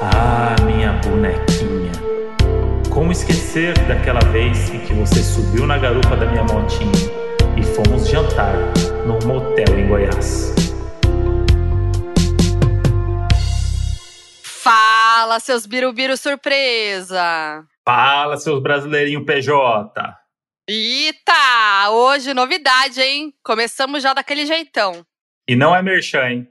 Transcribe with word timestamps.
Ah, 0.00 0.56
minha 0.64 0.92
bonequinha. 1.04 1.92
Como 2.90 3.12
esquecer 3.12 3.78
daquela 3.86 4.20
vez 4.32 4.70
em 4.70 4.80
que 4.80 4.94
você 4.94 5.22
subiu 5.22 5.66
na 5.66 5.78
garupa 5.78 6.16
da 6.16 6.26
minha 6.26 6.44
motinha 6.44 6.92
e 7.56 7.62
fomos 7.62 8.08
jantar 8.08 8.54
num 9.06 9.18
motel 9.26 9.78
em 9.78 9.88
Goiás? 9.88 10.54
Fala, 14.42 15.40
seus 15.40 15.66
birubiru 15.66 16.16
surpresa! 16.16 17.64
Fala, 17.84 18.36
seus 18.36 18.62
brasileirinho 18.62 19.24
PJ. 19.24 19.92
Eita! 20.68 21.88
Hoje 21.90 22.34
novidade, 22.34 23.00
hein? 23.00 23.32
Começamos 23.42 24.02
já 24.02 24.12
daquele 24.12 24.44
jeitão. 24.44 25.02
E 25.48 25.56
não 25.56 25.74
é 25.74 25.80
merchan, 25.80 26.28
hein? 26.28 26.50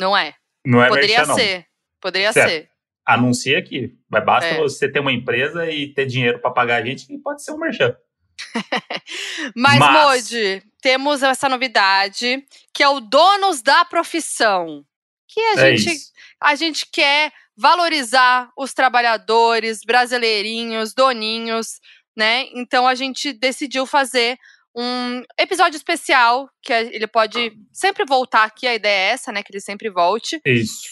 Não 0.00 0.16
é? 0.16 0.34
Não 0.64 0.82
é 0.82 0.88
Poderia 0.88 1.18
merchan, 1.18 1.26
não. 1.32 1.34
ser. 1.36 1.66
Poderia 2.00 2.32
Certo. 2.32 2.48
ser. 2.48 2.70
Anuncia 3.04 3.58
aqui. 3.58 3.94
Mas 4.08 4.24
basta 4.24 4.46
É. 4.50 4.56
você 4.58 4.90
ter 4.90 5.00
uma 5.00 5.12
empresa 5.12 5.70
e 5.70 5.92
ter 5.92 6.06
dinheiro 6.06 6.38
pra 6.40 6.50
pagar 6.50 6.82
a 6.82 6.84
gente 6.86 7.06
que 7.06 7.18
pode 7.18 7.42
ser 7.44 7.52
um 7.52 7.58
merchan. 7.58 7.94
Mas, 9.54 9.78
Mas- 9.78 9.92
Modi, 10.32 10.62
temos 10.80 11.22
essa 11.22 11.46
novidade, 11.48 12.42
que 12.72 12.82
é 12.82 12.88
o 12.88 13.00
donos 13.00 13.60
da 13.60 13.84
profissão. 13.84 14.82
Que 15.28 15.40
a 15.40 15.52
É 15.60 15.76
gente 15.76 15.94
isso. 15.94 16.12
a 16.40 16.54
gente 16.54 16.86
quer 16.90 17.32
valorizar 17.54 18.50
os 18.56 18.72
trabalhadores 18.72 19.80
brasileirinhos, 19.84 20.94
doninhos, 20.94 21.80
né? 22.18 22.46
Então 22.52 22.86
a 22.86 22.94
gente 22.94 23.32
decidiu 23.32 23.86
fazer 23.86 24.36
um 24.76 25.22
episódio 25.40 25.76
especial 25.76 26.48
que 26.62 26.72
ele 26.72 27.06
pode 27.06 27.52
sempre 27.72 28.04
voltar 28.04 28.44
aqui, 28.44 28.66
a 28.66 28.74
ideia 28.74 29.10
é 29.10 29.12
essa, 29.12 29.32
né? 29.32 29.42
Que 29.42 29.52
ele 29.52 29.60
sempre 29.60 29.88
volte, 29.88 30.40
Isso. 30.44 30.82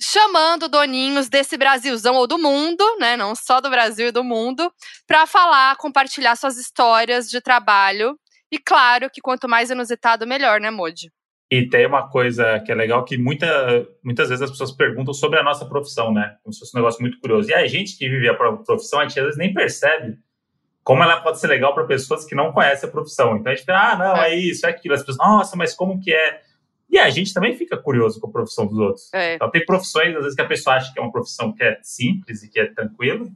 chamando 0.00 0.68
doninhos 0.68 1.28
desse 1.28 1.56
Brasilzão 1.56 2.14
ou 2.16 2.26
do 2.26 2.38
mundo, 2.38 2.84
né? 2.98 3.16
Não 3.16 3.34
só 3.34 3.60
do 3.60 3.70
Brasil 3.70 4.08
e 4.08 4.12
do 4.12 4.24
mundo, 4.24 4.70
para 5.06 5.26
falar, 5.26 5.76
compartilhar 5.76 6.34
suas 6.36 6.56
histórias 6.58 7.30
de 7.30 7.40
trabalho. 7.40 8.18
E 8.50 8.58
claro 8.58 9.08
que 9.10 9.20
quanto 9.20 9.48
mais 9.48 9.70
inusitado, 9.70 10.26
melhor, 10.26 10.60
né, 10.60 10.70
Modi? 10.70 11.10
E 11.50 11.68
tem 11.68 11.86
uma 11.86 12.08
coisa 12.10 12.60
que 12.60 12.72
é 12.72 12.74
legal 12.74 13.04
que 13.04 13.16
muita, 13.18 13.46
muitas 14.02 14.28
vezes 14.30 14.42
as 14.42 14.50
pessoas 14.50 14.72
perguntam 14.72 15.12
sobre 15.14 15.38
a 15.38 15.42
nossa 15.42 15.64
profissão, 15.66 16.12
né? 16.12 16.36
Como 16.42 16.52
se 16.52 16.58
fosse 16.60 16.76
um 16.76 16.80
negócio 16.80 17.00
muito 17.00 17.18
curioso. 17.20 17.50
E 17.50 17.54
a 17.54 17.66
gente 17.66 17.96
que 17.96 18.08
vive 18.08 18.28
a 18.28 18.34
pro- 18.34 18.62
profissão, 18.64 19.00
a 19.00 19.06
gente 19.06 19.18
às 19.20 19.24
vezes 19.26 19.38
nem 19.38 19.52
percebe 19.54 20.16
como 20.84 21.02
ela 21.02 21.20
pode 21.20 21.38
ser 21.40 21.46
legal 21.46 21.74
para 21.74 21.84
pessoas 21.84 22.24
que 22.24 22.34
não 22.34 22.52
conhecem 22.52 22.88
a 22.88 22.92
profissão. 22.92 23.36
Então 23.36 23.50
a 23.52 23.54
gente 23.54 23.60
fica, 23.64 23.76
ah, 23.78 23.96
não, 23.96 24.16
é, 24.16 24.32
É. 24.32 24.36
isso, 24.36 24.66
é 24.66 24.70
aquilo. 24.70 24.94
As 24.94 25.00
pessoas, 25.02 25.18
nossa, 25.18 25.56
mas 25.56 25.74
como 25.74 26.00
que 26.00 26.12
é? 26.12 26.40
E 26.90 26.98
a 26.98 27.08
gente 27.08 27.32
também 27.32 27.56
fica 27.56 27.76
curioso 27.76 28.20
com 28.20 28.26
a 28.26 28.30
profissão 28.30 28.66
dos 28.66 28.78
outros. 28.78 29.12
É. 29.14 29.34
Então 29.36 29.50
tem 29.50 29.64
profissões, 29.64 30.14
às 30.16 30.22
vezes, 30.22 30.34
que 30.34 30.42
a 30.42 30.46
pessoa 30.46 30.76
acha 30.76 30.92
que 30.92 30.98
é 30.98 31.02
uma 31.02 31.12
profissão 31.12 31.52
que 31.52 31.62
é 31.62 31.78
simples 31.82 32.42
e 32.42 32.50
que 32.50 32.58
é 32.60 32.66
tranquila, 32.66 33.26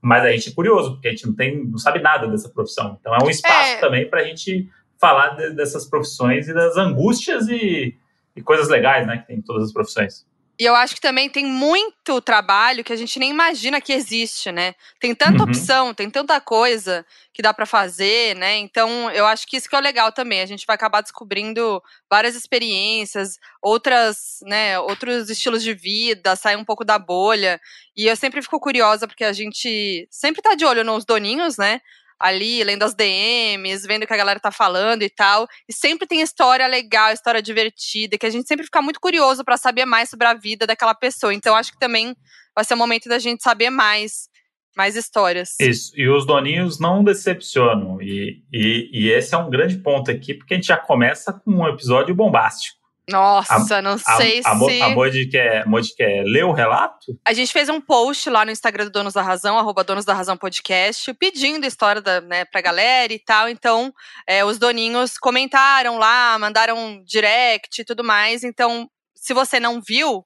mas 0.00 0.24
a 0.24 0.30
gente 0.32 0.48
é 0.48 0.52
curioso, 0.54 0.92
porque 0.92 1.08
a 1.08 1.10
gente 1.10 1.26
não, 1.26 1.34
tem, 1.34 1.64
não 1.64 1.78
sabe 1.78 2.00
nada 2.00 2.26
dessa 2.28 2.48
profissão. 2.48 2.96
Então 3.00 3.14
é 3.14 3.22
um 3.22 3.28
espaço 3.30 3.72
É. 3.74 3.80
também 3.80 4.08
para 4.08 4.20
a 4.20 4.24
gente 4.24 4.68
falar 4.98 5.30
de- 5.36 5.50
dessas 5.50 5.84
profissões 5.84 6.48
e 6.48 6.54
das 6.54 6.76
angústias 6.76 7.48
e, 7.48 7.96
e 8.36 8.40
coisas 8.42 8.68
legais, 8.68 9.06
né, 9.06 9.18
que 9.18 9.26
tem 9.26 9.36
em 9.38 9.42
todas 9.42 9.64
as 9.64 9.72
profissões. 9.72 10.24
E 10.62 10.64
eu 10.64 10.76
acho 10.76 10.94
que 10.94 11.00
também 11.00 11.28
tem 11.28 11.44
muito 11.44 12.20
trabalho 12.20 12.84
que 12.84 12.92
a 12.92 12.96
gente 12.96 13.18
nem 13.18 13.30
imagina 13.30 13.80
que 13.80 13.92
existe, 13.92 14.52
né? 14.52 14.76
Tem 15.00 15.12
tanta 15.12 15.42
Uhum. 15.42 15.48
opção, 15.48 15.92
tem 15.92 16.08
tanta 16.08 16.40
coisa 16.40 17.04
que 17.34 17.42
dá 17.42 17.52
pra 17.52 17.66
fazer, 17.66 18.36
né? 18.36 18.58
Então, 18.58 19.10
eu 19.10 19.26
acho 19.26 19.44
que 19.44 19.56
isso 19.56 19.68
que 19.68 19.74
é 19.74 19.78
o 19.80 19.82
legal 19.82 20.12
também. 20.12 20.40
A 20.40 20.46
gente 20.46 20.64
vai 20.64 20.76
acabar 20.76 21.00
descobrindo 21.00 21.82
várias 22.08 22.36
experiências, 22.36 23.40
outras, 23.60 24.38
né, 24.42 24.78
outros 24.78 25.28
estilos 25.28 25.64
de 25.64 25.74
vida, 25.74 26.36
sair 26.36 26.54
um 26.56 26.64
pouco 26.64 26.84
da 26.84 26.96
bolha. 26.96 27.60
E 27.96 28.06
eu 28.06 28.14
sempre 28.14 28.40
fico 28.40 28.60
curiosa 28.60 29.08
porque 29.08 29.24
a 29.24 29.32
gente 29.32 30.06
sempre 30.12 30.40
tá 30.42 30.54
de 30.54 30.64
olho 30.64 30.84
nos 30.84 31.04
doninhos, 31.04 31.56
né? 31.58 31.80
Ali, 32.22 32.62
lendo 32.62 32.84
as 32.84 32.94
DMs, 32.94 33.86
vendo 33.86 34.04
o 34.04 34.06
que 34.06 34.14
a 34.14 34.16
galera 34.16 34.38
tá 34.38 34.52
falando 34.52 35.02
e 35.02 35.10
tal. 35.10 35.46
E 35.68 35.72
sempre 35.72 36.06
tem 36.06 36.20
história 36.20 36.66
legal, 36.68 37.12
história 37.12 37.42
divertida, 37.42 38.16
que 38.16 38.24
a 38.24 38.30
gente 38.30 38.46
sempre 38.46 38.64
fica 38.64 38.80
muito 38.80 39.00
curioso 39.00 39.44
pra 39.44 39.56
saber 39.56 39.84
mais 39.84 40.08
sobre 40.08 40.26
a 40.26 40.34
vida 40.34 40.66
daquela 40.66 40.94
pessoa. 40.94 41.34
Então, 41.34 41.56
acho 41.56 41.72
que 41.72 41.78
também 41.78 42.14
vai 42.54 42.64
ser 42.64 42.74
o 42.74 42.76
momento 42.76 43.08
da 43.08 43.18
gente 43.18 43.42
saber 43.42 43.70
mais, 43.70 44.28
mais 44.76 44.94
histórias. 44.96 45.56
Isso, 45.60 45.92
e 45.98 46.08
os 46.08 46.24
doninhos 46.24 46.78
não 46.78 47.02
decepcionam. 47.02 48.00
E, 48.00 48.42
e, 48.52 48.90
e 48.92 49.10
esse 49.10 49.34
é 49.34 49.38
um 49.38 49.50
grande 49.50 49.78
ponto 49.78 50.10
aqui, 50.10 50.34
porque 50.34 50.54
a 50.54 50.56
gente 50.56 50.68
já 50.68 50.76
começa 50.76 51.32
com 51.32 51.50
um 51.50 51.68
episódio 51.68 52.14
bombástico. 52.14 52.81
Nossa, 53.12 53.80
não 53.82 53.92
A, 53.94 54.16
sei 54.16 54.40
a, 54.44 54.54
se. 54.56 54.82
a 54.82 54.88
Modi 54.90 55.26
quer, 55.28 55.66
Modi 55.66 55.94
quer 55.94 56.24
ler 56.24 56.44
o 56.44 56.52
relato? 56.52 57.18
A 57.24 57.32
gente 57.32 57.52
fez 57.52 57.68
um 57.68 57.80
post 57.80 58.28
lá 58.30 58.44
no 58.44 58.50
Instagram 58.50 58.84
do 58.86 58.90
Donos 58.90 59.14
da 59.14 59.22
Razão, 59.22 59.58
arroba 59.58 59.84
Donos 59.84 60.04
da 60.04 60.14
Razão 60.14 60.36
Podcast, 60.36 61.12
pedindo 61.14 61.64
a 61.64 61.68
história 61.68 62.00
da, 62.00 62.20
né, 62.20 62.44
pra 62.44 62.60
galera 62.60 63.12
e 63.12 63.18
tal. 63.18 63.48
Então, 63.48 63.92
é, 64.26 64.44
os 64.44 64.58
doninhos 64.58 65.18
comentaram 65.18 65.98
lá, 65.98 66.38
mandaram 66.38 67.02
direct 67.04 67.80
e 67.80 67.84
tudo 67.84 68.02
mais. 68.02 68.42
Então, 68.42 68.88
se 69.14 69.32
você 69.32 69.60
não 69.60 69.80
viu 69.80 70.24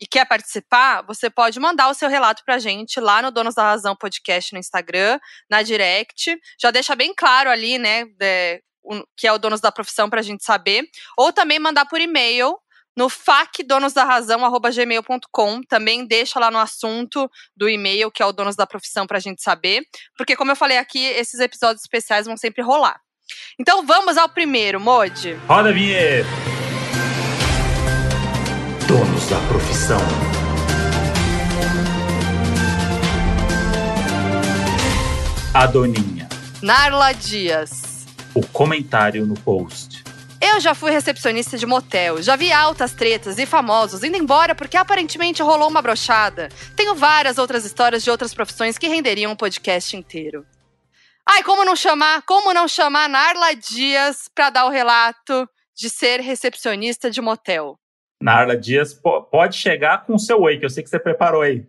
e 0.00 0.06
quer 0.06 0.24
participar, 0.26 1.02
você 1.02 1.28
pode 1.28 1.58
mandar 1.58 1.88
o 1.88 1.94
seu 1.94 2.08
relato 2.08 2.44
pra 2.44 2.58
gente 2.60 3.00
lá 3.00 3.20
no 3.20 3.32
Donos 3.32 3.54
da 3.56 3.64
Razão 3.64 3.96
Podcast 3.96 4.52
no 4.52 4.58
Instagram, 4.60 5.18
na 5.50 5.62
direct. 5.62 6.38
Já 6.60 6.70
deixa 6.70 6.94
bem 6.94 7.12
claro 7.12 7.50
ali, 7.50 7.78
né, 7.78 8.04
é, 8.22 8.60
o- 8.77 8.77
que 9.16 9.26
é 9.26 9.32
o 9.32 9.38
Donos 9.38 9.60
da 9.60 9.72
Profissão 9.72 10.10
pra 10.10 10.22
gente 10.22 10.44
saber. 10.44 10.84
Ou 11.16 11.32
também 11.32 11.58
mandar 11.58 11.86
por 11.86 12.00
e-mail 12.00 12.56
no 12.96 13.08
facdonosdarrazão.gmail.com. 13.08 15.62
Também 15.62 16.04
deixa 16.04 16.40
lá 16.40 16.50
no 16.50 16.58
assunto 16.58 17.30
do 17.56 17.68
e-mail, 17.68 18.10
que 18.10 18.22
é 18.22 18.26
o 18.26 18.32
Donos 18.32 18.56
da 18.56 18.66
Profissão, 18.66 19.06
pra 19.06 19.20
gente 19.20 19.42
saber. 19.42 19.82
Porque, 20.16 20.34
como 20.34 20.50
eu 20.50 20.56
falei 20.56 20.78
aqui, 20.78 21.04
esses 21.04 21.38
episódios 21.38 21.82
especiais 21.82 22.26
vão 22.26 22.36
sempre 22.36 22.62
rolar. 22.62 23.00
Então 23.58 23.86
vamos 23.86 24.16
ao 24.16 24.28
primeiro, 24.28 24.80
Modi. 24.80 25.34
Roda 25.46 25.68
a 25.68 25.72
vinheta! 25.72 26.26
Donos 28.88 29.28
da 29.28 29.38
profissão. 29.48 30.00
A 35.52 35.66
Doninha. 35.66 36.26
Narla 36.62 37.12
Dias. 37.12 37.87
O 38.38 38.46
comentário 38.52 39.26
no 39.26 39.34
post. 39.34 40.04
Eu 40.40 40.60
já 40.60 40.72
fui 40.72 40.92
recepcionista 40.92 41.58
de 41.58 41.66
motel, 41.66 42.22
já 42.22 42.36
vi 42.36 42.52
altas 42.52 42.92
tretas 42.92 43.36
e 43.36 43.44
famosos 43.44 44.04
indo 44.04 44.16
embora 44.16 44.54
porque 44.54 44.76
aparentemente 44.76 45.42
rolou 45.42 45.68
uma 45.68 45.82
brochada. 45.82 46.48
Tenho 46.76 46.94
várias 46.94 47.36
outras 47.38 47.64
histórias 47.64 48.04
de 48.04 48.10
outras 48.12 48.32
profissões 48.32 48.78
que 48.78 48.86
renderiam 48.86 49.32
um 49.32 49.36
podcast 49.36 49.96
inteiro. 49.96 50.46
Ai, 51.28 51.42
como 51.42 51.64
não 51.64 51.74
chamar, 51.74 52.22
como 52.22 52.54
não 52.54 52.68
chamar 52.68 53.08
Narla 53.08 53.56
Dias 53.56 54.30
pra 54.32 54.50
dar 54.50 54.66
o 54.66 54.70
relato 54.70 55.48
de 55.76 55.90
ser 55.90 56.20
recepcionista 56.20 57.10
de 57.10 57.20
motel? 57.20 57.76
Narla 58.22 58.56
Dias 58.56 58.94
po- 58.94 59.22
pode 59.22 59.56
chegar 59.56 60.04
com 60.06 60.14
o 60.14 60.18
seu 60.18 60.40
oi, 60.42 60.58
que 60.58 60.64
eu 60.64 60.70
sei 60.70 60.84
que 60.84 60.88
você 60.90 61.00
preparou 61.00 61.42
aí. 61.42 61.66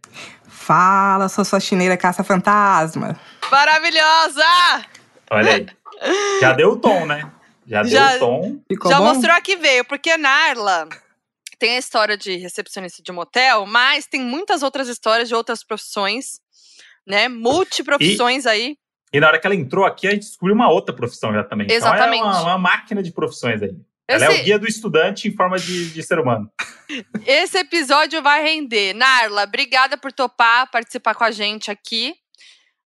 Fala, 0.47 1.27
sou 1.29 1.43
sua 1.43 1.59
chineira 1.59 1.97
caça-fantasma. 1.97 3.19
Maravilhosa! 3.51 4.45
Olha 5.31 5.55
aí. 5.55 5.67
Já 6.41 6.53
deu 6.53 6.71
o 6.71 6.79
tom, 6.79 7.05
né? 7.05 7.31
Já 7.67 7.83
deu 7.83 7.91
Já- 7.91 8.15
o 8.15 8.19
tom. 8.19 8.59
Ficou 8.67 8.91
Já 8.91 8.97
bom? 8.97 9.05
mostrou 9.05 9.35
a 9.35 9.41
que 9.41 9.55
veio, 9.55 9.85
porque 9.85 10.17
Narla 10.17 10.87
tem 11.59 11.75
a 11.75 11.79
história 11.79 12.17
de 12.17 12.37
recepcionista 12.37 13.03
de 13.03 13.11
motel, 13.11 13.65
mas 13.65 14.07
tem 14.07 14.21
muitas 14.21 14.63
outras 14.63 14.87
histórias 14.87 15.27
de 15.27 15.35
outras 15.35 15.63
profissões, 15.63 16.39
né? 17.05 17.27
Multiprofissões 17.27 18.45
aí. 18.45 18.77
E 19.11 19.19
na 19.19 19.27
hora 19.27 19.39
que 19.39 19.45
ela 19.45 19.55
entrou 19.55 19.85
aqui, 19.85 20.07
a 20.07 20.11
gente 20.11 20.21
descobriu 20.21 20.55
uma 20.55 20.69
outra 20.69 20.95
profissão 20.95 21.33
já 21.33 21.43
também. 21.43 21.67
Exatamente. 21.69 22.19
Então 22.19 22.31
é 22.31 22.33
uma, 22.33 22.41
uma 22.43 22.57
máquina 22.57 23.03
de 23.03 23.11
profissões 23.11 23.61
aí. 23.61 23.75
Ela 24.07 24.25
é 24.25 24.31
Esse, 24.31 24.41
o 24.41 24.43
guia 24.43 24.59
do 24.59 24.67
estudante 24.67 25.27
em 25.27 25.35
forma 25.35 25.59
de, 25.59 25.91
de 25.91 26.01
ser 26.01 26.17
humano. 26.17 26.51
esse 27.27 27.59
episódio 27.59 28.23
vai 28.23 28.41
render. 28.43 28.93
Narla, 28.93 29.43
obrigada 29.43 29.97
por 29.97 30.11
topar 30.11 30.69
participar 30.71 31.13
com 31.13 31.23
a 31.23 31.31
gente 31.31 31.69
aqui. 31.69 32.15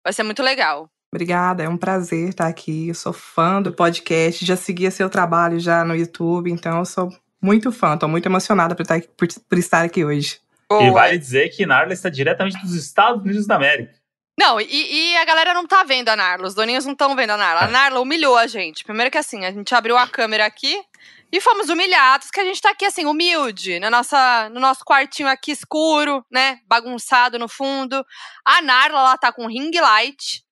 Vai 0.02 0.12
ser 0.12 0.24
muito 0.24 0.42
legal. 0.42 0.90
Obrigada, 1.22 1.62
é 1.62 1.68
um 1.68 1.76
prazer 1.76 2.30
estar 2.30 2.46
aqui. 2.46 2.88
Eu 2.88 2.94
sou 2.94 3.12
fã 3.12 3.60
do 3.60 3.70
podcast, 3.72 4.44
já 4.46 4.56
seguia 4.56 4.90
seu 4.90 5.10
trabalho 5.10 5.60
já 5.60 5.84
no 5.84 5.94
YouTube, 5.94 6.50
então 6.50 6.78
eu 6.78 6.86
sou 6.86 7.10
muito 7.40 7.70
fã, 7.70 7.98
tô 7.98 8.08
muito 8.08 8.24
emocionada 8.26 8.74
por 8.74 8.80
estar, 8.82 8.94
aqui- 8.94 9.08
por- 9.08 9.28
por 9.46 9.58
estar 9.58 9.84
aqui 9.84 10.02
hoje. 10.04 10.40
E 10.70 10.90
vale 10.90 11.18
dizer 11.18 11.50
que 11.50 11.66
Narla 11.66 11.92
está 11.92 12.08
diretamente 12.08 12.56
dos 12.62 12.74
Estados 12.74 13.22
Unidos 13.22 13.46
da 13.46 13.56
América. 13.56 13.92
Não, 14.40 14.58
e, 14.58 14.66
e 15.10 15.16
a 15.18 15.24
galera 15.26 15.52
não 15.52 15.66
tá 15.66 15.84
vendo 15.84 16.08
a 16.08 16.16
Narla, 16.16 16.46
os 16.46 16.54
doninhos 16.54 16.86
não 16.86 16.92
estão 16.94 17.14
vendo 17.14 17.28
a 17.30 17.36
Narla. 17.36 17.66
A 17.66 17.68
É. 17.68 17.70
Narla 17.70 18.00
humilhou 18.00 18.34
a 18.38 18.46
gente. 18.46 18.82
Primeiro 18.82 19.10
que 19.10 19.18
assim, 19.18 19.44
a 19.44 19.52
gente 19.52 19.74
abriu 19.74 19.98
a 19.98 20.08
câmera 20.08 20.46
aqui 20.46 20.82
e 21.30 21.42
fomos 21.42 21.68
humilhados, 21.68 22.30
que 22.30 22.40
a 22.40 22.44
gente 22.44 22.58
tá 22.62 22.70
aqui 22.70 22.86
assim, 22.86 23.04
humilde, 23.04 23.78
na 23.80 23.90
nossa, 23.90 24.48
no 24.48 24.58
nosso 24.60 24.82
quartinho 24.82 25.28
aqui 25.28 25.50
escuro, 25.52 26.24
né, 26.30 26.60
bagunçado 26.66 27.38
no 27.38 27.48
fundo. 27.48 28.02
A 28.42 28.62
Narla, 28.62 29.00
ela 29.00 29.18
tá 29.18 29.30
com 29.30 29.46
ring 29.46 29.70
light, 29.78 30.42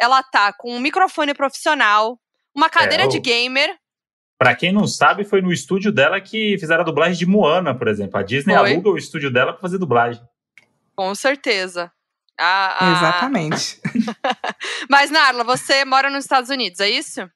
ela 0.00 0.22
tá 0.22 0.52
com 0.52 0.74
um 0.74 0.80
microfone 0.80 1.34
profissional, 1.34 2.18
uma 2.54 2.68
cadeira 2.70 3.04
É, 3.04 3.06
de 3.08 3.18
o- 3.18 3.22
gamer, 3.22 3.76
Pra 4.38 4.56
quem 4.56 4.72
não 4.72 4.86
sabe, 4.86 5.22
foi 5.22 5.42
no 5.42 5.52
estúdio 5.52 5.92
dela 5.92 6.18
que 6.18 6.56
fizeram 6.58 6.80
a 6.80 6.84
dublagem 6.86 7.18
de 7.18 7.26
Moana, 7.26 7.74
por 7.76 7.86
exemplo. 7.86 8.18
A 8.18 8.22
Disney 8.22 8.56
Foi. 8.56 8.72
aluga 8.72 8.88
o 8.88 8.96
estúdio 8.96 9.30
dela 9.30 9.52
pra 9.52 9.60
fazer 9.60 9.76
dublagem. 9.76 10.22
Com 10.96 11.14
certeza. 11.14 11.92
Ah, 12.38 12.76
ah. 12.80 12.92
Exatamente. 12.92 13.78
Mas, 14.88 15.10
Narla, 15.10 15.44
você 15.44 15.84
mora 15.84 16.08
nos 16.08 16.24
Estados 16.24 16.48
Unidos, 16.48 16.80
é 16.80 16.88
isso? 16.88 17.28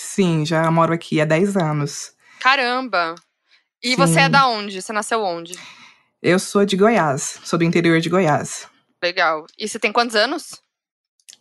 Sim, 0.00 0.46
já 0.46 0.70
moro 0.70 0.94
aqui 0.94 1.20
há 1.20 1.26
10 1.26 1.54
anos. 1.54 2.14
Caramba! 2.40 3.14
E 3.82 3.90
Sim. 3.90 3.96
você 3.96 4.20
é 4.20 4.28
da 4.30 4.46
onde? 4.48 4.80
Você 4.80 4.90
nasceu 4.92 5.22
onde? 5.22 5.52
Eu 6.22 6.38
sou 6.38 6.64
de 6.64 6.78
Goiás, 6.78 7.40
sou 7.44 7.58
do 7.58 7.64
interior 7.64 8.00
de 8.00 8.08
Goiás. 8.08 8.66
Legal. 9.04 9.44
E 9.58 9.68
você 9.68 9.78
tem 9.78 9.92
quantos 9.92 10.16
anos? 10.16 10.62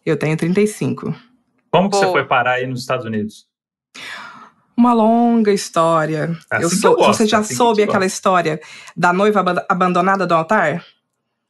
Eu 0.07 0.15
tenho 0.17 0.37
35. 0.37 1.13
Como 1.69 1.89
que 1.89 1.97
você 1.97 2.05
Boa. 2.05 2.13
foi 2.19 2.25
parar 2.25 2.53
aí 2.53 2.65
nos 2.65 2.79
Estados 2.79 3.05
Unidos? 3.05 3.45
Uma 4.75 4.93
longa 4.93 5.51
história. 5.51 6.37
Assim 6.49 6.63
eu 6.63 6.69
que 6.69 6.75
sou, 6.77 6.91
eu 6.91 6.97
gosto, 6.97 7.17
você 7.17 7.27
já 7.27 7.39
assim 7.39 7.55
soube 7.55 7.83
aquela 7.83 8.05
história 8.05 8.61
da 8.95 9.11
noiva 9.11 9.41
aban- 9.41 9.65
abandonada 9.67 10.25
do 10.25 10.33
altar? 10.33 10.81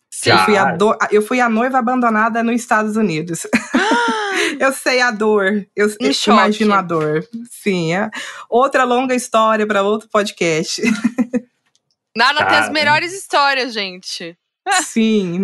Sim. 0.09 0.31
Eu 0.31 0.37
fui, 0.39 0.57
a 0.57 0.71
do- 0.75 0.97
eu 1.11 1.21
fui 1.21 1.39
a 1.39 1.47
noiva 1.47 1.77
abandonada 1.77 2.41
nos 2.41 2.55
Estados 2.55 2.95
Unidos. 2.95 3.45
eu 4.59 4.71
sei 4.73 5.01
a 5.01 5.11
dor. 5.11 5.67
Eu 5.75 5.87
Em 6.01 6.07
eu 6.07 6.13
choque. 6.13 6.31
imagino 6.39 6.73
a 6.73 6.81
dor. 6.81 7.23
Sim, 7.51 7.93
é 7.93 8.09
outra 8.49 8.83
longa 8.85 9.13
história 9.13 9.67
para 9.67 9.83
outro 9.83 10.09
podcast. 10.09 10.81
Narla 12.15 12.43
tem 12.45 12.57
as 12.57 12.69
melhores 12.71 13.13
histórias, 13.13 13.71
gente. 13.71 14.35
Sim. 14.83 15.43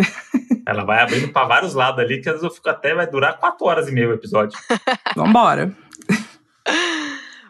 Ela 0.66 0.84
vai 0.84 1.02
abrindo 1.02 1.30
pra 1.30 1.46
vários 1.46 1.74
lados 1.74 2.00
ali, 2.00 2.22
que 2.22 2.30
às 2.30 2.36
vezes 2.36 2.44
eu 2.44 2.52
fico 2.54 2.70
até, 2.70 2.94
vai 2.94 3.06
durar 3.08 3.38
quatro 3.38 3.66
horas 3.66 3.88
e 3.88 3.92
meia 3.92 4.10
o 4.10 4.14
episódio. 4.14 4.58
Vambora. 5.16 5.76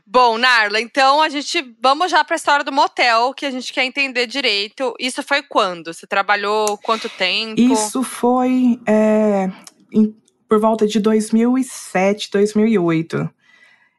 Bom, 0.06 0.38
Narla, 0.38 0.80
então 0.80 1.22
a 1.22 1.30
gente 1.30 1.76
vamos 1.82 2.12
já 2.12 2.24
para 2.24 2.36
a 2.36 2.38
história 2.38 2.64
do 2.64 2.72
motel, 2.72 3.34
que 3.34 3.46
a 3.48 3.52
gente 3.52 3.74
quer 3.74 3.84
entender 3.84 4.28
direito. 4.28 4.94
Isso 5.00 5.24
foi 5.24 5.42
quando? 5.42 5.92
Você 5.94 6.06
trabalhou 6.06 6.78
quanto 6.78 7.10
tempo? 7.10 7.60
Isso 7.60 8.04
foi 8.04 8.80
é, 8.88 9.50
em- 9.92 10.16
por 10.48 10.60
volta 10.60 10.86
de 10.86 11.00
2007, 11.00 12.30
2008. 12.32 13.28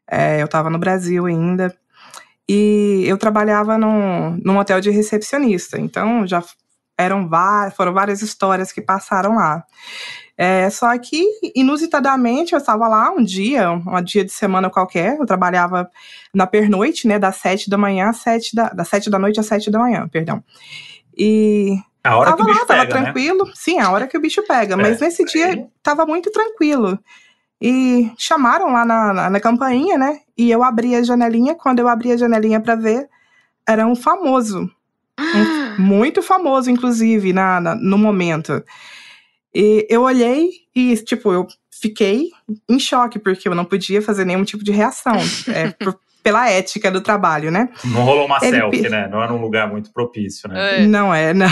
É, 0.09 0.41
eu 0.41 0.44
estava 0.44 0.70
no 0.70 0.79
Brasil 0.79 1.27
ainda. 1.27 1.77
E 2.49 3.03
eu 3.06 3.17
trabalhava 3.19 3.77
num, 3.79 4.38
num 4.44 4.59
hotel 4.59 4.81
de 4.81 4.91
recepcionista. 4.91 5.81
Então, 5.81 6.27
já 6.27 6.44
eram 6.96 7.29
foram 7.76 7.93
várias 7.93 8.23
histórias 8.23 8.73
que 8.73 8.81
passaram 8.81 9.35
lá. 9.37 9.64
É, 10.37 10.69
só 10.69 10.96
que, 10.99 11.25
inusitadamente, 11.55 12.55
eu 12.55 12.58
estava 12.58 12.88
lá 12.88 13.11
um 13.11 13.23
dia, 13.23 13.70
um 13.70 14.02
dia 14.02 14.25
de 14.25 14.32
semana 14.32 14.69
qualquer. 14.69 15.17
Eu 15.19 15.26
trabalhava 15.26 15.88
na 16.35 16.46
pernoite, 16.46 17.06
né? 17.06 17.19
Das 17.19 17.37
sete 17.37 17.70
da 17.70 17.79
manhã 17.79 18.08
às 18.11 18.17
sete 18.17 18.55
da, 18.55 18.69
das 18.70 18.88
sete 18.88 19.08
da 19.08 19.19
noite 19.19 19.38
às 19.38 19.46
sete 19.46 19.70
da 19.70 19.79
manhã, 19.79 20.08
perdão. 20.08 20.43
E 21.17 21.76
A 22.02 22.17
hora 22.17 22.31
tava 22.31 22.37
que 22.37 22.43
o 22.43 22.46
bicho 22.46 22.61
lá, 22.61 22.67
tava 22.67 22.81
pega, 22.81 22.94
né? 22.94 23.02
tranquilo. 23.05 23.50
Sim, 23.55 23.79
a 23.79 23.91
hora 23.91 24.06
que 24.08 24.17
o 24.19 24.20
bicho 24.20 24.43
pega. 24.46 24.76
Mas 24.76 25.00
É, 25.00 25.05
nesse 25.05 25.25
dia 25.25 25.46
aí- 25.46 25.67
tava 25.82 26.05
muito 26.05 26.31
tranquilo. 26.32 26.99
E 27.62 28.11
chamaram 28.19 28.73
lá 28.73 28.85
na, 28.85 29.12
na, 29.14 29.31
na 29.31 29.41
campainha, 29.41 29.96
né? 29.96 30.19
E 30.37 30.50
eu 30.50 30.62
abri 30.64 30.94
a 30.96 31.02
janelinha. 31.02 31.55
Quando 31.55 31.79
eu 31.79 31.88
abri 31.88 32.11
a 32.12 32.17
janelinha 32.17 32.61
pra 32.61 32.75
ver, 32.75 33.08
era 33.67 33.87
um 33.87 33.94
famoso. 33.94 34.69
Um- 35.19 35.82
muito 35.82 36.22
famoso, 36.22 36.70
inclusive, 36.70 37.32
na, 37.32 37.61
na- 37.61 37.75
no 37.75 37.96
momento. 37.99 38.62
E 39.55 39.87
eu 39.88 40.02
olhei 40.02 40.49
e, 40.75 40.96
tipo, 40.96 41.32
eu 41.32 41.46
fiquei 41.70 42.31
em 42.69 42.78
choque, 42.78 43.19
porque 43.19 43.49
eu 43.49 43.55
não 43.55 43.64
podia 43.64 44.00
fazer 44.02 44.25
nenhum 44.25 44.44
tipo 44.44 44.64
de 44.64 44.72
reação. 44.72 45.16
é, 45.49 45.70
por- 45.78 45.99
pela 46.22 46.49
ética 46.49 46.90
do 46.90 47.02
trabalho, 47.02 47.50
né? 47.50 47.69
Não 47.84 48.02
rolou 48.02 48.25
uma 48.25 48.38
Ele 48.40 48.56
selfie, 48.56 48.82
pe- 48.82 48.88
né? 48.88 49.06
Não 49.08 49.22
era 49.22 49.31
um 49.32 49.40
lugar 49.43 49.69
muito 49.70 49.93
propício, 49.93 50.49
né? 50.49 50.82
É. 50.82 50.87
Não 50.87 51.12
é, 51.14 51.34
não. 51.34 51.46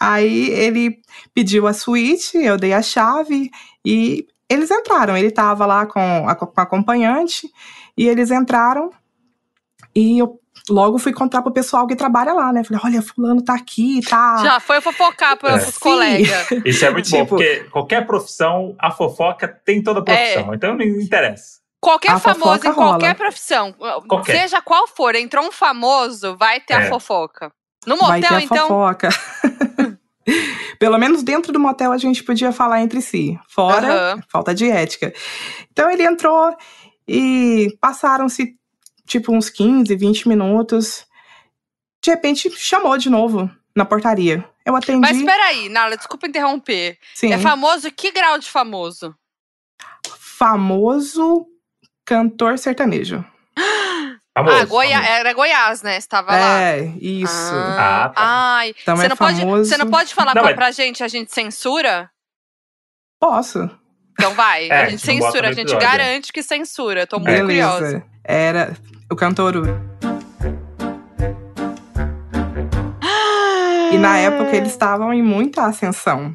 Aí 0.00 0.50
ele 0.50 0.98
pediu 1.32 1.66
a 1.68 1.72
suíte, 1.72 2.36
eu 2.38 2.56
dei 2.56 2.72
a 2.72 2.82
chave 2.82 3.50
e 3.84 4.26
eles 4.48 4.68
entraram. 4.70 5.16
Ele 5.16 5.30
tava 5.30 5.64
lá 5.64 5.86
com 5.86 6.28
a, 6.28 6.34
com 6.34 6.52
a 6.60 6.62
acompanhante 6.64 7.48
e 7.96 8.08
eles 8.08 8.30
entraram 8.32 8.90
e 9.94 10.18
eu 10.18 10.38
logo 10.70 10.98
fui 10.98 11.12
contar 11.12 11.42
pro 11.42 11.52
pessoal 11.52 11.86
que 11.86 11.96
trabalha 11.96 12.32
lá, 12.32 12.52
né? 12.52 12.62
Falei, 12.64 12.80
olha, 12.84 13.02
fulano 13.02 13.42
tá 13.42 13.54
aqui, 13.54 14.00
tá. 14.08 14.36
Já 14.42 14.60
foi 14.60 14.80
fofocar 14.80 15.36
para 15.36 15.50
É. 15.52 15.56
os 15.56 15.76
colegas. 15.78 16.46
Isso 16.64 16.84
é 16.84 16.90
muito 16.90 17.10
bom, 17.10 17.16
Tipo- 17.18 17.28
porque 17.30 17.64
qualquer 17.70 18.06
profissão, 18.06 18.74
a 18.78 18.90
fofoca 18.90 19.48
tem 19.48 19.82
toda 19.82 20.02
profissão. 20.04 20.54
Então 20.54 20.74
não 20.74 20.82
interessa. 20.84 21.60
Qualquer 21.80 22.12
A 22.12 22.18
famoso 22.20 22.68
em 22.68 22.72
qualquer 22.72 23.06
rola. 23.08 23.14
profissão, 23.16 23.72
Qualquer. 24.06 24.42
seja 24.42 24.62
qual 24.62 24.86
for, 24.86 25.16
entrou 25.16 25.44
um 25.44 25.50
famoso, 25.50 26.36
vai 26.36 26.60
ter 26.60 26.74
a 26.74 26.82
É. 26.82 26.88
fofoca. 26.88 27.50
No 27.84 27.96
Vai 27.96 28.20
ter 28.20 28.30
motel, 28.30 28.38
a 28.38 28.42
então. 28.42 28.68
fofoca. 28.68 29.08
Pelo 30.78 30.98
menos 30.98 31.22
dentro 31.24 31.52
do 31.52 31.58
motel 31.58 31.90
a 31.90 31.98
gente 31.98 32.22
podia 32.22 32.52
falar 32.52 32.80
entre 32.80 33.00
si. 33.00 33.36
Fora, 33.48 34.12
Aham. 34.12 34.22
falta 34.28 34.54
de 34.54 34.70
ética. 34.70 35.12
Então 35.72 35.90
ele 35.90 36.04
entrou 36.04 36.54
e 37.08 37.76
passaram-se 37.80 38.54
tipo 39.12 39.30
uns 39.32 39.50
15, 39.50 39.94
20 39.94 40.26
minutos. 40.28 41.06
De 42.02 42.10
repente 42.10 42.50
chamou 42.56 42.96
de 42.96 43.08
novo 43.10 43.50
na 43.76 43.84
portaria. 43.84 44.44
Eu 44.64 44.74
atendi. 44.74 45.00
Mas 45.00 45.22
peraí, 45.22 45.68
Nala, 45.68 45.96
desculpa 45.96 46.26
interromper. 46.26 46.98
sim, 47.14 47.32
É 47.32 47.38
famoso 47.38 47.90
que 47.90 48.10
grau 48.10 48.38
de 48.38 48.48
famoso? 48.50 49.14
famoso 50.18 51.46
cantor 52.04 52.58
sertanejo. 52.58 53.24
Famoso, 54.34 54.56
ah, 54.56 54.64
Goiá- 54.64 54.92
famoso. 54.96 55.12
era 55.12 55.32
Goiás, 55.34 55.82
né? 55.82 55.96
Estava 55.98 56.32
lá. 56.34 56.60
É, 56.62 56.80
isso. 56.98 57.54
Ah, 57.54 58.04
Ah, 58.04 58.08
tá. 58.08 58.14
Ai, 58.56 58.74
Então 58.82 58.96
você, 58.96 59.04
é 59.04 59.08
não 59.10 59.16
pode, 59.16 59.40
famoso. 59.40 59.64
você 59.68 59.76
não 59.76 59.90
pode 59.90 60.14
falar 60.14 60.34
Não, 60.34 60.40
pra, 60.40 60.50
mas- 60.52 60.54
pra 60.56 60.70
gente, 60.70 61.04
a 61.04 61.08
gente 61.08 61.30
censura? 61.34 62.10
Posso. 63.20 63.70
Então 64.12 64.32
vai, 64.32 64.70
É, 64.70 64.84
a 64.84 64.88
gente 64.88 65.02
censura, 65.02 65.50
a 65.50 65.52
gente 65.52 65.74
é. 65.74 65.78
garante 65.78 66.32
que 66.32 66.42
censura. 66.42 67.06
Tô 67.06 67.18
muito 67.18 67.30
Beleza. 67.30 67.72
curiosa. 67.76 68.06
Era 68.24 68.74
o 69.12 69.16
cantor. 69.16 69.54
E 73.92 73.98
na 73.98 74.18
época 74.18 74.56
eles 74.56 74.70
estavam 74.70 75.12
em 75.12 75.22
muita 75.22 75.66
ascensão. 75.66 76.34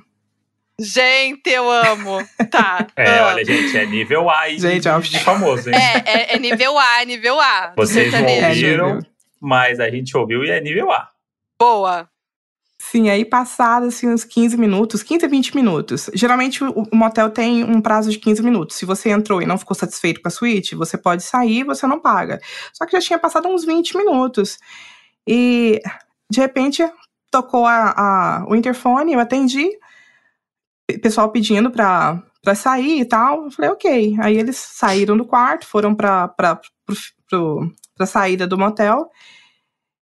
Gente, 0.79 1.49
eu 1.49 1.69
amo. 1.69 2.19
Tá. 2.51 2.85
É, 2.95 3.19
ah. 3.19 3.27
olha, 3.27 3.43
gente, 3.43 3.75
é 3.77 3.85
nível 3.85 4.29
A 4.29 4.49
e 4.49 4.59
Gente, 4.59 4.87
ó. 4.87 4.99
de 4.99 5.19
famoso, 5.19 5.69
hein? 5.69 5.75
É, 5.75 6.33
é, 6.33 6.35
é 6.35 6.39
nível 6.39 6.77
A, 6.77 7.01
é 7.01 7.05
nível 7.05 7.39
A. 7.39 7.73
Vocês 7.75 8.11
não. 8.11 8.19
É, 8.27 8.49
ouviram, 8.49 8.99
mas 9.39 9.79
a 9.79 9.89
gente 9.89 10.15
ouviu 10.15 10.43
e 10.43 10.51
é 10.51 10.61
nível 10.61 10.91
A. 10.91 11.09
Boa. 11.59 12.07
Sim, 12.79 13.09
aí 13.09 13.25
passados 13.25 13.95
assim, 13.95 14.07
uns 14.07 14.23
15 14.23 14.55
minutos, 14.55 15.01
15 15.01 15.25
a 15.25 15.27
20 15.27 15.55
minutos. 15.55 16.09
Geralmente 16.13 16.63
o, 16.63 16.83
o 16.91 16.95
motel 16.95 17.29
tem 17.31 17.63
um 17.63 17.81
prazo 17.81 18.09
de 18.11 18.19
15 18.19 18.41
minutos. 18.43 18.75
Se 18.77 18.85
você 18.85 19.09
entrou 19.09 19.41
e 19.41 19.45
não 19.47 19.57
ficou 19.57 19.75
satisfeito 19.75 20.21
com 20.21 20.27
a 20.27 20.31
suíte, 20.31 20.75
você 20.75 20.97
pode 20.97 21.23
sair, 21.23 21.63
você 21.63 21.87
não 21.87 21.99
paga. 21.99 22.39
Só 22.73 22.85
que 22.85 22.91
já 22.93 23.01
tinha 23.01 23.19
passado 23.19 23.47
uns 23.47 23.65
20 23.65 23.97
minutos. 23.97 24.59
E 25.27 25.81
de 26.31 26.39
repente 26.39 26.83
tocou 27.31 27.65
a, 27.65 27.93
a- 28.41 28.45
o 28.47 28.55
interfone, 28.55 29.13
eu 29.13 29.19
atendi, 29.19 29.69
pessoal 31.01 31.31
pedindo 31.31 31.71
pra, 31.71 32.21
pra 32.43 32.55
sair 32.55 33.01
e 33.01 33.05
tal. 33.05 33.45
Eu 33.45 33.51
falei, 33.51 33.71
ok. 33.71 34.15
Aí 34.21 34.37
eles 34.37 34.57
saíram 34.57 35.17
do 35.17 35.25
quarto, 35.25 35.65
foram 35.67 35.95
pra, 35.95 36.27
pra, 36.29 36.55
pro, 36.55 36.95
pro, 37.29 37.71
pra 37.95 38.05
saída 38.05 38.47
do 38.47 38.57
motel. 38.57 39.09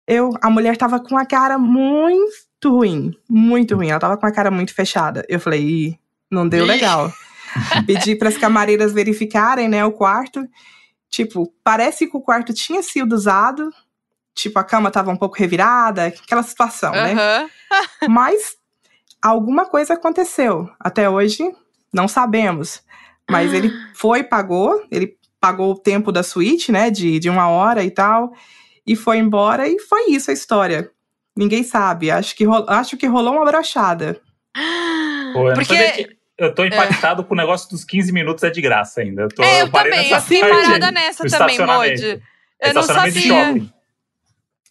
Eu, 0.06 0.30
a 0.42 0.50
mulher 0.50 0.76
tava 0.76 1.00
com 1.00 1.16
a 1.16 1.24
cara 1.24 1.58
muito 1.58 2.49
ruim, 2.68 3.16
muito 3.28 3.74
ruim. 3.74 3.90
Ela 3.90 4.00
tava 4.00 4.16
com 4.16 4.26
a 4.26 4.32
cara 4.32 4.50
muito 4.50 4.74
fechada. 4.74 5.24
Eu 5.28 5.40
falei, 5.40 5.62
Ih, 5.62 5.98
não 6.30 6.48
deu 6.48 6.64
legal. 6.64 7.12
Pedi 7.86 8.14
para 8.14 8.28
as 8.28 8.36
camareiras 8.36 8.92
verificarem, 8.92 9.68
né, 9.68 9.84
o 9.84 9.92
quarto. 9.92 10.46
Tipo, 11.08 11.52
parece 11.64 12.06
que 12.06 12.16
o 12.16 12.20
quarto 12.20 12.52
tinha 12.52 12.82
sido 12.82 13.14
usado. 13.14 13.70
Tipo, 14.34 14.58
a 14.58 14.64
cama 14.64 14.90
tava 14.90 15.10
um 15.10 15.16
pouco 15.16 15.36
revirada, 15.36 16.06
aquela 16.06 16.42
situação, 16.42 16.92
né? 16.92 17.48
Mas 18.08 18.56
alguma 19.20 19.66
coisa 19.66 19.94
aconteceu. 19.94 20.68
Até 20.78 21.10
hoje, 21.10 21.42
não 21.92 22.06
sabemos. 22.06 22.82
Mas 23.28 23.52
ele 23.52 23.72
foi, 23.94 24.22
pagou, 24.22 24.84
ele 24.90 25.16
pagou 25.40 25.72
o 25.72 25.78
tempo 25.78 26.12
da 26.12 26.22
suíte, 26.22 26.70
né? 26.70 26.90
De, 26.90 27.18
de 27.18 27.28
uma 27.28 27.48
hora 27.48 27.82
e 27.82 27.90
tal. 27.90 28.32
E 28.86 28.94
foi 28.94 29.18
embora, 29.18 29.68
e 29.68 29.78
foi 29.78 30.10
isso 30.10 30.30
a 30.30 30.34
história. 30.34 30.90
Ninguém 31.36 31.62
sabe. 31.62 32.10
Acho 32.10 32.34
que, 32.36 32.44
ro- 32.44 32.66
acho 32.68 32.96
que 32.96 33.06
rolou 33.06 33.34
uma 33.34 33.44
brochada. 33.44 34.20
Pô, 35.32 35.40
eu, 35.42 35.44
não 35.48 35.54
Porque- 35.54 36.16
eu 36.38 36.54
tô 36.54 36.64
impactado 36.64 37.22
com 37.24 37.34
o 37.34 37.36
negócio 37.36 37.68
dos 37.70 37.84
15 37.84 38.12
minutos 38.12 38.42
é 38.44 38.50
de 38.50 38.60
graça 38.60 39.00
ainda. 39.02 39.22
Eu, 39.22 39.28
tô, 39.28 39.42
É, 39.42 39.62
eu 39.62 39.70
parei 39.70 39.92
também, 39.92 40.10
nessa 40.10 40.16
eu 40.34 40.38
fiquei 40.38 40.40
parte 40.50 40.64
parada 40.66 40.90
nessa 40.90 41.24
também. 41.28 41.58
Modi. 41.58 42.22
Eu 42.62 42.74
não 42.74 42.80
Estacionamento 42.82 43.14
de 43.18 43.28
sabia. 43.28 43.46
shopping. 43.46 43.72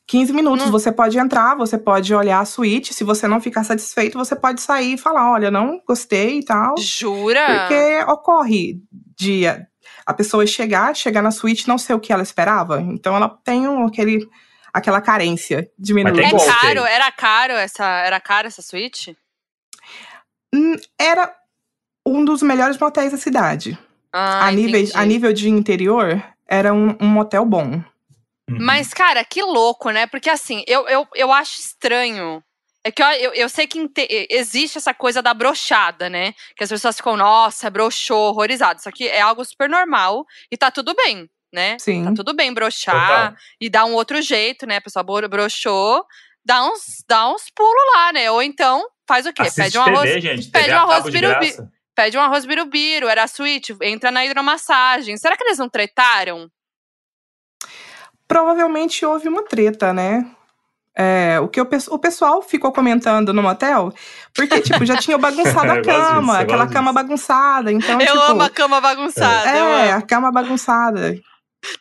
15 0.08 0.34
minutos, 0.34 0.66
Não- 0.66 0.72
você 0.72 0.92
pode 0.92 1.18
entrar, 1.20 1.56
você 1.56 1.78
pode 1.78 2.14
olhar 2.16 2.40
a 2.40 2.46
suíte. 2.46 2.94
Se 2.96 3.04
você 3.04 3.28
não 3.28 3.40
ficar 3.40 3.64
satisfeito, 3.64 4.18
você 4.18 4.36
pode 4.36 4.60
sair 4.62 4.94
e 4.94 4.98
falar: 4.98 5.32
olha, 5.32 5.52
não 5.52 5.80
gostei 5.88 6.40
e 6.40 6.46
tal. 6.46 6.76
Jura? 6.80 7.46
Porque 7.68 8.04
ocorre 8.12 8.80
de. 9.18 9.44
a 10.06 10.14
pessoa 10.14 10.48
chegar, 10.48 10.96
chegar 10.96 11.22
na 11.22 11.30
suíte 11.30 11.68
não 11.68 11.78
ser 11.78 11.94
o 11.94 12.00
que 12.00 12.12
ela 12.12 12.24
esperava. 12.24 12.82
Então 12.82 13.16
ela 13.16 13.30
tem 13.30 13.68
um, 13.68 13.86
aquele, 13.86 14.28
aquela 14.74 15.02
carência 15.02 15.70
diminuída. 15.78 16.22
É 16.22 16.46
caro, 16.46 16.86
era 16.86 17.12
caro 17.12 17.54
essa, 17.54 17.86
era 17.86 18.20
caro 18.20 18.48
essa 18.48 18.62
suíte? 18.62 19.18
Hum, 20.54 20.76
Era 20.98 21.34
um 22.06 22.26
dos 22.26 22.42
melhores 22.42 22.78
motéis 22.78 23.12
da 23.12 23.18
cidade. 23.18 23.78
Ah, 24.12 24.48
a, 24.48 24.52
nível, 24.52 24.80
entendi. 24.80 24.98
a 24.98 25.06
nível 25.06 25.34
de 25.34 25.50
interior, 25.50 26.24
era 26.48 26.74
um, 26.74 26.98
um 27.00 27.08
motel 27.08 27.46
bom. 27.46 27.84
Uhum. 28.50 28.58
Mas, 28.60 28.94
cara, 28.94 29.24
que 29.24 29.44
louco, 29.44 29.92
né? 29.92 30.08
Porque 30.08 30.30
assim, 30.30 30.64
eu, 30.68 30.88
eu, 30.88 31.08
eu 31.14 31.32
acho 31.32 31.60
estranho. 31.60 32.44
É 32.84 32.92
que 32.92 33.04
eu, 33.04 33.08
eu, 33.08 33.34
eu 33.34 33.50
sei 33.50 33.68
que 33.68 33.92
existe 34.30 34.78
essa 34.78 34.94
coisa 34.94 35.22
da 35.22 35.34
brochada, 35.34 36.10
né? 36.10 36.34
Que 36.56 36.64
as 36.64 36.70
pessoas 36.70 36.96
ficam, 36.96 37.16
nossa, 37.16 37.70
broxou, 37.70 38.30
horrorizado. 38.30 38.80
Isso 38.80 38.90
aqui 38.90 39.08
é 39.08 39.22
algo 39.22 39.46
super 39.46 39.70
normal 39.70 40.26
e 40.50 40.58
tá 40.58 40.72
tudo 40.72 40.96
bem, 40.96 41.30
né? 41.54 41.78
Sim. 41.80 42.04
Tá 42.06 42.14
tudo 42.16 42.34
bem 42.34 42.54
brochar 42.54 42.96
Total. 43.30 43.34
e 43.60 43.70
dar 43.70 43.86
um 43.86 43.94
outro 43.94 44.22
jeito, 44.22 44.66
né? 44.66 44.78
A 44.78 44.82
pessoa 44.82 45.04
bro- 45.04 45.28
broxou, 45.30 46.06
dá 46.46 46.64
uns, 46.64 47.04
dá 47.08 47.28
uns 47.30 47.44
pulos 47.56 47.84
lá, 47.96 48.14
né? 48.14 48.30
Ou 48.32 48.42
então 48.42 48.86
faz 49.08 49.26
o 49.26 49.34
quê? 49.34 49.44
Assiste 49.44 49.64
Pede 49.64 49.78
um 49.80 49.84
TV, 49.84 49.96
arroz, 49.98 50.24
gente. 50.24 50.50
pede 50.52 50.72
um 50.74 50.78
arroz 50.78 51.04
birubi. 51.10 51.56
pede 51.96 52.18
um 52.18 52.22
arroz 52.22 52.46
birubiru, 52.46 53.08
era 53.08 53.24
a 53.24 53.28
suíte, 53.28 53.76
entra 53.82 54.12
na 54.12 54.26
hidromassagem. 54.26 55.18
Será 55.18 55.36
que 55.36 55.44
eles 55.44 55.58
não 55.58 55.68
tretaram? 55.70 56.50
Provavelmente 58.28 59.06
houve 59.06 59.28
uma 59.28 59.44
treta, 59.44 59.92
né? 59.94 60.26
É, 60.96 61.40
o 61.40 61.48
que 61.48 61.62
o, 61.62 61.68
o 61.92 62.00
pessoal 62.00 62.42
ficou 62.42 62.72
comentando 62.74 63.34
no 63.34 63.42
motel, 63.42 63.92
porque, 64.36 64.60
tipo, 64.62 64.86
já 64.86 64.98
tinha 64.98 65.18
bagunçado 65.18 65.72
a 65.72 65.76
disso, 65.82 65.98
cama, 65.98 66.34
eu 66.36 66.40
aquela 66.42 66.68
cama 66.68 66.92
disso. 66.92 66.94
bagunçada. 67.04 67.72
Então, 67.72 68.00
eu 68.02 68.08
tipo, 68.08 68.20
amo 68.20 68.42
a 68.44 68.50
cama 68.50 68.82
bagunçada. 68.82 69.50
É, 69.50 69.60
amo. 69.92 69.98
a 69.98 70.02
cama 70.02 70.32
bagunçada. 70.32 71.16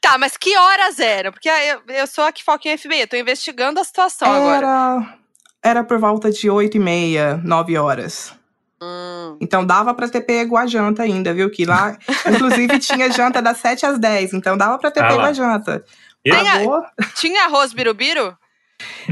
Tá, 0.00 0.18
mas 0.18 0.36
que 0.36 0.56
horas 0.56 0.98
eram? 0.98 1.30
Porque 1.32 1.48
eu, 1.48 1.80
eu 1.94 2.06
sou 2.06 2.24
a 2.24 2.32
que 2.32 2.42
foca 2.44 2.68
em 2.68 2.76
FBI, 2.76 3.00
eu 3.02 3.08
tô 3.08 3.16
investigando 3.16 3.78
a 3.80 3.84
situação 3.84 4.30
agora. 4.32 4.56
Era, 4.66 5.14
era 5.62 5.84
por 5.84 5.98
volta 5.98 6.30
de 6.30 6.50
8 6.50 6.76
e 6.76 6.80
meia, 6.80 7.40
9 7.44 7.76
horas. 7.78 8.34
Hum. 8.82 9.36
Então 9.40 9.64
dava 9.64 9.92
pra 9.94 10.08
ter 10.08 10.20
pego 10.20 10.56
a 10.56 10.66
janta 10.66 11.02
ainda, 11.02 11.32
viu? 11.34 11.50
Que 11.50 11.64
lá, 11.64 11.96
inclusive, 12.28 12.78
tinha 12.80 13.10
janta 13.10 13.40
das 13.42 13.58
7 13.58 13.86
às 13.86 13.98
10. 13.98 14.34
Então 14.34 14.56
dava 14.56 14.78
pra 14.78 14.90
ter 14.90 15.00
Ah 15.00 15.08
pego 15.08 15.20
lá. 15.20 15.28
a 15.28 15.32
janta. 15.32 15.84
E- 16.24 16.30
Tem 16.30 16.48
a- 16.48 16.52
Pagou, 16.58 16.82
Tinha 17.16 17.44
arroz 17.44 17.72
birubiru? 17.72 18.36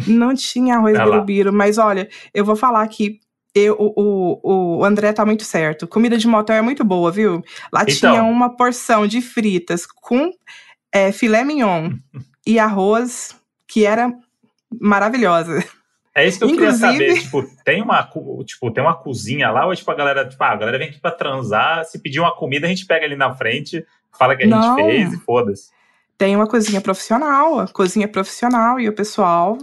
não 0.06 0.34
tinha 0.34 0.76
arroz 0.76 0.96
Ah 0.96 1.04
lá. 1.04 1.10
birubiru. 1.12 1.52
Mas 1.52 1.78
olha, 1.78 2.08
eu 2.34 2.44
vou 2.44 2.54
falar 2.56 2.86
que 2.88 3.18
eu, 3.58 3.74
o, 3.78 4.40
o, 4.42 4.76
o 4.78 4.84
André 4.84 5.12
tá 5.12 5.24
muito 5.24 5.42
certo. 5.44 5.86
Comida 5.88 6.18
de 6.18 6.26
motel 6.28 6.56
é 6.56 6.62
muito 6.62 6.84
boa, 6.84 7.10
viu? 7.10 7.42
Lá 7.72 7.82
Então. 7.82 7.94
tinha 8.12 8.22
uma 8.22 8.54
porção 8.54 9.06
de 9.06 9.20
fritas 9.22 9.86
com 9.86 10.30
é, 10.92 11.10
filé 11.10 11.42
mignon 11.42 11.90
e 12.46 12.58
arroz 12.58 13.34
que 13.66 13.84
era 13.86 14.12
maravilhosa. 14.80 15.64
É 16.14 16.26
isso 16.26 16.38
que 16.38 16.44
eu 16.44 16.50
Inclusive- 16.50 16.92
queria 16.92 17.10
saber. 17.14 17.20
Tipo, 17.22 17.44
tem 17.64 17.82
uma, 17.82 18.02
tipo, 18.44 18.70
tem 18.70 18.82
uma 18.82 18.94
cozinha 18.96 19.50
lá, 19.50 19.66
ou 19.66 19.74
tipo, 19.74 19.90
a 19.90 19.94
galera, 19.94 20.26
tipo, 20.28 20.42
ah, 20.42 20.50
a 20.52 20.56
galera 20.56 20.78
vem 20.78 20.88
aqui 20.88 21.00
pra 21.00 21.10
transar, 21.10 21.84
se 21.84 21.98
pedir 21.98 22.20
uma 22.20 22.34
comida, 22.34 22.66
a 22.66 22.70
gente 22.70 22.86
pega 22.86 23.04
ali 23.04 23.16
na 23.16 23.34
frente, 23.34 23.84
fala 24.18 24.34
que 24.36 24.44
a 24.44 24.46
Não. 24.46 24.76
gente 24.78 24.84
fez 24.86 25.12
e 25.12 25.18
foda-se. 25.18 25.70
Tem 26.16 26.34
uma 26.34 26.46
cozinha 26.46 26.80
profissional, 26.80 27.60
a 27.60 27.68
cozinha 27.68 28.08
profissional 28.08 28.80
e 28.80 28.88
o 28.88 28.94
pessoal. 28.94 29.58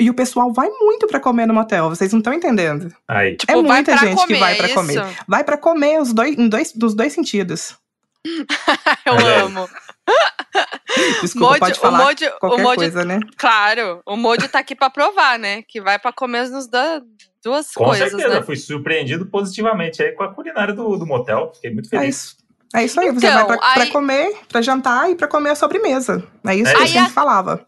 E 0.00 0.10
o 0.10 0.14
pessoal 0.14 0.52
vai 0.52 0.68
muito 0.70 1.06
pra 1.06 1.20
comer 1.20 1.46
no 1.46 1.54
motel, 1.54 1.88
vocês 1.88 2.10
não 2.12 2.18
estão 2.18 2.32
entendendo. 2.32 2.92
Aí. 3.08 3.36
Tipo, 3.36 3.52
É 3.52 3.54
vai 3.54 3.62
muita 3.64 3.92
pra 3.96 4.00
gente 4.06 4.16
que 4.20 4.26
comer, 4.26 4.38
vai 4.40 4.54
pra 4.56 4.66
é 4.68 4.74
comer. 4.74 5.04
Vai 5.28 5.44
pra 5.44 5.56
comer 5.56 6.00
os 6.00 6.12
dois, 6.12 6.36
em 6.36 6.48
dois, 6.48 6.72
dos 6.72 6.94
dois 6.94 7.12
sentidos. 7.12 7.76
Eu 9.06 9.14
É. 9.18 9.40
amo. 9.42 9.68
Desculpa, 11.22 11.48
Modi- 11.48 11.60
pode 11.60 11.80
falar 11.80 11.98
o 12.00 12.04
Modi, 12.04 12.26
o 12.26 12.38
qualquer 12.38 12.62
Modi, 12.62 12.76
coisa, 12.76 13.04
né? 13.04 13.20
claro, 13.36 14.00
o 14.06 14.16
Modi 14.16 14.48
tá 14.48 14.58
aqui 14.60 14.74
pra 14.74 14.90
provar, 14.90 15.38
né? 15.38 15.62
Que 15.66 15.80
vai 15.80 15.98
pra 15.98 16.12
comer 16.12 16.48
nos 16.50 16.66
da, 16.68 17.00
duas 17.42 17.70
Com 17.72 17.84
coisas, 17.86 18.10
certeza, 18.10 18.28
né? 18.34 18.38
eu 18.38 18.42
fui 18.44 18.56
surpreendido 18.56 19.26
positivamente 19.26 20.02
aí 20.02 20.12
com 20.12 20.22
a 20.22 20.32
culinária 20.32 20.72
do, 20.74 20.96
do 20.96 21.06
motel. 21.06 21.52
Fiquei 21.54 21.72
muito 21.72 21.86
É 21.94 21.98
feliz. 21.98 22.16
isso. 22.16 22.36
É 22.74 22.84
isso 22.84 22.98
aí, 23.00 23.10
você 23.12 23.26
Então, 23.26 23.34
vai 23.34 23.46
pra, 23.46 23.56
pra 23.72 23.82
aí- 23.84 23.90
comer, 23.90 24.36
pra 24.48 24.60
jantar 24.62 25.08
e 25.10 25.14
pra 25.14 25.28
comer 25.28 25.50
a 25.50 25.54
sobremesa. 25.54 26.24
É 26.46 26.54
isso 26.56 26.70
É 26.70 26.74
que 26.74 26.80
eu 26.80 26.84
isso. 26.84 26.94
sempre 26.94 27.12
falava. 27.12 27.64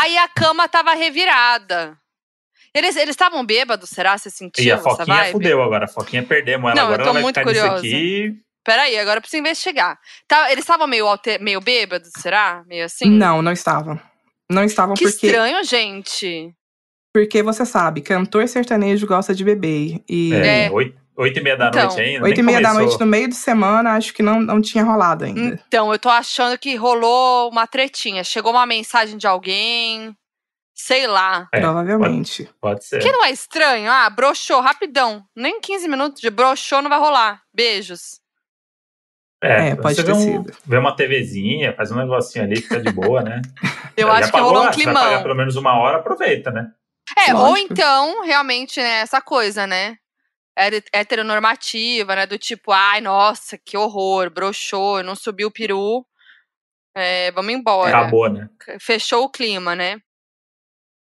Aí 0.00 0.16
a 0.18 0.28
cama 0.28 0.68
tava 0.68 0.94
revirada. 0.94 1.96
Eles 2.74 2.96
eles 2.96 3.10
estavam 3.10 3.44
bêbados, 3.44 3.90
será? 3.90 4.16
Você 4.16 4.30
sentiu 4.30 4.64
E 4.64 4.70
a 4.70 4.78
Foquinha 4.78 5.16
vibe? 5.16 5.32
fudeu 5.32 5.62
agora. 5.62 5.86
A 5.86 5.88
Foquinha 5.88 6.22
perdemos 6.22 6.70
ela. 6.70 6.74
Não, 6.74 6.82
eu 6.88 6.94
agora 6.94 7.02
tô 7.04 7.10
ela 7.10 7.20
muito 7.20 7.40
curiosa. 7.42 7.76
aqui. 7.78 8.36
Peraí, 8.64 8.98
agora 8.98 9.16
eu 9.18 9.22
preciso 9.22 9.40
investigar. 9.40 9.98
Tá, 10.26 10.52
eles 10.52 10.62
estavam 10.64 10.86
meio, 10.86 11.06
alter, 11.06 11.40
meio 11.40 11.60
bêbados, 11.60 12.10
será? 12.18 12.62
Meio 12.66 12.84
assim? 12.84 13.08
Não, 13.08 13.40
não 13.40 13.52
estavam. 13.52 13.98
Não 14.50 14.62
estavam 14.64 14.94
Que 14.94 15.04
porque, 15.04 15.26
estranho, 15.26 15.64
gente. 15.64 16.52
porque 17.12 17.42
você 17.42 17.64
sabe, 17.64 18.02
cantor 18.02 18.46
sertanejo 18.46 19.06
gosta 19.06 19.34
de 19.34 19.42
beber. 19.42 20.02
E 20.08 20.34
É, 20.34 20.66
É. 20.66 20.70
Oito, 21.18 21.38
e 21.38 21.42
meia 21.42 21.56
da 21.56 21.68
Então, 21.68 21.86
noite 21.86 22.00
ainda. 22.00 22.24
oito 22.24 22.38
e 22.40 22.42
meia 22.42 22.60
da 22.60 22.68
começou. 22.68 22.86
noite 22.88 23.00
no 23.00 23.06
meio 23.06 23.28
de 23.28 23.34
semana, 23.34 23.94
acho 23.96 24.14
que 24.14 24.22
não, 24.22 24.40
não 24.40 24.60
tinha 24.60 24.84
rolado 24.84 25.24
ainda. 25.24 25.60
Então, 25.66 25.92
eu 25.92 25.98
tô 25.98 26.08
achando 26.08 26.56
que 26.56 26.76
rolou 26.76 27.50
uma 27.50 27.66
tretinha. 27.66 28.22
Chegou 28.22 28.52
uma 28.52 28.64
mensagem 28.66 29.16
de 29.18 29.26
alguém. 29.26 30.14
Sei 30.74 31.08
lá. 31.08 31.48
É, 31.52 31.58
Provavelmente. 31.60 32.48
Pode 32.60 32.84
ser. 32.84 33.00
Que 33.02 33.10
não 33.10 33.24
é 33.24 33.32
estranho? 33.32 33.90
Ah, 33.90 34.08
broxou, 34.08 34.60
rapidão. 34.60 35.24
Nem 35.34 35.60
15 35.60 35.88
minutos 35.88 36.20
de 36.20 36.30
broxou 36.30 36.80
não 36.80 36.88
vai 36.88 37.00
rolar. 37.00 37.42
Beijos. 37.52 38.20
É, 39.42 39.74
pode 39.76 39.94
você 39.96 40.02
ter 40.04 40.12
vê, 40.12 40.18
um, 40.18 40.20
sido. 40.20 40.56
vê 40.66 40.76
uma 40.78 40.94
TVzinha, 40.96 41.72
faz 41.74 41.92
um 41.92 41.96
negocinho 41.96 42.44
ali, 42.44 42.56
fica 42.60 42.80
de 42.80 42.90
boa, 42.92 43.22
né? 43.22 43.40
Eu 43.96 44.08
Já 44.08 44.14
acho 44.14 44.26
que 44.26 44.32
pagou 44.32 44.48
rolou 44.50 44.68
um 44.68 44.72
você 44.72 44.84
vai 44.84 44.94
pagar 44.94 45.06
climão. 45.06 45.22
pelo 45.22 45.34
menos 45.36 45.56
uma 45.56 45.78
hora, 45.78 45.98
aproveita, 45.98 46.50
né? 46.50 46.68
É, 47.16 47.32
ou 47.34 47.40
Lógico. 47.50 47.72
então, 47.72 48.24
realmente, 48.24 48.80
né, 48.80 49.00
essa 49.00 49.20
coisa, 49.20 49.66
né? 49.66 49.96
Hete- 50.58 50.90
Heteronormativa, 50.92 52.16
né? 52.16 52.26
Do 52.26 52.36
tipo, 52.38 52.72
ai, 52.72 53.00
nossa, 53.00 53.56
que 53.56 53.76
horror, 53.76 54.28
broxou, 54.30 55.02
não 55.02 55.14
subiu 55.14 55.48
o 55.48 55.52
peru. 55.52 56.04
É, 56.96 57.30
vamos 57.32 57.52
embora. 57.52 57.96
Acabou, 57.96 58.28
né? 58.28 58.48
Fechou 58.80 59.24
o 59.24 59.30
clima, 59.30 59.76
né? 59.76 59.98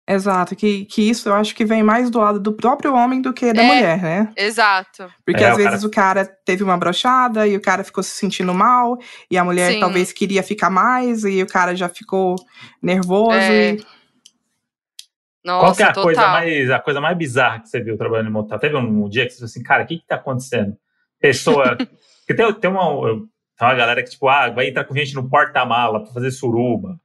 Exato, 0.08 0.54
que, 0.54 0.84
que 0.84 1.02
isso 1.02 1.28
eu 1.28 1.34
acho 1.34 1.52
que 1.52 1.64
vem 1.64 1.82
mais 1.82 2.10
do 2.10 2.20
lado 2.20 2.38
do 2.38 2.52
próprio 2.52 2.94
homem 2.94 3.20
do 3.20 3.32
que 3.32 3.52
da 3.52 3.60
É. 3.60 3.66
mulher, 3.66 4.00
né? 4.00 4.32
Exato. 4.36 5.12
Porque 5.24 5.42
É, 5.42 5.48
às 5.48 5.54
o 5.54 5.58
cara- 5.58 5.70
vezes 5.70 5.84
o 5.84 5.90
cara 5.90 6.24
teve 6.44 6.62
uma 6.62 6.76
brochada 6.78 7.44
e 7.44 7.56
o 7.56 7.60
cara 7.60 7.82
ficou 7.82 8.04
se 8.04 8.10
sentindo 8.10 8.54
mal, 8.54 8.96
e 9.28 9.36
a 9.36 9.42
mulher 9.42 9.72
Sim. 9.72 9.80
talvez 9.80 10.12
queria 10.12 10.44
ficar 10.44 10.70
mais, 10.70 11.24
e 11.24 11.42
o 11.42 11.46
cara 11.46 11.74
já 11.74 11.88
ficou 11.88 12.36
nervoso. 12.80 13.32
É. 13.32 13.72
E... 13.74 13.86
Nossa, 15.46 15.64
Qual 15.66 15.76
que 15.76 15.82
é 15.82 15.86
a 15.86 15.88
total. 15.92 16.02
coisa, 16.02 16.26
mais, 16.28 16.70
a 16.72 16.78
coisa 16.80 17.00
mais 17.00 17.16
bizarra 17.16 17.60
que 17.60 17.68
você 17.68 17.80
viu 17.80 17.96
trabalhando 17.96 18.28
em 18.28 18.32
motel? 18.32 18.58
Teve 18.58 18.76
um, 18.76 19.08
dia 19.08 19.24
que 19.24 19.30
você 19.30 19.36
falou 19.38 19.46
assim, 19.46 19.62
cara, 19.62 19.84
o 19.84 19.86
que 19.86 19.98
que 19.98 20.06
tá 20.06 20.16
acontecendo? 20.16 20.76
Pessoa... 21.20 21.76
Porque 22.26 22.34
tem, 22.34 22.52
tem, 22.54 22.68
uma, 22.70 23.02
tem 23.56 23.68
uma 23.68 23.74
galera 23.76 24.02
que, 24.02 24.10
tipo, 24.10 24.28
ah, 24.28 24.50
vai 24.50 24.68
entrar 24.68 24.82
com 24.84 24.92
gente 24.96 25.14
no 25.14 25.30
porta-mala 25.30 26.02
pra 26.02 26.12
fazer 26.12 26.32
suruba. 26.32 26.98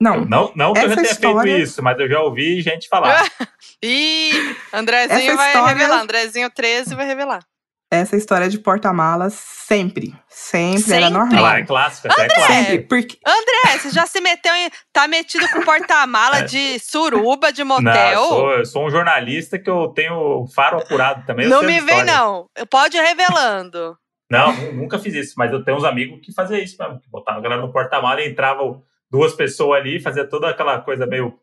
Não, 0.00 0.24
Não, 0.24 0.50
não 0.56 0.72
que 0.72 0.80
eu 0.80 0.88
já 0.88 0.94
tenha 0.96 1.08
história- 1.10 1.42
feito 1.42 1.62
isso, 1.62 1.80
mas 1.82 1.96
eu 2.00 2.08
já 2.08 2.20
ouvi 2.20 2.60
gente 2.60 2.88
falar. 2.88 3.22
Ih, 3.80 4.32
Andrezinho 4.72 5.18
Essa 5.32 5.36
vai 5.36 5.46
história- 5.52 5.74
revelar. 5.76 6.00
Andrezinho 6.02 6.50
13 6.50 6.94
vai 6.96 7.06
revelar. 7.06 7.44
Essa 7.90 8.16
história 8.16 8.48
de 8.48 8.58
porta-malas 8.58 9.34
sempre, 9.34 10.14
sempre, 10.28 10.74
era 10.74 10.80
Sempre? 10.80 11.04
Ah 11.04 11.10
normal. 11.10 11.42
lá, 11.42 11.58
é 11.58 11.64
clássico, 11.64 12.08
até 12.10 12.22
é 12.22 12.24
André! 12.24 12.34
clássico. 12.36 12.62
Sempre, 12.64 12.78
porque 12.86 13.18
André, 13.26 13.78
você 13.78 13.90
já 13.90 14.06
se 14.06 14.20
meteu 14.20 14.54
em. 14.54 14.70
Tá 14.92 15.08
metido 15.08 15.48
com 15.50 15.62
porta-mala 15.62 16.42
de 16.42 16.78
suruba, 16.78 17.52
de 17.52 17.64
motel? 17.64 17.90
É. 17.90 18.14
Não, 18.14 18.22
eu 18.22 18.28
sou, 18.28 18.50
eu 18.52 18.64
sou 18.66 18.86
um 18.86 18.90
jornalista 18.90 19.58
que 19.58 19.68
eu 19.68 19.88
tenho 19.88 20.46
faro 20.54 20.78
apurado 20.78 21.24
também. 21.26 21.48
Não 21.48 21.62
me 21.62 21.80
vem, 21.80 22.04
não. 22.04 22.46
Pode 22.70 22.96
ir 22.96 23.00
revelando. 23.02 23.96
Não, 24.30 24.52
nu- 24.54 24.72
nunca 24.74 24.96
fiz 24.98 25.12
isso, 25.14 25.34
mas 25.36 25.52
eu 25.52 25.64
tenho 25.64 25.76
uns 25.76 25.82
amigos 25.84 26.20
que 26.24 26.32
faziam 26.32 26.60
isso 26.60 26.76
mesmo. 26.80 27.00
que 27.00 27.10
Botavam 27.10 27.40
a 27.40 27.42
galera 27.42 27.60
no 27.62 27.72
porta-mala 27.72 28.20
e 28.22 28.30
entravam 28.30 28.82
duas 29.10 29.34
pessoas 29.34 29.80
ali, 29.80 30.00
fazia 30.00 30.24
toda 30.24 30.48
aquela 30.48 30.80
coisa 30.80 31.04
meio. 31.06 31.36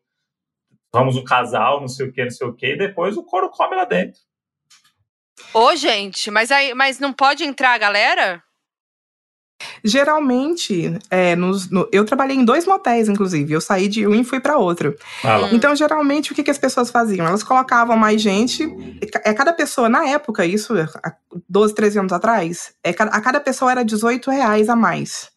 Vamos 0.93 1.17
um 1.17 1.23
casal, 1.25 1.81
não 1.81 1.89
sei 1.89 2.07
o 2.07 2.13
que, 2.13 2.23
não 2.23 2.31
sei 2.31 2.47
o 2.47 2.53
que, 2.53 2.67
e 2.67 2.77
depois 2.77 3.17
o 3.17 3.23
couro 3.23 3.49
come 3.49 3.75
lá 3.75 3.83
dentro. 3.83 4.19
Ô, 5.53 5.75
gente, 5.75 6.29
mas 6.31 6.51
aí, 6.51 6.73
mas 6.73 6.99
não 6.99 7.13
pode 7.13 7.43
entrar 7.43 7.73
a 7.73 7.77
galera? 7.77 8.43
geralmente, 9.83 10.97
é, 11.09 11.35
nos- 11.35 11.69
no- 11.69 11.87
eu 11.91 12.05
trabalhei 12.05 12.35
em 12.37 12.45
dois 12.45 12.65
motéis, 12.65 13.09
inclusive. 13.09 13.51
Eu 13.53 13.61
saí 13.61 13.87
de 13.87 14.05
um 14.05 14.13
e 14.13 14.23
fui 14.23 14.39
para 14.39 14.57
outro. 14.57 14.95
Ah. 15.23 15.49
Então, 15.51 15.75
geralmente, 15.75 16.31
o 16.31 16.35
que, 16.35 16.43
que 16.43 16.51
as 16.51 16.57
pessoas 16.57 16.91
faziam? 16.91 17.25
Elas 17.25 17.43
colocavam 17.43 17.97
mais 17.97 18.21
gente. 18.21 18.63
É 19.23 19.33
cada 19.33 19.53
pessoa, 19.53 19.89
na 19.89 20.07
época, 20.07 20.45
isso, 20.45 20.73
há 21.03 21.13
12, 21.49 21.73
13 21.73 21.99
anos 21.99 22.13
atrás, 22.13 22.73
é, 22.83 22.89
a 22.91 23.21
cada 23.21 23.39
pessoa 23.39 23.71
era 23.71 23.83
18 23.83 24.29
reais 24.29 24.69
a 24.69 24.75
mais. 24.75 25.29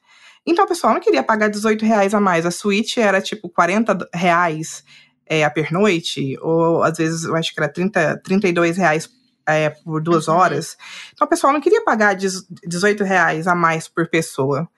Então, 0.46 0.64
o 0.64 0.68
pessoal 0.68 0.94
não 0.94 1.00
queria 1.00 1.22
pagar 1.22 1.48
18 1.48 1.84
reais 1.84 2.12
a 2.14 2.20
mais. 2.20 2.44
A 2.44 2.50
suíte 2.50 3.00
era 3.00 3.20
tipo 3.20 3.48
40 3.48 3.96
reais 4.14 4.82
é, 5.26 5.44
a 5.44 5.50
pernoite, 5.50 6.36
ou 6.40 6.82
às 6.82 6.98
vezes 6.98 7.24
eu 7.24 7.36
acho 7.36 7.54
que 7.54 7.60
era 7.60 7.72
30, 7.72 8.20
32 8.24 8.76
reais 8.76 9.08
é, 9.54 9.70
por 9.70 10.02
duas 10.02 10.28
Uhum. 10.28 10.34
horas. 10.34 10.76
Então, 11.12 11.26
o 11.26 11.28
pessoal 11.30 11.52
não 11.52 11.60
queria 11.60 11.82
pagar 11.84 12.14
18 12.14 13.04
reais 13.04 13.46
a 13.46 13.54
mais 13.54 13.88
por 13.88 14.08
pessoa. 14.08 14.68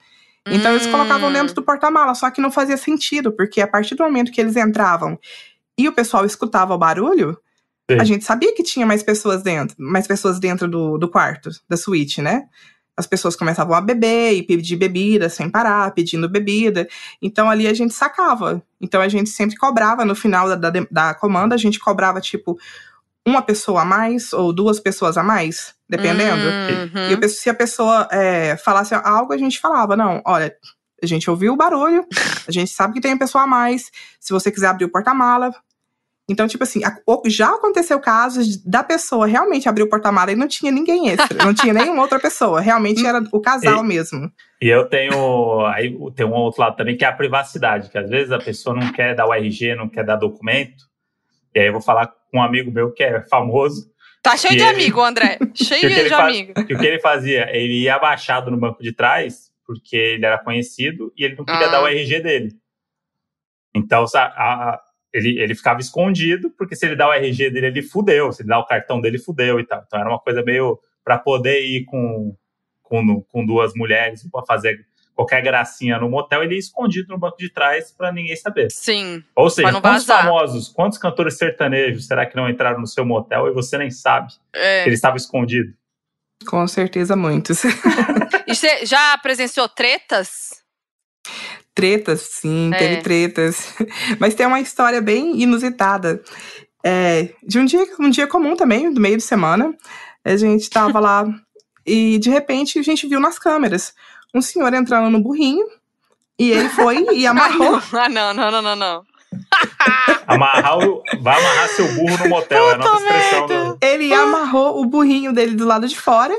Então 0.44 0.72
eles 0.72 0.86
colocavam 0.88 1.28
Hum. 1.28 1.32
dentro 1.32 1.54
do 1.54 1.62
porta-mala, 1.62 2.14
só 2.16 2.28
que 2.28 2.40
não 2.40 2.50
fazia 2.50 2.76
sentido, 2.76 3.30
porque 3.30 3.60
a 3.60 3.66
partir 3.66 3.94
do 3.94 4.02
momento 4.02 4.32
que 4.32 4.40
eles 4.40 4.56
entravam 4.56 5.16
e 5.78 5.86
o 5.88 5.92
pessoal 5.92 6.24
escutava 6.26 6.74
o 6.74 6.78
barulho, 6.78 7.38
Sim. 7.88 7.98
a 8.00 8.02
gente 8.02 8.24
sabia 8.24 8.52
que 8.52 8.64
tinha 8.64 8.84
mais 8.84 9.04
pessoas 9.04 9.40
dentro, 9.40 9.76
mais 9.78 10.04
pessoas 10.08 10.40
dentro 10.40 10.66
do, 10.66 10.98
do 10.98 11.08
quarto, 11.08 11.48
da 11.68 11.76
suíte, 11.76 12.20
né? 12.20 12.46
As 12.96 13.06
pessoas 13.06 13.36
começavam 13.36 13.74
a 13.76 13.80
beber 13.80 14.32
e 14.34 14.42
pedir 14.42 14.74
bebida 14.76 15.28
sem 15.28 15.48
parar, 15.48 15.92
pedindo 15.94 16.28
bebida. 16.28 16.88
Então 17.22 17.48
ali 17.48 17.68
a 17.68 17.72
gente 17.72 17.94
sacava. 17.94 18.60
Então 18.80 19.00
a 19.00 19.08
gente 19.08 19.30
sempre 19.30 19.56
cobrava 19.56 20.04
no 20.04 20.14
final 20.16 20.48
da, 20.48 20.56
da, 20.70 20.86
da 20.90 21.14
comanda, 21.14 21.54
a 21.54 21.58
gente 21.58 21.78
cobrava 21.78 22.20
tipo 22.20 22.58
uma 23.26 23.42
pessoa 23.42 23.82
a 23.82 23.84
mais 23.84 24.32
ou 24.32 24.52
duas 24.52 24.80
pessoas 24.80 25.16
a 25.16 25.22
mais, 25.22 25.74
dependendo. 25.88 26.42
Uhum. 26.42 27.24
E 27.24 27.28
se 27.28 27.48
a 27.48 27.54
pessoa 27.54 28.08
é, 28.10 28.56
falasse 28.56 28.94
algo, 28.94 29.32
a 29.32 29.38
gente 29.38 29.60
falava, 29.60 29.96
não, 29.96 30.20
olha, 30.26 30.54
a 31.02 31.06
gente 31.06 31.30
ouviu 31.30 31.52
o 31.52 31.56
barulho, 31.56 32.04
a 32.46 32.50
gente 32.52 32.70
sabe 32.70 32.94
que 32.94 33.00
tem 33.00 33.12
uma 33.12 33.18
pessoa 33.18 33.44
a 33.44 33.46
mais, 33.46 33.90
se 34.20 34.32
você 34.32 34.50
quiser 34.50 34.68
abrir 34.68 34.84
o 34.84 34.88
porta-mala. 34.90 35.52
Então, 36.28 36.46
tipo 36.46 36.62
assim, 36.62 36.82
a- 36.84 36.96
já 37.26 37.50
aconteceu 37.50 37.98
casos 38.00 38.56
da 38.64 38.82
pessoa 38.82 39.26
realmente 39.26 39.68
abrir 39.68 39.82
o 39.82 39.88
porta-mala 39.88 40.30
e 40.32 40.36
não 40.36 40.46
tinha 40.46 40.70
ninguém 40.70 41.08
extra, 41.10 41.44
não 41.44 41.52
tinha 41.52 41.72
nenhuma 41.74 42.00
outra 42.02 42.18
pessoa, 42.20 42.60
realmente 42.60 43.04
era 43.04 43.20
o 43.32 43.40
casal 43.40 43.84
E- 43.84 43.86
mesmo. 43.86 44.30
E 44.60 44.68
eu 44.68 44.88
tenho. 44.88 45.66
Aí 45.66 45.92
tem 46.14 46.24
um 46.24 46.32
outro 46.34 46.60
lado 46.62 46.76
também 46.76 46.96
que 46.96 47.04
é 47.04 47.08
a 47.08 47.12
privacidade, 47.12 47.90
que 47.90 47.98
às 47.98 48.08
vezes 48.08 48.30
a 48.30 48.38
pessoa 48.38 48.74
não 48.74 48.92
quer 48.92 49.14
dar 49.16 49.26
o 49.26 49.34
RG, 49.34 49.74
não 49.74 49.88
quer 49.88 50.04
dar 50.04 50.14
documento. 50.16 50.84
E 51.52 51.58
aí 51.58 51.66
eu 51.66 51.72
vou 51.72 51.82
falar 51.82 52.06
com 52.06 52.14
um 52.32 52.42
amigo 52.42 52.70
meu 52.70 52.92
que 52.92 53.02
é 53.02 53.20
famoso, 53.22 53.90
Tá 54.22 54.36
cheio 54.36 54.54
de 54.56 54.62
ele- 54.62 54.70
amigo, 54.70 55.00
André. 55.02 55.36
Cheio 55.54 55.88
de 55.88 56.08
faz- 56.08 56.12
amigo. 56.36 56.54
que 56.66 56.74
o 56.74 56.78
que 56.78 56.86
ele 56.86 57.00
fazia? 57.00 57.48
Ele 57.56 57.82
ia 57.82 57.96
abaixado 57.96 58.50
no 58.52 58.56
banco 58.56 58.80
de 58.82 58.92
trás, 58.92 59.50
porque 59.66 59.96
ele 59.96 60.24
era 60.24 60.38
conhecido 60.38 61.12
e 61.16 61.24
ele 61.24 61.34
não 61.34 61.44
queria 61.44 61.66
Ah. 61.66 61.70
dar 61.70 61.82
o 61.82 61.86
RG 61.88 62.20
dele. 62.20 62.52
Então, 63.74 64.04
a- 64.14 64.18
a- 64.18 64.80
ele, 65.12 65.38
ele 65.40 65.54
ficava 65.54 65.80
escondido, 65.80 66.50
porque 66.56 66.76
se 66.76 66.86
ele 66.86 66.96
dá 66.96 67.08
o 67.08 67.12
RG 67.12 67.50
dele, 67.50 67.66
ele 67.66 67.82
fudeu. 67.82 68.32
Se 68.32 68.42
ele 68.42 68.48
dá 68.48 68.58
o 68.58 68.64
cartão 68.66 69.00
dele, 69.00 69.18
fudeu 69.18 69.58
e 69.60 69.66
tal. 69.66 69.82
Então 69.86 69.98
era 70.00 70.08
uma 70.08 70.18
coisa 70.20 70.42
meio 70.42 70.78
para 71.04 71.18
poder 71.18 71.60
ir 71.64 71.84
com, 71.84 72.36
com, 72.82 73.20
com 73.22 73.44
duas 73.44 73.74
mulheres 73.74 74.22
para 74.30 74.44
fazer 74.46 74.86
qualquer 75.14 75.42
gracinha 75.42 75.98
no 75.98 76.08
motel, 76.08 76.42
ele 76.42 76.54
ia 76.54 76.58
escondido 76.58 77.08
no 77.08 77.18
banco 77.18 77.36
de 77.38 77.48
trás 77.50 77.90
para 77.90 78.10
ninguém 78.12 78.34
saber. 78.36 78.70
Sim. 78.70 79.22
Ou 79.36 79.48
seja, 79.50 79.70
quantos 79.80 80.06
vazar. 80.06 80.24
famosos, 80.24 80.68
quantos 80.68 80.98
cantores 80.98 81.36
sertanejos 81.38 82.06
será 82.06 82.24
que 82.26 82.34
não 82.36 82.48
entraram 82.48 82.80
no 82.80 82.86
seu 82.86 83.04
motel 83.04 83.46
e 83.48 83.52
você 83.52 83.76
nem 83.78 83.90
sabe 83.90 84.32
É. 84.54 84.82
que 84.82 84.88
ele 84.88 84.94
estava 84.94 85.16
escondido? 85.16 85.72
Com 86.46 86.66
certeza, 86.66 87.14
muitos. 87.16 87.62
E 88.46 88.54
você 88.54 88.84
já 88.84 89.16
presenciou 89.18 89.68
tretas? 89.68 90.60
Tretas, 91.74 92.20
sim, 92.32 92.70
É. 92.74 92.78
teve 92.78 92.96
tretas. 93.02 93.74
Mas 94.20 94.34
tem 94.34 94.46
uma 94.46 94.60
história 94.60 95.00
bem 95.00 95.40
inusitada. 95.40 96.22
É, 96.84 97.30
de 97.42 97.58
um 97.58 97.64
dia, 97.64 97.86
um 97.98 98.10
dia 98.10 98.26
comum 98.26 98.56
também, 98.56 98.92
do 98.92 99.00
meio 99.00 99.16
de 99.16 99.22
semana. 99.22 99.74
A 100.24 100.36
gente 100.36 100.68
tava 100.68 100.98
lá 101.00 101.24
e 101.86 102.18
de 102.18 102.28
repente 102.30 102.78
a 102.78 102.82
gente 102.82 103.06
viu 103.08 103.18
nas 103.20 103.38
câmeras 103.38 103.94
um 104.34 104.40
senhor 104.42 104.72
entrando 104.74 105.10
no 105.10 105.20
burrinho. 105.20 105.66
E 106.38 106.50
ele 106.50 106.68
foi 106.70 107.06
e 107.12 107.26
amarrou. 107.28 107.80
Ah, 107.92 108.08
não, 108.08 108.32
não, 108.34 108.50
não, 108.50 108.62
não, 108.62 108.76
não. 108.76 109.04
Amarrar 110.26 110.78
o, 110.78 111.02
vai 111.20 111.38
amarrar 111.38 111.68
seu 111.70 111.86
burro 111.94 112.16
no 112.18 112.28
motel, 112.28 112.70
é 112.70 112.74
a 112.74 112.78
Puta 112.78 112.94
expressão. 112.96 113.46
Do, 113.46 113.78
Ele 113.80 114.12
amarrou 114.12 114.80
o 114.80 114.84
burrinho 114.86 115.32
dele 115.32 115.54
do 115.54 115.66
lado 115.66 115.86
de 115.88 115.98
fora. 115.98 116.34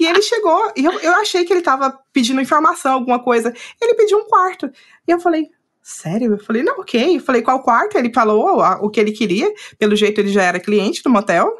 E 0.00 0.06
ele 0.06 0.22
chegou, 0.22 0.72
e 0.74 0.84
eu, 0.84 0.92
eu 1.00 1.12
achei 1.16 1.44
que 1.44 1.52
ele 1.52 1.60
tava 1.60 1.98
pedindo 2.12 2.40
informação, 2.40 2.94
alguma 2.94 3.18
coisa. 3.22 3.52
Ele 3.80 3.94
pediu 3.94 4.18
um 4.18 4.24
quarto. 4.26 4.70
E 5.06 5.10
eu 5.10 5.20
falei, 5.20 5.50
sério? 5.82 6.32
Eu 6.32 6.38
falei, 6.38 6.62
não, 6.62 6.78
ok. 6.80 7.16
Eu 7.16 7.20
falei, 7.20 7.42
qual 7.42 7.60
quarto? 7.62 7.98
Ele 7.98 8.10
falou 8.12 8.62
a- 8.62 8.78
o 8.80 8.88
que 8.88 8.98
ele 8.98 9.12
queria. 9.12 9.52
Pelo 9.78 9.94
jeito, 9.94 10.18
ele 10.18 10.28
já 10.30 10.42
era 10.42 10.58
cliente 10.60 11.02
do 11.02 11.10
motel. 11.10 11.52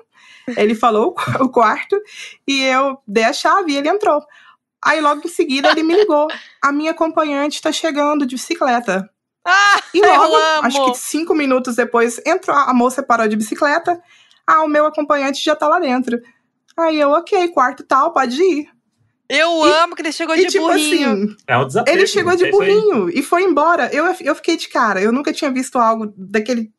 Ele 0.56 0.74
falou 0.74 1.14
o 1.40 1.48
quarto. 1.50 2.00
E 2.48 2.62
eu 2.64 2.96
dei 3.06 3.24
a 3.24 3.32
chave 3.34 3.72
e 3.72 3.76
ele 3.76 3.88
entrou. 3.88 4.22
Aí, 4.84 5.00
logo 5.00 5.22
em 5.24 5.28
seguida, 5.28 5.70
ele 5.70 5.82
me 5.82 5.94
ligou. 5.96 6.28
A 6.62 6.70
minha 6.72 6.92
acompanhante 6.92 7.60
tá 7.60 7.72
chegando 7.72 8.26
de 8.26 8.34
bicicleta. 8.36 9.08
Ah, 9.48 9.80
E 9.94 9.98
Eu 10.00 10.12
logo, 10.22 10.34
amo. 10.34 10.66
acho 10.66 10.84
que 10.86 10.98
cinco 10.98 11.32
minutos 11.32 11.76
depois, 11.76 12.20
entrou, 12.26 12.56
a 12.56 12.74
moça 12.74 13.00
parou 13.00 13.28
de 13.28 13.36
bicicleta. 13.36 13.96
Ah, 14.44 14.64
o 14.64 14.68
meu 14.68 14.84
acompanhante 14.86 15.40
já 15.40 15.54
tá 15.54 15.68
lá 15.68 15.78
dentro. 15.78 16.20
Aí 16.76 16.98
eu, 16.98 17.10
ok, 17.12 17.46
quarto 17.52 17.84
tal, 17.84 18.12
pode 18.12 18.42
ir. 18.42 18.68
eu 19.28 19.64
E- 19.64 19.70
amo 19.70 19.94
que 19.94 20.02
ele 20.02 20.10
chegou 20.10 20.34
e 20.34 20.40
de 20.40 20.46
tipo 20.48 20.64
burrinho. 20.66 21.12
assim, 21.12 21.36
é 21.46 21.56
um 21.58 21.64
desafio. 21.64 21.94
ele 21.94 22.08
chegou 22.08 22.34
de 22.34 22.46
é 22.46 22.50
burrinho 22.50 23.08
e 23.08 23.22
foi 23.22 23.44
embora. 23.44 23.88
Eu, 23.94 24.04
eu 24.20 24.34
fiquei 24.34 24.56
de 24.56 24.68
cara, 24.68 25.00
eu 25.00 25.12
nunca 25.12 25.32
tinha 25.32 25.50
visto 25.52 25.78
algo 25.78 26.12
daquele, 26.16 26.72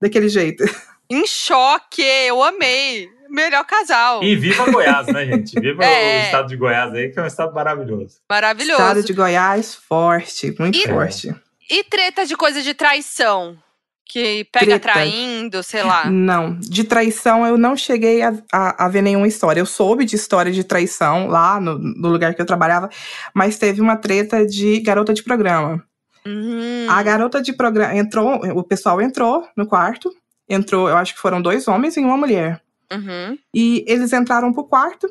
daquele 0.00 0.28
jeito. 0.28 0.64
Em 1.08 1.24
choque, 1.24 2.02
eu 2.02 2.42
amei. 2.42 3.08
Melhor 3.32 3.64
casal. 3.64 4.22
E 4.22 4.36
viva 4.36 4.70
Goiás, 4.70 5.06
né, 5.06 5.24
gente? 5.26 5.58
Viva 5.58 5.82
É. 5.84 6.20
o 6.20 6.24
estado 6.26 6.48
de 6.48 6.56
Goiás 6.56 6.92
aí, 6.94 7.08
que 7.10 7.18
é 7.18 7.22
um 7.22 7.26
estado 7.26 7.54
maravilhoso. 7.54 8.16
Maravilhoso. 8.30 8.72
Estado 8.80 9.02
de 9.02 9.12
Goiás, 9.14 9.74
forte, 9.74 10.54
muito 10.58 10.78
E- 10.78 10.86
forte. 10.86 11.34
E 11.70 11.82
treta 11.84 12.26
de 12.26 12.36
coisa 12.36 12.60
de 12.60 12.74
traição? 12.74 13.56
Que 14.04 14.44
pega 14.52 14.78
Treta. 14.78 14.92
traindo, 14.92 15.62
sei 15.62 15.82
lá. 15.82 16.10
Não, 16.10 16.58
de 16.60 16.84
traição 16.84 17.46
eu 17.46 17.56
não 17.56 17.74
cheguei 17.74 18.20
a, 18.20 18.34
a, 18.52 18.84
a 18.84 18.88
ver 18.88 19.00
nenhuma 19.00 19.26
história. 19.26 19.58
Eu 19.58 19.64
soube 19.64 20.04
de 20.04 20.16
história 20.16 20.52
de 20.52 20.62
traição 20.64 21.28
lá 21.28 21.58
no, 21.58 21.78
no 21.78 22.08
lugar 22.10 22.34
que 22.34 22.42
eu 22.42 22.44
trabalhava, 22.44 22.90
mas 23.32 23.56
teve 23.56 23.80
uma 23.80 23.96
treta 23.96 24.44
de 24.44 24.80
garota 24.80 25.14
de 25.14 25.22
programa. 25.22 25.82
Uhum. 26.26 26.86
A 26.90 27.02
garota 27.02 27.40
de 27.40 27.54
programa 27.54 27.96
entrou, 27.96 28.34
o 28.54 28.62
pessoal 28.62 29.00
entrou 29.00 29.48
no 29.56 29.66
quarto, 29.66 30.12
entrou, 30.46 30.90
eu 30.90 30.96
acho 30.98 31.14
que 31.14 31.20
foram 31.20 31.40
dois 31.40 31.66
homens 31.66 31.96
e 31.96 32.00
uma 32.00 32.16
mulher. 32.18 32.60
Uhum. 32.92 33.38
E 33.54 33.84
eles 33.86 34.12
entraram 34.12 34.52
pro 34.52 34.64
quarto 34.64 35.08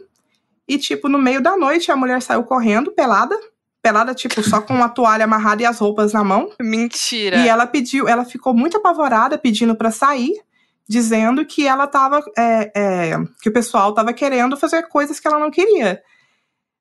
e, 0.68 0.78
tipo, 0.78 1.10
no 1.10 1.18
meio 1.18 1.42
da 1.42 1.58
noite 1.58 1.92
a 1.92 1.96
mulher 1.96 2.22
saiu 2.22 2.44
correndo, 2.44 2.92
pelada. 2.92 3.38
Pelada, 3.82 4.14
tipo, 4.14 4.44
só 4.44 4.62
com 4.62 4.82
a 4.84 4.88
toalha 4.88 5.26
amarrada 5.26 5.64
e 5.64 5.66
as 5.66 5.80
roupas 5.80 6.14
na 6.14 6.24
mão. 6.24 6.52
Mentira. 6.62 7.38
E 7.38 7.48
ela 7.48 7.66
pediu, 7.66 8.08
ela 8.08 8.24
ficou 8.24 8.54
muito 8.54 8.78
apavorada, 8.78 9.38
pedindo 9.38 9.76
pra 9.76 9.90
sair, 9.90 10.34
dizendo 10.88 11.46
que 11.46 11.68
ela 11.68 11.88
tava. 11.88 12.24
é, 12.38 12.72
é, 12.76 13.18
que 13.42 13.50
o 13.50 13.54
pessoal 13.54 13.94
tava 13.94 14.14
querendo 14.14 14.56
fazer 14.56 14.84
coisas 14.84 15.20
que 15.20 15.28
ela 15.28 15.40
não 15.40 15.50
queria. 15.50 16.02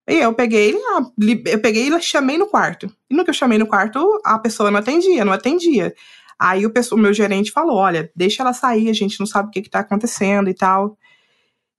E 0.09 0.17
eu 0.17 0.33
peguei, 0.35 0.77
ah, 0.77 1.03
eu 1.47 1.61
peguei 1.61 1.89
e 1.89 2.01
chamei 2.01 2.37
no 2.37 2.47
quarto. 2.47 2.93
E 3.09 3.15
no 3.15 3.25
que 3.25 3.31
eu 3.31 3.35
chamei 3.35 3.59
no 3.59 3.67
quarto, 3.67 4.21
a 4.25 4.39
pessoa 4.39 4.71
não 4.71 4.81
atendia, 4.81 5.25
não 5.25 5.33
atendia. 5.33 5.95
Aí 6.41 6.65
o, 6.65 6.71
pessoa- 6.71 6.99
o 6.99 7.03
meu 7.03 7.13
gerente 7.13 7.53
falou: 7.53 7.77
olha, 7.77 8.11
deixa 8.17 8.43
ela 8.43 8.53
sair, 8.55 8.89
a 8.89 8.95
gente 8.95 9.21
não 9.21 9.27
sabe 9.27 9.49
o 9.49 9.51
que, 9.51 9.61
que 9.63 9.69
tá 9.71 9.81
acontecendo 9.81 10.49
e 10.49 10.55
tal. 10.55 10.97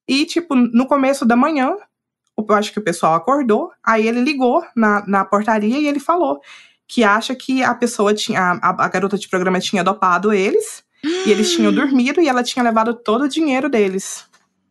E, 0.08 0.26
tipo, 0.26 0.56
no 0.56 0.86
começo 0.86 1.26
da 1.26 1.36
manhã, 1.36 1.76
eu 2.38 2.56
acho 2.56 2.71
que 2.71 2.80
o 2.80 2.84
pessoal 2.84 3.15
acordou, 3.15 3.71
aí 3.84 4.08
ele 4.08 4.21
ligou 4.21 4.63
na, 4.76 5.04
na 5.08 5.26
portaria 5.26 5.80
e 5.80 5.88
ele 5.88 6.00
falou 6.00 6.39
que 6.88 7.04
acha 7.04 7.34
que 7.34 7.63
a 7.63 7.74
pessoa 7.74 8.13
tinha, 8.13 8.60
a, 8.62 8.86
a 8.86 8.88
garota 8.89 9.17
de 9.17 9.28
programa 9.30 9.60
tinha 9.60 9.84
dopado 9.84 10.34
eles, 10.34 10.84
e 11.04 11.32
eles 11.32 11.54
tinham 11.54 11.71
dormido 11.74 12.19
e 12.21 12.28
ela 12.28 12.43
tinha 12.43 12.62
levado 12.63 12.93
todo 12.93 13.24
o 13.24 13.30
dinheiro 13.30 13.69
deles. 13.69 14.26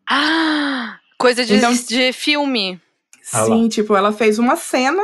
Ah, 0.09 0.99
coisa 1.19 1.45
de, 1.45 1.55
Então- 1.57 1.73
de 1.73 2.13
filme. 2.13 2.81
Ah. 3.33 3.45
Sim, 3.47 3.69
tipo, 3.69 3.97
ela 3.97 4.13
fez 4.13 4.39
uma 4.39 4.57
cena 4.57 5.03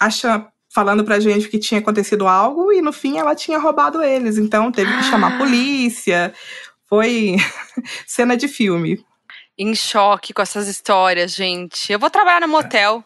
achando, 0.00 0.46
falando 0.74 1.04
pra 1.04 1.20
gente 1.20 1.48
que 1.48 1.58
tinha 1.58 1.80
acontecido 1.80 2.26
algo 2.26 2.72
e 2.72 2.82
no 2.82 2.92
fim 2.92 3.18
ela 3.18 3.34
tinha 3.34 3.58
roubado 3.58 4.02
eles. 4.02 4.36
Então 4.38 4.72
teve 4.72 4.94
que 4.96 5.04
chamar 5.04 5.32
Ah. 5.32 5.34
a 5.36 5.38
polícia. 5.38 6.34
Foi 6.88 7.36
cena 8.06 8.36
de 8.36 8.48
filme. 8.48 9.04
Em 9.56 9.74
choque 9.74 10.32
com 10.34 10.42
essas 10.42 10.66
histórias, 10.66 11.32
gente. 11.32 11.92
Eu 11.92 11.98
vou 11.98 12.10
trabalhar 12.10 12.40
no 12.40 12.48
motel. 12.48 13.04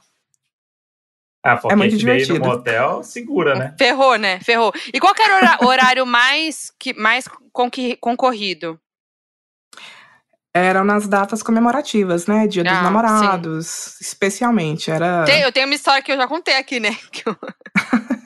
Ah, 1.45 1.57
porque 1.57 1.73
É 1.73 1.77
muito 1.77 1.91
daí 1.93 1.93
no 1.93 1.99
divertido. 1.99 2.41
motel 2.45 3.03
segura, 3.05 3.55
né? 3.55 3.75
Ferrou, 3.79 4.17
né? 4.17 4.41
Ferrou. 4.41 4.73
E 4.93 4.99
qual 4.99 5.15
que 5.15 5.23
era 5.23 5.35
o 5.35 5.37
hora- 5.37 5.59
horário 5.67 6.07
mais, 6.07 6.73
que, 6.79 6.93
mais 6.95 7.27
concorrido? 8.01 8.79
Eram 10.55 10.83
nas 10.83 11.07
datas 11.07 11.43
comemorativas, 11.43 12.27
né? 12.27 12.47
Dia 12.47 12.65
dos 12.65 12.73
Ah, 12.73 12.77
sim. 12.79 12.83
namorados, 12.83 14.01
especialmente. 14.01 14.91
Era. 14.91 15.25
Tem- 15.25 15.43
eu 15.43 15.53
tenho 15.53 15.67
uma 15.67 15.75
história 15.75 16.03
que 16.03 16.11
eu 16.11 16.17
já 16.17 16.27
contei 16.27 16.57
aqui, 16.57 16.81
né? 16.81 16.97
Que 17.13 17.29
eu- 17.29 17.37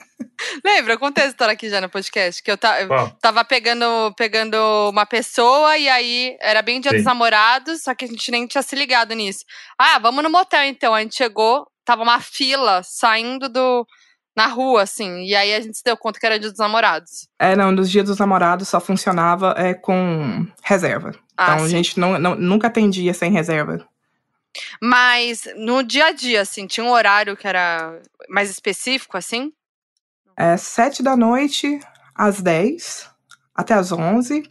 Lembra? 0.63 0.93
Eu 0.93 0.99
contei 0.99 1.23
essa 1.23 1.31
história 1.31 1.53
aqui 1.53 1.69
já 1.69 1.79
no 1.79 1.89
podcast. 1.89 2.41
Que 2.43 2.51
eu, 2.51 2.57
ta- 2.57 2.81
eu 2.81 2.89
tava 3.21 3.45
pegando, 3.45 3.85
pegando 4.17 4.57
uma 4.89 5.05
pessoa 5.05 5.77
e 5.77 5.87
aí 5.87 6.35
era 6.41 6.61
bem 6.61 6.81
dia 6.81 6.91
Sim. 6.91 6.97
dos 6.97 7.05
namorados, 7.05 7.81
só 7.83 7.93
que 7.95 8.05
a 8.05 8.07
gente 8.07 8.29
nem 8.31 8.45
tinha 8.47 8.61
se 8.61 8.75
ligado 8.75 9.13
nisso. 9.13 9.45
Ah, 9.79 9.99
vamos 9.99 10.23
no 10.23 10.29
motel 10.29 10.63
então. 10.65 10.93
A 10.93 11.01
gente 11.01 11.15
chegou, 11.15 11.65
tava 11.85 12.03
uma 12.03 12.19
fila 12.19 12.81
saindo 12.83 13.47
do. 13.47 13.85
Na 14.35 14.47
rua, 14.47 14.81
assim. 14.81 15.23
E 15.23 15.35
aí 15.35 15.53
a 15.53 15.59
gente 15.61 15.77
se 15.77 15.83
deu 15.83 15.95
conta 15.95 16.19
que 16.19 16.25
era 16.25 16.39
dia 16.39 16.49
dos 16.49 16.57
namorados. 16.59 17.27
É, 17.37 17.55
não, 17.55 17.71
nos 17.71 17.89
dias 17.89 18.05
dos 18.07 18.17
namorados 18.17 18.67
só 18.67 18.79
funcionava 18.79 19.53
é, 19.57 19.73
com 19.73 20.45
reserva. 20.63 21.11
Ah, 21.37 21.53
então 21.53 21.65
a 21.65 21.67
sim. 21.67 21.69
gente 21.69 21.99
não, 21.99 22.17
não- 22.19 22.35
nunca 22.35 22.67
atendia 22.67 23.13
sem 23.13 23.31
reserva. 23.31 23.87
Mas 24.81 25.47
no 25.55 25.83
dia 25.83 26.07
a 26.07 26.11
dia, 26.11 26.41
assim, 26.41 26.67
tinha 26.67 26.83
um 26.85 26.91
horário 26.91 27.35
que 27.35 27.47
era 27.47 27.99
mais 28.29 28.49
específico, 28.49 29.17
assim? 29.17 29.51
É 30.37 30.57
sete 30.57 31.01
da 31.03 31.15
noite 31.15 31.79
às 32.15 32.41
10, 32.41 33.09
até 33.55 33.73
às 33.73 33.91
11, 33.91 34.43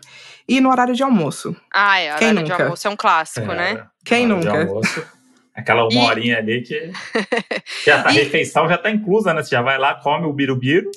e 0.48 0.60
no 0.60 0.70
horário 0.70 0.94
de 0.94 1.02
almoço. 1.02 1.56
Ah, 1.72 1.98
é, 1.98 2.14
Quem 2.18 2.28
horário 2.30 2.44
de 2.44 2.50
nunca? 2.52 2.62
almoço 2.64 2.86
é 2.86 2.90
um 2.90 2.96
clássico, 2.96 3.50
É, 3.52 3.54
né? 3.56 3.86
Quem 4.04 4.26
de 4.26 4.32
nunca? 4.32 4.66
Aquela 5.54 5.84
uma 5.84 5.92
E- 5.92 6.06
horinha 6.06 6.38
ali 6.38 6.62
que. 6.62 6.90
Já 7.86 8.02
tá, 8.02 8.08
a 8.08 8.12
E- 8.12 8.16
refeição 8.16 8.68
já 8.68 8.78
tá 8.78 8.90
inclusa, 8.90 9.34
né? 9.34 9.42
Você 9.42 9.50
já 9.50 9.60
vai 9.62 9.76
lá, 9.78 9.94
come 9.94 10.26
o 10.26 10.32
birubiru, 10.32 10.90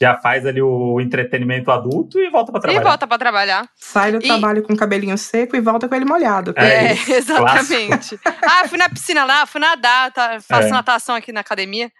já 0.00 0.16
faz 0.16 0.46
ali 0.46 0.62
o 0.62 1.00
entretenimento 1.00 1.70
adulto 1.70 2.18
e 2.20 2.30
volta 2.30 2.50
pra 2.52 2.58
E 2.60 2.62
trabalhar. 2.62 2.88
volta 2.88 3.06
pra 3.06 3.18
trabalhar. 3.18 3.68
Sai 3.76 4.12
do 4.12 4.18
E- 4.18 4.26
trabalho 4.26 4.62
com 4.62 4.72
o 4.72 4.76
cabelinho 4.76 5.18
seco 5.18 5.54
e 5.56 5.60
volta 5.60 5.88
com 5.88 5.94
ele 5.94 6.04
molhado. 6.06 6.54
É 6.56 6.86
É, 6.88 6.92
isso, 6.94 7.12
exatamente. 7.12 8.18
ah, 8.42 8.66
fui 8.68 8.78
na 8.78 8.88
piscina 8.88 9.24
lá, 9.24 9.44
fui 9.44 9.60
nadar, 9.60 10.12
tá, 10.12 10.38
faço 10.40 10.68
É. 10.68 10.70
natação 10.70 11.14
aqui 11.14 11.30
na 11.32 11.40
academia. 11.40 11.90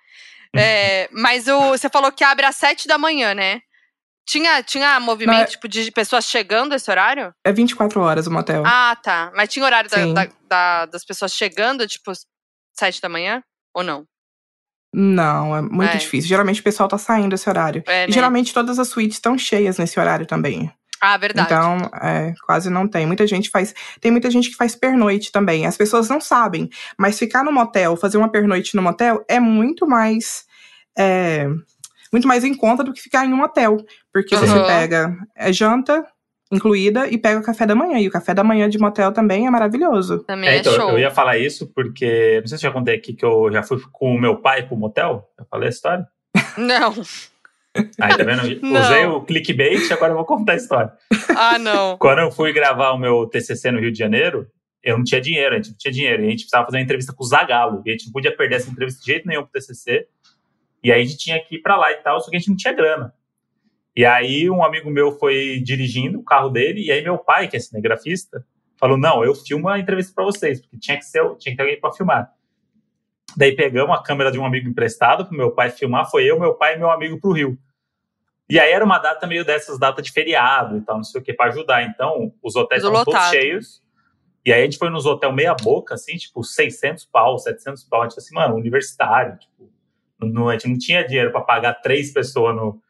É, 0.57 1.09
mas 1.13 1.47
o, 1.49 1.71
você 1.71 1.91
falou 1.91 2.11
que 2.11 2.25
abre 2.25 2.47
às 2.47 2.57
sete 2.57 2.89
da 2.89 2.97
manhã, 2.97 3.35
né? 3.35 3.61
Tinha, 4.29 4.63
tinha 4.63 5.01
movimento, 5.01 5.39
Não, 5.39 5.45
tipo, 5.47 5.67
de 5.67 5.91
pessoas 5.91 6.27
chegando 6.27 6.75
esse 6.75 6.91
horário? 6.91 7.33
É 7.45 7.51
24 7.53 7.99
horas 8.01 8.27
o 8.27 8.31
motel. 8.31 8.63
Ah, 8.67 8.95
tá. 9.03 9.33
Mas 9.35 9.49
tinha 9.49 9.65
horário 9.65 9.89
da- 9.89 10.13
da- 10.13 10.33
da- 10.49 10.87
das 10.87 11.05
pessoas 11.05 11.33
chegando, 11.33 11.87
tipo, 11.87 12.13
sete 12.79 13.01
da 13.01 13.09
manhã? 13.09 13.43
Ou 13.75 13.83
não? 13.83 14.05
Não, 14.95 15.57
é 15.57 15.63
muito 15.63 15.93
É. 15.95 15.97
difícil. 15.97 16.29
Geralmente 16.29 16.61
o 16.61 16.65
pessoal 16.65 16.89
tá 16.89 16.99
saindo 16.99 17.35
esse 17.35 17.49
horário. 17.49 17.83
É, 17.87 18.05
E 18.05 18.07
né? 18.09 18.13
geralmente 18.13 18.53
todas 18.55 18.79
as 18.79 18.89
suítes 18.89 19.17
estão 19.17 19.37
cheias 19.39 19.79
nesse 19.79 19.99
horário 19.99 20.27
também. 20.27 20.71
Ah, 21.01 21.17
verdade. 21.17 21.47
Então, 21.47 21.77
é, 22.03 22.35
quase 22.45 22.69
não 22.69 22.89
tem. 22.89 23.07
Muita 23.07 23.27
gente 23.27 23.51
faz. 23.51 23.73
Tem 24.01 24.11
muita 24.11 24.31
gente 24.31 24.51
que 24.51 24.57
faz 24.57 24.75
pernoite 24.75 25.31
também. 25.31 25.65
As 25.67 25.77
pessoas 25.77 26.09
não 26.09 26.21
sabem. 26.21 26.69
Mas 26.99 27.19
ficar 27.19 27.45
no 27.45 27.53
motel, 27.53 27.97
fazer 27.97 28.19
uma 28.19 28.31
pernoite 28.31 28.75
no 28.75 28.83
motel 28.83 29.25
é 29.29 29.39
muito 29.41 29.87
mais. 29.87 30.45
é, 31.01 31.47
muito 32.13 32.29
mais 32.29 32.45
em 32.45 32.55
conta 32.55 32.83
do 32.83 32.93
que 32.93 33.01
ficar 33.01 33.25
em 33.27 33.33
um 33.33 33.43
hotel. 33.43 33.77
Porque 34.13 34.37
você 34.37 34.53
Aham. 34.53 34.67
pega 34.67 35.17
é, 35.37 35.53
janta 35.53 36.05
incluída 36.51 37.07
e 37.09 37.19
pega 37.19 37.41
o 37.41 37.43
café 37.43 37.67
da 37.67 37.75
manhã. 37.75 37.99
E 37.99 38.09
o 38.09 38.11
café 38.11 38.35
da 38.35 38.43
manhã 38.43 38.69
de 38.69 38.79
motel 38.79 39.13
também 39.13 39.47
é 39.47 39.51
maravilhoso. 39.51 40.25
Também 40.25 40.51
É, 40.51 40.55
é, 40.55 40.59
então, 40.59 40.73
show. 40.75 40.91
eu 40.91 40.99
ia 40.99 41.11
falar 41.11 41.39
isso 41.39 41.71
porque. 41.75 42.39
Não 42.41 42.49
sei 42.49 42.59
se 42.59 42.67
eu 42.67 42.71
já 42.71 42.75
contei 42.75 42.95
aqui 42.97 43.13
que 43.13 43.25
eu 43.25 43.51
já 43.53 43.63
fui 43.63 43.79
com 43.93 44.15
o 44.15 44.21
meu 44.21 44.37
pai 44.37 44.67
pro 44.67 44.77
motel. 44.77 45.29
Eu 45.39 45.47
falei 45.51 45.69
a 45.69 45.71
história. 45.71 46.07
Não. 46.57 46.95
Aí, 48.01 48.17
tá 48.17 48.25
vendo? 48.25 48.61
Não. 48.63 48.81
Usei 48.81 49.07
o 49.07 49.21
clickbait, 49.23 49.93
agora 49.93 50.13
eu 50.13 50.17
vou 50.17 50.25
contar 50.25 50.55
a 50.55 50.57
história. 50.57 50.93
Ah, 51.37 51.59
não. 51.59 51.97
Quando 51.99 52.21
eu 52.21 52.31
fui 52.31 52.53
gravar 52.53 52.93
o 52.93 52.99
meu 52.99 53.27
TCC 53.27 53.71
no 53.71 53.79
Rio 53.79 53.93
de 53.93 53.99
Janeiro, 53.99 54.49
eu 54.83 54.97
não 54.97 55.05
tinha 55.05 55.21
dinheiro, 55.21 55.55
a 55.55 55.59
gente 55.59 55.71
não 55.71 55.77
tinha 55.77 55.93
dinheiro. 55.93 56.23
E 56.23 56.27
a 56.27 56.31
gente 56.31 56.41
precisava 56.41 56.65
fazer 56.65 56.79
uma 56.79 56.83
entrevista 56.83 57.13
com 57.13 57.23
o 57.23 57.27
Zagalo. 57.27 57.83
E 57.85 57.91
a 57.91 57.93
gente 57.93 58.07
não 58.07 58.13
podia 58.13 58.35
perder 58.35 58.57
essa 58.57 58.71
entrevista 58.71 59.01
de 59.01 59.07
jeito 59.07 59.29
nenhum 59.29 59.43
pro 59.43 59.53
TCC. 59.53 60.07
E 60.83 60.93
aí 60.93 61.03
a 61.03 61.05
gente 61.05 61.19
tinha 61.19 61.43
que 61.43 61.57
ir 61.57 61.63
pra 61.63 61.77
lá 61.77 61.91
e 61.93 61.97
tal, 61.97 62.21
só 62.21 62.31
que 62.31 62.37
a 62.37 62.39
gente 62.39 62.51
não 62.51 62.57
tinha 62.57 62.73
grana. 62.73 63.13
E 63.97 64.05
aí 64.05 64.49
um 64.49 64.65
amigo 64.65 64.91
meu 64.91 65.13
foi 65.19 65.61
dirigindo 65.61 66.21
o 66.21 66.25
carro 66.25 66.49
dele, 66.51 66.85
e 66.85 66.93
aí 66.93 67.03
meu 67.03 67.19
pai, 67.19 67.49
que 67.49 67.57
é 67.57 67.61
cinegrafista, 67.61 68.45
falou: 68.79 68.97
Não, 68.97 69.25
eu 69.25 69.35
filmo 69.35 69.69
a 69.69 69.79
entrevista 69.79 70.13
pra 70.15 70.25
vocês, 70.25 70.61
porque 70.61 70.79
tinha 70.79 70.97
que, 70.97 71.05
ser, 71.05 71.23
tinha 71.37 71.53
que 71.53 71.57
ter 71.57 71.63
alguém 71.63 71.81
pra 71.81 71.93
filmar. 71.93 72.33
Daí 73.37 73.55
pegamos 73.55 73.97
a 73.97 74.03
câmera 74.03 74.31
de 74.31 74.39
um 74.39 74.47
amigo 74.47 74.69
emprestado 74.69 75.27
pro 75.27 75.37
meu 75.37 75.51
pai 75.51 75.71
filmar, 75.71 76.11
foi 76.11 76.25
eu, 76.25 76.39
meu 76.39 76.55
pai 76.55 76.75
e 76.75 76.79
meu 76.79 76.91
amigo 76.91 77.21
pro 77.21 77.33
Rio. 77.33 77.59
E 78.49 78.59
aí 78.59 78.73
era 78.73 78.85
uma 78.85 78.99
data 78.99 79.27
meio 79.27 79.45
dessas 79.45 79.79
datas 79.79 80.05
de 80.05 80.11
feriado 80.11 80.79
e 80.79 80.81
tal, 80.81 80.97
não 80.97 81.05
sei 81.05 81.21
o 81.21 81.25
que, 81.25 81.35
pra 81.35 81.47
ajudar. 81.47 81.83
Então, 81.83 82.33
os 82.43 82.57
hotéis 82.57 82.83
estavam 82.83 83.05
todos 83.05 83.29
cheios. 83.29 83.83
E 84.45 84.53
aí 84.53 84.63
a 84.63 84.65
gente 84.65 84.79
foi 84.79 84.89
nos 84.89 85.05
hotéis 85.05 85.35
meia 85.35 85.55
boca, 85.55 85.95
assim, 85.95 86.17
tipo, 86.17 86.43
600 86.43 87.05
pau, 87.05 87.39
700 87.39 87.85
pau. 87.85 88.01
A 88.01 88.05
gente 88.05 88.15
falou 88.15 88.25
assim, 88.25 88.35
mano, 88.35 88.55
universitário, 88.55 89.37
tipo, 89.37 89.71
não, 90.21 90.49
a 90.49 90.53
gente 90.53 90.69
não 90.69 90.79
tinha 90.79 91.07
dinheiro 91.07 91.31
pra 91.31 91.41
pagar 91.41 91.75
três 91.75 92.13
pessoas 92.13 92.55
no... 92.55 92.81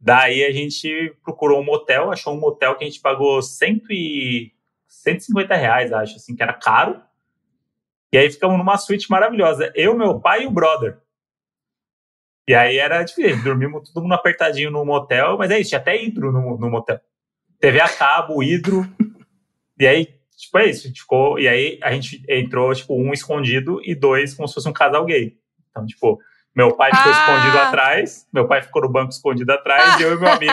Daí 0.00 0.44
a 0.44 0.50
gente 0.50 1.14
procurou 1.22 1.60
um 1.60 1.64
motel, 1.64 2.10
achou 2.10 2.34
um 2.34 2.40
motel 2.40 2.74
que 2.74 2.84
a 2.84 2.86
gente 2.86 3.00
pagou 3.00 3.40
cento 3.42 3.92
e... 3.92 4.52
150 4.92 5.54
reais, 5.54 5.92
acho, 5.92 6.16
assim, 6.16 6.36
que 6.36 6.42
era 6.42 6.52
caro. 6.52 7.00
E 8.12 8.18
aí 8.18 8.30
ficamos 8.30 8.58
numa 8.58 8.76
suíte 8.76 9.10
maravilhosa. 9.10 9.72
Eu, 9.74 9.96
meu 9.96 10.20
pai 10.20 10.42
e 10.42 10.46
o 10.46 10.50
brother. 10.50 10.98
E 12.46 12.54
aí 12.54 12.76
era 12.76 13.02
difícil, 13.02 13.42
dormimos 13.42 13.90
todo 13.90 14.02
mundo 14.02 14.14
apertadinho 14.14 14.70
no 14.70 14.84
motel, 14.84 15.38
mas 15.38 15.50
é 15.50 15.58
isso, 15.58 15.70
tinha 15.70 15.80
até 15.80 16.00
hidro 16.02 16.30
no, 16.30 16.58
no 16.58 16.70
motel. 16.70 17.00
TV 17.58 17.80
a 17.80 17.88
cabo, 17.88 18.42
hidro. 18.42 18.84
e 19.78 19.86
aí, 19.86 20.08
tipo, 20.36 20.58
é 20.58 20.66
isso, 20.66 20.92
ficou. 20.92 21.38
E 21.38 21.48
aí 21.48 21.78
a 21.82 21.92
gente 21.92 22.22
entrou, 22.28 22.74
tipo, 22.74 22.94
um 22.94 23.12
escondido 23.12 23.80
e 23.84 23.94
dois 23.94 24.34
como 24.34 24.46
se 24.46 24.54
fosse 24.54 24.68
um 24.68 24.72
casal 24.72 25.04
gay. 25.06 25.38
Então, 25.70 25.86
tipo, 25.86 26.20
meu 26.54 26.74
pai 26.76 26.90
ficou 26.94 27.12
Ah. 27.12 27.20
escondido 27.36 27.58
atrás, 27.58 28.26
meu 28.32 28.46
pai 28.46 28.62
ficou 28.62 28.82
no 28.82 28.88
banco 28.88 29.10
escondido 29.10 29.50
atrás, 29.52 29.98
e 30.00 30.02
eu 30.02 30.14
e 30.14 30.18
meu 30.20 30.28
amigo 30.32 30.52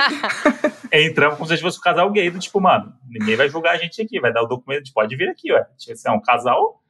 entramos 0.91 1.37
como 1.37 1.49
se 1.49 1.57
fosse 1.61 1.77
um 1.77 1.81
casal 1.81 2.09
gay, 2.11 2.29
do 2.29 2.39
tipo, 2.39 2.59
mano, 2.61 2.93
ninguém 3.07 3.35
vai 3.35 3.49
julgar 3.49 3.75
a 3.75 3.77
gente 3.77 4.01
aqui, 4.01 4.19
vai 4.19 4.31
dar 4.33 4.41
o 4.43 4.47
documento, 4.47 4.77
a 4.81 4.83
gente 4.83 4.93
pode 4.93 5.15
vir 5.15 5.29
aqui, 5.29 5.51
ué. 5.51 5.65
Você 5.77 5.93
é 6.07 6.11
um 6.11 6.21
casal. 6.21 6.81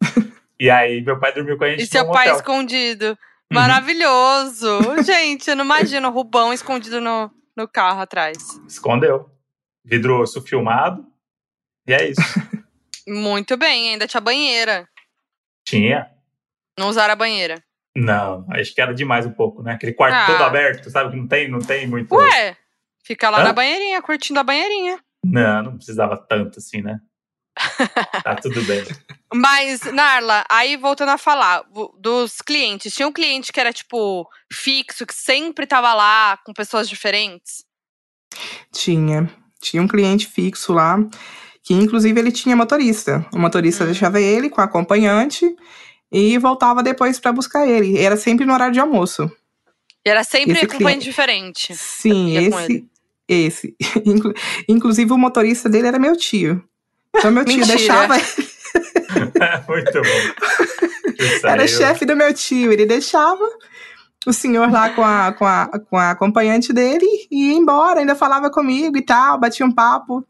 e 0.60 0.70
aí 0.70 1.00
meu 1.00 1.18
pai 1.18 1.32
dormiu 1.32 1.56
com 1.56 1.64
a 1.64 1.70
gente 1.70 1.82
E 1.82 1.86
seu 1.86 2.04
pai 2.10 2.26
motel. 2.26 2.36
escondido. 2.36 3.06
Uhum. 3.06 3.16
Maravilhoso. 3.54 4.78
Gente, 5.04 5.48
eu 5.48 5.56
não 5.56 5.64
imagino 5.64 6.08
o 6.08 6.12
Rubão 6.12 6.52
escondido 6.52 7.00
no, 7.00 7.30
no 7.56 7.66
carro 7.66 8.00
atrás. 8.02 8.36
Escondeu. 8.68 9.30
Vidro 9.84 10.20
osso 10.20 10.42
filmado. 10.42 11.06
E 11.86 11.94
é 11.94 12.10
isso. 12.10 12.20
Muito 13.08 13.56
bem, 13.56 13.88
ainda 13.92 14.06
tinha 14.06 14.20
banheira. 14.20 14.86
Tinha. 15.64 16.10
Não 16.78 16.88
usaram 16.90 17.14
a 17.14 17.16
banheira. 17.16 17.62
Não, 17.96 18.46
acho 18.50 18.74
que 18.74 18.80
era 18.80 18.94
demais 18.94 19.26
um 19.26 19.32
pouco, 19.32 19.62
né? 19.62 19.72
Aquele 19.72 19.92
quarto 19.92 20.14
Ah. 20.14 20.26
todo 20.26 20.42
aberto, 20.44 20.88
sabe? 20.90 21.10
Que 21.10 21.16
não 21.16 21.26
tem, 21.26 21.48
não 21.48 21.58
tem 21.58 21.86
muito. 21.86 22.14
Ué, 22.14 22.56
fica 23.04 23.28
lá 23.30 23.40
Hã? 23.40 23.44
na 23.44 23.52
banheirinha, 23.52 24.00
curtindo 24.02 24.38
a 24.38 24.44
banheirinha. 24.44 24.98
Não, 25.24 25.62
não 25.64 25.76
precisava 25.76 26.16
tanto 26.16 26.58
assim, 26.58 26.80
né? 26.80 27.00
tá 28.24 28.36
tudo 28.36 28.62
bem. 28.62 28.84
Mas, 29.34 29.80
Narla, 29.92 30.44
aí 30.48 30.76
voltando 30.76 31.10
a 31.10 31.18
falar 31.18 31.64
dos 31.98 32.40
clientes, 32.40 32.94
tinha 32.94 33.08
um 33.08 33.12
cliente 33.12 33.52
que 33.52 33.58
era, 33.60 33.72
tipo, 33.72 34.28
fixo, 34.52 35.04
que 35.04 35.12
sempre 35.14 35.66
tava 35.66 35.92
lá 35.92 36.36
com 36.46 36.52
pessoas 36.52 36.88
diferentes? 36.88 37.64
Tinha. 38.72 39.28
Tinha 39.60 39.82
um 39.82 39.88
cliente 39.88 40.26
fixo 40.28 40.72
lá, 40.72 40.96
que 41.64 41.74
inclusive 41.74 42.18
ele 42.20 42.30
tinha 42.30 42.54
motorista. 42.54 43.26
O 43.32 43.38
motorista 43.38 43.82
Hum. 43.82 43.86
deixava 43.88 44.20
ele 44.20 44.48
com 44.48 44.60
a 44.60 44.64
acompanhante 44.64 45.44
e 46.10 46.38
voltava 46.38 46.82
depois 46.82 47.18
pra 47.18 47.32
buscar 47.32 47.66
ele. 47.66 47.98
Era 47.98 48.16
sempre 48.16 48.44
no 48.46 48.52
horário 48.52 48.72
de 48.72 48.80
almoço. 48.80 49.30
E 50.04 50.10
era 50.10 50.24
sempre 50.24 50.52
Esse 50.56 50.66
com 50.66 50.78
cliente- 50.78 51.04
diferente. 51.04 51.74
Sim, 51.76 52.36
esse. 52.36 52.88
Esse. 53.28 53.76
Inclu- 54.06 54.34
Inclusive, 54.68 55.12
o 55.12 55.18
motorista 55.18 55.68
dele 55.68 55.88
era 55.88 55.98
meu 55.98 56.16
tio. 56.16 56.62
Então, 57.14 57.30
meu 57.30 57.44
tio 57.44 57.66
deixava. 57.66 58.14
Muito 59.68 59.92
bom. 59.92 61.48
Era 61.48 61.66
chefe 61.66 62.04
do 62.04 62.16
meu 62.16 62.32
tio. 62.32 62.72
Ele 62.72 62.86
deixava 62.86 63.44
o 64.26 64.32
senhor 64.32 64.70
lá 64.70 64.90
com 64.90 65.02
a, 65.02 65.32
com, 65.32 65.44
a, 65.46 65.66
com 65.90 65.96
a 65.96 66.10
acompanhante 66.10 66.72
dele 66.72 67.06
e 67.30 67.50
ia 67.50 67.54
embora. 67.54 68.00
Ainda 68.00 68.14
falava 68.14 68.50
comigo 68.50 68.96
e 68.96 69.02
tal, 69.02 69.38
batia 69.38 69.66
um 69.66 69.72
papo. 69.72 70.24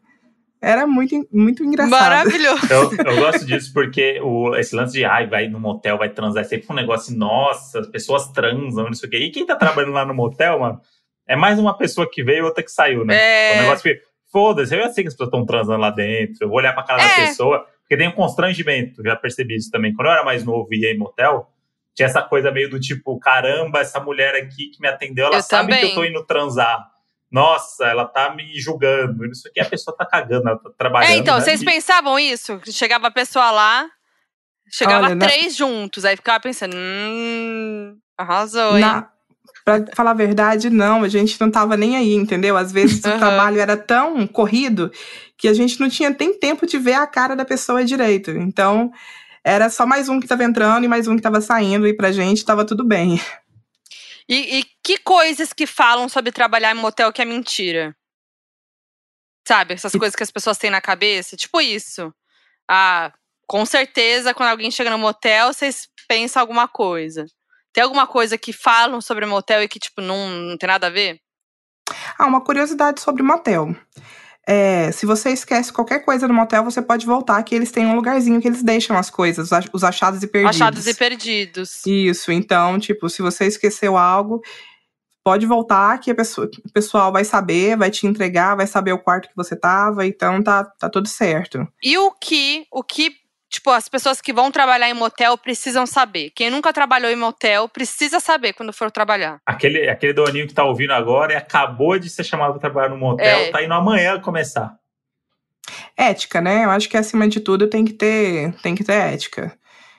Era 0.61 0.85
muito, 0.85 1.25
muito 1.31 1.63
engraçado. 1.63 1.89
Maravilhoso. 1.91 2.67
Eu, 2.69 2.91
eu 2.93 3.15
gosto 3.17 3.45
disso 3.45 3.71
porque 3.73 4.19
o, 4.21 4.55
esse 4.57 4.75
lance 4.75 4.91
de 4.93 5.05
ai, 5.05 5.25
vai 5.27 5.47
no 5.47 5.59
motel, 5.59 5.97
vai 5.97 6.09
transar, 6.09 6.41
é 6.43 6.47
sempre 6.47 6.67
um 6.69 6.75
negócio, 6.75 7.15
nossa, 7.17 7.79
as 7.79 7.87
pessoas 7.87 8.27
transam, 8.31 8.85
não 8.85 8.93
sei 8.93 9.07
o 9.07 9.11
quê. 9.11 9.17
E 9.19 9.31
quem 9.31 9.45
tá 9.45 9.55
trabalhando 9.55 9.93
lá 9.93 10.05
no 10.05 10.13
motel, 10.13 10.59
mano, 10.59 10.81
é 11.27 11.35
mais 11.35 11.57
uma 11.59 11.77
pessoa 11.77 12.09
que 12.09 12.23
veio 12.23 12.39
e 12.39 12.41
outra 12.41 12.61
que 12.63 12.71
saiu, 12.71 13.05
né? 13.05 13.15
É 13.15 13.53
um 13.53 13.55
É, 13.55 13.61
negócio 13.61 13.83
que, 13.83 14.01
foda-se, 14.31 14.75
eu 14.75 14.81
já 14.83 14.89
sei 14.91 15.03
que 15.03 15.07
as 15.07 15.13
pessoas 15.13 15.27
estão 15.29 15.45
transando 15.45 15.79
lá 15.79 15.91
dentro, 15.91 16.37
eu 16.41 16.49
vou 16.49 16.57
olhar 16.57 16.73
pra 16.73 16.83
cara 16.83 17.03
da 17.03 17.09
É. 17.21 17.27
pessoa, 17.27 17.65
porque 17.81 17.95
tem 17.97 18.07
um 18.09 18.11
constrangimento, 18.11 19.01
já 19.03 19.15
percebi 19.15 19.55
isso 19.55 19.71
também. 19.71 19.93
Quando 19.93 20.07
eu 20.07 20.13
era 20.13 20.23
mais 20.25 20.43
novo 20.43 20.67
e 20.73 20.81
ia 20.81 20.91
em 20.93 20.97
motel, 20.97 21.47
tinha 21.95 22.05
essa 22.05 22.21
coisa 22.21 22.51
meio 22.51 22.69
do 22.69 22.79
tipo, 22.79 23.17
caramba, 23.19 23.79
essa 23.79 23.99
mulher 23.99 24.35
aqui 24.35 24.67
que 24.71 24.81
me 24.81 24.87
atendeu, 24.87 25.25
ela 25.27 25.37
Eu 25.37 25.41
sabe 25.41 25.69
que 25.69 25.75
também. 25.79 25.89
eu 25.89 25.95
tô 25.95 26.03
indo 26.03 26.25
transar. 26.25 26.85
Nossa, 27.31 27.85
ela 27.85 28.05
tá 28.05 28.33
me 28.33 28.59
julgando. 28.59 29.25
Isso 29.25 29.47
aqui 29.47 29.59
a 29.59 29.65
pessoa 29.65 29.95
tá 29.95 30.05
cagando, 30.05 30.49
ela 30.49 30.57
tá 30.57 30.69
trabalhando. 30.77 31.11
É, 31.11 31.17
então, 31.17 31.35
né? 31.37 31.41
vocês 31.41 31.61
E- 31.61 31.65
pensavam 31.65 32.17
isso? 32.17 32.59
Chegava 32.71 33.07
a 33.07 33.11
pessoa 33.11 33.51
lá, 33.51 33.87
chegava 34.71 35.05
Olha, 35.05 35.15
na- 35.15 35.25
três 35.27 35.55
juntos, 35.55 36.05
aí 36.05 36.15
ficava 36.15 36.39
pensando, 36.39 36.75
hum, 36.75 37.95
arrasou, 38.17 38.75
hein? 38.77 38.81
Na, 38.81 39.09
pra 39.63 39.85
falar 39.95 40.11
a 40.11 40.15
verdade, 40.15 40.69
não, 40.69 41.03
a 41.03 41.07
gente 41.09 41.39
não 41.39 41.51
tava 41.51 41.77
nem 41.77 41.95
aí, 41.97 42.13
entendeu? 42.15 42.57
Às 42.57 42.71
vezes 42.71 43.03
Aham. 43.05 43.15
o 43.15 43.19
trabalho 43.19 43.59
era 43.59 43.77
tão 43.77 44.25
corrido 44.25 44.91
que 45.37 45.47
a 45.47 45.53
gente 45.53 45.79
não 45.79 45.87
tinha 45.89 46.09
nem 46.19 46.37
tempo 46.37 46.65
de 46.65 46.77
ver 46.79 46.93
a 46.95 47.05
cara 47.07 47.35
da 47.35 47.45
pessoa 47.45 47.85
direito. 47.85 48.31
Então, 48.31 48.91
era 49.43 49.69
só 49.69 49.85
mais 49.85 50.09
um 50.09 50.19
que 50.19 50.27
tava 50.27 50.43
entrando 50.43 50.83
e 50.83 50.87
mais 50.87 51.07
um 51.07 51.15
que 51.15 51.21
tava 51.21 51.39
saindo, 51.41 51.87
e 51.87 51.93
pra 51.95 52.11
gente 52.11 52.43
tava 52.43 52.65
tudo 52.65 52.83
bem. 52.83 53.21
E, 54.27 54.59
e 54.59 54.65
que 54.83 54.97
coisas 54.97 55.53
que 55.53 55.67
falam 55.67 56.09
sobre 56.09 56.31
trabalhar 56.31 56.75
em 56.75 56.79
motel 56.79 57.11
que 57.11 57.21
é 57.21 57.25
mentira? 57.25 57.95
Sabe, 59.47 59.73
essas 59.73 59.93
coisas 59.93 60.15
que 60.15 60.23
as 60.23 60.31
pessoas 60.31 60.57
têm 60.57 60.69
na 60.69 60.81
cabeça? 60.81 61.35
Tipo 61.35 61.59
isso. 61.59 62.13
Ah, 62.69 63.11
com 63.47 63.65
certeza, 63.65 64.33
quando 64.33 64.49
alguém 64.49 64.69
chega 64.69 64.91
no 64.91 64.99
motel, 64.99 65.51
vocês 65.51 65.87
pensam 66.07 66.39
alguma 66.39 66.67
coisa. 66.67 67.25
Tem 67.73 67.83
alguma 67.83 68.05
coisa 68.05 68.37
que 68.37 68.53
falam 68.53 69.01
sobre 69.01 69.25
motel 69.25 69.63
e 69.63 69.67
que, 69.67 69.79
tipo, 69.79 70.01
não, 70.01 70.29
não 70.29 70.57
tem 70.57 70.67
nada 70.67 70.87
a 70.87 70.91
ver? 70.91 71.19
Ah, 72.17 72.27
uma 72.27 72.41
curiosidade 72.41 73.01
sobre 73.01 73.23
motel. 73.23 73.75
É, 74.47 74.91
se 74.91 75.05
você 75.05 75.29
esquece 75.29 75.71
qualquer 75.71 76.03
coisa 76.03 76.27
no 76.27 76.33
motel, 76.33 76.63
você 76.63 76.81
pode 76.81 77.05
voltar, 77.05 77.41
que 77.43 77.53
eles 77.53 77.71
têm 77.71 77.85
um 77.85 77.95
lugarzinho 77.95 78.41
que 78.41 78.47
eles 78.47 78.63
deixam 78.63 78.97
as 78.97 79.09
coisas, 79.09 79.49
os 79.71 79.83
achados 79.83 80.23
e 80.23 80.27
perdidos. 80.27 80.55
Achados 80.55 80.87
e 80.87 80.93
perdidos. 80.95 81.85
Isso, 81.85 82.31
então, 82.31 82.79
tipo, 82.79 83.07
se 83.09 83.21
você 83.21 83.45
esqueceu 83.45 83.95
algo, 83.95 84.41
pode 85.23 85.45
voltar 85.45 85.99
que 85.99 86.11
a 86.11 86.15
pessoa, 86.15 86.49
o 86.65 86.71
pessoal 86.71 87.11
vai 87.11 87.23
saber, 87.23 87.77
vai 87.77 87.89
te 87.89 88.07
entregar, 88.07 88.55
vai 88.55 88.67
saber 88.67 88.93
o 88.93 88.99
quarto 88.99 89.29
que 89.29 89.35
você 89.35 89.55
tava, 89.55 90.05
então 90.05 90.41
tá, 90.41 90.63
tá 90.63 90.89
tudo 90.89 91.07
certo. 91.07 91.67
E 91.83 91.97
o 91.97 92.11
que, 92.11 92.65
o 92.71 92.83
que 92.83 93.15
tipo, 93.49 93.71
as 93.71 93.89
pessoas 93.89 94.21
que 94.21 94.31
vão 94.31 94.51
trabalhar 94.51 94.89
em 94.89 94.93
motel 94.93 95.37
precisam 95.37 95.85
saber. 95.85 96.31
Quem 96.35 96.49
nunca 96.49 96.71
trabalhou 96.71 97.11
em 97.11 97.15
motel 97.15 97.67
precisa 97.67 98.19
saber 98.19 98.53
quando 98.53 98.71
for 98.71 98.91
trabalhar. 98.91 99.41
Aquele, 99.45 99.89
aquele 99.89 100.13
doninho 100.13 100.47
que 100.47 100.53
tá 100.53 100.63
ouvindo 100.63 100.93
agora 100.93 101.33
e 101.33 101.35
acabou 101.35 101.97
de 101.97 102.09
ser 102.09 102.23
chamado 102.23 102.51
para 102.51 102.61
trabalhar 102.61 102.89
no 102.89 102.97
motel, 102.97 103.25
é. 103.25 103.51
tá 103.51 103.63
indo 103.63 103.73
amanhã 103.73 104.19
começar. 104.19 104.77
Ética, 105.97 106.39
né? 106.41 106.65
Eu 106.65 106.69
acho 106.69 106.87
que 106.87 106.97
acima 106.97 107.27
de 107.27 107.39
tudo 107.39 107.67
tem 107.67 107.83
que 107.83 107.93
ter, 107.93 108.53
tem 108.61 108.75
que 108.75 108.83
ter 108.83 108.93
ética. 108.93 109.57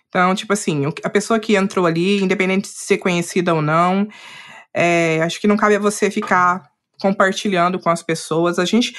Então, 0.08 0.34
tipo 0.34 0.52
assim, 0.52 0.86
a 1.04 1.10
pessoa 1.10 1.38
que 1.38 1.54
entrou 1.54 1.86
ali, 1.86 2.20
independente 2.20 2.68
de 2.68 2.76
ser 2.76 2.98
conhecida 2.98 3.54
ou 3.54 3.62
não, 3.62 4.08
é, 4.74 5.20
acho 5.22 5.40
que 5.40 5.48
não 5.48 5.56
cabe 5.56 5.76
a 5.76 5.80
você 5.80 6.10
ficar 6.10 6.70
compartilhando 7.00 7.78
com 7.80 7.88
as 7.88 8.02
pessoas. 8.02 8.58
A 8.58 8.64
gente 8.64 8.94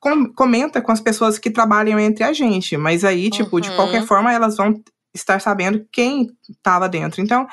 com, 0.00 0.32
comenta 0.32 0.80
com 0.80 0.92
as 0.92 1.00
pessoas 1.00 1.38
que 1.38 1.50
trabalham 1.50 1.98
entre 1.98 2.22
a 2.22 2.32
gente, 2.32 2.76
mas 2.76 3.04
aí, 3.04 3.30
tipo, 3.30 3.56
uhum. 3.56 3.60
de 3.60 3.74
qualquer 3.74 4.04
forma, 4.04 4.32
elas 4.32 4.56
vão 4.56 4.82
estar 5.14 5.40
sabendo 5.40 5.86
quem 5.90 6.28
estava 6.48 6.88
dentro. 6.88 7.20
Então, 7.20 7.46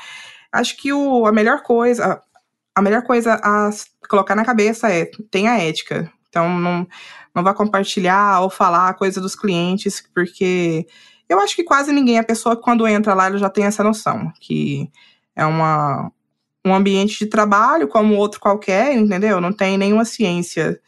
acho 0.51 0.77
que 0.77 0.91
o, 0.91 1.25
a 1.25 1.31
melhor 1.31 1.63
coisa, 1.63 2.21
a 2.75 2.81
melhor 2.81 3.03
coisa 3.03 3.39
a 3.43 3.69
colocar 4.07 4.35
na 4.35 4.45
cabeça 4.45 4.91
é 4.91 5.09
tenha 5.31 5.57
ética. 5.57 6.11
Então, 6.29 6.49
não, 6.59 6.87
não 7.33 7.43
vá 7.43 7.53
compartilhar 7.53 8.41
ou 8.41 8.49
falar 8.49 8.89
a 8.89 8.93
coisa 8.93 9.21
dos 9.21 9.35
clientes, 9.35 10.03
porque 10.13 10.85
eu 11.29 11.39
acho 11.39 11.55
que 11.55 11.63
quase 11.63 11.91
ninguém, 11.91 12.19
a 12.19 12.23
pessoa 12.23 12.55
quando 12.55 12.87
entra 12.87 13.13
lá, 13.13 13.27
ela 13.27 13.37
já 13.37 13.49
tem 13.49 13.65
essa 13.65 13.83
noção, 13.83 14.31
que 14.39 14.89
é 15.35 15.45
uma, 15.45 16.11
um 16.65 16.73
ambiente 16.73 17.19
de 17.19 17.27
trabalho 17.27 17.87
como 17.87 18.15
outro 18.15 18.39
qualquer, 18.39 18.93
entendeu? 18.93 19.41
Não 19.41 19.51
tem 19.51 19.77
nenhuma 19.77 20.05
ciência 20.05 20.79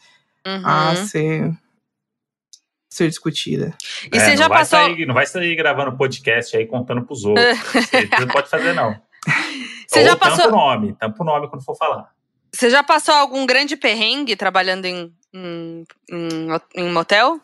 uhum. 0.46 0.62
a 0.66 0.96
ser, 0.96 1.52
ser 2.88 3.08
discutida. 3.08 3.76
E 4.12 4.16
é, 4.16 4.20
você 4.20 4.36
já 4.36 4.48
vai 4.48 4.58
passou. 4.58 4.78
Sair, 4.78 5.06
não 5.06 5.14
vai 5.14 5.26
sair 5.26 5.54
gravando 5.54 5.96
podcast 5.96 6.56
aí 6.56 6.66
contando 6.66 7.04
pros 7.04 7.24
outros. 7.24 7.46
você 7.72 8.20
não 8.20 8.28
pode 8.28 8.48
fazer, 8.48 8.72
não. 8.74 8.96
Você 9.88 10.00
Ou 10.00 10.04
já 10.04 10.16
passou. 10.16 10.46
Tampa 10.46 10.48
o 10.48 10.58
nome, 10.58 10.92
tampa 10.94 11.22
o 11.22 11.24
nome 11.24 11.48
quando 11.48 11.64
for 11.64 11.76
falar. 11.76 12.10
Você 12.52 12.68
já 12.68 12.82
passou 12.82 13.14
algum 13.14 13.46
grande 13.46 13.76
perrengue 13.76 14.34
trabalhando 14.34 14.84
em, 14.84 15.14
em, 15.32 15.84
em, 16.10 16.48
em 16.74 16.90
motel? 16.90 17.40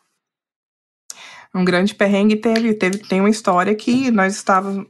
Um 1.54 1.64
grande 1.64 1.94
perrengue 1.94 2.36
teve, 2.36 2.74
teve. 2.74 2.98
Tem 2.98 3.20
uma 3.20 3.30
história 3.30 3.74
que 3.74 4.10
nós 4.10 4.34
estávamos 4.34 4.88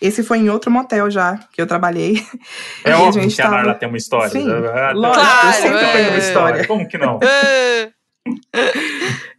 esse 0.00 0.22
foi 0.22 0.38
em 0.38 0.48
outro 0.48 0.70
motel 0.70 1.10
já, 1.10 1.38
que 1.52 1.60
eu 1.60 1.66
trabalhei. 1.66 2.24
É 2.84 2.94
óbvio 2.94 3.20
a 3.20 3.22
gente 3.24 3.34
que 3.34 3.42
a 3.42 3.50
Narla 3.50 3.74
tem 3.74 3.88
uma 3.88 3.98
história. 3.98 4.30
Sim, 4.30 4.48
ah, 4.50 4.92
lógico, 4.94 5.24
claro, 5.24 5.48
eu 5.48 5.52
sempre 5.52 5.78
é. 5.78 5.92
tenho 5.92 6.08
uma 6.10 6.18
história. 6.18 6.66
Como 6.66 6.88
que 6.88 6.96
não? 6.96 7.18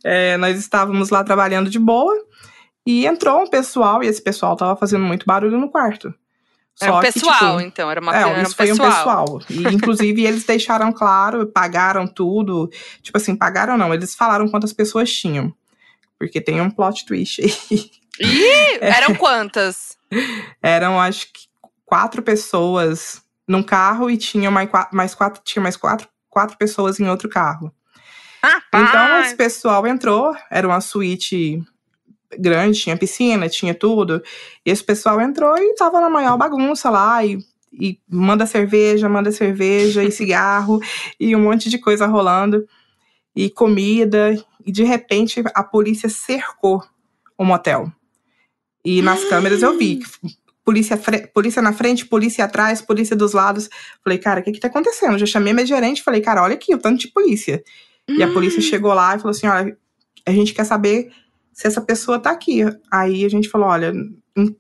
é, 0.03 0.37
nós 0.37 0.57
estávamos 0.57 1.09
lá 1.09 1.23
trabalhando 1.23 1.69
de 1.69 1.79
boa 1.79 2.13
e 2.85 3.05
entrou 3.05 3.41
um 3.41 3.47
pessoal, 3.47 4.03
e 4.03 4.07
esse 4.07 4.21
pessoal 4.21 4.55
tava 4.55 4.75
fazendo 4.75 5.05
muito 5.05 5.25
barulho 5.25 5.57
no 5.57 5.69
quarto. 5.69 6.13
Era 6.81 6.95
um 6.95 6.99
pessoal, 7.01 7.33
que, 7.33 7.45
tipo, 7.45 7.61
então, 7.61 7.91
era 7.91 7.99
uma 7.99 8.15
é, 8.15 8.21
era 8.21 8.41
isso 8.41 8.51
um 8.51 8.55
foi 8.55 8.67
pessoal. 8.67 8.89
um 8.89 8.93
pessoal. 8.93 9.41
E, 9.49 9.75
inclusive, 9.75 10.25
eles 10.25 10.45
deixaram 10.45 10.93
claro, 10.93 11.45
pagaram 11.47 12.07
tudo. 12.07 12.69
Tipo 13.01 13.17
assim, 13.17 13.35
pagaram 13.35 13.77
não, 13.77 13.93
eles 13.93 14.15
falaram 14.15 14.47
quantas 14.47 14.71
pessoas 14.71 15.11
tinham. 15.11 15.53
Porque 16.17 16.39
tem 16.39 16.61
um 16.61 16.69
plot 16.69 17.05
twist 17.05 17.41
aí. 17.41 17.51
Ih, 18.19 18.77
eram 18.79 19.13
quantas? 19.15 19.97
Eram, 20.61 20.99
acho 20.99 21.31
que, 21.31 21.49
quatro 21.85 22.21
pessoas 22.21 23.21
num 23.47 23.63
carro 23.63 24.09
e 24.11 24.17
tinha 24.17 24.51
mais 24.51 24.69
quatro, 24.69 24.95
mais 24.95 25.15
quatro, 25.15 25.41
tinha 25.43 25.61
mais 25.61 25.75
quatro, 25.75 26.07
quatro 26.29 26.57
pessoas 26.57 26.99
em 26.99 27.09
outro 27.09 27.27
carro. 27.27 27.73
Ah, 28.43 28.61
então, 28.73 29.21
esse 29.21 29.35
pessoal 29.35 29.85
entrou, 29.87 30.33
era 30.49 30.67
uma 30.67 30.79
suíte 30.79 31.61
grande, 32.37 32.79
tinha 32.79 32.95
piscina, 32.95 33.49
tinha 33.49 33.73
tudo. 33.73 34.21
E 34.65 34.69
esse 34.69 34.83
pessoal 34.83 35.19
entrou 35.19 35.57
e 35.57 35.73
tava 35.75 35.99
na 35.99 36.09
maior 36.09 36.37
bagunça 36.37 36.89
lá, 36.89 37.25
e, 37.25 37.39
e 37.73 37.99
manda 38.07 38.45
cerveja, 38.45 39.09
manda 39.09 39.31
cerveja, 39.31 40.03
e 40.03 40.11
cigarro, 40.11 40.79
e 41.19 41.35
um 41.35 41.41
monte 41.41 41.69
de 41.69 41.79
coisa 41.79 42.05
rolando, 42.05 42.65
e 43.35 43.49
comida. 43.49 44.35
E 44.65 44.71
de 44.71 44.83
repente 44.83 45.43
a 45.55 45.63
polícia 45.63 46.07
cercou 46.07 46.83
o 47.37 47.43
motel. 47.43 47.91
E 48.83 49.01
nas 49.01 49.23
câmeras 49.25 49.61
eu 49.61 49.77
vi 49.77 49.99
polícia, 50.69 50.99
polícia 51.33 51.61
na 51.61 51.73
frente, 51.73 52.05
polícia 52.05 52.45
atrás, 52.45 52.81
polícia 52.81 53.15
dos 53.15 53.33
lados. 53.33 53.69
Falei, 54.03 54.19
cara, 54.19 54.39
o 54.39 54.43
que 54.43 54.51
que 54.51 54.59
tá 54.59 54.67
acontecendo? 54.67 55.17
já 55.17 55.25
chamei 55.25 55.51
minha 55.51 55.65
gerente, 55.65 56.03
falei, 56.03 56.21
cara, 56.21 56.43
olha 56.43 56.53
aqui 56.53 56.73
o 56.75 56.77
tanto 56.77 56.99
de 56.99 57.07
polícia. 57.07 57.63
E 58.07 58.23
a 58.23 58.31
polícia 58.31 58.61
chegou 58.61 58.93
lá 58.93 59.15
e 59.15 59.19
falou 59.19 59.31
assim, 59.31 59.47
olha, 59.47 59.77
a 60.25 60.31
gente 60.31 60.53
quer 60.53 60.63
saber 60.63 61.11
se 61.51 61.67
essa 61.67 61.81
pessoa 61.81 62.19
tá 62.19 62.31
aqui. 62.31 62.61
Aí 62.91 63.25
a 63.25 63.29
gente 63.29 63.49
falou, 63.49 63.67
olha, 63.67 63.93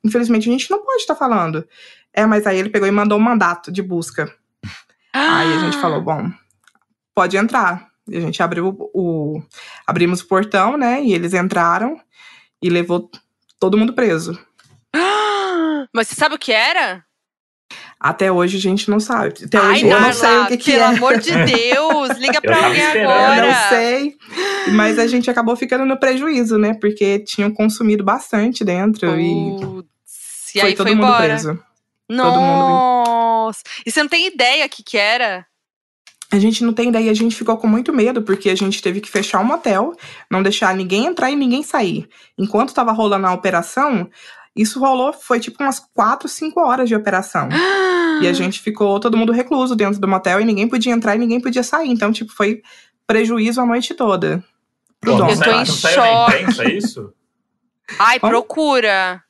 infelizmente 0.03 0.49
a 0.49 0.51
gente 0.51 0.69
não 0.69 0.83
pode 0.83 1.01
estar 1.01 1.15
tá 1.15 1.19
falando. 1.19 1.65
É, 2.13 2.25
mas 2.25 2.45
aí 2.45 2.57
ele 2.57 2.69
pegou 2.69 2.87
e 2.87 2.91
mandou 2.91 3.17
um 3.17 3.21
mandato 3.21 3.71
de 3.71 3.81
busca. 3.81 4.33
Aí 5.13 5.53
a 5.53 5.59
gente 5.59 5.77
falou, 5.77 6.01
bom, 6.01 6.29
pode 7.15 7.37
entrar. 7.37 7.87
E 8.07 8.17
a 8.17 8.21
gente 8.21 8.41
abriu 8.41 8.67
o, 8.67 8.91
o 8.93 9.43
abrimos 9.85 10.21
o 10.21 10.27
portão, 10.27 10.77
né? 10.77 11.03
E 11.03 11.13
eles 11.13 11.33
entraram 11.33 11.99
e 12.61 12.69
levou 12.69 13.09
todo 13.59 13.77
mundo 13.77 13.93
preso. 13.93 14.39
Mas 15.93 16.07
você 16.07 16.15
sabe 16.15 16.35
o 16.35 16.39
que 16.39 16.51
era? 16.51 17.03
Até 17.99 18.31
hoje 18.31 18.57
a 18.57 18.61
gente 18.61 18.89
não 18.89 18.99
sabe. 18.99 19.33
Até 19.45 19.57
Ai, 19.57 19.71
hoje 19.73 19.87
eu 19.89 19.99
não 19.99 20.13
sei 20.13 20.37
o 20.37 20.47
que, 20.47 20.57
que 20.57 20.71
pelo 20.71 20.83
é. 20.83 20.85
amor 20.85 21.17
de 21.17 21.31
Deus, 21.45 22.17
liga 22.17 22.41
pra 22.41 22.65
alguém 22.65 22.85
agora. 22.85 23.45
Eu 23.45 23.51
não 23.51 23.69
sei. 23.69 24.17
Mas 24.73 24.97
a 24.97 25.05
gente 25.05 25.29
acabou 25.29 25.55
ficando 25.55 25.85
no 25.85 25.99
prejuízo, 25.99 26.57
né? 26.57 26.73
Porque 26.79 27.19
tinham 27.19 27.51
consumido 27.51 28.03
bastante 28.03 28.63
dentro 28.63 29.11
Putz, 29.11 30.55
e, 30.55 30.57
e 30.57 30.61
foi 30.61 30.73
todo 30.73 30.87
foi 30.87 30.95
mundo 30.95 31.05
embora. 31.07 31.25
preso. 31.25 31.63
Nossa! 32.09 33.61
E 33.85 33.91
você 33.91 34.01
não 34.01 34.09
tem 34.09 34.27
ideia 34.27 34.65
o 34.65 34.69
que, 34.69 34.81
que 34.81 34.97
era? 34.97 35.45
A 36.31 36.37
gente 36.37 36.63
não 36.63 36.73
tem 36.73 36.89
ideia, 36.89 37.09
a 37.09 37.13
gente 37.15 37.35
ficou 37.35 37.57
com 37.57 37.65
muito 37.67 37.91
medo, 37.91 38.21
porque 38.21 38.49
a 38.49 38.55
gente 38.55 38.81
teve 38.81 39.01
que 39.01 39.09
fechar 39.09 39.39
o 39.39 39.41
um 39.41 39.45
motel, 39.45 39.95
não 40.29 40.43
deixar 40.43 40.75
ninguém 40.75 41.05
entrar 41.07 41.31
e 41.31 41.35
ninguém 41.35 41.63
sair. 41.63 42.07
Enquanto 42.37 42.73
tava 42.73 42.91
rolando 42.91 43.25
a 43.25 43.33
operação, 43.33 44.07
isso 44.55 44.79
rolou, 44.79 45.11
foi 45.11 45.39
tipo 45.39 45.63
umas 45.63 45.79
4, 45.93 46.27
5 46.27 46.59
horas 46.59 46.87
de 46.87 46.95
operação. 46.95 47.49
e 48.21 48.27
a 48.27 48.33
gente 48.33 48.59
ficou 48.59 48.99
todo 48.99 49.17
mundo 49.17 49.31
recluso 49.31 49.75
dentro 49.75 49.99
do 49.99 50.07
motel 50.07 50.39
e 50.39 50.45
ninguém 50.45 50.67
podia 50.67 50.93
entrar 50.93 51.15
e 51.15 51.19
ninguém 51.19 51.41
podia 51.41 51.63
sair. 51.63 51.89
Então, 51.89 52.11
tipo, 52.11 52.31
foi 52.31 52.61
prejuízo 53.07 53.59
a 53.59 53.65
noite 53.65 53.95
toda. 53.95 54.43
Pro 55.01 55.17
Pô, 55.17 55.29
Eu 55.29 55.39
tô 55.39 55.51
em 55.51 55.65
saiu 55.65 55.95
choque. 55.95 56.77
isso? 56.77 57.13
Ai, 57.97 58.19
Como? 58.19 58.31
procura. 58.31 59.23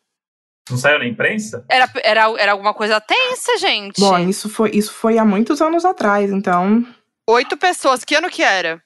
Não 0.69 0.77
saiu 0.77 0.99
na 0.99 1.05
imprensa? 1.05 1.65
Era, 1.69 1.89
era, 2.03 2.21
era 2.39 2.51
alguma 2.51 2.73
coisa 2.73 2.99
tensa, 3.01 3.57
gente. 3.57 3.99
Bom, 3.99 4.17
isso 4.19 4.49
foi, 4.49 4.71
isso 4.71 4.93
foi 4.93 5.17
há 5.17 5.25
muitos 5.25 5.61
anos 5.61 5.83
atrás, 5.85 6.31
então. 6.31 6.85
Oito 7.27 7.57
pessoas. 7.57 8.03
Que 8.03 8.15
ano 8.15 8.29
que 8.29 8.43
era? 8.43 8.81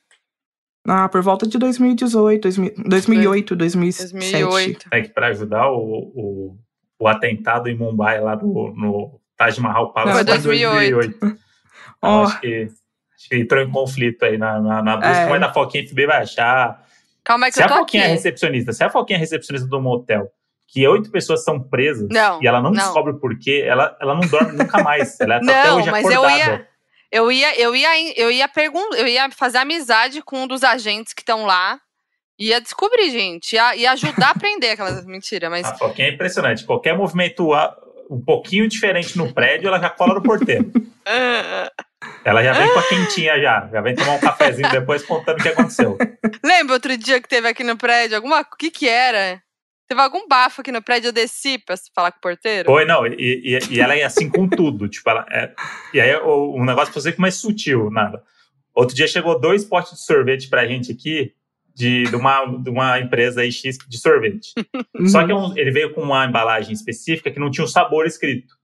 Ah, 0.88 1.08
por 1.08 1.22
volta 1.22 1.48
de 1.48 1.58
2018, 1.58 2.42
2000, 2.42 2.74
2008, 2.86 3.56
2007. 3.56 4.14
2008. 4.14 4.88
É 4.92 5.02
que 5.02 5.10
para 5.10 5.28
ajudar 5.28 5.70
o, 5.72 5.78
o, 5.80 6.58
o 7.00 7.08
atentado 7.08 7.70
em 7.70 7.76
Mumbai 7.78 8.20
lá 8.20 8.36
no, 8.36 8.74
no 8.76 9.22
Taj 9.38 9.60
Mahal 9.62 9.94
Palace 9.94 10.14
Foi 10.16 10.24
2008. 10.26 11.16
Então, 11.18 11.38
Ó. 12.02 12.24
acho, 12.26 12.42
que, 12.42 12.64
acho 13.18 13.30
que 13.30 13.36
entrou 13.38 13.62
em 13.62 13.72
conflito 13.72 14.24
aí 14.26 14.38
na, 14.38 14.60
na, 14.60 14.82
na 14.82 14.96
busca, 14.98 15.10
É. 15.10 15.30
mas 15.30 15.42
a 15.42 15.54
Foquinha 15.54 15.88
FB 15.88 16.06
vai 16.06 16.22
achar. 16.24 16.84
Calma 17.24 17.46
aí 17.46 17.52
que 17.52 17.56
Se 17.56 17.62
eu 17.62 17.66
a 17.66 17.68
tô 17.70 17.74
aqui. 17.76 17.82
Foquinha 17.84 18.04
é 18.04 18.08
recepcionista, 18.08 18.74
se 18.74 18.84
a 18.84 18.90
Foquinha 18.90 19.18
é 19.18 19.20
recepcionista 19.22 19.68
do 19.70 19.80
motel, 19.82 20.30
que 20.74 20.88
oito 20.88 21.12
pessoas 21.12 21.44
são 21.44 21.60
presas 21.62 22.08
Não, 22.10 22.42
e 22.42 22.48
ela 22.48 22.60
não, 22.60 22.72
não. 22.72 22.84
descobre 22.84 23.14
o 23.14 23.20
porquê, 23.20 23.64
ela, 23.66 23.96
ela 24.02 24.16
não 24.16 24.22
dorme 24.28 24.54
nunca 24.58 24.82
mais. 24.82 25.18
Ela 25.22 25.40
tá 25.40 25.60
até 25.60 25.70
Não, 25.70 25.78
hoje 25.78 25.92
mas 25.92 26.06
eu 26.06 26.24
acordada. 26.26 26.38
ia- 26.54 26.68
Eu 27.12 27.32
ia, 27.32 27.60
eu 27.62 27.76
ia, 27.76 28.20
eu 28.20 28.32
ia 28.32 28.48
perguntar, 28.48 28.98
eu 28.98 29.08
ia 29.08 29.30
fazer 29.30 29.60
amizade 29.60 30.22
com 30.24 30.44
um 30.44 30.48
dos 30.48 30.64
agentes 30.64 31.14
que 31.14 31.22
estão 31.22 31.46
lá. 31.46 31.80
Ia 32.40 32.60
descobrir, 32.60 33.12
gente. 33.12 33.54
Ia, 33.54 33.76
ia 33.76 33.92
ajudar 33.92 34.30
a 34.30 34.32
aprender 34.32 34.72
aquelas. 34.72 35.06
Mentira, 35.06 35.48
mas. 35.52 35.64
A 35.68 35.76
Foquinha 35.76 36.08
é 36.08 36.12
impressionante. 36.12 36.66
Qualquer 36.66 36.98
movimento 36.98 37.52
um 38.10 38.20
pouquinho 38.20 38.68
diferente 38.68 39.16
no 39.16 39.32
prédio, 39.32 39.68
ela 39.68 39.80
já 39.80 39.92
cola 39.92 40.16
no 40.16 40.24
porteiro. 40.24 40.72
Ela 42.26 42.44
já 42.44 42.54
vem 42.54 42.72
com 42.74 42.80
a 42.80 42.84
quentinha 42.84 43.40
já. 43.40 43.70
Já 43.72 43.82
vem 43.82 43.96
tomar 43.96 44.14
um 44.14 44.20
cafezinho 44.20 44.70
depois 44.72 45.04
contando 45.06 45.40
o 45.40 45.44
que 45.44 45.50
aconteceu. 45.50 45.98
Lembra 46.44 46.74
outro 46.76 46.98
dia 46.98 47.22
que 47.22 47.28
teve 47.28 47.48
aqui 47.48 47.64
no 47.64 47.78
prédio? 47.78 48.16
Alguma. 48.16 48.42
O 48.42 48.56
que 48.58 48.72
que 48.72 48.88
era? 48.88 49.42
Teve 49.88 50.02
algum 50.02 50.28
bafo 50.28 50.62
aqui 50.62 50.72
no 50.72 50.82
prédio, 50.82 51.10
eu 51.10 51.14
desci 51.14 51.58
pra 51.58 51.76
falar 51.94 52.12
com 52.12 52.18
o 52.18 52.22
porteiro? 52.22 52.66
Foi, 52.66 52.86
não, 52.86 53.06
e, 53.06 53.42
e, 53.44 53.60
e 53.76 53.80
ela 53.80 53.96
é 53.96 54.04
assim 54.04 54.30
com 54.30 54.48
tudo. 54.48 54.88
tipo, 54.90 55.10
ela 55.10 55.26
é, 55.30 55.54
e 55.94 56.00
aí 56.00 56.16
o, 56.16 56.56
um 56.56 56.66
negócio 56.66 56.94
pra 56.94 57.02
você 57.02 57.12
que 57.12 57.22
mais 57.22 57.36
sutil, 57.36 57.92
nada. 57.92 58.24
Outro 58.74 58.96
dia 58.96 59.08
chegou 59.08 59.40
dois 59.40 59.64
potes 59.64 59.92
de 59.94 60.06
sorvete 60.06 60.50
pra 60.50 60.66
gente 60.66 60.92
aqui, 60.92 61.34
de, 61.76 62.04
de, 62.04 62.16
uma, 62.16 62.46
de 62.46 62.70
uma 62.70 63.00
empresa 63.00 63.42
aí 63.42 63.52
X 63.52 63.78
de 63.88 63.98
sorvete. 64.00 64.54
Só 65.08 65.26
que 65.26 65.32
é 65.32 65.36
um, 65.36 65.56
ele 65.58 65.72
veio 65.72 65.94
com 65.94 66.02
uma 66.02 66.26
embalagem 66.26 66.74
específica 66.74 67.30
que 67.30 67.40
não 67.40 67.52
tinha 67.52 67.66
o 67.66 67.68
sabor 67.68 68.06
escrito. 68.06 68.56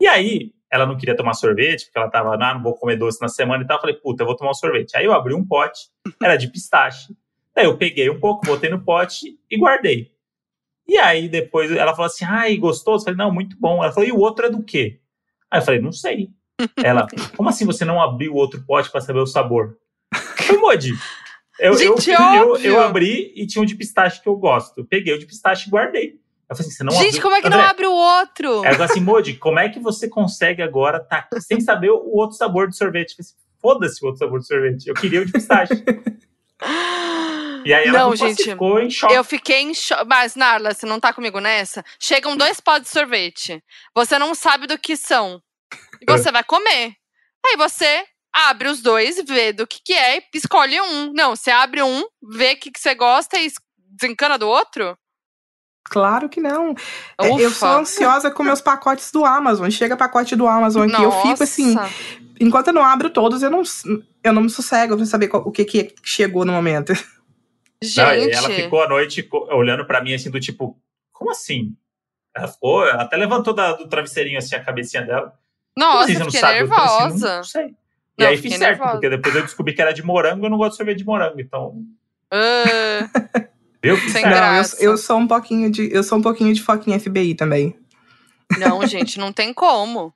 E 0.00 0.06
aí, 0.06 0.52
ela 0.70 0.86
não 0.86 0.96
queria 0.96 1.16
tomar 1.16 1.34
sorvete, 1.34 1.86
porque 1.86 1.98
ela 1.98 2.10
tava, 2.10 2.34
ah, 2.34 2.54
não 2.54 2.62
vou 2.62 2.74
comer 2.74 2.96
doce 2.96 3.20
na 3.20 3.28
semana 3.28 3.64
e 3.64 3.66
tal. 3.66 3.78
Eu 3.78 3.80
falei, 3.80 3.96
puta, 3.96 4.22
eu 4.22 4.26
vou 4.26 4.36
tomar 4.36 4.50
um 4.50 4.54
sorvete. 4.54 4.96
Aí 4.96 5.04
eu 5.04 5.12
abri 5.12 5.34
um 5.34 5.44
pote, 5.44 5.88
era 6.22 6.36
de 6.36 6.48
pistache. 6.48 7.14
Daí 7.54 7.64
eu 7.64 7.76
peguei 7.76 8.08
um 8.08 8.20
pouco, 8.20 8.46
botei 8.46 8.70
no 8.70 8.80
pote 8.80 9.38
e 9.50 9.58
guardei. 9.58 10.12
E 10.88 10.96
aí 10.96 11.28
depois 11.28 11.70
ela 11.70 11.92
falou 11.92 12.06
assim, 12.06 12.24
ai, 12.24 12.56
gostoso? 12.56 13.02
Eu 13.02 13.04
falei, 13.04 13.18
não, 13.18 13.32
muito 13.32 13.56
bom. 13.58 13.82
Ela 13.82 13.92
falou, 13.92 14.08
e 14.08 14.12
o 14.12 14.18
outro 14.18 14.46
é 14.46 14.50
do 14.50 14.62
quê? 14.62 15.00
Aí 15.50 15.60
eu 15.60 15.64
falei, 15.64 15.80
não 15.80 15.92
sei. 15.92 16.30
Ela, 16.76 17.06
como 17.36 17.48
assim 17.48 17.66
você 17.66 17.84
não 17.84 18.00
abriu 18.00 18.32
o 18.32 18.36
outro 18.36 18.62
pote 18.66 18.90
para 18.90 19.00
saber 19.00 19.20
o 19.20 19.26
sabor? 19.26 19.76
Eu, 20.50 20.60
Modi, 20.60 20.92
eu, 21.60 21.76
Gente, 21.76 22.10
eu, 22.10 22.20
eu, 22.20 22.56
eu 22.56 22.80
abri 22.80 23.32
e 23.36 23.46
tinha 23.46 23.62
um 23.62 23.66
de 23.66 23.74
pistache 23.74 24.22
que 24.22 24.28
eu 24.28 24.36
gosto. 24.36 24.78
Eu 24.78 24.86
peguei 24.86 25.14
o 25.14 25.18
de 25.18 25.26
pistache 25.26 25.68
e 25.68 25.70
guardei. 25.70 26.20
Eu 26.48 26.56
falei 26.56 26.68
assim, 26.68 26.70
você 26.70 26.84
não 26.84 26.92
Gente, 26.92 27.08
abriu- 27.08 27.22
como 27.22 27.34
é 27.34 27.40
que 27.42 27.46
André, 27.48 27.58
não 27.58 27.66
abre 27.66 27.86
o 27.86 27.92
outro? 27.92 28.64
Ela 28.64 28.72
falou 28.72 28.84
assim, 28.90 29.00
Modi, 29.00 29.34
como 29.34 29.58
é 29.58 29.68
que 29.68 29.78
você 29.78 30.08
consegue 30.08 30.62
agora 30.62 30.98
tá 30.98 31.28
sem 31.40 31.60
saber 31.60 31.90
o 31.90 32.16
outro 32.16 32.36
sabor 32.36 32.66
do 32.66 32.74
sorvete? 32.74 33.10
Eu 33.10 33.16
falei 33.16 33.28
assim, 33.28 33.48
Foda-se 33.60 34.02
o 34.02 34.06
outro 34.06 34.20
sabor 34.20 34.38
do 34.38 34.46
sorvete. 34.46 34.86
Eu 34.86 34.94
queria 34.94 35.20
o 35.20 35.26
de 35.26 35.32
pistache. 35.32 35.74
E 37.64 37.72
aí 37.72 37.88
ela 37.88 37.98
Não, 37.98 38.16
gente, 38.16 38.42
ficou 38.44 38.80
em 38.80 38.90
choque. 38.90 39.14
Eu 39.14 39.22
fiquei 39.24 39.60
em 39.62 39.74
choque. 39.74 40.04
Mas, 40.06 40.34
Narla, 40.34 40.72
você 40.74 40.86
não 40.86 40.98
tá 41.00 41.12
comigo 41.12 41.40
nessa? 41.40 41.84
Chegam 42.00 42.36
dois 42.36 42.60
potes 42.60 42.84
de 42.90 42.98
sorvete. 42.98 43.62
Você 43.94 44.18
não 44.18 44.34
sabe 44.34 44.66
do 44.66 44.78
que 44.78 44.96
são. 44.96 45.42
E 46.00 46.04
você 46.10 46.30
vai 46.32 46.42
comer. 46.44 46.94
Aí 47.46 47.56
você 47.56 48.04
abre 48.32 48.68
os 48.68 48.80
dois, 48.80 49.22
vê 49.26 49.52
do 49.52 49.66
que, 49.66 49.80
que 49.84 49.92
é 49.92 50.18
e 50.18 50.22
escolhe 50.34 50.80
um. 50.80 51.12
Não, 51.12 51.34
você 51.36 51.50
abre 51.50 51.82
um, 51.82 52.04
vê 52.22 52.52
o 52.52 52.56
que, 52.56 52.70
que 52.70 52.80
você 52.80 52.94
gosta 52.94 53.38
e 53.38 53.46
es- 53.46 53.54
desencana 53.76 54.38
do 54.38 54.48
outro? 54.48 54.96
Claro 55.84 56.28
que 56.28 56.40
não. 56.40 56.74
É, 57.20 57.28
Eu 57.28 57.48
Ufa. 57.48 57.50
sou 57.50 57.68
ansiosa 57.68 58.30
com 58.30 58.42
meus 58.42 58.60
pacotes 58.60 59.10
do 59.10 59.24
Amazon. 59.24 59.70
Chega 59.70 59.96
pacote 59.96 60.36
do 60.36 60.46
Amazon 60.46 60.88
aqui, 60.88 61.02
eu 61.02 61.10
fico 61.22 61.42
assim. 61.42 61.74
Enquanto 62.40 62.68
eu 62.68 62.72
não 62.74 62.84
abro 62.84 63.10
todos, 63.10 63.42
eu 63.42 63.50
não, 63.50 63.62
eu 64.22 64.32
não 64.32 64.42
me 64.42 64.50
sossego 64.50 64.96
pra 64.96 65.04
saber 65.06 65.28
qual- 65.28 65.46
o 65.46 65.50
que, 65.52 65.64
que 65.64 65.94
chegou 66.02 66.44
no 66.44 66.52
momento. 66.52 66.92
Não, 66.92 67.80
Gente. 67.82 68.30
ela 68.34 68.50
ficou 68.50 68.82
a 68.82 68.88
noite 68.88 69.28
olhando 69.50 69.84
pra 69.86 70.02
mim 70.02 70.12
assim, 70.14 70.30
do 70.30 70.40
tipo, 70.40 70.76
como 71.12 71.30
assim? 71.30 71.76
Ela 72.34 72.48
ficou, 72.48 72.86
ela 72.86 73.02
até 73.02 73.16
levantou 73.16 73.54
da- 73.54 73.72
do 73.74 73.88
travesseirinho 73.88 74.38
assim 74.38 74.54
a 74.56 74.62
cabecinha 74.64 75.04
dela. 75.04 75.32
Nossa, 75.76 76.04
assim, 76.04 76.12
eu 76.14 76.18
não 76.20 76.26
fiquei 76.26 76.40
sabe? 76.40 76.58
Eu 76.60 76.66
falei 76.68 76.84
assim, 76.84 76.98
nervosa. 77.04 77.28
não, 77.28 77.36
não 77.36 77.44
sei. 77.44 77.66
E 77.66 78.22
Não, 78.22 78.26
aí 78.28 78.36
fiz 78.36 78.52
certo, 78.56 78.62
nervosa. 78.78 78.90
porque 78.92 79.08
depois 79.10 79.34
eu 79.36 79.42
descobri 79.42 79.74
que 79.74 79.80
era 79.80 79.92
de 79.94 80.02
morango, 80.02 80.44
eu 80.46 80.50
não 80.50 80.58
gosto 80.58 80.72
de 80.72 80.76
sorvete 80.78 80.98
de 80.98 81.04
morango, 81.04 81.40
então, 81.40 81.84
Ah, 82.32 83.08
viu? 83.82 83.96
Sem 83.96 84.10
certo. 84.10 84.28
graça. 84.28 84.76
Não, 84.76 84.82
eu, 84.82 84.90
eu 84.92 84.98
sou 84.98 85.18
um 85.18 85.28
pouquinho 85.28 85.70
de. 85.70 85.88
Eu 85.92 86.02
sou 86.02 86.18
um 86.18 86.22
pouquinho 86.22 86.52
de 86.52 86.62
foquinha 86.62 86.98
FBI 86.98 87.34
também. 87.36 87.76
não, 88.58 88.84
gente, 88.86 89.18
não 89.20 89.32
tem 89.32 89.54
como. 89.54 90.12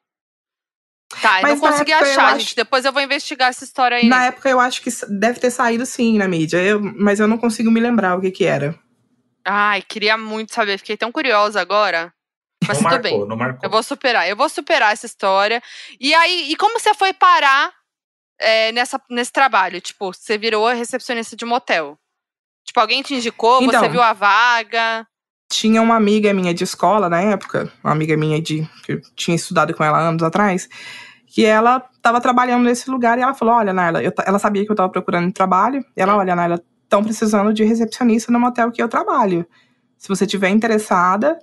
Tá, 1.21 1.39
eu 1.39 1.43
Mas 1.43 1.61
não 1.61 1.67
na 1.67 1.73
consegui 1.73 1.93
época 1.93 2.07
eu 2.09 2.13
achar, 2.13 2.25
acho- 2.29 2.39
gente. 2.41 2.57
Depois 2.57 2.85
eu 2.85 2.93
vou 2.93 3.03
investigar 3.03 3.49
essa 3.51 3.65
história 3.65 3.97
aí. 3.99 4.09
Na 4.09 4.25
época 4.27 4.49
eu 4.49 4.59
acho 4.59 4.81
que 4.83 4.91
deve 5.09 5.39
ter 5.41 5.51
saído 5.51 5.85
sim 5.85 6.19
na 6.19 6.27
mídia, 6.27 6.57
eu- 6.63 6.81
mas 6.81 7.21
eu 7.21 7.29
não 7.29 7.37
consigo 7.39 7.71
me 7.71 7.81
lembrar 7.81 8.17
o 8.17 8.21
que 8.21 8.31
que 8.31 8.45
era. 8.45 8.75
Ai, 9.45 9.83
queria 9.83 10.17
muito 10.17 10.55
saber. 10.55 10.79
Fiquei 10.79 10.97
tão 10.97 11.11
curiosa 11.13 11.61
agora. 11.61 12.13
Mas 12.67 12.81
não 12.81 12.91
tudo 12.91 13.03
marcou, 13.03 13.03
bem. 13.21 13.29
não 13.29 13.37
marcou. 13.37 13.61
Eu 13.63 13.71
vou 13.71 13.83
superar. 13.83 14.29
Eu 14.29 14.37
vou 14.37 14.49
superar 14.49 14.93
essa 14.93 15.05
história. 15.07 15.61
E 16.01 16.15
aí, 16.15 16.51
e 16.53 16.57
como 16.57 16.79
você 16.79 16.95
foi 16.95 17.13
parar 17.13 17.73
é, 18.41 18.71
nessa, 18.73 19.01
nesse 19.11 19.33
trabalho? 19.33 19.81
Tipo, 19.81 20.13
você 20.15 20.39
virou 20.39 20.67
a 20.69 20.73
recepcionista 20.73 21.35
de 21.37 21.45
motel. 21.45 21.99
Tipo, 22.65 22.79
alguém 22.81 23.03
te 23.03 23.15
indicou, 23.15 23.61
você 23.61 23.77
Então. 23.77 23.91
viu 23.91 24.01
a 24.01 24.13
vaga. 24.13 25.05
Tinha 25.53 25.83
uma 25.83 25.97
amiga 25.97 26.33
minha 26.33 26.55
de 26.55 26.65
escola 26.65 27.11
na 27.11 27.21
época, 27.21 27.71
uma 27.85 27.93
amiga 27.93 28.17
minha 28.17 28.41
de 28.41 28.67
que 28.83 28.93
eu 28.93 29.03
tinha 29.15 29.37
estudado 29.37 29.75
com 29.75 29.85
ela 29.85 30.01
anos 30.01 30.23
atrás, 30.23 30.67
que 31.27 31.45
ela 31.45 31.85
estava 31.95 32.23
trabalhando 32.23 32.65
nesse 32.65 32.91
lugar 32.91 33.19
e 33.19 33.21
ela 33.21 33.35
falou: 33.35 33.57
Olha, 33.57 33.71
Naila, 33.71 34.03
eu 34.03 34.11
ela 34.27 34.39
sabia 34.39 34.65
que 34.65 34.71
eu 34.71 34.73
estava 34.73 34.89
procurando 34.89 35.31
trabalho. 35.31 35.85
E 35.95 36.01
ela, 36.01 36.17
olha, 36.17 36.35
Naila, 36.35 36.59
estão 36.85 37.05
precisando 37.05 37.53
de 37.53 37.65
recepcionista 37.65 38.33
no 38.33 38.41
motel 38.41 38.73
que 38.73 38.83
eu 38.83 38.89
trabalho. 38.89 39.47
Se 39.99 40.09
você 40.09 40.27
tiver 40.27 40.49
interessada. 40.49 41.39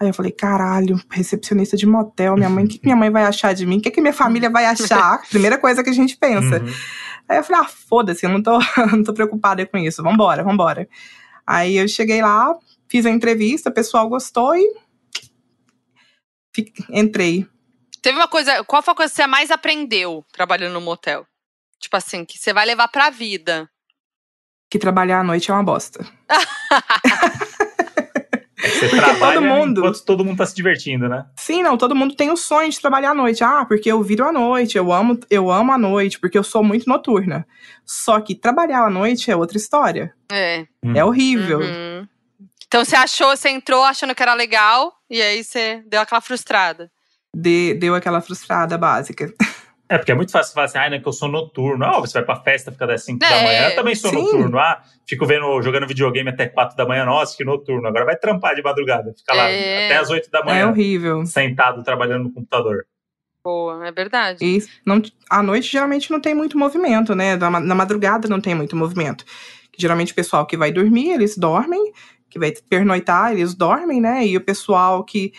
Aí 0.00 0.06
eu 0.06 0.14
falei, 0.14 0.30
caralho, 0.30 0.96
recepcionista 1.10 1.76
de 1.76 1.84
motel, 1.84 2.36
minha 2.36 2.48
mãe, 2.48 2.64
o 2.64 2.68
que 2.68 2.78
que 2.78 2.86
minha 2.86 2.94
mãe 2.94 3.10
vai 3.10 3.24
achar 3.24 3.52
de 3.52 3.66
mim? 3.66 3.78
O 3.78 3.80
que, 3.80 3.90
que 3.90 4.00
minha 4.00 4.12
família 4.12 4.48
vai 4.48 4.64
achar? 4.64 5.20
Primeira 5.28 5.58
coisa 5.58 5.82
que 5.82 5.90
a 5.90 5.92
gente 5.92 6.16
pensa. 6.16 6.60
Uhum. 6.60 6.72
Aí 7.28 7.38
eu 7.38 7.42
falei, 7.42 7.62
ah, 7.62 7.68
foda-se, 7.68 8.24
eu 8.24 8.30
não 8.30 8.40
tô, 8.40 8.56
não 8.92 9.02
tô 9.02 9.12
preocupada 9.12 9.66
com 9.66 9.76
isso, 9.76 10.00
vambora, 10.00 10.44
vambora. 10.44 10.88
Aí 11.44 11.76
eu 11.76 11.88
cheguei 11.88 12.22
lá, 12.22 12.54
fiz 12.90 13.06
a 13.06 13.10
entrevista, 13.10 13.70
o 13.70 13.74
pessoal 13.74 14.08
gostou 14.08 14.54
e 14.56 14.74
entrei. 16.90 17.46
Teve 18.02 18.16
uma 18.18 18.28
coisa. 18.28 18.64
Qual 18.64 18.82
foi 18.82 18.92
a 18.92 18.96
coisa 18.96 19.10
que 19.12 19.16
você 19.16 19.26
mais 19.26 19.50
aprendeu 19.50 20.24
trabalhando 20.32 20.72
no 20.74 20.80
motel? 20.80 21.26
Tipo 21.80 21.96
assim, 21.96 22.24
que 22.24 22.38
você 22.38 22.52
vai 22.52 22.66
levar 22.66 22.88
pra 22.88 23.10
vida. 23.10 23.68
Que 24.70 24.78
trabalhar 24.78 25.20
à 25.20 25.24
noite 25.24 25.50
é 25.50 25.54
uma 25.54 25.62
bosta. 25.62 26.04
Você 28.60 28.88
Porque 28.88 28.96
trabalha 28.96 29.40
todo 29.40 29.46
mundo- 29.48 29.80
enquanto 29.80 30.04
todo 30.04 30.24
mundo 30.24 30.36
tá 30.38 30.44
se 30.46 30.54
divertindo, 30.54 31.08
né? 31.08 31.24
Sim, 31.38 31.62
não, 31.62 31.78
todo 31.78 31.94
mundo 31.94 32.14
tem 32.16 32.30
o 32.30 32.36
sonho 32.36 32.68
de 32.68 32.78
trabalhar 32.80 33.10
à 33.12 33.14
noite. 33.14 33.42
Ah, 33.42 33.64
porque 33.64 33.90
eu 33.90 34.02
viro 34.02 34.24
à 34.26 34.32
noite, 34.32 34.76
eu 34.76 34.92
amo, 34.92 35.18
eu 35.30 35.50
amo 35.50 35.72
a 35.72 35.78
noite, 35.78 36.18
porque 36.18 36.36
eu 36.36 36.42
sou 36.42 36.62
muito 36.62 36.88
noturna. 36.88 37.46
Só 37.86 38.20
que 38.20 38.34
trabalhar 38.34 38.84
à 38.84 38.90
noite 38.90 39.30
é 39.30 39.36
outra 39.36 39.56
história. 39.56 40.12
É. 40.30 40.66
Hum. 40.84 40.92
É 40.96 41.04
horrível. 41.04 41.60
uhum. 41.60 42.06
Então 42.68 42.84
você 42.84 42.94
achou, 42.94 43.34
você 43.34 43.48
entrou 43.48 43.82
achando 43.82 44.14
que 44.14 44.22
era 44.22 44.34
legal, 44.34 44.92
e 45.08 45.20
aí 45.22 45.42
você 45.42 45.82
deu 45.86 46.00
aquela 46.00 46.20
frustrada. 46.20 46.90
De- 47.34 47.74
deu 47.74 47.94
aquela 47.94 48.20
frustrada 48.20 48.76
básica. 48.76 49.32
É, 49.90 49.96
porque 49.96 50.12
é 50.12 50.14
muito 50.14 50.30
fácil 50.30 50.52
falar 50.52 50.66
assim, 50.66 50.76
ah, 50.76 50.90
não, 50.90 51.00
que 51.00 51.08
eu 51.08 51.12
sou 51.14 51.28
noturno. 51.30 51.82
Ah, 51.82 51.98
você 51.98 52.12
vai 52.18 52.24
pra 52.24 52.36
festa, 52.42 52.70
fica 52.70 52.86
das 52.86 53.02
5 53.04 53.20
da 53.20 53.26
É, 53.30 53.42
manhã. 53.42 53.68
Eu 53.70 53.74
também 53.74 53.94
sou 53.94 54.10
sim. 54.10 54.16
noturno. 54.16 54.58
Ah, 54.58 54.82
fico 55.08 55.24
vendo, 55.24 55.62
jogando 55.62 55.86
videogame 55.86 56.28
até 56.28 56.46
4 56.46 56.76
da 56.76 56.84
manhã. 56.86 57.06
Nossa, 57.06 57.34
que 57.34 57.42
noturno. 57.42 57.88
Agora 57.88 58.04
vai 58.04 58.14
trampar 58.16 58.54
de 58.54 58.62
madrugada. 58.62 59.14
Fica 59.16 59.32
lá 59.32 59.48
É. 59.48 59.86
até 59.86 59.96
as 59.96 60.10
8 60.10 60.30
da 60.30 60.40
É 60.40 60.44
manhã, 60.44 60.68
horrível. 60.68 61.24
sentado, 61.24 61.82
trabalhando 61.82 62.24
no 62.24 62.32
computador. 62.32 62.84
Boa, 63.42 63.86
é 63.86 63.90
verdade. 63.90 64.44
E 64.44 64.62
não, 64.84 65.00
à 65.30 65.42
noite 65.42 65.72
geralmente 65.72 66.10
não 66.10 66.20
tem 66.20 66.34
muito 66.34 66.58
movimento, 66.58 67.14
né? 67.14 67.36
Na, 67.36 67.48
na 67.58 67.74
madrugada 67.74 68.28
não 68.28 68.42
tem 68.42 68.54
muito 68.54 68.76
movimento. 68.76 69.24
Geralmente 69.78 70.12
o 70.12 70.14
pessoal 70.14 70.44
que 70.44 70.56
vai 70.56 70.70
dormir, 70.70 71.12
eles 71.12 71.38
dormem, 71.38 71.92
que 72.30 72.38
vai 72.38 72.52
pernoitar, 72.68 73.32
eles 73.32 73.54
dormem, 73.54 74.00
né? 74.00 74.26
E 74.26 74.36
o 74.36 74.40
pessoal 74.40 75.02
que, 75.04 75.32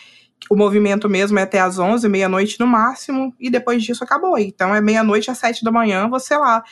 o 0.50 0.56
movimento 0.56 1.08
mesmo 1.10 1.38
é 1.38 1.44
até 1.44 1.60
às 1.60 1.78
11, 1.78 2.08
meia-noite 2.10 2.60
no 2.60 2.66
máximo, 2.68 3.34
e 3.40 3.50
depois 3.50 3.84
disso 3.84 4.04
acabou. 4.04 4.38
Então 4.38 4.74
é 4.74 4.82
meia-noite 4.82 5.30
às 5.30 5.38
7 5.38 5.64
da 5.64 5.72
manhã, 5.72 6.08
você 6.10 6.36
lá 6.38 6.64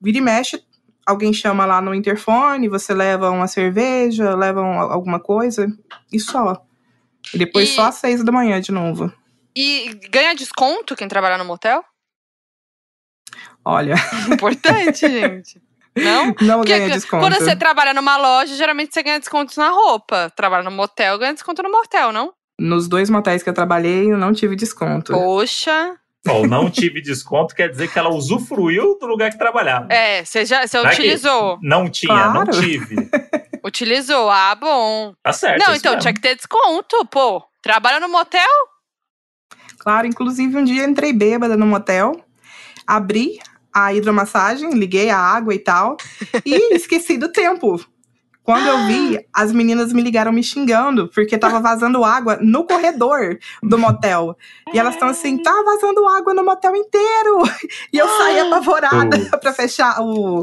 vira 0.00 0.18
e 0.18 0.20
mexe, 0.20 0.62
alguém 1.06 1.32
chama 1.32 1.64
lá 1.66 1.80
no 1.80 1.94
interfone, 1.94 2.68
você 2.68 2.92
leva 2.94 3.30
uma 3.30 3.46
cerveja, 3.46 4.34
leva 4.36 4.60
um- 4.60 4.78
alguma 4.78 5.18
coisa, 5.18 5.66
e 6.12 6.20
só. 6.20 6.62
E 7.32 7.38
depois 7.38 7.70
E- 7.70 7.74
só 7.74 7.86
às 7.86 7.94
6 7.96 8.22
da 8.22 8.30
manhã 8.30 8.60
de 8.60 8.70
novo. 8.70 9.10
E 9.56 9.94
ganha 10.10 10.34
desconto 10.34 10.94
quem 10.96 11.08
trabalha 11.08 11.38
no 11.38 11.44
motel? 11.44 11.82
Olha, 13.64 13.94
Importante, 14.30 15.08
gente. 15.08 15.60
Não? 15.96 16.34
não 16.40 16.58
Porque 16.58 16.76
ganha 16.78 16.88
desconto. 16.90 17.22
quando 17.22 17.34
você 17.36 17.54
trabalha 17.56 17.94
numa 17.94 18.16
loja, 18.16 18.54
geralmente 18.56 18.92
você 18.92 19.02
ganha 19.02 19.18
desconto 19.18 19.58
na 19.58 19.70
roupa. 19.70 20.30
Trabalha 20.34 20.62
no 20.64 20.70
motel, 20.70 21.18
ganha 21.18 21.32
desconto 21.34 21.62
no 21.62 21.70
motel, 21.70 22.12
não? 22.12 22.32
Nos 22.58 22.88
dois 22.88 23.10
motéis 23.10 23.42
que 23.42 23.48
eu 23.48 23.54
trabalhei, 23.54 24.12
eu 24.12 24.16
não 24.18 24.32
tive 24.32 24.54
desconto. 24.56 25.12
Poxa. 25.12 25.96
Bom, 26.26 26.46
não 26.46 26.70
tive 26.70 27.02
desconto, 27.02 27.54
quer 27.54 27.68
dizer 27.68 27.88
que 27.92 27.98
ela 27.98 28.08
usufruiu 28.08 28.96
do 28.98 29.06
lugar 29.06 29.30
que 29.30 29.36
trabalhava. 29.36 29.92
É, 29.92 30.24
você 30.24 30.46
já 30.46 30.66
você 30.66 30.78
Não 30.78 30.86
é 30.86 30.94
que 30.94 31.00
utilizou. 31.02 31.58
Não 31.62 31.90
tinha, 31.90 32.14
não 32.30 32.44
Claro. 32.44 32.60
tive. 32.60 32.96
Utilizou. 33.64 34.30
Ah, 34.30 34.54
bom. 34.54 35.14
Tá 35.22 35.32
certo. 35.32 35.58
não, 35.66 35.72
é 35.72 35.76
então 35.76 35.92
mesmo. 35.92 36.00
tinha 36.02 36.12
que 36.14 36.20
ter 36.20 36.34
desconto, 36.36 37.04
pô. 37.06 37.42
Trabalha 37.62 37.98
no 37.98 38.08
motel? 38.10 38.46
Claro, 39.78 40.06
inclusive 40.06 40.56
um 40.56 40.64
dia 40.64 40.84
entrei 40.84 41.12
bêbada 41.12 41.56
no 41.56 41.66
motel, 41.66 42.24
abri 42.86 43.38
a 43.74 43.92
hidromassagem, 43.92 44.70
liguei 44.70 45.10
a 45.10 45.18
água 45.18 45.52
e 45.54 45.58
tal, 45.58 45.96
e 46.46 46.72
esqueci 46.76 47.18
do 47.18 47.30
tempo. 47.32 47.84
Quando 48.42 48.66
eu 48.66 48.78
vi, 48.84 49.18
as 49.32 49.52
meninas 49.52 49.90
me 49.90 50.02
ligaram 50.02 50.30
me 50.30 50.42
xingando, 50.42 51.08
porque 51.08 51.38
tava 51.38 51.60
vazando 51.60 52.04
água 52.04 52.38
no 52.42 52.64
corredor 52.66 53.38
do 53.62 53.78
motel. 53.78 54.36
E 54.72 54.78
elas 54.78 54.94
estão 54.94 55.08
assim, 55.08 55.38
tá 55.38 55.62
vazando 55.64 56.06
água 56.06 56.34
no 56.34 56.44
motel 56.44 56.76
inteiro. 56.76 57.42
E 57.90 57.96
eu 57.98 58.06
saí 58.06 58.38
apavorada 58.38 59.16
pra 59.40 59.52
fechar 59.54 59.98
o, 60.02 60.42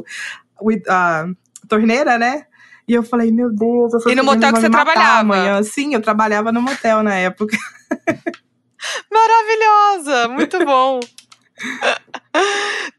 o- 0.60 0.90
a 0.90 1.28
torneira, 1.70 2.18
né? 2.18 2.46
E 2.88 2.94
eu 2.96 3.04
falei, 3.04 3.32
meu 3.32 3.54
Deus, 3.54 3.94
eu 3.94 4.12
E 4.12 4.16
no 4.16 4.24
motel 4.24 4.52
que 4.52 4.60
você 4.60 4.70
trabalhava? 4.70 5.20
Amanhã. 5.20 5.62
Sim, 5.62 5.94
eu 5.94 6.02
trabalhava 6.02 6.52
no 6.52 6.60
motel 6.62 7.04
na 7.04 7.14
época. 7.14 7.56
Maravilhosa, 9.12 10.28
muito 10.30 10.66
bom. 10.66 11.00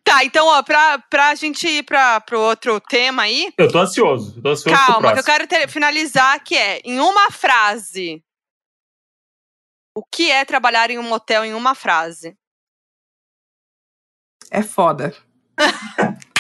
tá, 0.05 0.25
então, 0.25 0.47
ó, 0.47 0.63
pra, 0.63 0.99
pra 1.11 1.35
gente 1.35 1.67
ir 1.67 1.83
pra, 1.85 2.21
pro 2.21 2.41
outro 2.41 2.81
tema 2.81 3.23
aí. 3.23 3.53
Eu 3.57 3.71
tô 3.71 3.79
ansioso, 3.79 4.37
eu 4.39 4.43
tô 4.43 4.49
ansioso 4.51 4.77
pro 4.77 4.87
Calma, 4.93 5.13
que 5.15 5.21
eu 5.21 5.25
quero 5.25 5.47
ter- 5.47 5.69
finalizar, 5.69 6.43
que 6.43 6.57
é, 6.57 6.81
em 6.85 7.01
uma 7.01 7.31
frase. 7.31 8.23
O 9.95 10.03
que 10.05 10.31
é 10.31 10.45
trabalhar 10.45 10.91
em 10.91 10.99
um 10.99 11.03
motel 11.03 11.45
em 11.45 11.53
uma 11.55 11.75
frase? 11.75 12.37
É 14.51 14.63
foda. 14.63 15.15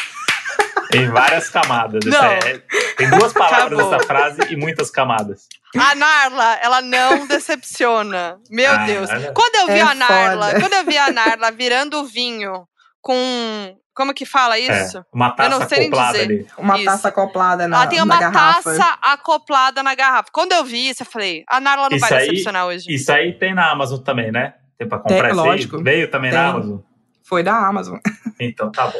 Tem 0.90 1.08
várias 1.08 1.48
camadas. 1.48 2.02
É- 2.06 2.58
tem 2.98 3.08
duas 3.08 3.32
palavras 3.34 3.78
Acabou. 3.78 3.90
nessa 3.92 4.06
frase 4.06 4.42
e 4.52 4.56
muitas 4.56 4.90
camadas. 4.90 5.48
A 5.74 5.94
Narla, 5.94 6.54
ela 6.56 6.82
não 6.82 7.26
decepciona. 7.26 8.38
Meu 8.50 8.70
Ah, 8.70 8.84
Deus. 8.84 9.08
olha. 9.08 9.32
Quando 9.32 9.54
eu 9.56 9.66
vi 9.68 9.78
É 9.78 9.80
a 9.80 9.94
Narla, 9.94 10.46
foda. 10.48 10.60
quando 10.60 10.72
eu 10.74 10.84
vi 10.84 10.98
a 10.98 11.10
Narla 11.10 11.50
virando 11.50 11.98
o 12.00 12.04
vinho 12.04 12.68
com. 13.02 13.76
Como 13.94 14.14
que 14.14 14.24
fala 14.24 14.58
isso? 14.58 14.98
É, 14.98 15.04
uma 15.12 15.34
Eu 15.38 15.50
não 15.50 15.58
taça 15.58 15.68
sei 15.68 15.78
nem 15.80 15.88
acoplada 15.88 16.12
dizer. 16.18 16.24
ali. 16.24 16.46
Uma 16.56 16.76
Isso. 16.76 16.84
taça 16.86 17.08
acoplada 17.08 17.68
na, 17.68 17.76
ela 17.76 17.86
tem 17.88 18.00
uma 18.00 18.18
garrafa. 18.18 18.62
taça 18.74 18.98
acoplada 19.02 19.82
na 19.82 19.94
garrafa. 19.94 20.30
Quando 20.32 20.52
eu 20.52 20.64
vi 20.64 20.88
isso, 20.88 21.02
eu 21.02 21.06
falei: 21.06 21.44
a 21.46 21.60
Narla 21.60 21.90
não 21.90 21.96
Isso 21.98 22.08
vai 22.08 22.20
aí- 22.20 22.26
decepcionar 22.30 22.64
hoje. 22.66 22.86
Isso 22.88 23.12
aí 23.12 23.38
tem 23.38 23.54
na 23.54 23.70
Amazon 23.70 24.00
também, 24.00 24.32
né? 24.32 24.54
Tem 24.78 24.88
pra 24.88 24.98
comprar 24.98 25.16
Tem, 25.20 25.26
aí? 25.30 25.34
lógico. 25.36 25.82
Veio 25.82 26.10
também 26.10 26.30
Tem. 26.30 26.40
na 26.40 26.48
Amazon? 26.48 26.78
Foi 27.22 27.42
da 27.42 27.54
Amazon. 27.54 27.98
Então, 28.40 28.72
tá 28.72 28.86
bom. 28.88 28.98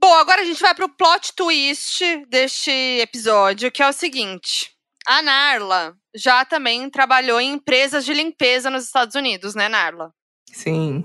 Bom, 0.00 0.14
agora 0.14 0.40
a 0.42 0.44
gente 0.44 0.62
vai 0.62 0.72
pro 0.72 0.88
plot 0.88 1.32
twist 1.34 2.02
deste 2.28 2.70
episódio, 2.70 3.72
que 3.72 3.82
é 3.82 3.88
o 3.88 3.92
seguinte: 3.92 4.70
a 5.04 5.20
Narla 5.20 5.94
já 6.14 6.44
também 6.44 6.88
trabalhou 6.88 7.40
em 7.40 7.54
empresas 7.54 8.04
de 8.04 8.14
limpeza 8.14 8.70
nos 8.70 8.84
Estados 8.84 9.16
Unidos, 9.16 9.56
né, 9.56 9.68
Narla? 9.68 10.12
Sim. 10.52 11.04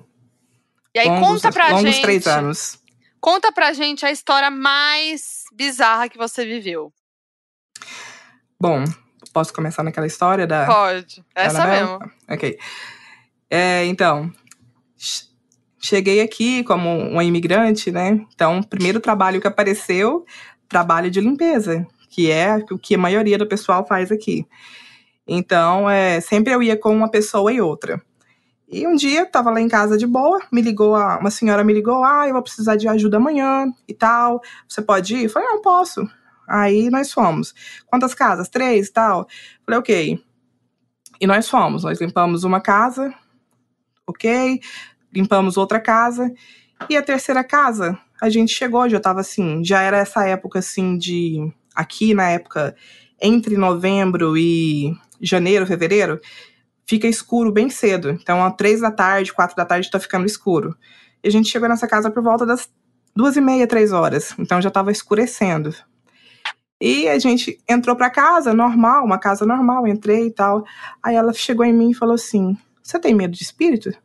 E 0.95 0.99
aí 0.99 1.07
longos, 1.07 1.27
conta 1.41 1.51
pra 1.51 1.69
longos 1.69 1.81
gente. 1.91 2.01
três 2.01 2.27
anos. 2.27 2.79
Conta 3.19 3.51
pra 3.51 3.73
gente 3.73 4.05
a 4.05 4.11
história 4.11 4.51
mais 4.51 5.43
bizarra 5.53 6.09
que 6.09 6.17
você 6.17 6.45
viveu. 6.45 6.91
Bom, 8.59 8.83
posso 9.33 9.53
começar 9.53 9.83
naquela 9.83 10.07
história 10.07 10.45
da. 10.47 10.65
Pode. 10.65 11.23
Essa 11.35 11.65
mesmo. 11.65 11.99
Ok. 12.29 12.57
É, 13.49 13.85
então, 13.85 14.31
che- 14.97 15.25
cheguei 15.81 16.21
aqui 16.21 16.63
como 16.63 16.89
uma 17.09 17.23
imigrante, 17.23 17.91
né? 17.91 18.25
Então, 18.33 18.59
o 18.59 18.67
primeiro 18.67 18.99
trabalho 18.99 19.41
que 19.41 19.47
apareceu, 19.47 20.25
trabalho 20.67 21.09
de 21.11 21.19
limpeza, 21.19 21.85
que 22.09 22.31
é 22.31 22.55
o 22.71 22.77
que 22.77 22.95
a 22.95 22.97
maioria 22.97 23.37
do 23.37 23.47
pessoal 23.47 23.85
faz 23.85 24.11
aqui. 24.11 24.45
Então, 25.27 25.89
é, 25.89 26.19
sempre 26.19 26.53
eu 26.53 26.61
ia 26.61 26.77
com 26.77 26.93
uma 26.95 27.09
pessoa 27.09 27.51
e 27.51 27.61
outra. 27.61 28.01
E 28.67 28.87
um 28.87 28.95
dia, 28.95 29.25
tava 29.25 29.51
lá 29.51 29.61
em 29.61 29.67
casa 29.67 29.97
de 29.97 30.07
boa, 30.07 30.41
me 30.51 30.61
ligou, 30.61 30.95
a- 30.95 31.19
uma 31.19 31.29
senhora 31.29 31.63
me 31.63 31.73
ligou, 31.73 32.03
ah, 32.03 32.27
eu 32.27 32.33
vou 32.33 32.41
precisar 32.41 32.75
de 32.75 32.87
ajuda 32.87 33.17
amanhã 33.17 33.71
e 33.87 33.93
tal, 33.93 34.41
você 34.67 34.81
pode 34.81 35.15
ir? 35.15 35.23
Eu 35.25 35.29
falei, 35.29 35.47
não, 35.47 35.61
posso. 35.61 36.07
Aí 36.47 36.89
nós 36.89 37.11
fomos. 37.11 37.53
Quantas 37.85 38.13
casas? 38.13 38.49
Três 38.49 38.87
e 38.87 38.93
tal? 38.93 39.27
Falei, 39.65 39.79
ok. 39.79 40.23
E 41.21 41.27
nós 41.27 41.47
fomos, 41.47 41.83
nós 41.83 42.01
limpamos 42.01 42.43
uma 42.43 42.59
casa, 42.59 43.13
ok, 44.07 44.59
limpamos 45.13 45.55
outra 45.57 45.79
casa, 45.79 46.33
e 46.89 46.97
a 46.97 47.01
terceira 47.01 47.43
casa, 47.43 47.97
a 48.21 48.29
gente 48.29 48.53
chegou, 48.53 48.89
já 48.89 48.99
tava 48.99 49.21
assim, 49.21 49.63
já 49.63 49.81
era 49.81 49.97
essa 49.97 50.25
época 50.25 50.59
assim 50.59 50.97
de, 50.97 51.51
aqui 51.75 52.13
na 52.13 52.29
época, 52.29 52.75
entre 53.21 53.55
novembro 53.55 54.37
e 54.37 54.93
janeiro, 55.21 55.65
fevereiro, 55.65 56.19
fica 56.85 57.07
escuro 57.07 57.51
bem 57.51 57.69
cedo, 57.69 58.09
então 58.11 58.43
às 58.43 58.55
três 58.55 58.81
da 58.81 58.91
tarde, 58.91 59.33
quatro 59.33 59.55
da 59.55 59.65
tarde 59.65 59.89
tá 59.89 59.99
ficando 59.99 60.25
escuro. 60.25 60.75
E 61.23 61.27
a 61.27 61.31
gente 61.31 61.49
chegou 61.49 61.69
nessa 61.69 61.87
casa 61.87 62.11
por 62.11 62.21
volta 62.23 62.45
das 62.45 62.69
duas 63.15 63.35
e 63.37 63.41
meia, 63.41 63.65
três 63.67 63.91
horas, 63.93 64.33
então 64.37 64.61
já 64.61 64.69
tava 64.69 64.91
escurecendo. 64.91 65.73
E 66.81 67.07
a 67.07 67.17
gente 67.17 67.57
entrou 67.69 67.95
pra 67.95 68.09
casa, 68.09 68.53
normal, 68.53 69.05
uma 69.05 69.17
casa 69.17 69.45
normal, 69.45 69.87
entrei 69.87 70.27
e 70.27 70.31
tal. 70.31 70.65
Aí 71.01 71.15
ela 71.15 71.31
chegou 71.31 71.65
em 71.65 71.71
mim 71.71 71.91
e 71.91 71.93
falou 71.93 72.15
assim: 72.15 72.57
Você 72.81 72.99
tem 72.99 73.13
medo 73.13 73.33
de 73.33 73.43
espírito? 73.43 73.89
É 73.89 73.95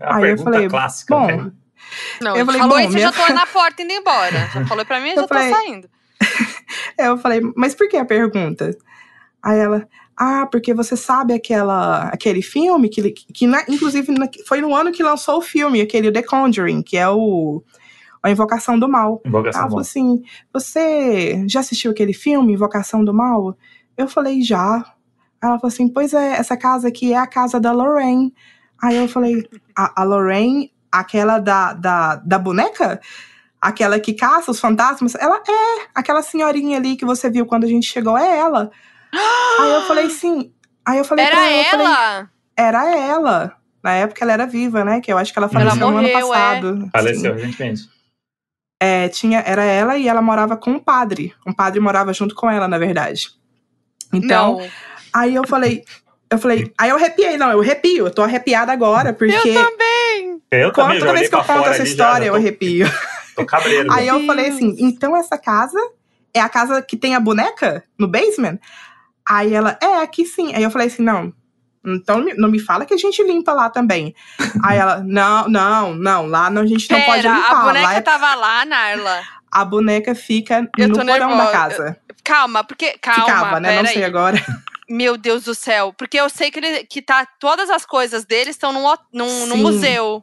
Aí 0.00 0.30
eu 0.30 0.38
falei, 0.38 0.68
clássica. 0.68 1.14
bom, 1.14 1.26
né? 1.26 1.52
Não, 2.20 2.36
Eu 2.36 2.44
falei, 2.44 2.60
falou 2.60 2.76
bom, 2.76 2.82
isso 2.82 2.92
e 2.92 2.94
minha- 2.96 3.12
já 3.12 3.26
tô 3.26 3.30
na 3.32 3.46
porta 3.46 3.82
indo 3.82 3.92
embora. 3.92 4.48
Já 4.52 4.66
falou 4.66 4.84
pra 4.84 4.98
mim 4.98 5.08
e 5.08 5.12
Eu 5.12 5.16
já 5.16 5.22
tô 5.22 5.28
falei, 5.28 5.50
saindo. 5.54 5.88
É, 6.98 7.06
eu 7.08 7.18
falei, 7.18 7.40
mas 7.56 7.74
por 7.76 7.88
que 7.88 7.96
a 7.96 8.04
pergunta? 8.04 8.76
Aí 9.40 9.58
ela, 9.58 9.86
ah, 10.16 10.46
porque 10.50 10.72
você 10.74 10.96
sabe 10.96 11.32
aquela, 11.34 12.04
aquele 12.08 12.42
filme 12.42 12.88
que, 12.88 13.10
que 13.10 13.46
na- 13.46 13.64
inclusive 13.68 14.12
na- 14.12 14.28
foi 14.46 14.60
no 14.60 14.74
ano 14.74 14.92
que 14.92 15.02
lançou 15.02 15.38
o 15.38 15.42
filme, 15.42 15.80
aquele 15.80 16.10
The 16.12 16.22
Conjuring, 16.22 16.82
que 16.82 16.96
é 16.96 17.08
o 17.08 17.62
a 18.22 18.30
Invocação 18.30 18.78
do 18.78 18.88
Mal. 18.88 19.20
Invocação 19.26 19.60
Ela 19.60 19.68
bom. 19.68 19.70
falou 19.72 19.80
assim, 19.82 20.22
você 20.50 21.44
já 21.46 21.60
assistiu 21.60 21.90
aquele 21.90 22.14
filme, 22.14 22.54
Invocação 22.54 23.04
do 23.04 23.12
Mal? 23.12 23.54
Eu 23.98 24.08
falei, 24.08 24.40
já. 24.42 24.82
Ela 25.42 25.58
falou 25.58 25.68
assim, 25.68 25.88
pois 25.88 26.14
é, 26.14 26.32
essa 26.38 26.56
casa 26.56 26.88
aqui 26.88 27.12
é 27.12 27.18
a 27.18 27.26
casa 27.26 27.60
da 27.60 27.70
Lorraine. 27.70 28.32
Aí 28.82 28.96
eu 28.96 29.06
falei, 29.08 29.46
a, 29.76 30.00
a 30.00 30.04
Lorraine, 30.04 30.72
aquela 30.90 31.38
da, 31.38 31.74
da, 31.74 32.16
da 32.16 32.38
boneca? 32.38 32.98
Aquela 33.60 34.00
que 34.00 34.14
caça 34.14 34.50
os 34.50 34.58
fantasmas? 34.58 35.14
Ela 35.16 35.36
é, 35.46 35.86
aquela 35.94 36.22
senhorinha 36.22 36.78
ali 36.78 36.96
que 36.96 37.04
você 37.04 37.28
viu 37.28 37.44
quando 37.44 37.64
a 37.64 37.68
gente 37.68 37.86
chegou, 37.86 38.16
é 38.16 38.38
ela. 38.38 38.70
Aí 39.60 39.70
eu 39.72 39.82
falei 39.82 40.06
assim, 40.06 40.52
aí 40.86 40.98
eu 40.98 41.04
falei 41.04 41.24
Era 41.24 41.36
pra 41.36 41.46
ela, 41.50 41.60
eu 41.62 41.70
falei, 41.70 41.86
ela? 41.86 42.30
era 42.56 42.96
ela. 42.98 43.56
Na 43.82 43.92
época 43.92 44.24
ela 44.24 44.32
era 44.32 44.46
viva, 44.46 44.84
né? 44.84 45.00
Que 45.00 45.12
eu 45.12 45.18
acho 45.18 45.32
que 45.32 45.38
ela 45.38 45.48
faleceu 45.48 45.76
no 45.90 45.98
ano 45.98 46.08
morreu, 46.08 46.34
é. 46.34 46.38
passado. 46.38 46.80
Sim. 46.80 46.90
Faleceu, 46.90 47.34
recentemente. 47.34 47.82
É, 48.82 49.08
tinha, 49.08 49.40
era 49.46 49.62
ela 49.64 49.96
e 49.96 50.08
ela 50.08 50.22
morava 50.22 50.56
com 50.56 50.70
um 50.72 50.78
padre. 50.78 51.34
Um 51.46 51.52
padre 51.52 51.80
morava 51.80 52.12
junto 52.12 52.34
com 52.34 52.50
ela, 52.50 52.66
na 52.66 52.78
verdade. 52.78 53.30
Então, 54.12 54.58
não. 54.58 54.68
aí 55.12 55.34
eu 55.34 55.46
falei, 55.46 55.84
eu 56.30 56.38
falei, 56.38 56.72
aí 56.78 56.90
eu 56.90 56.96
arrepiei, 56.96 57.36
não, 57.36 57.50
eu 57.50 57.60
arrepio, 57.60 58.06
eu 58.06 58.10
tô 58.10 58.22
arrepiada 58.22 58.72
agora, 58.72 59.12
porque 59.12 59.34
Eu 59.34 59.54
também. 59.54 60.42
Eu 60.50 60.72
também, 60.72 60.98
toda 60.98 61.12
vez 61.12 61.28
que 61.28 61.34
eu 61.34 61.44
conto 61.44 61.68
essa 61.68 61.82
história, 61.82 62.26
já 62.26 62.26
eu 62.26 62.32
tô- 62.32 62.38
arrepio. 62.38 62.86
Tô 63.34 63.44
cabreiro. 63.44 63.92
Aí 63.92 64.06
eu 64.06 64.24
falei 64.26 64.46
assim, 64.48 64.76
então 64.78 65.16
essa 65.16 65.36
casa 65.36 65.76
é 66.32 66.40
a 66.40 66.48
casa 66.48 66.80
que 66.80 66.96
tem 66.96 67.16
a 67.16 67.20
boneca 67.20 67.82
no 67.98 68.06
basement? 68.06 68.58
Aí 69.28 69.54
ela, 69.54 69.78
é, 69.82 70.00
aqui 70.02 70.24
sim. 70.26 70.54
Aí 70.54 70.62
eu 70.62 70.70
falei 70.70 70.88
assim, 70.88 71.02
não, 71.02 71.32
então 71.84 72.24
não 72.36 72.50
me 72.50 72.58
fala 72.58 72.84
que 72.86 72.94
a 72.94 72.96
gente 72.96 73.22
limpa 73.22 73.52
lá 73.52 73.70
também. 73.70 74.14
Aí 74.64 74.78
ela, 74.78 75.02
não, 75.04 75.48
não, 75.48 75.94
não, 75.94 76.26
lá 76.26 76.50
não, 76.50 76.62
a 76.62 76.66
gente 76.66 76.90
não 76.90 77.00
pode 77.02 77.22
limpar. 77.22 77.50
a 77.50 77.52
lá 77.54 77.62
boneca 77.64 77.92
é- 77.94 78.00
tava 78.00 78.34
lá, 78.34 78.64
Narla. 78.64 79.22
a 79.50 79.64
boneca 79.64 80.14
fica 80.14 80.68
Eu 80.76 80.88
no 80.88 80.94
porão 80.96 81.06
da 81.06 81.26
nervosa. 81.28 81.50
casa. 81.52 82.00
Calma, 82.22 82.64
porque. 82.64 82.96
Calma, 83.00 83.24
Ficava, 83.24 83.60
né? 83.60 83.82
Não 83.82 83.86
sei 83.88 83.98
aí. 83.98 84.04
agora. 84.04 84.42
Meu 84.88 85.16
Deus 85.16 85.44
do 85.44 85.54
céu. 85.54 85.94
Porque 85.96 86.18
eu 86.18 86.28
sei 86.28 86.50
que, 86.50 86.58
ele, 86.58 86.84
que 86.84 87.00
tá. 87.00 87.26
Todas 87.40 87.70
as 87.70 87.86
coisas 87.86 88.24
dele 88.26 88.50
estão 88.50 88.72
num, 88.72 88.94
num, 89.12 89.46
num 89.46 89.56
museu. 89.56 90.22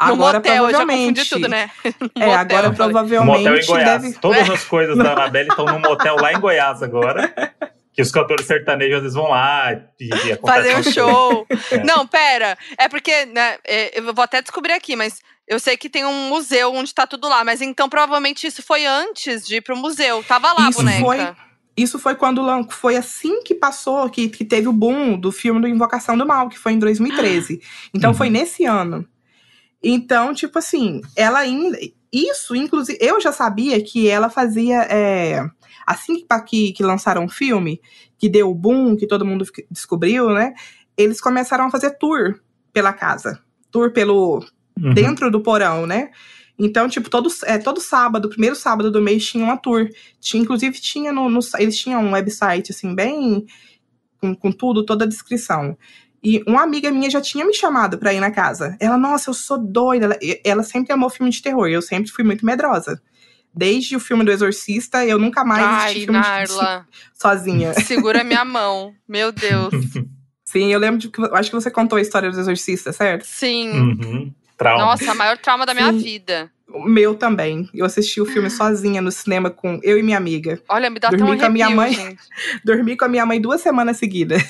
No 0.00 0.12
Agora, 0.12 0.38
motel, 0.38 0.54
eu 0.64 0.70
já 0.70 0.76
provavelmente. 0.78 1.28
tudo, 1.30 1.48
né? 1.48 1.70
No 1.84 2.10
É, 2.22 2.26
motel, 2.26 2.32
agora. 2.38 2.62
No 2.62 2.68
motel 2.70 2.86
em 2.86 2.92
provavelmente 2.92 3.66
Goiás. 3.66 4.02
deve. 4.02 4.18
Todas 4.18 4.50
as 4.50 4.64
coisas 4.64 4.96
da 4.96 5.12
Anabelle 5.12 5.48
estão 5.48 5.64
num 5.66 5.78
motel 5.80 6.16
lá 6.16 6.32
em 6.32 6.40
Goiás 6.40 6.82
agora. 6.82 7.32
Que 7.96 8.02
os 8.02 8.12
cantores 8.12 8.46
sertanejos 8.46 8.96
às 8.96 9.02
vezes 9.02 9.16
vão 9.16 9.30
lá 9.30 9.72
e, 9.98 10.04
e 10.10 10.36
fazer 10.46 10.76
um 10.76 10.82
show. 10.82 11.46
É. 11.72 11.82
Não, 11.82 12.06
pera. 12.06 12.56
É 12.78 12.88
porque, 12.88 13.24
né, 13.26 13.56
é, 13.66 13.98
eu 13.98 14.12
vou 14.14 14.22
até 14.22 14.40
descobrir 14.42 14.72
aqui, 14.74 14.94
mas 14.94 15.18
eu 15.48 15.58
sei 15.58 15.76
que 15.76 15.88
tem 15.88 16.04
um 16.04 16.28
museu 16.28 16.72
onde 16.74 16.94
tá 16.94 17.06
tudo 17.06 17.26
lá. 17.28 17.42
Mas 17.42 17.60
então 17.62 17.88
provavelmente 17.88 18.46
isso 18.46 18.62
foi 18.62 18.84
antes 18.86 19.46
de 19.46 19.56
ir 19.56 19.60
pro 19.62 19.76
museu. 19.76 20.22
Tava 20.22 20.52
lá 20.52 20.68
Isso 20.68 20.80
a 20.80 20.82
boneca. 20.84 21.04
foi- 21.04 21.34
Isso 21.76 21.98
foi 21.98 22.14
quando 22.14 22.42
foi 22.70 22.96
assim 22.96 23.42
que 23.42 23.54
passou, 23.54 24.08
que, 24.10 24.28
que 24.28 24.44
teve 24.44 24.68
o 24.68 24.72
boom 24.72 25.18
do 25.18 25.32
filme 25.32 25.60
do 25.60 25.66
Invocação 25.68 26.16
do 26.16 26.26
Mal, 26.26 26.48
que 26.48 26.58
foi 26.58 26.72
em 26.72 26.78
2013. 26.78 27.60
Então 27.94 28.10
Uhum. 28.10 28.16
foi 28.16 28.28
nesse 28.30 28.64
ano. 28.64 29.06
Então, 29.82 30.34
tipo 30.34 30.58
assim, 30.58 31.00
ela 31.16 31.38
ainda. 31.40 31.78
Isso, 32.12 32.54
inclusive, 32.56 32.98
eu 33.00 33.20
já 33.20 33.32
sabia 33.32 33.82
que 33.82 34.08
ela 34.08 34.30
fazia. 34.30 34.82
é, 34.90 35.44
assim 35.86 36.24
que, 36.46 36.72
que, 36.72 36.82
lançaram 36.82 37.24
o 37.24 37.28
filme, 37.28 37.80
que 38.18 38.28
deu 38.28 38.50
o 38.50 38.54
boom, 38.54 38.96
que 38.96 39.06
todo 39.06 39.24
mundo 39.24 39.44
descobriu, 39.70 40.30
né? 40.30 40.52
Eles 40.96 41.20
começaram 41.20 41.66
a 41.66 41.70
fazer 41.70 41.90
tour 41.98 42.40
pela 42.72 42.92
casa. 42.92 43.40
Tour 43.70 43.92
pelo, 43.92 44.44
Uhum. 44.78 44.92
dentro 44.92 45.30
do 45.30 45.40
porão, 45.40 45.86
né? 45.86 46.10
Então, 46.58 46.88
tipo, 46.88 47.08
todo, 47.10 47.28
é, 47.44 47.58
todo 47.58 47.80
sábado, 47.80 48.28
primeiro 48.30 48.56
sábado 48.56 48.90
do 48.90 49.00
mês, 49.00 49.26
tinha 49.26 49.44
uma 49.44 49.56
tour. 49.58 49.88
Tinha, 50.20 50.42
inclusive, 50.42 50.78
tinha 50.80 51.12
no, 51.12 51.28
no- 51.28 51.40
eles 51.58 51.78
tinham 51.78 52.02
um 52.02 52.12
website, 52.12 52.72
assim, 52.72 52.94
bem. 52.94 53.44
Com, 54.20 54.34
com 54.34 54.50
tudo, 54.50 54.84
toda 54.84 55.04
a 55.04 55.08
descrição. 55.08 55.76
E 56.24 56.42
uma 56.46 56.62
amiga 56.62 56.90
minha 56.90 57.10
já 57.10 57.20
tinha 57.20 57.44
me 57.44 57.52
chamado 57.54 57.98
pra 57.98 58.12
ir 58.14 58.20
na 58.20 58.30
casa. 58.30 58.74
Ela, 58.80 58.96
nossa, 58.96 59.28
eu 59.30 59.34
sou 59.34 59.58
doida. 59.58 60.06
Ela, 60.06 60.18
ela 60.44 60.62
sempre 60.62 60.92
amou 60.92 61.10
filme 61.10 61.30
de 61.30 61.42
terror. 61.42 61.68
Eu 61.68 61.82
sempre 61.82 62.10
fui 62.10 62.24
muito 62.24 62.44
medrosa. 62.44 63.00
Desde 63.56 63.96
o 63.96 64.00
filme 64.00 64.22
do 64.24 64.30
Exorcista, 64.30 65.04
eu 65.06 65.18
nunca 65.18 65.42
mais 65.44 65.64
Ai, 65.64 65.84
assisti 65.86 66.04
filme 66.04 66.20
de- 66.20 66.26
Narla, 66.28 66.86
sozinha. 67.14 67.72
segura 67.74 68.22
minha 68.22 68.44
mão. 68.46 68.94
Meu 69.08 69.32
Deus. 69.32 69.72
Sim, 70.44 70.72
eu 70.72 70.78
lembro 70.78 70.98
de 70.98 71.08
que 71.08 71.20
acho 71.32 71.50
que 71.50 71.56
você 71.56 71.70
contou 71.70 71.98
a 71.98 72.00
história 72.00 72.30
do 72.30 72.38
Exorcista, 72.38 72.92
certo? 72.92 73.24
Sim. 73.24 73.70
Uhum. 73.70 74.34
Trauma. 74.56 74.84
Nossa, 74.86 75.12
maior 75.14 75.36
trauma 75.38 75.66
da 75.66 75.74
minha 75.74 75.92
Sim. 75.92 75.98
vida. 75.98 76.50
O 76.68 76.84
meu 76.84 77.14
também. 77.14 77.68
Eu 77.74 77.84
assisti 77.84 78.20
o 78.20 78.26
filme 78.26 78.48
sozinha 78.48 79.02
no 79.02 79.10
cinema 79.12 79.50
com 79.50 79.78
eu 79.82 79.98
e 79.98 80.02
minha 80.02 80.16
amiga. 80.16 80.60
Olha, 80.68 80.88
me 80.88 80.98
dá 80.98 81.08
até 81.08 81.16
um 81.16 81.20
Dormi 81.20 81.38
com 81.38 81.46
a 81.46 81.48
minha 81.50 81.66
arrepio, 81.66 81.82
mãe. 81.82 81.92
gente. 81.94 82.22
Dormi 82.64 82.96
com 82.96 83.04
a 83.04 83.08
minha 83.08 83.26
mãe 83.26 83.40
duas 83.40 83.60
semanas 83.60 83.96
seguidas. 83.98 84.42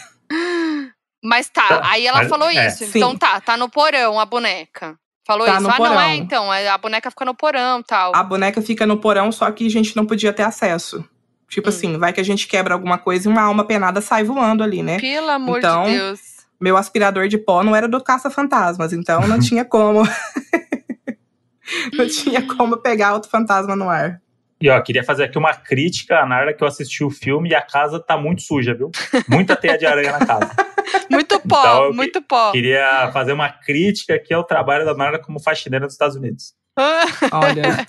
Mas 1.22 1.48
tá, 1.48 1.66
Tá, 1.66 1.80
aí 1.90 2.06
ela 2.06 2.18
mas- 2.18 2.28
falou 2.28 2.48
é. 2.50 2.68
isso. 2.68 2.84
Então 2.84 3.12
Sim. 3.12 3.18
tá, 3.18 3.40
tá 3.40 3.56
no 3.56 3.68
porão 3.68 4.20
a 4.20 4.24
boneca. 4.26 4.96
Falou 5.26 5.44
Tá 5.46 5.56
isso. 5.56 5.60
ah, 5.60 5.60
não 5.62 5.70
é, 5.74 5.76
porão. 5.76 6.12
então. 6.14 6.54
é- 6.54 6.68
A 6.68 6.78
boneca 6.78 7.10
fica 7.10 7.24
no 7.24 7.34
porão 7.34 7.82
tal. 7.82 8.12
A 8.14 8.22
boneca 8.22 8.62
fica 8.62 8.86
no 8.86 8.96
porão, 8.98 9.32
só 9.32 9.50
que 9.50 9.66
a 9.66 9.70
gente 9.70 9.96
não 9.96 10.06
podia 10.06 10.32
ter 10.32 10.44
acesso. 10.44 11.04
Tipo 11.48 11.68
Hum. 11.68 11.70
assim, 11.70 11.98
vai 11.98 12.12
que 12.12 12.20
a 12.20 12.24
gente 12.24 12.46
quebra 12.46 12.74
alguma 12.74 12.96
coisa 12.98 13.28
e 13.28 13.32
uma 13.32 13.42
alma 13.42 13.64
penada 13.64 14.00
sai 14.00 14.22
voando 14.24 14.62
ali, 14.62 14.82
né? 14.82 14.98
Pelo 15.00 15.30
amor 15.30 15.58
Então, 15.58 15.84
de 15.84 15.90
Deus. 15.98 16.20
Meu 16.60 16.76
aspirador 16.76 17.28
de 17.28 17.38
pó 17.38 17.62
não 17.62 17.74
era 17.76 17.86
do 17.88 18.02
caça-fantasmas, 18.02 18.92
então 18.92 19.20
não 19.28 19.38
tinha 19.40 19.64
como. 19.64 20.02
não 21.92 22.06
tinha 22.08 22.42
como 22.56 22.76
pegar 22.78 23.14
outro 23.14 23.30
fantasma 23.30 23.74
no 23.76 23.88
ar. 23.90 24.20
E 24.60 24.70
ó, 24.70 24.80
queria 24.80 25.04
fazer 25.04 25.24
aqui 25.24 25.36
uma 25.36 25.52
crítica 25.54 26.18
à 26.20 26.26
Narda 26.26 26.54
que 26.54 26.62
eu 26.64 26.66
assisti 26.68 27.04
o 27.04 27.10
filme 27.10 27.50
e 27.50 27.54
a 27.54 27.60
casa 27.60 28.00
tá 28.00 28.16
muito 28.16 28.40
suja, 28.42 28.74
viu? 28.74 28.90
Muita 29.28 29.54
teia 29.54 29.76
de 29.76 29.84
aranha 29.86 30.12
na 30.18 30.24
casa. 30.26 30.50
Muito 31.10 31.38
pó, 31.40 31.60
Então, 31.60 31.84
eu 31.84 31.90
que- 31.90 31.96
muito 31.96 32.22
pó. 32.22 32.50
Queria 32.52 33.10
fazer 33.12 33.32
uma 33.32 33.48
crítica 33.48 34.14
aqui 34.14 34.32
ao 34.34 34.42
trabalho 34.44 34.84
da 34.84 34.94
Narda 34.94 35.18
como 35.18 35.38
faxineira 35.40 35.84
dos 35.84 35.94
Estados 35.94 36.16
Unidos. 36.16 36.52
Olha, 37.32 37.86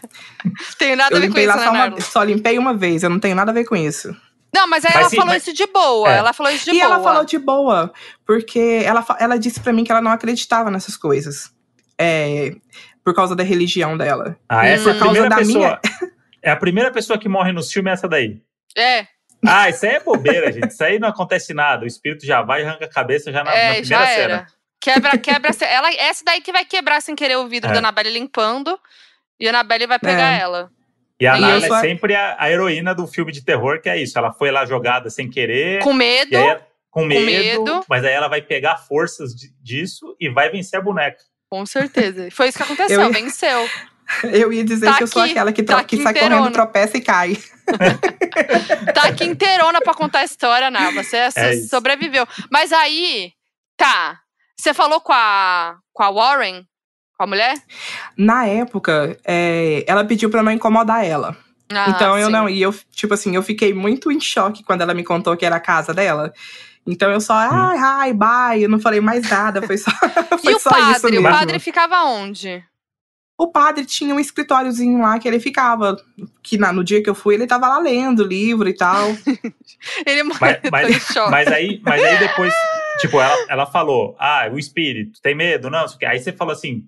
Tenho 0.78 0.95
nada 0.97 1.13
eu 1.13 1.18
a 1.18 1.22
ver 1.22 1.28
com 1.28 1.38
limpei 1.38 1.45
isso, 1.45 1.57
né, 1.57 1.63
só, 1.63 1.72
uma, 1.72 2.01
só 2.01 2.24
limpei 2.24 2.57
uma 2.59 2.74
vez, 2.76 3.03
eu 3.03 3.09
não 3.09 3.20
tenho 3.20 3.36
nada 3.36 3.51
a 3.51 3.53
ver 3.53 3.65
com 3.65 3.76
isso. 3.76 4.15
Não, 4.53 4.68
mas 4.68 4.84
aí 4.86 4.91
Mas 4.93 5.01
ela 5.01 5.09
sim, 5.09 5.15
falou 5.18 5.34
mas- 5.34 5.43
isso 5.43 5.53
de 5.55 5.65
boa. 5.68 6.11
É. 6.13 6.18
Ela 6.18 6.34
falou 6.34 6.51
isso 6.51 6.65
de 6.65 6.72
e 6.72 6.74
boa. 6.74 6.84
ela 6.86 7.03
falou 7.03 7.26
de 7.26 7.38
boa, 7.39 7.93
porque 8.26 8.82
ela, 8.84 9.05
ela 9.20 9.38
disse 9.38 9.59
pra 9.59 9.74
mim 9.74 9.84
que 9.84 9.91
ela 9.91 10.01
não 10.01 10.11
acreditava 10.11 10.70
nessas 10.72 10.95
coisas. 10.97 11.51
É, 11.99 12.55
por 13.03 13.13
causa 13.15 13.36
da 13.36 13.43
religião 13.43 13.97
dela. 13.97 14.38
Ah, 14.49 14.59
Hum. 14.61 14.63
essa 14.63 14.89
é 14.89 14.91
a 14.91 14.95
Por 14.95 14.99
causa 14.99 15.13
primeira 15.13 15.30
da 15.30 15.36
pessoa. 15.38 15.80
É 16.41 16.51
a 16.51 16.55
primeira 16.55 16.91
pessoa 16.91 17.17
que 17.19 17.27
morre 17.29 17.51
no 17.51 17.63
filme 17.63 17.89
é 17.89 17.93
essa 17.93 18.07
daí. 18.07 18.41
É, 18.77 19.07
Ah, 19.45 19.69
isso 19.69 19.85
aí 19.85 19.93
é 19.95 19.99
bobeira, 19.99 20.51
gente. 20.51 20.69
Isso 20.69 20.83
aí 20.83 20.97
não 20.99 21.09
acontece 21.09 21.53
nada. 21.53 21.83
O 21.83 21.88
espírito 21.88 22.25
já 22.25 22.41
vai 22.41 22.61
e 22.63 22.65
arranca 22.65 22.85
a 22.85 22.89
cabeça 22.89 23.31
já 23.31 23.43
na, 23.43 23.51
na 23.51 23.55
é, 23.57 23.73
primeira 23.81 23.85
já 23.85 24.07
cena. 24.07 24.47
Quebra, 24.79 25.17
quebra. 25.17 25.53
se- 25.53 25.65
ela, 25.65 25.89
essa 25.93 26.23
daí 26.25 26.41
que 26.41 26.51
vai 26.51 26.63
quebrar 26.65 27.01
sem 27.01 27.15
querer 27.15 27.35
o 27.38 27.47
vidro 27.47 27.69
É. 27.69 27.73
da 27.73 27.79
Anabelle 27.79 28.09
limpando. 28.11 28.79
E 29.39 29.45
a 29.47 29.49
Anabelle 29.49 29.85
vai 29.88 29.99
pegar 29.99 30.33
É. 30.33 30.39
ela. 30.41 30.71
E 31.19 31.25
a 31.27 31.35
sou 31.61 31.75
é 31.77 31.81
sempre 31.81 32.15
a, 32.15 32.35
a 32.39 32.49
heroína 32.51 32.93
do 32.93 33.07
filme 33.07 33.31
de 33.31 33.43
terror, 33.43 33.81
que 33.81 33.89
é 33.89 33.97
isso. 33.97 34.17
Ela 34.17 34.31
foi 34.31 34.51
lá 34.51 34.65
jogada 34.65 35.09
sem 35.09 35.29
querer. 35.29 35.81
Com 35.83 35.93
medo. 35.93 36.38
Aí, 36.38 36.59
com 36.91 37.05
medo, 37.05 37.25
medo. 37.25 37.85
mas 37.89 38.03
aí 38.05 38.13
ela 38.13 38.27
vai 38.27 38.41
pegar 38.41 38.77
forças 38.77 39.33
di- 39.35 39.51
disso 39.61 40.15
e 40.19 40.29
vai 40.29 40.49
vencer 40.49 40.79
a 40.79 40.81
boneca. 40.83 41.17
Com 41.49 41.65
certeza. 41.65 42.29
Foi 42.31 42.47
isso 42.47 42.57
que 42.57 42.63
aconteceu, 42.63 43.01
Eu- 43.01 43.11
venceu. 43.11 43.67
Eu 44.24 44.51
ia 44.53 44.64
dizer 44.64 44.86
Tá 44.88 44.97
que 44.97 45.03
eu 45.03 45.08
sou 45.08 45.22
aquela 45.22 45.51
que, 45.51 45.62
tá 45.64 45.76
que 45.76 45.95
aqui 45.95 46.03
sai 46.03 46.12
inteirona. 46.14 46.38
correndo, 46.38 46.53
tropeça 46.53 46.97
e 46.97 47.01
cai. 47.01 47.38
Tá 48.93 49.03
aqui 49.10 49.26
inteirona 49.26 49.82
pra 49.82 49.93
contar 49.93 50.20
a 50.20 50.24
história, 50.24 50.70
Ná. 50.72 50.91
Você 50.91 51.18
É 51.18 51.32
so- 51.32 51.39
isso. 51.53 51.70
sobreviveu. 51.70 52.26
Mas 52.51 52.72
aí, 52.72 53.32
tá. 53.76 54.20
Você 54.58 54.74
falou 54.74 55.01
com 55.01 55.14
a, 55.14 55.76
com 55.93 56.03
a 56.03 56.10
Warren? 56.12 56.64
Com 57.18 57.24
a 57.24 57.28
mulher? 57.28 57.55
Na 58.18 58.45
época, 58.45 59.18
é, 59.26 59.84
ela 59.88 60.05
pediu 60.05 60.30
pra 60.30 60.43
não 60.43 60.51
incomodar 60.51 61.03
ela. 61.05 61.36
Ah, 61.72 61.88
então 61.89 62.18
eu 62.18 62.28
sim. 62.28 62.32
não. 62.32 62.47
E 62.49 62.62
eu, 62.62 62.74
tipo 62.91 63.14
assim, 63.14 63.36
eu 63.36 63.43
fiquei 63.43 63.74
muito 63.74 64.12
em 64.12 64.20
choque 64.22 64.64
quando 64.64 64.82
ela 64.82 64.93
me 64.93 65.03
contou 65.03 65.36
que 65.36 65.45
era 65.45 65.58
a 65.58 65.60
casa 65.60 65.93
dela. 65.93 66.32
Então 66.86 67.12
eu 67.12 67.20
só, 67.20 67.34
ai, 67.34 67.78
ai, 67.78 68.14
bye. 68.14 68.64
Eu 68.64 68.70
não 68.70 68.80
falei 68.80 69.01
mais 69.01 69.30
nada. 69.30 69.62
Foi 69.62 69.78
só, 69.78 69.91
foi 70.41 70.53
E 70.53 70.55
o 70.55 70.60
só 70.60 70.70
isso 70.70 71.01
padre? 71.01 71.18
O 71.18 71.22
mesmo. 71.22 71.38
padre 71.38 71.60
ficava 71.60 72.03
onde? 72.03 72.64
O 73.38 73.47
padre 73.51 73.85
tinha 73.85 74.15
um 74.15 74.19
escritóriozinho 74.19 74.99
lá 74.99 75.19
que 75.19 75.27
ele 75.27 75.39
ficava. 75.39 75.95
Que 76.41 76.57
na- 76.57 76.73
no 76.73 76.83
dia 76.83 77.03
que 77.03 77.09
eu 77.09 77.13
fui, 77.13 77.35
ele 77.35 77.45
tava 77.45 77.67
lá 77.67 77.77
lendo 77.77 78.23
livro 78.23 78.67
e 78.67 78.73
tal. 78.73 79.09
Ele 80.07 80.23
Mas, 80.23 80.59
mas, 80.71 81.15
mas 81.29 81.47
aí, 81.49 81.79
mas 81.85 82.03
aí 82.03 82.17
depois, 82.17 82.51
tipo, 82.99 83.19
ela, 83.21 83.35
ela 83.47 83.65
falou: 83.67 84.15
Ah, 84.19 84.49
o 84.51 84.57
espírito, 84.57 85.21
tem 85.21 85.35
medo? 85.35 85.69
Não, 85.69 85.81
não 85.81 85.88
sei 85.88 85.95
o 85.97 85.99
quê. 85.99 86.05
Aí 86.07 86.19
você 86.19 86.31
falou 86.33 86.51
assim: 86.53 86.83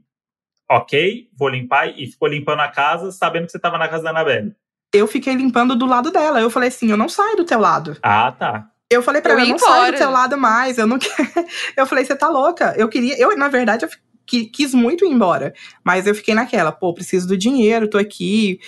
Ok, 0.69 1.27
vou 1.37 1.49
limpar. 1.49 1.87
E 1.97 2.07
ficou 2.07 2.27
limpando 2.27 2.61
a 2.61 2.67
casa, 2.67 3.11
sabendo 3.11 3.45
que 3.45 3.51
você 3.51 3.59
tava 3.59 3.77
na 3.77 3.87
casa 3.87 4.03
da 4.03 4.09
Anabelle. 4.09 4.55
Eu 4.93 5.05
fiquei 5.07 5.35
limpando 5.35 5.75
do 5.75 5.85
lado 5.85 6.09
dela. 6.11 6.41
Eu 6.41 6.49
falei 6.49 6.69
assim: 6.69 6.89
eu 6.89 6.97
não 6.97 7.07
saio 7.09 7.37
do 7.37 7.45
teu 7.45 7.59
lado. 7.59 7.95
Ah, 8.01 8.31
tá. 8.31 8.67
Eu 8.89 9.03
falei 9.03 9.21
pra 9.21 9.33
Eu 9.33 9.39
ela, 9.39 9.49
não 9.49 9.59
saio 9.59 9.73
embora. 9.75 9.91
do 9.91 9.97
teu 9.99 10.09
lado 10.09 10.35
mais, 10.37 10.77
eu 10.79 10.87
não 10.87 10.97
quero. 10.99 11.29
Eu 11.77 11.85
falei, 11.85 12.03
você 12.05 12.15
tá 12.15 12.27
louca? 12.27 12.73
Eu 12.75 12.89
queria, 12.89 13.15
eu, 13.19 13.37
na 13.37 13.47
verdade, 13.47 13.85
eu 13.85 13.89
qui- 14.29 14.45
quis 14.45 14.73
muito 14.73 15.05
ir 15.05 15.09
embora. 15.09 15.53
Mas 15.83 16.05
eu 16.07 16.13
fiquei 16.15 16.33
naquela, 16.33 16.71
pô, 16.71 16.93
preciso 16.93 17.27
do 17.27 17.37
dinheiro, 17.37 17.89
tô 17.89 17.97
aqui, 17.97 18.59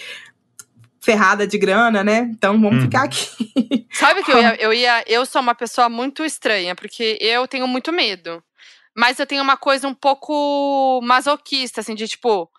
ferrada 1.00 1.46
de 1.48 1.58
grana, 1.58 2.04
né? 2.04 2.30
Então 2.32 2.54
vamos 2.60 2.76
Uhum. 2.76 2.82
ficar 2.82 3.04
aqui. 3.04 3.88
Sabe 3.94 4.24
que 4.24 4.32
eu 4.32 4.40
ia, 4.40 4.56
eu 4.62 4.74
ia. 4.74 5.04
Eu 5.08 5.26
sou 5.26 5.42
uma 5.42 5.56
pessoa 5.56 5.90
muito 5.90 6.24
estranha, 6.26 6.76
porque 6.76 7.18
eu 7.22 7.48
tenho 7.48 7.68
muito 7.68 7.92
medo. 7.92 8.44
Mas 8.96 9.20
eu 9.20 9.26
tenho 9.26 9.42
uma 9.42 9.56
coisa 9.58 9.88
um 9.88 9.94
pouco 9.94 11.00
masoquista, 11.02 11.80
assim, 11.82 11.96
de 11.96 12.08
tipo, 12.08 12.50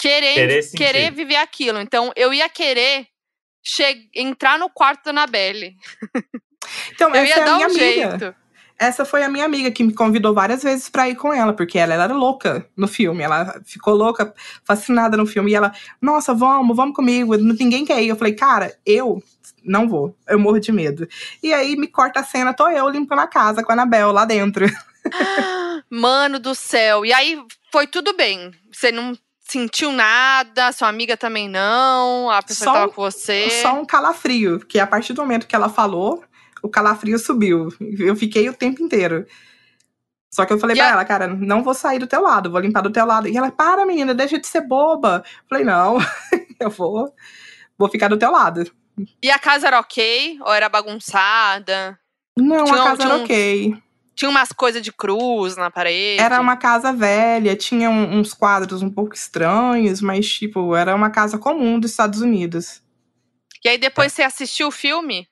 querer, 0.00 0.34
Querer 0.34 0.70
querer 0.76 1.12
viver 1.12 1.36
aquilo. 1.36 1.78
Então 1.80 2.12
eu 2.16 2.32
ia 2.32 2.48
querer 2.48 3.06
che- 3.62 4.08
entrar 4.14 4.58
no 4.58 4.70
quarto 4.70 5.04
da 5.04 5.10
Anabelle. 5.10 5.76
Então, 6.92 7.10
Eu 7.14 7.22
essa 7.22 7.28
ia 7.28 7.34
é 7.36 7.42
a 7.42 7.44
dar 7.44 7.54
minha 7.56 7.68
um 7.68 7.70
amiga. 7.70 8.10
jeito. 8.18 8.34
Essa 8.78 9.04
foi 9.04 9.22
a 9.22 9.28
minha 9.28 9.44
amiga 9.44 9.70
que 9.70 9.82
me 9.82 9.94
convidou 9.94 10.34
várias 10.34 10.62
vezes 10.62 10.88
pra 10.88 11.08
ir 11.08 11.14
com 11.16 11.32
ela, 11.32 11.52
porque 11.54 11.78
ela, 11.78 11.94
ela 11.94 12.04
era 12.04 12.14
louca 12.14 12.66
no 12.76 12.86
filme. 12.86 13.22
Ela 13.22 13.60
ficou 13.64 13.94
louca, 13.94 14.34
fascinada 14.64 15.16
no 15.16 15.26
filme. 15.26 15.50
E 15.50 15.54
ela, 15.54 15.72
nossa, 16.00 16.34
vamos, 16.34 16.76
vamos 16.76 16.94
comigo. 16.94 17.36
Ninguém 17.36 17.84
quer 17.84 18.02
ir. 18.02 18.08
Eu 18.08 18.16
falei, 18.16 18.34
cara, 18.34 18.76
eu 18.84 19.22
não 19.64 19.88
vou. 19.88 20.14
Eu 20.28 20.38
morro 20.38 20.60
de 20.60 20.70
medo. 20.72 21.08
E 21.42 21.54
aí 21.54 21.74
me 21.76 21.86
corta 21.86 22.20
a 22.20 22.24
cena, 22.24 22.52
tô 22.52 22.68
eu 22.68 22.88
limpando 22.88 23.20
a 23.20 23.26
casa 23.26 23.62
com 23.62 23.72
a 23.72 23.74
Anabel 23.74 24.12
lá 24.12 24.24
dentro. 24.24 24.66
Mano 25.90 26.38
do 26.38 26.54
céu. 26.54 27.04
E 27.04 27.12
aí 27.12 27.42
foi 27.72 27.86
tudo 27.86 28.14
bem. 28.16 28.50
Você 28.72 28.92
não 28.92 29.16
sentiu 29.48 29.92
nada, 29.92 30.72
sua 30.72 30.88
amiga 30.88 31.16
também 31.16 31.48
não, 31.48 32.28
a 32.30 32.42
pessoa 32.42 32.64
Só 32.64 32.72
que 32.72 32.78
tava 32.78 32.90
um- 32.90 32.94
com 32.94 33.02
você. 33.02 33.48
Só 33.62 33.74
um 33.80 33.84
calafrio, 33.84 34.58
que 34.58 34.78
a 34.78 34.86
partir 34.86 35.12
do 35.12 35.22
momento 35.22 35.46
que 35.46 35.54
ela 35.54 35.68
falou, 35.68 36.22
o 36.66 36.70
calafrio 36.70 37.18
subiu. 37.18 37.68
Eu 37.98 38.14
fiquei 38.16 38.48
o 38.48 38.54
tempo 38.54 38.82
inteiro. 38.82 39.26
Só 40.32 40.44
que 40.44 40.52
eu 40.52 40.58
falei 40.58 40.74
E 40.76 40.78
pra 40.78 40.88
ela, 40.90 41.04
cara, 41.04 41.28
não 41.28 41.62
vou 41.62 41.72
sair 41.72 41.98
do 41.98 42.06
teu 42.06 42.20
lado, 42.20 42.50
vou 42.50 42.60
limpar 42.60 42.82
do 42.82 42.90
teu 42.90 43.06
lado. 43.06 43.26
E 43.28 43.36
ela, 43.36 43.50
para, 43.50 43.86
menina, 43.86 44.14
deixa 44.14 44.38
de 44.38 44.46
ser 44.46 44.60
boba. 44.62 45.24
Eu 45.24 45.44
falei, 45.48 45.64
não, 45.64 45.96
eu 46.60 46.68
vou, 46.68 47.12
vou 47.78 47.88
ficar 47.88 48.08
do 48.08 48.18
teu 48.18 48.30
lado. 48.30 48.70
E 49.22 49.30
a 49.30 49.38
casa 49.38 49.66
era 49.68 49.80
ok? 49.80 50.38
Ou 50.42 50.52
era 50.52 50.68
bagunçada? 50.68 51.98
Não, 52.38 52.64
Tinha 52.64 52.80
a 52.80 52.84
casa 52.84 52.96
tinha 52.96 53.08
era 53.08 53.16
uns- 53.16 53.22
ok. 53.24 53.82
Tinha 54.14 54.30
umas 54.30 54.48
coisas 54.50 54.80
de 54.82 54.90
cruz 54.92 55.56
na 55.58 55.70
parede? 55.70 56.22
Era 56.22 56.40
uma 56.40 56.56
casa 56.56 56.90
velha, 56.92 57.54
tinha 57.54 57.90
um- 57.90 58.18
uns 58.18 58.32
quadros 58.32 58.80
um 58.82 58.90
pouco 58.90 59.14
estranhos, 59.14 60.00
mas, 60.00 60.26
tipo, 60.26 60.74
era 60.74 60.94
uma 60.94 61.10
casa 61.10 61.36
comum 61.38 61.78
dos 61.78 61.90
Estados 61.90 62.20
Unidos. 62.22 62.82
E 63.64 63.68
aí 63.68 63.76
depois 63.78 64.12
você 64.12 64.22
assistiu 64.22 64.68
o 64.68 64.70
filme? 64.72 65.28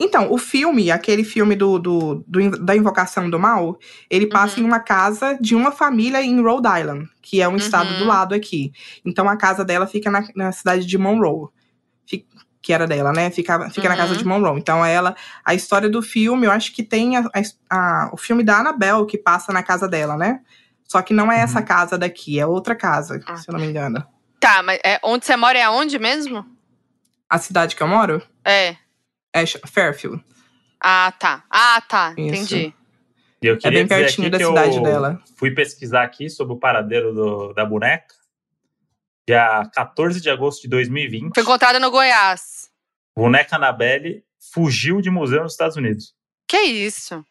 Então, 0.00 0.32
o 0.32 0.36
filme, 0.38 0.90
aquele 0.90 1.22
filme 1.22 1.54
do, 1.54 1.78
do, 1.78 2.24
do 2.26 2.50
da 2.64 2.74
Invocação 2.76 3.30
do 3.30 3.38
Mal, 3.38 3.78
ele 4.10 4.26
passa 4.26 4.56
Uhum. 4.58 4.64
em 4.64 4.66
uma 4.66 4.80
casa 4.80 5.38
de 5.40 5.54
uma 5.54 5.70
família 5.70 6.20
em 6.20 6.40
Rhode 6.42 6.66
Island, 6.80 7.08
que 7.22 7.40
é 7.40 7.48
um 7.48 7.56
estado 7.56 7.92
Uhum. 7.92 7.98
do 7.98 8.04
lado 8.04 8.34
aqui. 8.34 8.72
Então, 9.04 9.28
a 9.28 9.36
casa 9.36 9.64
dela 9.64 9.86
fica 9.86 10.10
na, 10.10 10.26
na 10.34 10.50
cidade 10.50 10.84
de 10.84 10.98
Monroe, 10.98 11.48
que 12.60 12.72
era 12.72 12.86
dela, 12.86 13.12
né? 13.12 13.30
Fica, 13.30 13.68
fica 13.70 13.88
na 13.90 13.96
casa 13.96 14.12
Uhum. 14.12 14.18
de 14.18 14.24
Monroe. 14.24 14.58
Então, 14.58 14.84
ela, 14.84 15.14
a 15.44 15.54
história 15.54 15.88
do 15.88 16.00
filme, 16.02 16.46
eu 16.46 16.50
acho 16.50 16.72
que 16.74 16.82
tem 16.82 17.16
a- 17.18 17.30
a- 17.32 17.42
a- 17.76 18.10
o 18.12 18.16
filme 18.16 18.42
da 18.42 18.58
Annabelle 18.58 19.04
que 19.06 19.18
passa 19.18 19.52
na 19.52 19.62
casa 19.62 19.86
dela, 19.86 20.16
né? 20.16 20.40
Só 20.88 21.02
que 21.02 21.12
não 21.14 21.30
é 21.30 21.40
essa 21.40 21.60
Uhum. 21.60 21.64
casa 21.66 21.96
daqui, 21.98 22.40
é 22.40 22.46
outra 22.46 22.74
casa, 22.74 23.20
Ah, 23.26 23.36
se 23.36 23.48
eu 23.48 23.52
não 23.52 23.60
me 23.60 23.66
engano. 23.66 24.02
Tá, 24.40 24.62
mas 24.62 24.78
é, 24.84 24.98
onde 25.04 25.24
você 25.26 25.36
mora 25.36 25.58
é 25.58 25.62
aonde 25.62 25.98
mesmo? 25.98 26.44
A 27.28 27.38
cidade 27.38 27.76
que 27.76 27.82
eu 27.82 27.88
moro 27.88 28.22
É. 28.44 28.76
é 29.34 29.44
Sh- 29.44 29.60
Fairfield. 29.66 30.24
Ah, 30.80 31.12
tá. 31.18 31.44
Ah, 31.50 31.80
tá. 31.88 32.14
Isso. 32.16 32.20
Entendi. 32.54 32.74
E 33.42 33.46
eu 33.46 33.54
É 33.62 33.70
bem 33.70 33.82
dizer 33.84 33.88
pertinho 33.88 34.28
aqui 34.28 34.30
da 34.30 34.38
que 34.38 34.44
cidade 34.46 34.76
eu 34.76 34.82
dela. 34.82 35.22
Fui 35.36 35.50
pesquisar 35.50 36.02
aqui 36.04 36.30
sobre 36.30 36.54
o 36.54 36.58
paradeiro 36.58 37.12
do- 37.12 37.52
da 37.52 37.64
boneca. 37.64 38.14
Dia 39.28 39.68
14 39.74 40.20
de 40.20 40.30
agosto 40.30 40.62
de 40.62 40.68
2020. 40.68 41.34
Foi 41.34 41.42
encontrada 41.42 41.78
no 41.80 41.90
Goiás. 41.90 42.70
Boneca 43.16 43.56
Annabelle 43.56 44.22
fugiu 44.52 45.00
de 45.00 45.10
museu 45.10 45.42
nos 45.42 45.52
Estados 45.52 45.76
Unidos. 45.76 46.14
Que 46.48 46.58
isso? 46.60 47.24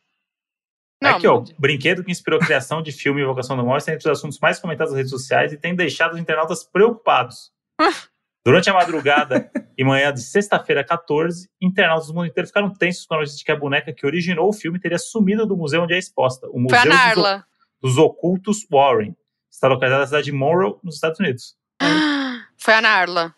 Aqui, 1.03 1.27
ó, 1.27 1.41
mas- 1.41 1.51
brinquedo 1.51 2.03
que 2.03 2.11
inspirou 2.11 2.39
a 2.39 2.45
criação 2.45 2.81
de 2.81 2.91
filme 2.91 3.21
Invocação 3.21 3.57
do 3.57 3.65
Mal 3.65 3.77
está 3.77 3.91
entre 3.93 4.09
os 4.09 4.17
assuntos 4.17 4.39
mais 4.39 4.57
comentados 4.59 4.91
nas 4.93 4.97
redes 4.97 5.11
sociais 5.11 5.51
e 5.51 5.57
tem 5.57 5.75
deixado 5.75 6.13
os 6.13 6.19
internautas 6.19 6.63
preocupados. 6.63 7.51
Durante 8.45 8.69
a 8.69 8.73
madrugada 8.73 9.49
e 9.77 9.83
manhã 9.83 10.13
de 10.13 10.21
sexta-feira 10.21 10.83
14, 10.83 11.49
internautas 11.61 12.07
do 12.07 12.13
mundo 12.13 12.27
inteiro 12.27 12.47
ficaram 12.47 12.69
tensos 12.73 13.05
com 13.05 13.15
a 13.15 13.17
notícia 13.19 13.37
de 13.37 13.43
que 13.43 13.51
a 13.51 13.55
boneca 13.55 13.93
que 13.93 14.05
originou 14.05 14.49
o 14.49 14.53
filme 14.53 14.79
teria 14.79 14.97
sumido 14.99 15.45
do 15.45 15.55
museu 15.55 15.83
onde 15.83 15.93
é 15.93 15.97
exposta. 15.97 16.47
O 16.47 16.69
Foi 16.69 16.77
a 16.77 16.81
Museu 16.81 16.83
dos, 16.83 16.89
Narla. 16.89 17.45
dos 17.81 17.97
Ocultos 17.97 18.67
Warren. 18.69 19.15
Está 19.49 19.67
localizado 19.67 20.01
na 20.01 20.07
cidade 20.07 20.25
de 20.25 20.31
Monroe, 20.31 20.75
nos 20.83 20.95
Estados 20.95 21.19
Unidos. 21.19 21.55
Foi 22.57 22.73
a 22.73 22.81
Narla. 22.81 23.35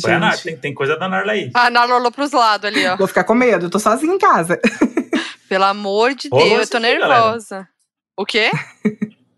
Foi 0.00 0.12
a 0.12 0.18
Nar, 0.20 0.32
Gente, 0.36 0.44
tem, 0.44 0.56
tem 0.56 0.74
coisa 0.74 0.96
da 0.96 1.08
Narla 1.08 1.32
aí. 1.32 1.50
A 1.54 1.68
Narla 1.70 1.96
olhou 1.96 2.12
pros 2.12 2.30
lados 2.30 2.66
ali, 2.66 2.86
ó. 2.86 2.96
Vou 2.96 3.08
ficar 3.08 3.24
com 3.24 3.34
medo, 3.34 3.66
eu 3.66 3.70
tô 3.70 3.80
sozinha 3.80 4.14
em 4.14 4.18
casa. 4.18 4.60
Pelo 5.48 5.64
amor 5.64 6.14
de 6.14 6.28
Rolou 6.28 6.48
Deus, 6.48 6.60
eu 6.62 6.68
tô 6.70 6.76
aqui, 6.76 6.86
nervosa. 6.86 7.68
O 8.16 8.24
quê? 8.24 8.50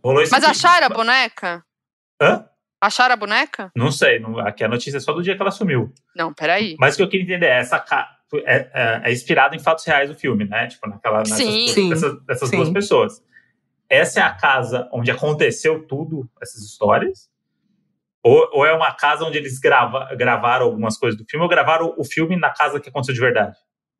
Rolou 0.04 0.22
isso 0.22 0.32
Mas 0.32 0.42
aqui. 0.44 0.50
acharam 0.50 0.86
a 0.86 0.90
boneca? 0.90 1.64
Hã? 2.20 2.44
Acharam 2.80 3.12
a 3.12 3.16
boneca? 3.16 3.70
Não 3.76 3.92
sei, 3.92 4.18
não- 4.18 4.38
aqui 4.38 4.64
a 4.64 4.68
notícia 4.68 4.96
é 4.96 5.00
só 5.00 5.12
do 5.12 5.22
dia 5.22 5.36
que 5.36 5.42
ela 5.42 5.50
sumiu. 5.50 5.92
Não, 6.16 6.32
peraí. 6.32 6.76
Mas 6.78 6.94
o 6.94 6.96
que 6.98 7.02
eu 7.02 7.08
queria 7.08 7.24
entender 7.24 7.46
é 7.46 7.58
essa 7.58 7.78
ca- 7.78 8.16
é, 8.46 8.70
é- 8.72 9.00
é 9.04 9.12
inspirado 9.12 9.54
em 9.54 9.58
fatos 9.58 9.84
reais 9.84 10.08
do 10.08 10.14
filme, 10.14 10.44
né? 10.46 10.66
Tipo, 10.68 10.88
naquela, 10.88 11.18
nessas, 11.18 11.36
Sim. 11.36 11.44
duas- 11.64 11.70
Sim, 11.72 11.88
dessas, 11.90 12.22
dessas 12.24 12.48
sim. 12.48 12.56
duas 12.56 12.70
pessoas. 12.70 13.22
Essa 13.88 14.20
é 14.20 14.22
a 14.22 14.30
casa 14.32 14.88
onde 14.92 15.10
aconteceu 15.10 15.82
tudo, 15.86 16.28
essas 16.40 16.62
histórias? 16.62 17.28
Ou, 18.22 18.48
ou 18.52 18.66
é 18.66 18.72
uma 18.72 18.92
casa 18.94 19.24
onde 19.24 19.36
eles 19.36 19.58
grava, 19.58 20.08
gravaram 20.14 20.66
algumas 20.66 20.96
coisas 20.96 21.18
do 21.18 21.26
filme, 21.28 21.42
ou 21.42 21.48
gravaram 21.48 21.94
o 21.98 22.04
filme 22.04 22.36
na 22.36 22.50
casa 22.50 22.78
que 22.78 22.88
aconteceu 22.88 23.14
de 23.14 23.20
verdade? 23.20 23.56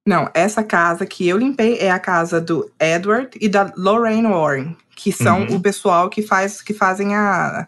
Não, 0.06 0.30
essa 0.32 0.62
casa 0.62 1.04
que 1.04 1.28
eu 1.28 1.36
limpei 1.36 1.78
é 1.78 1.90
a 1.90 1.98
casa 1.98 2.40
do 2.40 2.70
Edward 2.80 3.30
e 3.40 3.48
da 3.48 3.72
Lorraine 3.76 4.26
Warren, 4.28 4.76
que 4.96 5.10
são 5.12 5.42
Uhum. 5.42 5.56
o 5.56 5.60
pessoal 5.60 6.08
que 6.08 6.22
faz 6.22 6.62
que 6.62 6.72
fazem 6.72 7.14
a, 7.16 7.66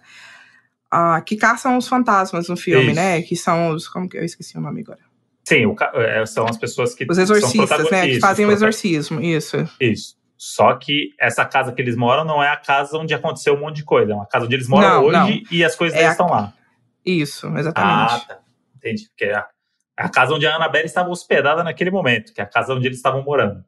que 1.24 1.36
caçam 1.36 1.76
os 1.76 1.88
fantasmas 1.88 2.48
no 2.48 2.56
filme, 2.56 2.86
Isso. 2.86 2.94
né? 2.96 3.22
Que 3.22 3.34
são 3.36 3.70
os 3.70 3.88
como 3.88 4.08
que 4.08 4.16
eu 4.18 4.24
esqueci 4.24 4.56
o 4.56 4.60
nome 4.60 4.80
agora. 4.82 5.00
Sim, 5.44 5.66
o 5.66 5.74
é, 5.94 6.24
são 6.26 6.46
as 6.46 6.56
pessoas 6.56 6.94
que. 6.94 7.04
Os 7.08 7.16
são 7.16 7.22
exorcistas, 7.24 7.90
né? 7.90 8.06
Que 8.08 8.20
fazem 8.20 8.46
o 8.46 8.50
exorcismo, 8.52 9.20
isso. 9.20 9.56
Isso. 9.80 10.16
Só 10.36 10.74
que 10.74 11.10
essa 11.20 11.44
casa 11.44 11.72
que 11.72 11.80
eles 11.80 11.96
moram 11.96 12.24
não 12.24 12.42
é 12.42 12.48
a 12.48 12.56
casa 12.56 12.96
onde 12.98 13.14
aconteceu 13.14 13.54
um 13.54 13.60
monte 13.60 13.76
de 13.76 13.84
coisa. 13.84 14.12
É 14.12 14.14
uma 14.14 14.26
casa 14.26 14.44
onde 14.46 14.54
eles 14.56 14.68
moram 14.68 14.88
Não, 14.88 15.04
hoje 15.04 15.12
não. 15.18 15.40
e 15.50 15.64
as 15.64 15.74
coisas 15.76 15.94
É 15.96 16.00
deles 16.02 16.10
a- 16.10 16.12
estão 16.12 16.28
lá. 16.28 16.52
Isso, 17.06 17.46
Ah, 17.48 17.58
exatamente. 17.60 18.26
tá. 18.28 18.38
Entendi. 18.76 19.08
Porque 19.08 19.24
é 19.26 19.34
a, 19.36 19.46
é 19.98 20.04
a 20.04 20.08
casa 20.08 20.34
onde 20.34 20.46
a 20.46 20.56
Annabelle 20.56 20.86
estava 20.86 21.08
hospedada 21.10 21.62
naquele 21.64 21.90
momento, 21.90 22.32
que 22.32 22.40
é 22.40 22.44
a 22.44 22.46
casa 22.46 22.74
onde 22.74 22.86
eles 22.86 22.98
estavam 22.98 23.22
morando. 23.22 23.64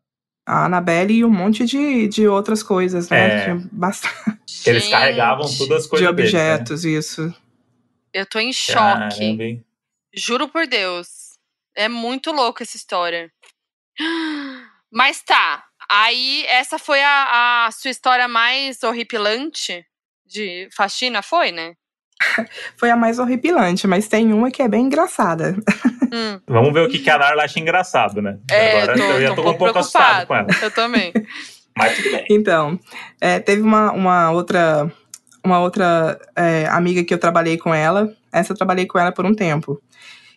A 0.47 0.66
Annabelle 0.66 1.14
e 1.14 1.24
um 1.24 1.30
monte 1.30 1.64
de, 1.64 2.07
de 2.09 2.28
outras 2.28 2.62
coisas, 2.62 3.09
né? 3.09 3.26
É. 3.26 3.45
Tinha 3.45 3.68
bastante 3.72 4.62
Que 4.62 4.70
eles 4.70 4.88
carregavam 4.88 5.47
todas 5.57 5.84
as 5.84 5.86
coisas 5.86 6.09
de 6.09 6.14
deles, 6.14 6.32
né? 6.32 6.55
objetos, 6.55 6.84
isso. 6.84 7.34
Eu 8.12 8.26
tô 8.26 8.38
em 8.38 8.53
choque. 8.53 8.76
Caramba? 8.78 9.64
Juro 10.14 10.49
por 10.49 10.66
Deus. 10.66 11.38
É 11.74 11.88
muito 11.88 12.30
louco 12.30 12.62
essa 12.62 12.76
história. 12.76 13.32
Mas 14.92 15.22
tá. 15.22 15.64
Aí, 15.90 16.45
essa 16.47 16.78
foi 16.78 17.03
a, 17.03 17.66
a 17.66 17.70
sua 17.72 17.90
história 17.90 18.28
mais 18.28 18.82
horripilante 18.82 19.84
de 20.24 20.68
faxina, 20.72 21.22
foi, 21.22 21.53
né? 21.53 21.74
Foi 22.76 22.90
a 22.90 22.96
mais 22.96 23.18
horripilante, 23.18 23.86
mas 23.86 24.08
tem 24.08 24.32
uma 24.32 24.50
que 24.50 24.62
é 24.62 24.68
bem 24.68 24.86
engraçada. 24.86 25.56
Hum, 26.12 26.40
Vamos 26.46 26.72
ver 26.72 26.80
o 26.86 26.88
que 26.88 26.98
que 26.98 27.10
a 27.10 27.18
Narla 27.18 27.44
acha 27.44 27.58
engraçado, 27.58 28.22
né? 28.22 28.38
É, 28.50 28.68
Agora 28.82 28.94
tô- 28.96 29.02
eu 29.02 29.22
já 29.22 29.28
tô 29.30 29.34
tô, 29.34 29.42
um 29.42 29.44
um 29.44 29.48
pouco 29.48 29.64
pouco 29.64 29.78
assustado 29.80 30.26
com 30.26 30.34
ela. 30.34 30.46
eu 30.62 30.70
também. 30.70 31.12
Mas 31.76 31.96
tudo 31.96 32.10
bem. 32.12 32.24
Então, 32.30 32.78
é, 33.20 33.40
teve 33.40 33.60
uma, 33.62 33.90
uma 33.92 34.30
outra, 34.30 34.90
uma 35.42 35.58
outra 35.58 36.18
é, 36.36 36.66
amiga 36.70 37.02
que 37.02 37.12
eu 37.12 37.18
trabalhei 37.18 37.58
com 37.58 37.74
ela. 37.74 38.12
Essa 38.32 38.52
eu 38.52 38.56
trabalhei 38.56 38.86
com 38.86 38.96
ela 38.98 39.10
por 39.10 39.26
um 39.26 39.34
tempo. 39.34 39.80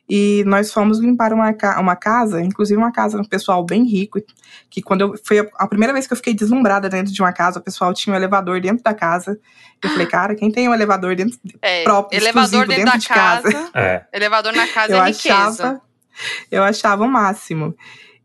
E 0.09 0.43
nós 0.45 0.71
fomos 0.71 0.99
limpar 0.99 1.33
uma, 1.33 1.51
ca- 1.53 1.79
uma 1.81 1.95
casa, 1.95 2.41
inclusive 2.41 2.77
uma 2.77 2.91
casa 2.93 3.19
um 3.19 3.25
pessoal 3.25 3.65
bem 3.65 3.83
rico, 3.83 4.19
que 4.69 4.81
quando 4.81 5.01
eu 5.01 5.15
foi 5.25 5.39
a, 5.39 5.47
a 5.57 5.67
primeira 5.67 5.91
vez 5.93 6.07
que 6.07 6.13
eu 6.13 6.17
fiquei 6.17 6.33
deslumbrada 6.33 6.87
dentro 6.87 7.11
de 7.11 7.21
uma 7.21 7.33
casa, 7.33 7.59
o 7.59 7.61
pessoal 7.61 7.93
tinha 7.93 8.13
um 8.13 8.17
elevador 8.17 8.61
dentro 8.61 8.81
da 8.83 8.93
casa. 8.93 9.37
Eu 9.83 9.89
falei, 9.89 10.07
cara, 10.07 10.33
quem 10.33 10.49
tem 10.51 10.67
um 10.69 10.73
elevador 10.73 11.15
dentro 11.15 11.37
É, 11.61 11.83
Próprio, 11.83 12.17
elevador 12.19 12.65
dentro, 12.67 12.75
dentro 12.85 12.91
da 12.93 12.97
de 12.97 13.07
casa. 13.07 13.51
casa. 13.51 13.69
É. 13.75 14.05
Elevador 14.13 14.53
na 14.53 14.67
casa 14.67 14.93
eu 14.93 15.03
é 15.03 15.07
riqueza. 15.07 15.35
achava, 15.35 15.81
eu 16.49 16.63
achava 16.63 17.03
o 17.03 17.07
máximo. 17.09 17.75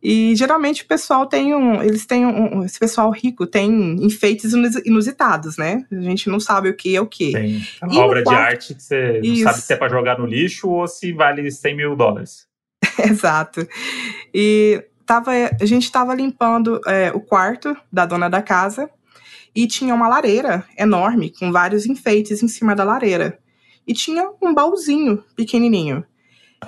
E 0.02 0.34
geralmente 0.34 0.82
o 0.82 0.86
pessoal 0.86 1.26
tem 1.26 1.54
um, 1.54 1.80
eles 1.80 2.04
têm 2.04 2.26
um, 2.26 2.64
esse 2.64 2.76
pessoal 2.78 3.08
rico 3.10 3.46
tem 3.46 3.94
enfeites 4.04 4.52
inus- 4.52 4.84
inusitados, 4.84 5.56
né? 5.56 5.86
A 5.92 6.00
gente 6.00 6.28
não 6.28 6.40
sabe 6.40 6.68
o 6.68 6.76
que 6.76 6.96
é 6.96 7.00
o 7.00 7.06
que. 7.06 7.30
Tem 7.32 7.62
uma 7.82 8.00
obra 8.00 8.18
de 8.18 8.24
quarto- 8.24 8.40
arte 8.40 8.74
que 8.74 8.82
você 8.82 9.20
não 9.22 9.32
Isso. 9.32 9.44
sabe 9.44 9.60
se 9.60 9.72
é 9.72 9.76
pra 9.76 9.88
jogar 9.88 10.18
no 10.18 10.26
lixo 10.26 10.68
ou 10.68 10.88
se 10.88 11.12
vale 11.12 11.48
100 11.50 11.76
mil 11.76 11.94
dólares. 11.94 12.48
Exato. 12.98 13.64
E 14.34 14.84
tava, 15.06 15.30
a 15.60 15.64
gente 15.64 15.84
estava 15.84 16.14
limpando 16.14 16.80
é, 16.86 17.12
o 17.12 17.20
quarto 17.20 17.76
da 17.92 18.04
dona 18.04 18.28
da 18.28 18.42
casa 18.42 18.90
e 19.54 19.68
tinha 19.68 19.94
uma 19.94 20.08
lareira 20.08 20.64
enorme 20.76 21.30
com 21.30 21.52
vários 21.52 21.86
enfeites 21.86 22.42
em 22.42 22.48
cima 22.48 22.74
da 22.74 22.82
lareira. 22.82 23.38
E 23.86 23.92
tinha 23.94 24.30
um 24.42 24.52
baúzinho 24.52 25.22
pequenininho. 25.36 26.04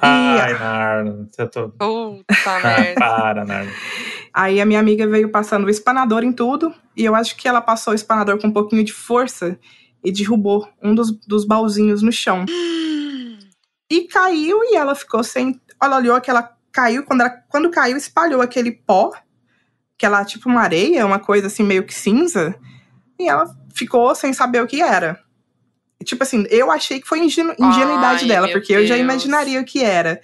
Ai, 0.00 0.52
Narla. 0.58 1.28
Eu 1.38 1.48
tô... 1.50 1.68
Puta 1.70 2.24
Ah, 2.46 2.60
merda. 2.60 3.00
para, 3.00 3.44
Narla. 3.44 3.70
Aí 4.32 4.60
a 4.60 4.66
minha 4.66 4.80
amiga 4.80 5.06
veio 5.06 5.30
passando 5.30 5.66
o 5.66 5.70
espanador 5.70 6.24
em 6.24 6.32
tudo, 6.32 6.74
e 6.96 7.04
eu 7.04 7.14
acho 7.14 7.36
que 7.36 7.46
ela 7.46 7.60
passou 7.60 7.92
o 7.92 7.94
espanador 7.94 8.38
com 8.38 8.48
um 8.48 8.52
pouquinho 8.52 8.82
de 8.84 8.92
força 8.92 9.58
e 10.04 10.10
derrubou 10.12 10.68
um 10.82 10.94
dos, 10.94 11.12
dos 11.26 11.44
baúzinhos 11.44 12.02
no 12.02 12.10
chão. 12.12 12.44
E 13.90 14.02
caiu 14.08 14.58
e 14.64 14.76
ela 14.76 14.94
ficou 14.94 15.22
sem. 15.22 15.60
Ela 15.80 15.98
olhou 15.98 16.20
que 16.20 16.30
ela 16.30 16.50
caiu, 16.72 17.04
quando, 17.04 17.20
ela, 17.20 17.30
quando 17.48 17.70
caiu, 17.70 17.96
espalhou 17.96 18.42
aquele 18.42 18.72
pó, 18.72 19.12
que 19.96 20.04
ela, 20.04 20.24
tipo 20.24 20.48
uma 20.48 20.62
areia, 20.62 21.06
uma 21.06 21.20
coisa 21.20 21.46
assim 21.46 21.62
meio 21.62 21.84
que 21.84 21.94
cinza, 21.94 22.54
e 23.18 23.28
ela 23.28 23.46
ficou 23.72 24.12
sem 24.14 24.32
saber 24.32 24.62
o 24.62 24.66
que 24.66 24.82
era. 24.82 25.20
Tipo 26.02 26.22
assim, 26.24 26.44
eu 26.50 26.70
achei 26.70 27.00
que 27.00 27.06
foi 27.06 27.20
ingenu- 27.20 27.54
ingenuidade 27.58 28.22
Ai, 28.22 28.28
dela, 28.28 28.48
porque 28.48 28.72
eu 28.74 28.84
já 28.86 28.94
Deus. 28.94 29.04
imaginaria 29.04 29.60
o 29.60 29.64
que 29.64 29.82
era. 29.82 30.20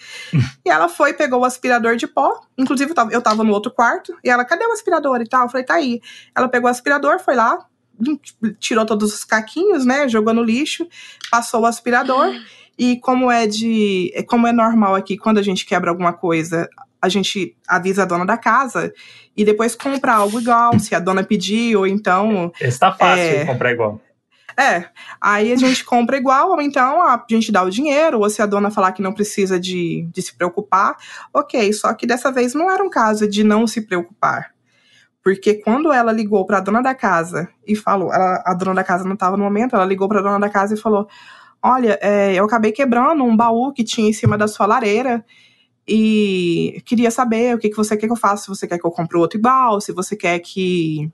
e 0.64 0.68
ela 0.70 0.88
foi, 0.88 1.12
pegou 1.14 1.40
o 1.40 1.44
aspirador 1.44 1.96
de 1.96 2.06
pó. 2.06 2.40
Inclusive, 2.58 2.90
eu 2.90 2.94
tava, 2.94 3.12
eu 3.12 3.22
tava 3.22 3.44
no 3.44 3.52
outro 3.52 3.70
quarto. 3.72 4.14
E 4.22 4.28
ela, 4.28 4.44
cadê 4.44 4.66
o 4.66 4.72
aspirador 4.72 5.20
e 5.22 5.28
tal? 5.28 5.44
Eu 5.44 5.48
falei, 5.48 5.64
tá 5.64 5.74
aí. 5.74 6.00
Ela 6.36 6.48
pegou 6.48 6.68
o 6.68 6.70
aspirador, 6.70 7.18
foi 7.20 7.34
lá, 7.36 7.56
lim- 7.98 8.20
tirou 8.58 8.84
todos 8.84 9.14
os 9.14 9.24
caquinhos, 9.24 9.86
né? 9.86 10.08
Jogou 10.08 10.34
no 10.34 10.42
lixo, 10.42 10.86
passou 11.30 11.62
o 11.62 11.66
aspirador. 11.66 12.34
E 12.78 12.96
como 12.98 13.30
é 13.30 13.46
de. 13.46 14.12
Como 14.28 14.46
é 14.46 14.52
normal 14.52 14.94
aqui, 14.96 15.16
quando 15.16 15.38
a 15.38 15.42
gente 15.42 15.64
quebra 15.64 15.90
alguma 15.90 16.12
coisa, 16.12 16.68
a 17.00 17.08
gente 17.08 17.56
avisa 17.66 18.02
a 18.02 18.06
dona 18.06 18.26
da 18.26 18.36
casa 18.36 18.92
e 19.36 19.44
depois 19.44 19.74
compra 19.74 20.14
algo 20.14 20.40
igual, 20.40 20.78
se 20.78 20.94
a 20.94 20.98
dona 20.98 21.22
pedir, 21.22 21.76
ou 21.76 21.86
então. 21.86 22.52
Esse 22.60 22.78
tá 22.78 22.92
fácil 22.92 23.22
É. 23.24 23.44
comprar 23.46 23.72
igual. 23.72 24.00
É. 24.58 24.88
Aí 25.20 25.52
a 25.52 25.56
gente 25.56 25.84
compra 25.84 26.16
igual, 26.16 26.50
ou 26.50 26.60
então 26.60 27.02
a 27.02 27.24
gente 27.28 27.52
dá 27.52 27.62
o 27.62 27.70
dinheiro, 27.70 28.20
ou 28.20 28.30
se 28.30 28.42
a 28.42 28.46
dona 28.46 28.70
falar 28.70 28.92
que 28.92 29.02
não 29.02 29.12
precisa 29.12 29.58
de, 29.58 30.08
de 30.12 30.22
se 30.22 30.34
preocupar, 30.36 30.96
ok. 31.32 31.72
Só 31.72 31.92
que 31.94 32.06
dessa 32.06 32.30
vez 32.32 32.54
não 32.54 32.70
era 32.70 32.82
um 32.82 32.90
caso 32.90 33.28
de 33.28 33.44
não 33.44 33.66
se 33.66 33.82
preocupar. 33.82 34.52
Porque 35.22 35.54
quando 35.54 35.92
ela 35.92 36.12
ligou 36.12 36.46
para 36.46 36.58
a 36.58 36.60
dona 36.60 36.82
da 36.82 36.94
casa 36.94 37.48
e 37.66 37.76
falou, 37.76 38.12
ela- 38.12 38.42
a 38.46 38.54
dona 38.54 38.74
da 38.74 38.84
casa 38.84 39.04
não 39.04 39.14
estava 39.14 39.36
no 39.36 39.44
momento, 39.44 39.76
ela 39.76 39.84
ligou 39.84 40.08
para 40.08 40.20
a 40.20 40.22
dona 40.22 40.40
da 40.40 40.48
casa 40.48 40.74
e 40.74 40.78
falou: 40.78 41.06
Olha, 41.62 41.98
é, 42.00 42.34
eu 42.34 42.44
acabei 42.44 42.72
quebrando 42.72 43.22
um 43.22 43.36
baú 43.36 43.72
que 43.72 43.84
tinha 43.84 44.08
em 44.08 44.12
cima 44.14 44.38
da 44.38 44.48
sua 44.48 44.66
lareira 44.66 45.24
e 45.86 46.82
queria 46.86 47.10
saber 47.10 47.54
o 47.54 47.58
que, 47.58 47.68
que 47.68 47.76
você 47.76 47.96
quer 47.96 48.06
que 48.06 48.12
eu 48.12 48.16
faça. 48.16 48.44
Se 48.44 48.48
você 48.48 48.66
quer 48.66 48.78
que 48.78 48.86
eu 48.86 48.90
compre 48.90 49.18
outro 49.18 49.38
igual, 49.38 49.80
se 49.80 49.92
você 49.92 50.16
quer 50.16 50.38
que, 50.38 51.10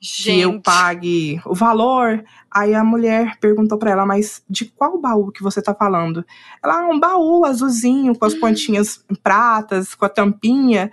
que 0.00 0.40
eu 0.40 0.52
Gente. 0.52 0.62
pague 0.62 1.40
o 1.44 1.54
valor. 1.54 2.24
Aí 2.50 2.74
a 2.74 2.84
mulher 2.84 3.36
perguntou 3.40 3.78
pra 3.78 3.90
ela, 3.90 4.06
mas 4.06 4.42
de 4.48 4.64
qual 4.66 4.98
baú 4.98 5.32
que 5.32 5.42
você 5.42 5.60
tá 5.60 5.74
falando? 5.74 6.24
Ela, 6.62 6.80
ah, 6.80 6.88
um 6.88 6.98
baú 6.98 7.44
azulzinho, 7.44 8.16
com 8.16 8.24
as 8.24 8.34
pontinhas 8.34 9.04
pratas, 9.22 9.94
com 9.94 10.04
a 10.04 10.08
tampinha. 10.08 10.90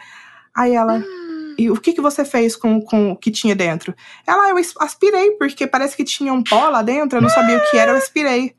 Aí 0.55 0.73
ela, 0.73 1.03
e 1.57 1.69
o 1.69 1.77
que, 1.77 1.93
que 1.93 2.01
você 2.01 2.25
fez 2.25 2.55
com, 2.55 2.81
com 2.81 3.11
o 3.11 3.15
que 3.15 3.29
tinha 3.29 3.55
dentro? 3.55 3.93
Ela, 4.25 4.49
eu 4.49 4.57
aspirei, 4.79 5.31
porque 5.31 5.67
parece 5.67 5.95
que 5.95 6.03
tinha 6.03 6.33
um 6.33 6.43
pó 6.43 6.69
lá 6.69 6.81
dentro, 6.81 7.17
eu 7.17 7.21
não 7.21 7.29
sabia 7.29 7.57
o 7.57 7.71
que 7.71 7.77
era, 7.77 7.91
eu 7.91 7.97
aspirei. 7.97 8.55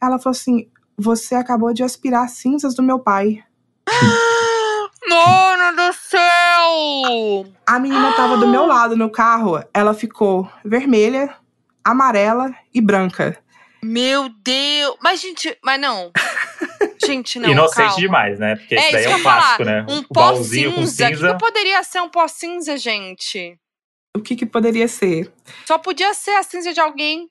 Ela 0.00 0.18
falou 0.18 0.36
assim: 0.36 0.68
você 0.96 1.34
acabou 1.34 1.72
de 1.72 1.82
aspirar 1.82 2.24
as 2.24 2.32
cinzas 2.32 2.74
do 2.74 2.82
meu 2.82 2.98
pai. 2.98 3.42
Mano 5.08 5.76
do 5.76 5.92
céu! 5.92 6.35
A 7.66 7.78
menina 7.78 8.12
tava 8.14 8.36
do 8.36 8.46
meu 8.46 8.66
lado 8.66 8.96
no 8.96 9.10
carro, 9.10 9.62
ela 9.74 9.94
ficou 9.94 10.50
vermelha, 10.64 11.34
amarela 11.84 12.54
e 12.72 12.80
branca. 12.80 13.38
Meu 13.82 14.28
Deus! 14.28 14.96
Mas, 15.02 15.20
gente, 15.20 15.56
mas 15.62 15.80
não. 15.80 16.10
Gente, 17.04 17.38
não. 17.38 17.48
Inocente 17.48 17.76
calma. 17.76 17.96
demais, 17.96 18.38
né? 18.38 18.56
Porque 18.56 18.74
É 18.74 18.78
esse 18.78 18.92
daí 18.92 19.00
isso 19.04 19.10
é 19.12 19.16
um 19.16 19.22
clássico, 19.22 19.64
né? 19.64 19.86
Um 19.88 19.98
o 19.98 20.08
pó 20.08 20.32
com 20.32 20.42
cinza. 20.42 20.68
O 20.70 20.74
que, 20.74 20.86
cinza. 20.88 21.32
que 21.34 21.38
poderia 21.38 21.82
ser 21.84 22.00
um 22.00 22.08
pó 22.08 22.26
cinza, 22.26 22.76
gente? 22.76 23.56
O 24.16 24.20
que 24.20 24.34
que 24.34 24.44
poderia 24.46 24.88
ser? 24.88 25.32
Só 25.66 25.78
podia 25.78 26.12
ser 26.14 26.32
a 26.32 26.42
cinza 26.42 26.72
de 26.72 26.80
alguém. 26.80 27.24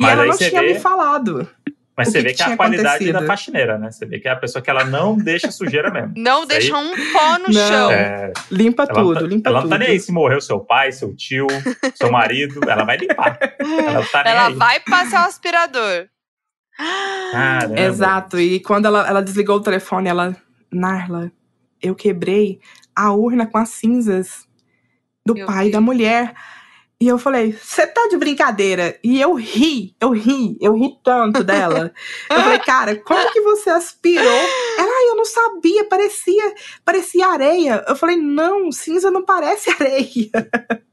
E 0.00 0.02
Mas 0.04 0.12
ela 0.12 0.22
aí 0.24 0.28
não 0.28 0.36
tinha 0.36 0.60
vê- 0.60 0.74
me 0.74 0.78
falado. 0.78 1.50
Mas 1.96 2.08
O 2.08 2.10
você 2.12 2.18
que 2.18 2.24
vê 2.24 2.30
que 2.30 2.36
que 2.36 2.42
é 2.50 2.52
a 2.52 2.56
qualidade 2.58 2.86
da 3.04 3.10
acontecido? 3.10 3.26
faxineira, 3.26 3.78
né? 3.78 3.90
Você 3.90 4.04
vê 4.04 4.18
que 4.20 4.28
é 4.28 4.30
a 4.32 4.36
pessoa 4.36 4.60
que 4.62 4.68
ela 4.68 4.84
não 4.84 5.16
deixa 5.18 5.50
sujeira 5.50 5.90
mesmo. 5.90 6.12
Não 6.16 6.40
Isso 6.40 6.48
deixa 6.48 6.76
aí- 6.76 6.84
um 6.84 7.12
pó 7.12 7.38
no 7.38 7.44
Não. 7.46 7.52
chão. 7.68 7.90
É, 7.90 8.32
Limpa 8.50 8.82
ela 8.82 8.92
tudo, 8.92 9.20
tá, 9.20 9.26
limpa 9.26 9.48
ela 9.48 9.60
tudo. 9.62 9.70
não 9.70 9.78
tá 9.78 9.82
nem 9.84 9.92
aí 9.92 10.00
se 10.00 10.12
morreu 10.12 10.40
seu 10.40 10.60
pai, 10.60 10.92
seu 10.92 11.16
tio, 11.16 11.46
seu 11.94 12.10
marido. 12.12 12.60
Ela 12.68 12.84
vai 12.84 12.98
limpar. 12.98 13.38
Ela 13.58 13.92
não 13.92 14.04
tá 14.04 14.22
nem 14.24 14.32
Ela 14.32 14.46
aí. 14.48 14.54
vai 14.54 14.80
passar 14.80 15.24
o 15.24 15.28
aspirador. 15.28 16.06
Caramba. 17.32 17.80
Exato. 17.80 18.38
E 18.38 18.60
quando 18.60 18.86
ela, 18.86 19.08
ela 19.08 19.22
desligou 19.22 19.56
o 19.56 19.62
telefone, 19.62 20.08
ela. 20.08 20.36
Narla, 20.70 21.30
eu 21.80 21.94
quebrei 21.94 22.60
a 22.94 23.12
urna 23.12 23.46
com 23.46 23.56
as 23.56 23.68
cinzas 23.70 24.46
do 25.24 25.32
Meu 25.34 25.46
pai 25.46 25.68
e 25.68 25.70
da 25.70 25.78
Deus. 25.78 25.84
mulher. 25.84 26.34
E 27.00 27.08
eu 27.08 27.18
falei, 27.18 27.52
você 27.52 27.86
tá 27.86 28.08
de 28.08 28.16
brincadeira? 28.16 28.98
E 29.04 29.20
eu 29.20 29.34
ri, 29.34 29.94
eu 30.00 30.10
ri, 30.12 30.56
eu 30.62 30.74
ri 30.74 30.96
tanto 31.04 31.44
dela. 31.44 31.92
eu 32.30 32.40
falei, 32.40 32.58
cara, 32.60 32.96
como 32.96 33.32
que 33.34 33.40
você 33.42 33.68
aspirou? 33.68 34.24
Ela, 34.24 34.88
"Ai, 34.98 35.08
eu 35.10 35.16
não 35.16 35.24
sabia, 35.26 35.84
parecia, 35.88 36.54
parecia 36.84 37.26
areia. 37.26 37.84
Eu 37.86 37.96
falei, 37.96 38.16
não, 38.16 38.72
cinza 38.72 39.10
não 39.10 39.22
parece 39.26 39.68
areia. 39.78 40.30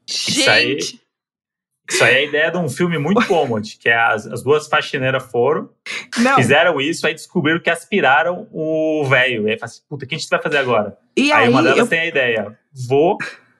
Isso 0.05 0.49
aí- 0.49 0.79
Gente, 0.81 1.01
Isso 1.89 2.03
aí 2.03 2.15
é 2.15 2.17
a 2.17 2.23
ideia 2.25 2.51
de 2.51 2.57
um 2.57 2.67
filme 2.67 2.97
muito 2.97 3.23
cômodo, 3.27 3.65
que 3.79 3.87
é 3.87 3.95
as, 3.95 4.27
as 4.27 4.43
duas 4.43 4.67
faxineiras 4.67 5.23
foram, 5.31 5.69
Não. 6.17 6.35
fizeram 6.35 6.81
isso, 6.81 7.07
aí 7.07 7.13
descobriram 7.13 7.61
que 7.61 7.69
aspiraram 7.69 8.45
o 8.51 9.05
velho. 9.07 9.47
E 9.47 9.51
aí 9.51 9.57
falaram 9.57 9.65
assim, 9.73 9.81
puta, 9.87 10.03
o 10.03 10.07
que 10.07 10.15
a 10.15 10.17
gente 10.17 10.27
vai 10.29 10.41
fazer 10.41 10.57
agora? 10.57 10.97
E 11.15 11.31
aí, 11.31 11.43
aí, 11.45 11.49
uma 11.49 11.63
delas 11.63 11.77
eu 11.79 11.87
tem 11.87 11.99
a 12.01 12.05
ideia, 12.07 12.59
vou, 12.89 13.17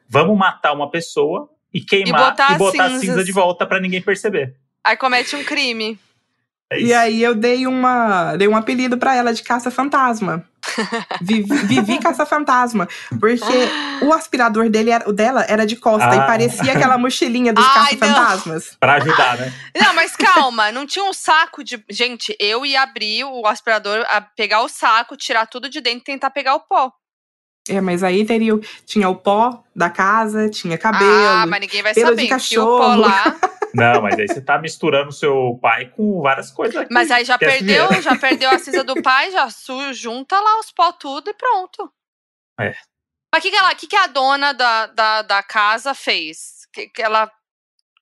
vamos 0.09 0.37
matar 0.37 0.73
uma 0.73 0.89
pessoa 0.91 1.49
e 1.73 1.81
queimar 1.81 2.31
botar 2.31 2.53
e 2.53 2.57
botar, 2.57 2.87
cinzas. 2.89 3.01
cinza 3.01 3.23
de 3.23 3.31
volta 3.31 3.65
pra 3.65 3.79
ninguém 3.79 4.01
perceber. 4.01 4.55
aí 4.83 4.95
comete 4.97 5.35
um 5.35 5.43
crime. 5.43 5.97
É 6.71 6.79
E 6.79 6.93
aí 6.93 7.21
eu 7.21 7.35
dei 7.35 7.67
uma, 7.67 8.35
dei 8.35 8.47
um 8.47 8.55
apelido 8.55 8.97
pra 8.97 9.15
ela 9.15 9.33
de 9.33 9.43
caça 9.43 9.69
fantasma. 9.69 10.43
Vivi, 11.21 11.53
Vivi 11.67 11.99
caça 11.99 12.25
fantasma, 12.25 12.87
porque 13.19 13.69
o 14.01 14.13
aspirador 14.13 14.69
dele 14.69 14.91
era, 14.91 15.07
o 15.09 15.13
dela 15.13 15.45
era 15.47 15.65
de 15.65 15.75
costa 15.75 16.09
Ah. 16.09 16.15
e 16.15 16.25
parecia 16.25 16.71
aquela 16.71 16.97
mochilinha 16.97 17.51
dos 17.53 17.65
caça 17.73 17.97
fantasmas. 17.97 18.77
Pra 18.79 18.93
ajudar, 18.93 19.37
né? 19.37 19.53
Não, 19.75 19.93
mas 19.93 20.15
calma, 20.15 20.71
não 20.71 20.85
tinha 20.87 21.03
um 21.03 21.11
saco 21.13 21.63
de. 21.63 21.83
Gente, 21.89 22.35
eu 22.39 22.65
ia 22.65 22.81
abrir 22.81 23.25
o 23.25 23.45
aspirador, 23.45 24.05
a 24.07 24.21
pegar 24.21 24.61
o 24.61 24.69
saco, 24.69 25.17
tirar 25.17 25.45
tudo 25.47 25.69
de 25.69 25.81
dentro 25.81 25.99
e 25.99 26.05
tentar 26.05 26.29
pegar 26.29 26.55
o 26.55 26.61
pó. 26.61 26.91
É, 27.69 27.79
mas 27.79 28.03
aí 28.03 28.25
teria, 28.25 28.55
o- 28.55 28.59
tinha 28.85 29.07
o 29.07 29.15
pó 29.15 29.63
da 29.75 29.89
casa, 29.89 30.49
tinha 30.49 30.77
cabelo. 30.77 31.11
ah, 31.29 31.45
mas 31.47 31.61
ninguém 31.61 31.81
vai 31.81 31.93
saber. 31.93 32.15
de 32.27 32.33
Enfia 32.33 32.61
o 32.61 32.65
pó 32.65 32.79
cachorro. 32.79 33.01
lá. 33.01 33.23
Não, 33.73 34.01
mas 34.03 34.19
aí 34.19 34.27
você 34.27 34.39
tá 34.39 34.59
misturando 34.59 35.11
seu 35.11 35.57
pai 35.61 35.89
com 35.89 36.21
várias 36.21 36.51
coisas 36.51 36.75
aqui. 36.75 36.93
Mas 36.93 37.09
aí 37.09 37.25
já 37.25 37.33
é 37.35 37.37
perdeu, 37.39 37.83
sujeira. 37.85 38.01
já 38.03 38.15
perdeu 38.15 38.49
a 38.51 38.59
cinza 38.59 38.83
do 38.83 39.01
pai, 39.01 39.31
já 39.31 39.49
su, 39.51 39.91
junta 39.93 40.39
lá 40.39 40.59
os 40.59 40.71
pó 40.71 40.91
tudo 40.91 41.29
e 41.31 41.33
pronto. 41.33 41.91
É. 42.59 42.75
Mas 43.33 43.39
o 43.39 43.41
que, 43.41 43.49
que, 43.49 43.55
ela- 43.57 43.73
que, 43.75 43.87
que 43.87 43.95
a 43.95 44.05
dona 44.07 44.53
da, 44.53 44.85
da, 44.87 45.21
da 45.23 45.41
casa 45.41 45.95
fez? 45.95 46.67
Que, 46.71 46.87
que 46.87 47.01
ela. 47.01 47.31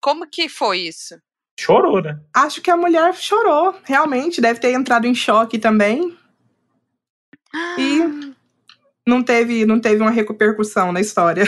Como 0.01 0.27
que 0.27 0.49
foi 0.49 0.79
isso? 0.79 1.15
Chorou, 1.57 2.01
né? 2.01 2.19
Acho 2.35 2.61
que 2.61 2.71
a 2.71 2.75
mulher 2.75 3.13
chorou, 3.15 3.79
realmente, 3.85 4.41
deve 4.41 4.59
ter 4.59 4.73
entrado 4.73 5.05
em 5.07 5.13
choque 5.15 5.57
também. 5.59 6.17
E 7.77 8.33
não 9.07 9.23
teve, 9.23 9.65
não 9.65 9.79
teve 9.79 10.01
uma 10.01 10.11
repercussão 10.11 10.91
na 10.91 11.01
história. 11.01 11.43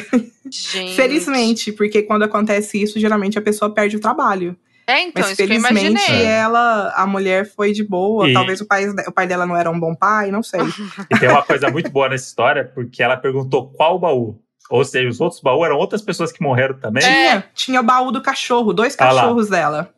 Gente. 0.50 0.96
Felizmente, 0.96 1.72
porque 1.72 2.04
quando 2.04 2.24
acontece 2.24 2.82
isso, 2.82 3.00
geralmente 3.00 3.38
a 3.38 3.42
pessoa 3.42 3.74
perde 3.74 3.98
o 3.98 4.00
trabalho. 4.00 4.56
É, 4.86 5.02
então, 5.02 5.22
Mas 5.22 5.28
isso 5.28 5.38
que 5.38 5.44
eu 5.44 5.48
felizmente 5.48 5.86
imaginei. 5.92 6.26
ela, 6.26 6.94
a 6.96 7.08
mulher 7.08 7.50
foi 7.50 7.72
de 7.72 7.84
boa. 7.84 8.30
E- 8.30 8.34
Talvez 8.34 8.60
o 8.60 8.68
pai, 8.68 8.86
o 9.08 9.12
pai 9.14 9.26
dela 9.26 9.46
não 9.46 9.56
era 9.56 9.72
um 9.72 9.80
bom 9.80 9.96
pai, 9.96 10.30
não 10.30 10.44
sei. 10.44 10.60
E 11.10 11.20
tem 11.20 11.30
uma 11.30 11.42
coisa 11.42 11.70
muito 11.70 11.90
boa 11.90 12.10
nessa 12.10 12.26
história, 12.28 12.66
porque 12.66 13.02
ela 13.02 13.16
perguntou 13.16 13.70
qual 13.72 13.98
baú. 13.98 14.38
Ou 14.70 14.84
seja, 14.84 15.08
os 15.08 15.22
outros 15.22 15.40
baús 15.42 15.66
eram 15.66 15.78
outras 15.78 16.02
pessoas 16.02 16.32
que 16.32 16.42
morreram 16.42 16.78
também. 16.80 17.04
É. 17.04 17.08
Tinha, 17.08 17.46
tinha 17.54 17.80
o 17.80 17.84
baú 17.84 18.12
do 18.12 18.22
cachorro, 18.22 18.74
dois 18.74 18.94
Ah 18.96 18.98
cachorros 19.10 19.50
dela. 19.50 19.94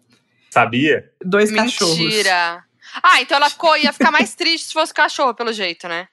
Sabia? 0.52 1.10
Dois 1.24 1.52
cachorros. 1.52 1.98
Mentira. 1.98 2.64
Ah, 3.02 3.22
então 3.22 3.38
ela 3.38 3.50
ficou, 3.50 3.76
ia 3.78 3.92
ficar 3.92 4.12
mais 4.12 4.36
triste 4.36 4.68
se 4.68 4.74
fosse 4.74 4.94
cachorro, 4.94 5.34
pelo 5.34 5.52
jeito, 5.52 5.88
né? 5.88 6.08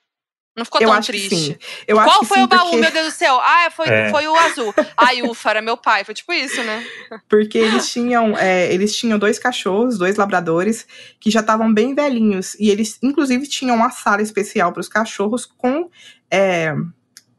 Não 0.54 0.66
ficou 0.66 0.82
Eu 0.82 0.88
tão 0.88 0.98
acho 0.98 1.10
que 1.10 1.18
triste. 1.28 1.36
sim. 1.46 1.56
Eu 1.88 1.98
acho 1.98 2.10
Qual 2.10 2.20
que 2.20 2.26
foi 2.26 2.38
sim, 2.38 2.44
o 2.44 2.46
baú, 2.46 2.60
porque, 2.64 2.76
meu 2.76 2.90
Deus 2.90 3.06
do 3.06 3.10
céu? 3.12 3.40
Ah, 3.40 3.70
foi, 3.74 3.88
É. 3.88 4.10
foi 4.10 4.28
o 4.28 4.36
azul. 4.36 4.74
Ai, 4.98 5.22
ufa, 5.22 5.50
era 5.50 5.62
meu 5.62 5.78
pai. 5.78 6.04
Foi 6.04 6.12
tipo 6.12 6.30
isso, 6.32 6.62
né? 6.62 6.84
porque 7.26 7.56
eles 7.56 7.90
tinham, 7.90 8.36
é, 8.36 8.72
eles 8.72 8.94
tinham 8.94 9.18
dois 9.18 9.38
cachorros, 9.38 9.96
dois 9.96 10.16
labradores, 10.16 10.86
que 11.18 11.30
já 11.30 11.40
estavam 11.40 11.72
bem 11.72 11.94
velhinhos. 11.94 12.54
E 12.60 12.68
eles, 12.68 12.98
inclusive, 13.02 13.46
tinham 13.46 13.76
uma 13.76 13.90
sala 13.90 14.20
especial 14.20 14.72
para 14.72 14.80
os 14.80 14.88
cachorros 14.88 15.46
com 15.46 15.88
é, 16.30 16.74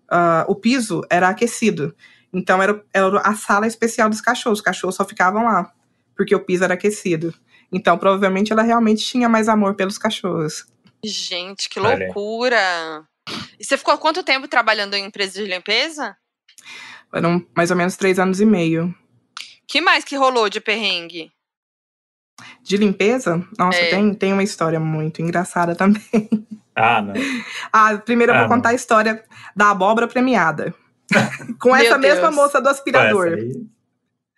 ah, 0.09 0.45
o 0.47 0.55
piso 0.55 1.01
era 1.09 1.29
aquecido. 1.29 1.95
Então 2.33 2.63
era, 2.63 2.83
era 2.91 3.19
a 3.19 3.35
sala 3.35 3.67
especial 3.67 4.09
dos 4.09 4.21
cachorros. 4.21 4.57
Os 4.57 4.65
cachorros 4.65 4.95
só 4.95 5.05
ficavam 5.05 5.43
lá, 5.45 5.71
porque 6.17 6.33
o 6.33 6.39
piso 6.39 6.63
era 6.63 6.73
aquecido. 6.73 7.31
Então, 7.71 7.95
provavelmente, 7.97 8.51
ela 8.51 8.63
realmente 8.63 9.05
tinha 9.05 9.29
mais 9.29 9.47
amor 9.47 9.75
pelos 9.75 9.99
cachorros. 9.99 10.65
Gente, 11.03 11.69
que 11.69 11.79
Olha 11.79 12.05
loucura. 12.05 13.03
E 13.59 13.63
você 13.63 13.77
ficou 13.77 13.97
quanto 13.97 14.23
tempo 14.23 14.47
trabalhando 14.47 14.93
em 14.95 15.05
empresa 15.05 15.41
de 15.43 15.49
limpeza? 15.49 16.15
Foram 17.09 17.45
mais 17.55 17.71
ou 17.71 17.77
menos 17.77 17.95
três 17.95 18.19
anos 18.19 18.39
e 18.41 18.45
meio. 18.45 18.93
que 19.67 19.81
mais 19.81 20.03
que 20.03 20.15
rolou 20.15 20.49
de 20.49 20.59
perrengue? 20.61 21.31
De 22.61 22.77
limpeza, 22.77 23.45
nossa, 23.57 23.79
É. 23.79 23.89
tem, 23.89 24.13
tem 24.13 24.33
uma 24.33 24.43
história 24.43 24.79
muito 24.79 25.21
engraçada 25.21 25.75
também. 25.75 26.01
Ah, 26.75 27.01
não. 27.01 27.13
Ah, 27.71 27.97
primeiro 27.97 28.31
eu 28.31 28.35
Ah, 28.35 28.39
vou 28.41 28.49
não. 28.49 28.55
contar 28.55 28.69
a 28.69 28.73
história 28.73 29.23
da 29.55 29.69
abóbora 29.71 30.07
premiada. 30.07 30.73
Com 31.59 31.75
essa 31.75 31.97
Meu 31.97 31.99
mesma 31.99 32.23
Deus. 32.29 32.35
moça 32.35 32.61
do 32.61 32.69
aspirador. 32.69 33.37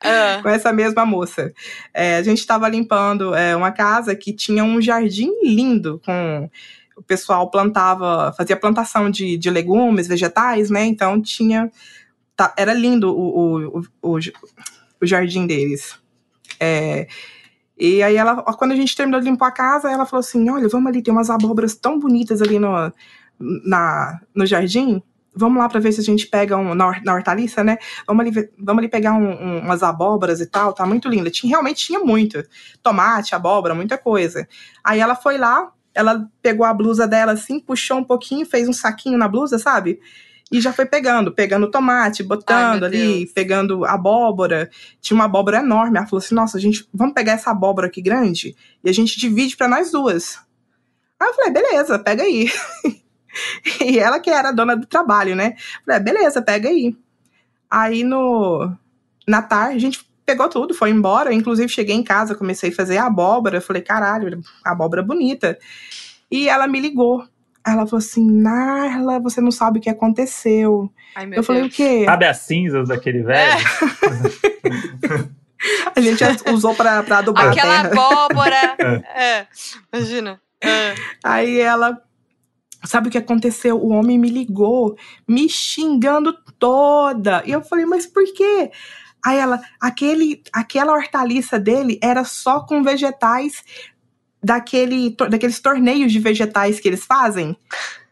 Ah, 0.05 0.39
Com 0.41 0.49
essa 0.49 0.71
mesma 0.73 1.05
moça. 1.05 1.53
É, 1.93 2.17
a 2.17 2.23
gente 2.23 2.39
estava 2.39 2.67
limpando 2.69 3.33
é, 3.35 3.55
uma 3.55 3.71
casa 3.71 4.15
que 4.15 4.33
tinha 4.33 4.63
um 4.63 4.81
jardim 4.81 5.31
lindo, 5.43 6.01
com 6.05 6.49
o 6.95 7.03
pessoal 7.03 7.49
plantava, 7.49 8.33
fazia 8.37 8.55
plantação 8.55 9.09
de, 9.09 9.37
de 9.37 9.49
legumes, 9.49 10.07
vegetais, 10.07 10.69
né? 10.69 10.85
Então 10.85 11.21
tinha. 11.21 11.69
tá- 12.35 12.53
era 12.57 12.73
lindo 12.73 13.09
o, 13.11 13.77
o, 13.77 13.79
o, 13.79 14.15
o, 14.15 14.19
o 15.01 15.05
jardim 15.05 15.45
deles. 15.47 15.99
É, 16.59 17.07
e 17.77 18.01
aí 18.01 18.15
ela, 18.15 18.41
quando 18.43 18.71
a 18.71 18.75
gente 18.75 18.95
terminou 18.95 19.19
de 19.19 19.29
limpar 19.29 19.47
a 19.49 19.51
casa, 19.51 19.91
ela 19.91 20.05
falou 20.05 20.21
assim: 20.21 20.49
olha, 20.49 20.67
vamos 20.69 20.87
ali, 20.87 21.01
tem 21.03 21.13
umas 21.13 21.29
abóboras 21.29 21.75
tão 21.75 21.99
bonitas 21.99 22.41
ali 22.41 22.57
no, 22.59 22.91
na, 23.39 24.21
no 24.33 24.45
jardim. 24.45 25.01
Vamos 25.35 25.57
lá 25.59 25.67
para 25.67 25.79
ver 25.81 25.91
se 25.91 25.99
a 25.99 26.03
gente 26.03 26.27
pega 26.27 26.55
um, 26.55 26.73
na, 26.73 27.01
na 27.03 27.13
hortaliça, 27.13 27.63
né? 27.63 27.77
Vamos 28.07 28.25
ali, 28.25 28.49
vamos 28.57 28.79
ali 28.81 28.87
pegar 28.89 29.13
um- 29.13 29.31
um- 29.31 29.59
umas 29.59 29.83
abóboras 29.83 30.39
e 30.39 30.45
tal, 30.45 30.71
tá 30.73 30.85
muito 30.85 31.09
linda. 31.09 31.29
Tinha, 31.29 31.49
realmente 31.51 31.85
tinha 31.85 31.99
muito. 31.99 32.41
Tomate, 32.81 33.35
abóbora, 33.35 33.75
muita 33.75 33.97
coisa. 33.97 34.47
Aí 34.83 34.99
ela 34.99 35.15
foi 35.15 35.37
lá, 35.37 35.71
ela 35.93 36.25
pegou 36.41 36.65
a 36.65 36.73
blusa 36.73 37.05
dela 37.07 37.33
assim, 37.33 37.59
puxou 37.59 37.97
um 37.97 38.03
pouquinho, 38.03 38.45
fez 38.45 38.67
um 38.69 38.73
saquinho 38.73 39.17
na 39.17 39.27
blusa, 39.27 39.59
sabe? 39.59 39.99
E 40.51 40.61
já 40.61 40.71
foi 40.71 40.85
pegando, 40.85 41.31
pegando 41.33 41.71
tomate, 41.71 42.21
botando 42.21 42.81
meu 42.81 42.85
ali, 42.85 43.19
Deus. 43.19 43.31
pegando 43.33 43.83
abóbora. 43.83 44.69
Tinha 45.01 45.15
uma 45.15 45.25
abóbora 45.25 45.57
enorme. 45.57 45.97
Ela 45.97 46.05
falou 46.05 46.23
assim: 46.23 46.35
nossa, 46.35 46.59
gente, 46.59 46.87
vamos 46.93 47.13
pegar 47.15 47.33
essa 47.33 47.49
abóbora 47.51 47.87
aqui 47.87 47.99
grande 48.01 48.55
e 48.83 48.89
a 48.89 48.93
gente 48.93 49.19
divide 49.19 49.57
para 49.57 49.67
nós 49.67 49.91
duas. 49.91 50.37
Aí 51.19 51.27
eu 51.29 51.33
falei, 51.33 51.51
beleza, 51.51 51.97
pega 51.97 52.23
aí. 52.23 52.49
e 53.81 53.99
ela 53.99 54.19
que 54.19 54.29
era 54.29 54.49
a 54.49 54.51
dona 54.51 54.75
do 54.75 54.85
trabalho, 54.85 55.35
né? 55.35 55.55
Falei, 55.85 56.01
beleza, 56.01 56.41
pega 56.41 56.69
aí. 56.69 56.95
Aí 57.69 58.03
no 58.03 58.71
na 59.27 59.41
tarde 59.41 59.77
a 59.77 59.79
gente 59.79 60.05
pegou 60.25 60.49
tudo, 60.49 60.73
foi 60.73 60.89
embora. 60.89 61.33
Inclusive 61.33 61.69
cheguei 61.69 61.95
em 61.95 62.03
casa, 62.03 62.35
comecei 62.35 62.69
a 62.69 62.75
fazer 62.75 62.97
a 62.97 63.05
abóbora. 63.05 63.61
Falei, 63.61 63.81
caralho, 63.81 64.41
abóbora 64.63 65.03
bonita. 65.03 65.57
E 66.31 66.49
ela 66.49 66.67
me 66.67 66.79
ligou. 66.79 67.23
Ela 67.65 67.85
falou 67.85 67.97
assim: 67.97 68.29
Narla, 68.29 69.19
você 69.19 69.41
não 69.41 69.51
sabe 69.51 69.79
o 69.79 69.81
que 69.81 69.89
aconteceu. 69.89 70.91
ai, 71.15 71.25
meu 71.25 71.37
eu 71.37 71.43
falei, 71.43 71.63
Deus. 71.63 71.73
o 71.73 71.75
quê? 71.75 72.05
Sabe 72.05 72.25
as 72.25 72.37
cinzas 72.37 72.89
daquele 72.89 73.23
velho? 73.23 73.57
A 75.95 76.01
gente 76.01 76.23
usou 76.51 76.75
pra, 76.75 77.01
pra 77.01 77.19
adubar 77.19 77.47
Aquela 77.49 77.79
a 77.79 77.89
terra. 77.89 77.93
abóbora. 77.93 78.75
é, 79.15 79.47
imagina. 79.91 80.39
É. 80.61 80.93
Aí 81.23 81.59
ela. 81.59 81.99
Sabe 82.85 83.07
o 83.07 83.11
que 83.11 83.17
aconteceu? 83.17 83.77
O 83.77 83.89
homem 83.89 84.17
me 84.17 84.29
ligou, 84.29 84.97
me 85.27 85.49
xingando 85.49 86.33
toda. 86.59 87.43
E 87.45 87.51
eu 87.51 87.61
falei, 87.61 87.85
mas 87.85 88.05
por 88.05 88.23
quê? 88.33 88.71
Aí 89.25 89.37
ela, 89.37 89.59
aquele, 89.81 90.41
aquela 90.53 90.93
hortaliça 90.93 91.57
dele 91.59 91.99
era 92.01 92.23
só 92.23 92.59
com 92.61 92.83
vegetais 92.83 93.63
daquele, 94.43 95.11
to- 95.11 95.27
daqueles 95.29 95.59
torneios 95.59 96.11
de 96.11 96.19
vegetais 96.19 96.79
que 96.79 96.87
eles 96.87 97.03
fazem. 97.03 97.57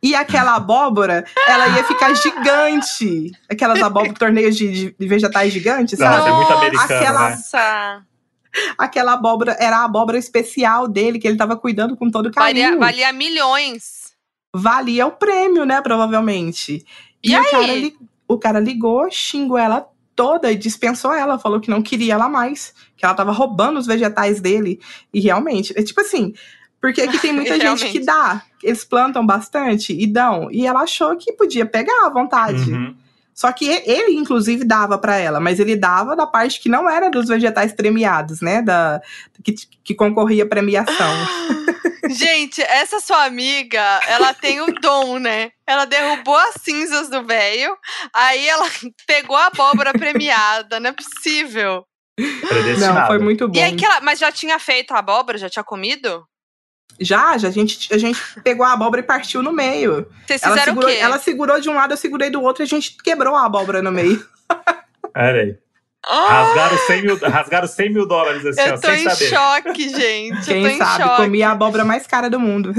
E 0.01 0.15
aquela 0.15 0.55
abóbora, 0.57 1.23
ela 1.47 1.67
ia 1.69 1.83
ficar 1.83 2.13
gigante. 2.15 3.31
Aquelas 3.49 3.81
abóboras, 3.81 4.17
torneios 4.17 4.55
de, 4.55 4.71
de- 4.71 4.95
de 4.97 5.07
vegetais 5.07 5.53
gigantes, 5.53 5.99
Nossa, 5.99 6.17
sabe? 6.17 6.29
é 6.29 6.31
muito 6.33 6.49
Nossa, 6.49 6.57
americano, 6.65 6.93
aquela- 6.99 7.29
né? 7.29 7.35
Nossa. 7.35 8.05
Aquela 8.77 9.13
abóbora 9.13 9.57
era 9.59 9.77
a 9.77 9.83
abóbora 9.85 10.17
especial 10.17 10.87
dele, 10.87 11.17
que 11.17 11.27
ele 11.27 11.37
tava 11.37 11.55
cuidando 11.57 11.97
com 11.97 12.09
todo 12.11 12.31
carinho. 12.31 12.65
Valia, 12.77 12.79
valia 12.79 13.13
milhões. 13.13 14.02
Valia 14.53 15.07
o 15.07 15.11
prêmio, 15.11 15.65
né? 15.65 15.81
Provavelmente. 15.81 16.85
E 17.23 17.35
o 17.35 17.39
aí? 17.39 17.45
cara, 17.51 17.73
li- 17.73 17.97
o 18.27 18.37
cara 18.37 18.59
ligou, 18.59 19.09
xingou 19.11 19.57
ela 19.57 19.87
toda 20.15 20.51
e 20.51 20.55
dispensou 20.55 21.11
ela, 21.11 21.39
falou 21.39 21.59
que 21.59 21.69
não 21.69 21.81
queria 21.81 22.13
ela 22.13 22.29
mais, 22.29 22.73
que 22.95 23.03
ela 23.03 23.15
tava 23.15 23.31
roubando 23.31 23.79
os 23.79 23.87
vegetais 23.87 24.39
dele. 24.39 24.79
E 25.13 25.19
realmente, 25.19 25.73
é 25.75 25.81
tipo 25.81 25.99
assim, 26.01 26.33
porque 26.79 27.01
aqui 27.01 27.17
tem 27.19 27.33
muita 27.33 27.59
gente 27.59 27.89
que 27.91 27.99
dá, 27.99 28.43
eles 28.61 28.83
plantam 28.83 29.25
bastante 29.25 29.91
e 29.91 30.05
dão, 30.05 30.51
e 30.51 30.67
ela 30.67 30.81
achou 30.81 31.15
que 31.17 31.33
podia 31.33 31.65
pegar 31.65 32.05
à 32.05 32.09
vontade. 32.09 32.71
Uhum. 32.71 32.95
Só 33.33 33.51
que 33.51 33.65
ele, 33.67 34.15
inclusive, 34.15 34.63
dava 34.63 34.97
pra 34.97 35.17
ela, 35.17 35.39
mas 35.39 35.59
ele 35.59 35.75
dava 35.75 36.15
da 36.15 36.27
parte 36.27 36.59
que 36.59 36.69
não 36.69 36.89
era 36.89 37.09
dos 37.09 37.27
vegetais 37.27 37.73
premiados, 37.73 38.41
né? 38.41 38.61
Da, 38.61 39.01
que, 39.43 39.55
que 39.83 39.95
concorria 39.95 40.43
à 40.43 40.47
premiação. 40.47 40.93
Gente, 42.09 42.61
essa 42.61 42.99
sua 42.99 43.23
amiga, 43.23 43.79
ela 44.07 44.33
tem 44.33 44.59
o 44.61 44.73
dom, 44.81 45.19
né? 45.19 45.51
Ela 45.65 45.85
derrubou 45.85 46.35
as 46.35 46.55
cinzas 46.61 47.09
do 47.09 47.23
velho, 47.23 47.75
aí 48.13 48.47
ela 48.47 48.65
pegou 49.07 49.35
a 49.35 49.47
abóbora 49.47 49.93
premiada, 49.93 50.79
não 50.79 50.89
é 50.89 50.93
possível. 50.93 51.85
Não, 52.79 53.07
foi 53.07 53.19
muito 53.19 53.47
bom. 53.47 53.57
E 53.57 53.61
aí 53.61 53.75
que 53.75 53.85
ela, 53.85 54.01
mas 54.01 54.19
já 54.19 54.31
tinha 54.31 54.59
feito 54.59 54.93
a 54.93 54.99
abóbora, 54.99 55.37
já 55.37 55.49
tinha 55.49 55.63
comido? 55.63 56.23
Já, 56.99 57.37
já 57.37 57.47
a 57.47 57.51
gente, 57.51 57.93
a 57.93 57.97
gente 57.97 58.19
pegou 58.43 58.65
a 58.65 58.73
abóbora 58.73 59.01
e 59.01 59.03
partiu 59.05 59.41
no 59.41 59.51
meio. 59.51 60.07
Vocês 60.25 60.41
Ela 60.43 60.53
fizeram 60.53 60.73
segurou, 60.73 60.89
o 60.89 60.93
quê? 60.93 60.99
ela 60.99 61.17
segurou 61.19 61.59
de 61.61 61.69
um 61.69 61.73
lado, 61.75 61.93
eu 61.93 61.97
segurei 61.97 62.29
do 62.29 62.41
outro 62.41 62.63
e 62.63 62.65
a 62.65 62.67
gente 62.67 62.95
quebrou 63.03 63.35
a 63.35 63.45
abóbora 63.45 63.81
no 63.81 63.91
meio. 63.91 64.23
Pera 65.13 65.41
aí. 65.41 65.55
Ah, 66.05 66.43
Rasgaram 66.43 66.77
100 66.77 67.01
mil, 67.01 67.17
rasgaram 67.17 67.67
100 67.67 67.93
mil 67.93 68.05
dólares 68.05 68.45
assim, 68.45 68.59
eu 68.61 68.73
ó, 68.73 68.77
tô 68.77 68.87
sem 68.87 69.05
em 69.05 69.09
saber. 69.09 69.29
choque, 69.29 69.89
gente. 69.89 70.33
eu 70.35 70.45
tô 70.45 70.51
Quem 70.51 70.65
em 70.65 70.77
sabe, 70.77 71.03
choque. 71.03 71.21
comi 71.23 71.41
a 71.43 71.51
abóbora 71.51 71.85
mais 71.85 72.05
cara 72.05 72.29
do 72.29 72.39
mundo. 72.39 72.73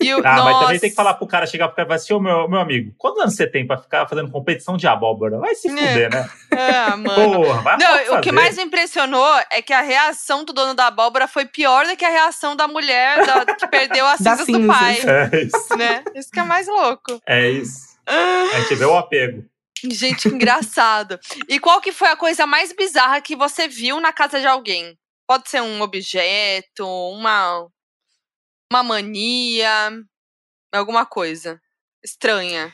E 0.00 0.14
o, 0.14 0.18
Ah, 0.24 0.36
mas 0.36 0.44
nossa. 0.44 0.60
também 0.64 0.78
tem 0.80 0.90
que 0.90 0.96
falar 0.96 1.14
pro 1.14 1.26
cara 1.26 1.46
chegar 1.46 1.68
pro 1.68 1.76
cara 1.76 1.86
e 1.86 1.88
falar 1.88 1.96
assim, 1.96 2.14
ô 2.14 2.20
meu, 2.20 2.48
meu 2.48 2.60
amigo, 2.60 2.94
quantos 2.96 3.20
anos 3.22 3.34
você 3.36 3.46
tem 3.46 3.66
pra 3.66 3.76
ficar 3.76 4.06
fazendo 4.08 4.30
competição 4.30 4.76
de 4.76 4.86
abóbora? 4.86 5.38
Vai 5.38 5.54
se 5.54 5.68
É. 5.68 5.70
fuder, 5.70 6.10
né? 6.10 6.30
Ah, 6.52 6.96
mano. 6.98 7.14
Porra, 7.44 7.62
vai 7.62 7.76
Não, 7.78 7.86
fazer. 7.98 8.10
o 8.12 8.20
que 8.20 8.32
mais 8.32 8.56
me 8.56 8.62
impressionou 8.64 9.28
é 9.50 9.60
que 9.62 9.72
a 9.72 9.80
reação 9.82 10.44
do 10.44 10.52
dono 10.52 10.74
da 10.74 10.86
abóbora 10.86 11.28
foi 11.28 11.44
pior 11.46 11.86
do 11.86 11.96
que 11.96 12.04
a 12.04 12.10
reação 12.10 12.56
da 12.56 12.66
mulher 12.66 13.24
da- 13.26 13.54
que 13.54 13.66
perdeu 13.66 14.06
as 14.06 14.18
cinzas 14.20 14.46
do 14.46 14.66
pai. 14.66 14.98
É 15.32 15.42
isso. 15.42 15.76
Né? 15.76 16.02
Isso 16.14 16.30
que 16.30 16.40
é 16.40 16.44
mais 16.44 16.66
louco. 16.66 17.20
É 17.28 17.48
isso. 17.50 17.90
Ah, 18.06 18.44
A 18.56 18.60
gente 18.60 18.74
vê 18.76 18.84
o 18.84 18.96
apego. 18.96 19.44
Gente, 19.82 20.28
que 20.28 20.34
engraçado. 20.34 21.18
E 21.48 21.58
qual 21.58 21.80
que 21.80 21.90
foi 21.92 22.08
a 22.08 22.16
coisa 22.16 22.46
mais 22.46 22.72
bizarra 22.72 23.20
que 23.20 23.34
você 23.36 23.66
viu 23.66 23.98
na 24.00 24.12
casa 24.12 24.38
de 24.40 24.46
alguém? 24.46 24.94
Pode 25.26 25.48
ser 25.48 25.62
um 25.62 25.80
objeto, 25.80 26.84
uma, 26.86 27.66
uma 28.72 28.82
mania, 28.84 29.90
alguma 30.72 31.04
coisa 31.04 31.60
estranha. 32.04 32.72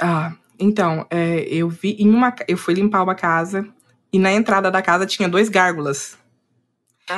Ah, 0.00 0.36
então, 0.60 1.06
é, 1.10 1.40
eu 1.48 1.68
vi 1.68 1.96
em 1.98 2.08
uma. 2.10 2.34
Eu 2.46 2.56
fui 2.58 2.74
limpar 2.74 3.02
uma 3.02 3.14
casa 3.14 3.66
e 4.12 4.18
na 4.18 4.30
entrada 4.32 4.70
da 4.70 4.82
casa 4.82 5.06
tinha 5.06 5.28
dois 5.28 5.48
gárgulas. 5.48 6.18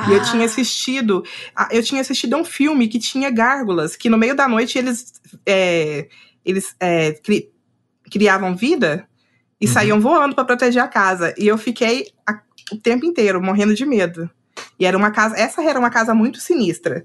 E 0.09 0.13
eu 0.13 0.23
tinha 0.23 0.43
Ah, 0.43 0.47
assistido. 0.47 1.25
ah, 1.57 1.69
Eu 1.73 1.83
tinha 1.83 2.01
assistido 2.01 2.35
a 2.35 2.39
um 2.39 2.45
filme 2.45 2.87
que 2.87 2.99
tinha 3.01 3.29
gárgulas, 3.31 3.97
que 3.97 4.09
no 4.09 4.17
meio 4.17 4.37
da 4.37 4.47
noite 4.49 4.79
eles. 4.79 5.13
é, 5.45 6.09
eles 6.45 6.75
é, 6.81 7.13
cri- 7.15 7.53
criavam 8.11 8.57
vida 8.57 9.07
e 9.61 9.67
Uhum. 9.67 9.73
saíam 9.73 10.01
voando 10.01 10.35
para 10.35 10.45
proteger 10.45 10.83
a 10.83 10.89
casa. 10.89 11.35
E 11.37 11.47
eu 11.49 11.59
fiquei 11.59 12.07
a- 12.27 12.41
o 12.73 12.77
tempo 12.79 13.05
inteiro 13.05 13.43
morrendo 13.43 13.75
de 13.75 13.85
medo. 13.85 14.31
E 14.79 14.87
era 14.87 14.97
uma 14.97 15.11
casa. 15.11 15.37
Essa 15.37 15.63
era 15.63 15.79
uma 15.79 15.91
casa 15.91 16.15
muito 16.15 16.41
sinistra. 16.41 17.05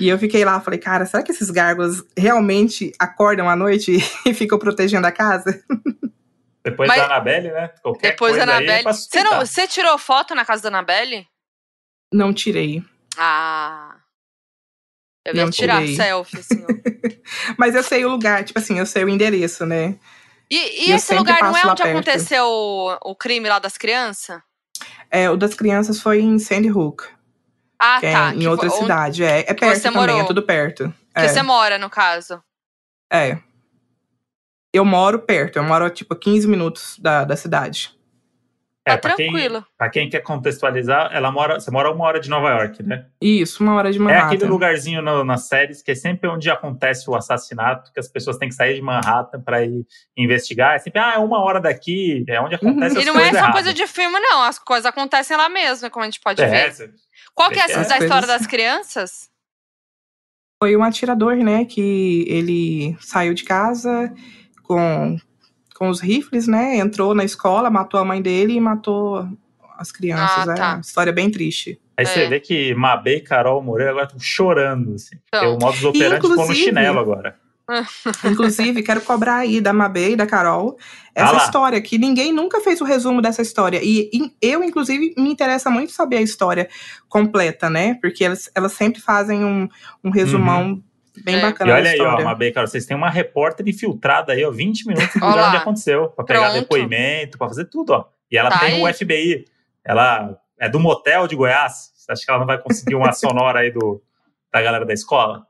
E 0.00 0.08
eu 0.08 0.18
fiquei 0.18 0.44
lá, 0.44 0.60
falei, 0.60 0.78
cara, 0.78 1.04
será 1.06 1.22
que 1.22 1.32
esses 1.32 1.50
gárgulas 1.50 2.02
realmente 2.16 2.92
acordam 2.98 3.48
à 3.48 3.56
noite 3.56 3.96
e 4.26 4.34
ficam 4.34 4.58
protegendo 4.58 5.06
a 5.06 5.12
casa? 5.12 5.62
Depois 6.64 6.88
Mas- 6.88 6.98
da 6.98 7.06
Anabelle, 7.06 7.50
né? 7.50 7.68
Qualquer 7.82 8.10
Depois 8.10 8.34
da 8.34 8.40
é 8.40 8.42
Anabelle. 8.42 8.84
Você, 8.84 9.22
não, 9.22 9.38
você 9.40 9.66
tirou 9.66 9.96
foto 9.96 10.34
na 10.34 10.44
casa 10.44 10.62
da 10.62 10.68
Anabelle? 10.68 11.26
Não 12.12 12.34
tirei. 12.34 12.82
Ah. 13.16 13.96
Eu 15.24 15.34
ia 15.34 15.44
Não 15.44 15.50
tirar 15.50 15.80
tirei. 15.80 15.96
selfie, 15.96 16.38
assim. 16.38 16.64
Mas 17.58 17.74
eu 17.74 17.82
sei 17.82 18.04
o 18.04 18.10
lugar, 18.10 18.44
tipo 18.44 18.58
assim, 18.58 18.78
eu 18.78 18.86
sei 18.86 19.04
o 19.04 19.08
endereço, 19.08 19.64
né? 19.64 19.98
E, 20.50 20.88
e 20.88 20.92
esse 20.92 21.14
lugar 21.14 21.40
não 21.42 21.56
é 21.56 21.64
onde 21.66 21.82
perto. 21.82 21.96
aconteceu 21.96 22.44
o, 22.44 22.98
o 23.10 23.14
crime 23.14 23.48
lá 23.48 23.58
das 23.58 23.78
crianças? 23.78 24.40
É, 25.10 25.30
o 25.30 25.36
das 25.36 25.54
crianças 25.54 26.00
foi 26.00 26.20
em 26.20 26.38
Sandy 26.38 26.70
Hook, 26.70 27.04
Ah, 27.80 27.98
que 28.00 28.06
é 28.06 28.12
tá. 28.12 28.34
em 28.34 28.38
que 28.40 28.46
outra 28.48 28.68
foi- 28.68 28.76
onde- 28.78 28.86
cidade. 28.86 29.24
É, 29.24 29.38
é 29.40 29.54
perto 29.54 29.76
você 29.76 29.82
também, 29.82 30.00
morou. 30.00 30.20
é 30.20 30.24
tudo 30.26 30.42
perto. 30.42 30.88
Que 31.14 31.22
É, 31.22 31.28
você 31.28 31.42
mora, 31.42 31.78
no 31.78 31.88
caso. 31.90 32.42
é. 33.12 33.38
Eu 34.72 34.84
moro 34.84 35.18
perto, 35.18 35.56
eu 35.56 35.64
moro, 35.64 35.90
tipo, 35.90 36.14
a 36.14 36.16
15 36.16 36.46
minutos 36.46 36.96
da, 37.00 37.24
da 37.24 37.34
cidade. 37.36 37.92
É, 38.86 38.92
Tá 38.92 38.98
pra 38.98 39.14
quem, 39.16 39.30
tranquilo. 39.30 39.66
pra 39.76 39.90
quem 39.90 40.08
quer 40.08 40.20
contextualizar, 40.20 41.10
ela 41.12 41.30
mora, 41.30 41.58
você 41.60 41.70
mora 41.72 41.90
uma 41.92 42.04
hora 42.04 42.18
de 42.20 42.30
Nova 42.30 42.48
York, 42.50 42.82
né? 42.82 43.06
Isso, 43.20 43.62
uma 43.62 43.74
hora 43.74 43.90
de 43.92 43.98
É 43.98 44.00
Manhattan. 44.00 44.26
aquele 44.26 44.44
lugarzinho 44.46 45.02
no- 45.02 45.22
nas 45.24 45.48
séries 45.48 45.82
que 45.82 45.90
é 45.90 45.94
sempre 45.94 46.30
onde 46.30 46.48
acontece 46.48 47.10
o 47.10 47.14
assassinato, 47.16 47.92
que 47.92 47.98
as 48.00 48.08
pessoas 48.08 48.38
têm 48.38 48.48
que 48.48 48.54
sair 48.54 48.74
de 48.76 48.80
Manhattan 48.80 49.40
pra 49.42 49.62
ir 49.62 49.84
investigar. 50.16 50.76
É 50.76 50.78
sempre, 50.78 50.98
ah, 51.00 51.14
é 51.16 51.18
uma 51.18 51.40
hora 51.42 51.60
daqui, 51.60 52.24
é 52.28 52.40
onde 52.40 52.54
acontece 52.54 52.94
E 52.96 53.00
as 53.00 53.06
não 53.06 53.12
coisas 53.14 53.28
é 53.28 53.32
só 53.32 53.38
erradas. 53.38 53.54
coisa 53.54 53.74
de 53.74 53.86
filme, 53.88 54.18
não. 54.20 54.42
As 54.42 54.58
coisas 54.58 54.86
acontecem 54.86 55.36
lá 55.36 55.48
mesmo, 55.48 55.90
como 55.90 56.04
a 56.04 56.06
gente 56.06 56.20
pode 56.20 56.40
É, 56.40 56.46
ver. 56.46 56.72
cê- 56.72 56.90
Qual 57.40 57.50
que 57.50 57.58
é 57.58 57.62
essa 57.62 57.88
da 57.88 57.98
história 57.98 58.26
das 58.26 58.46
crianças? 58.46 59.30
Foi 60.62 60.76
um 60.76 60.84
atirador, 60.84 61.36
né, 61.36 61.64
que 61.64 62.26
ele 62.28 62.94
saiu 63.00 63.32
de 63.32 63.44
casa 63.44 64.12
com, 64.62 65.16
com 65.74 65.88
os 65.88 66.00
rifles, 66.02 66.46
né, 66.46 66.76
entrou 66.76 67.14
na 67.14 67.24
escola, 67.24 67.70
matou 67.70 67.98
a 67.98 68.04
mãe 68.04 68.20
dele 68.20 68.52
e 68.52 68.60
matou 68.60 69.26
as 69.78 69.90
crianças. 69.90 70.48
Ah, 70.48 70.52
É 70.52 70.54
tá. 70.54 70.72
uma 70.74 70.80
história 70.80 71.12
bem 71.14 71.30
triste. 71.30 71.80
Aí 71.96 72.04
você 72.04 72.24
É. 72.24 72.28
vê 72.28 72.40
que 72.40 72.74
Mabê 72.74 73.16
e 73.16 73.20
Carol 73.22 73.62
Moreira 73.62 73.92
agora 73.92 74.04
estão 74.04 74.20
chorando, 74.20 74.94
assim. 74.96 75.16
Porque 75.30 75.46
Então. 75.46 75.56
o 75.56 75.58
modus 75.58 75.82
operandi 75.82 76.28
ficou 76.28 76.46
no 76.46 76.54
chinelo 76.54 76.98
agora. 76.98 77.39
Inclusive, 78.24 78.82
quero 78.82 79.00
cobrar 79.00 79.36
aí 79.38 79.60
da 79.60 79.72
Mabê 79.72 80.10
e 80.10 80.16
da 80.16 80.26
Carol 80.26 80.76
essa 81.14 81.36
Ah 81.36 81.44
história, 81.44 81.80
que 81.80 81.98
ninguém 81.98 82.32
nunca 82.32 82.60
fez 82.60 82.80
o 82.80 82.84
resumo 82.84 83.20
dessa 83.20 83.42
história. 83.42 83.80
E, 83.82 84.10
e 84.12 84.32
eu, 84.40 84.62
inclusive, 84.62 85.14
me 85.16 85.30
interessa 85.30 85.70
muito 85.70 85.92
saber 85.92 86.18
a 86.18 86.22
história 86.22 86.68
completa, 87.08 87.68
né? 87.68 87.94
Porque 88.00 88.24
elas, 88.24 88.50
elas 88.54 88.72
sempre 88.72 89.00
fazem 89.00 89.44
um, 89.44 89.68
um 90.04 90.10
resumão 90.10 90.82
bem 91.24 91.36
É. 91.36 91.40
bacana 91.40 91.70
Uhum. 91.72 91.76
E 91.76 91.80
olha 91.80 91.98
da 91.98 92.04
aí, 92.04 92.22
ó. 92.22 92.24
Mabê 92.24 92.48
e 92.48 92.52
Carol, 92.52 92.68
vocês 92.68 92.86
têm 92.86 92.96
uma 92.96 93.10
repórter 93.10 93.68
infiltrada 93.68 94.32
aí, 94.32 94.44
ó, 94.44 94.50
20 94.50 94.86
minutos 94.86 95.14
lá. 95.20 95.48
onde 95.48 95.56
aconteceu, 95.56 96.08
pra 96.10 96.24
pegar 96.24 96.50
Pronto. 96.50 96.60
depoimento, 96.60 97.36
pra 97.38 97.48
fazer 97.48 97.64
tudo, 97.66 97.90
ó. 97.90 98.04
E 98.30 98.38
ela 98.38 98.50
Tá 98.50 98.60
tem 98.60 98.80
o 98.80 98.86
aí. 98.86 98.94
FBI. 98.94 99.44
Ela 99.84 100.36
é 100.58 100.68
do 100.68 100.78
motel 100.78 101.26
de 101.26 101.34
Goiás. 101.34 101.90
Você 101.94 102.12
acha 102.12 102.24
que 102.24 102.30
ela 102.30 102.40
não 102.40 102.46
vai 102.46 102.58
conseguir 102.58 102.94
uma 102.94 103.12
sonora 103.12 103.60
aí 103.60 103.70
do, 103.72 104.00
da 104.52 104.62
galera 104.62 104.86
da 104.86 104.92
escola? 104.94 105.46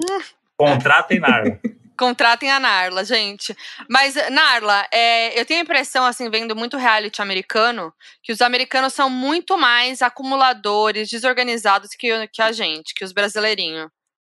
Contratem 0.66 1.20
Narla. 1.20 1.60
Contratem 1.98 2.50
a 2.50 2.58
Narla, 2.58 3.04
gente. 3.04 3.54
Mas, 3.86 4.14
Narla, 4.30 4.86
é, 4.90 5.38
eu 5.38 5.44
tenho 5.44 5.60
a 5.60 5.64
impressão, 5.64 6.06
assim, 6.06 6.30
vendo 6.30 6.56
muito 6.56 6.78
reality 6.78 7.20
americano, 7.20 7.92
que 8.22 8.32
os 8.32 8.40
americanos 8.40 8.94
são 8.94 9.10
muito 9.10 9.58
mais 9.58 10.00
acumuladores, 10.00 11.10
desorganizados 11.10 11.90
que, 11.90 12.10
o- 12.10 12.26
que 12.32 12.40
a 12.40 12.52
gente, 12.52 12.94
que 12.94 13.04
os 13.04 13.12
brasileirinhos. 13.12 13.88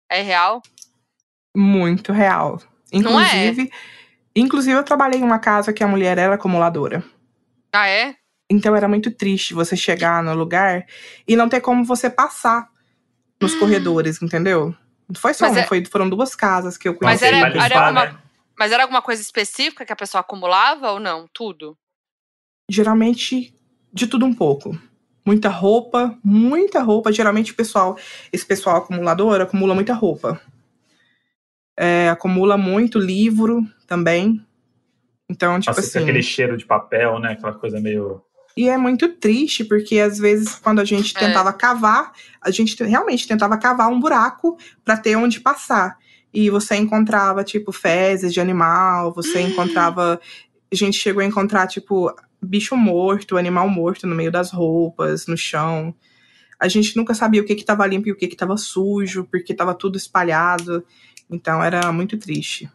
É 0.09 0.23
real? 0.23 0.63
Muito 1.57 2.13
real. 2.13 2.63
Não 2.93 3.19
é? 3.21 3.25
Inclusive, 3.25 3.73
inclusive, 4.37 4.79
eu 4.79 4.85
trabalhei 4.85 5.19
em 5.19 5.25
uma 5.25 5.39
casa 5.41 5.73
que 5.73 5.83
a 5.83 5.89
mulher 5.89 6.19
era 6.19 6.35
acumuladora. 6.37 7.03
Ah, 7.73 7.89
é? 7.89 8.15
Então 8.49 8.77
era 8.77 8.87
muito 8.87 9.11
triste 9.11 9.55
você 9.55 9.77
chegar 9.77 10.23
no 10.23 10.35
lugar 10.35 10.87
e 11.27 11.35
não 11.35 11.49
ter 11.49 11.61
como 11.61 11.85
você 11.85 12.09
passar 12.09 12.69
nos 13.41 13.55
Hum. 13.55 13.59
corredores, 13.59 14.23
entendeu? 14.23 14.73
Não 15.09 15.21
foi 15.21 15.33
só 15.35 15.47
Mas 15.47 15.53
uma, 15.57 15.61
é- 15.61 15.67
foi- 15.67 15.85
foram 15.85 16.09
duas 16.11 16.35
casas 16.35 16.77
que 16.77 16.89
eu 16.89 16.97
Mas 17.01 17.21
conheci. 17.21 17.25
era- 17.27 17.41
Vai 17.41 17.51
limpar, 17.51 17.65
era 17.67 17.81
alguma- 17.87 18.07
né? 18.07 18.19
Mas 18.59 18.73
era 18.73 18.83
alguma 18.83 19.03
coisa 19.03 19.21
específica 19.23 19.85
que 19.85 19.93
a 19.93 19.97
pessoa 19.97 20.21
acumulava 20.21 20.91
ou 20.93 20.99
não? 21.01 21.29
Tudo? 21.33 21.77
Geralmente, 22.71 23.55
de 23.93 24.07
tudo 24.07 24.25
um 24.27 24.35
pouco. 24.35 24.77
Muita 25.25 25.49
roupa, 25.49 26.17
muita 26.25 26.83
roupa. 26.83 27.13
Geralmente 27.13 27.53
o 27.53 27.55
pessoal, 27.55 27.99
esse 28.33 28.45
pessoal 28.47 28.77
acumulador, 28.77 29.41
acumula 29.41 29.75
muita 29.75 29.93
roupa. 29.93 30.41
É, 31.79 32.09
acumula 32.09 32.57
muito 32.57 32.99
livro 32.99 33.63
também. 33.87 34.45
Então, 35.29 35.59
tipo 35.61 35.71
Nossa, 35.71 35.81
assim. 35.81 35.93
tem 35.93 36.03
aquele 36.03 36.23
cheiro 36.23 36.57
de 36.57 36.65
papel, 36.65 37.19
né? 37.19 37.33
Aquela 37.33 37.53
coisa 37.55 37.79
meio. 37.81 38.23
E 38.57 38.69
é 38.69 38.77
muito 38.79 39.09
triste, 39.09 39.65
porque 39.65 39.99
às 40.01 40.19
vezes, 40.19 40.55
quando 40.55 40.81
a 40.81 40.85
gente 40.85 41.15
É. 41.17 41.21
tentava 41.21 41.53
cavar, 41.53 42.13
a 42.41 42.51
gente 42.51 42.75
te- 42.75 42.85
realmente 42.85 43.29
tentava 43.29 43.59
cavar 43.59 43.89
um 43.89 44.01
buraco 44.01 44.57
para 44.85 44.97
ter 44.97 45.15
onde 45.17 45.41
passar. 45.41 45.99
E 46.33 46.49
você 46.49 46.75
encontrava, 46.77 47.45
tipo, 47.45 47.71
fezes 47.71 48.33
de 48.33 48.41
animal, 48.41 49.13
você 49.13 49.41
Hum. 49.41 49.49
encontrava. 49.49 50.19
A 50.73 50.75
gente 50.75 50.97
chegou 50.99 51.23
a 51.23 51.27
encontrar, 51.27 51.67
tipo, 51.67 52.11
bicho 52.41 52.77
morto, 52.77 53.37
animal 53.37 53.69
morto 53.69 54.07
no 54.07 54.15
meio 54.15 54.33
das 54.33 54.51
roupas, 54.51 55.27
no 55.27 55.37
chão. 55.37 55.95
A 56.59 56.67
gente 56.69 56.97
nunca 56.97 57.13
sabia 57.13 57.43
o 57.43 57.45
que 57.45 57.53
estava 57.53 57.87
limpo 57.87 58.09
e 58.09 58.13
o 58.13 58.17
que 58.17 58.25
estava 58.25 58.57
sujo, 58.57 59.25
porque 59.31 59.53
estava 59.53 59.75
tudo 59.75 59.97
espalhado. 59.99 60.83
Então 61.31 61.63
era 61.63 61.93
muito 61.93 62.17
triste. 62.17 62.71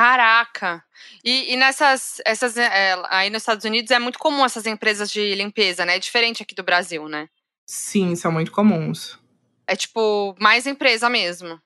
Caraca! 0.00 0.82
E, 1.22 1.52
e 1.52 1.56
nessas. 1.58 2.22
Essas, 2.24 2.56
é, 2.56 2.96
aí 3.10 3.28
nos 3.28 3.42
Estados 3.42 3.66
Unidos 3.66 3.90
é 3.90 3.98
muito 3.98 4.18
comum 4.18 4.42
essas 4.42 4.64
empresas 4.64 5.10
de 5.10 5.34
limpeza, 5.34 5.84
né? 5.84 5.96
É 5.96 5.98
diferente 5.98 6.42
aqui 6.42 6.54
do 6.54 6.62
Brasil, 6.62 7.06
né? 7.06 7.28
Sim, 7.66 8.16
são 8.16 8.32
muito 8.32 8.50
comuns. 8.50 9.18
É 9.66 9.76
tipo, 9.76 10.34
mais 10.40 10.66
empresa 10.66 11.10
mesmo. 11.10 11.60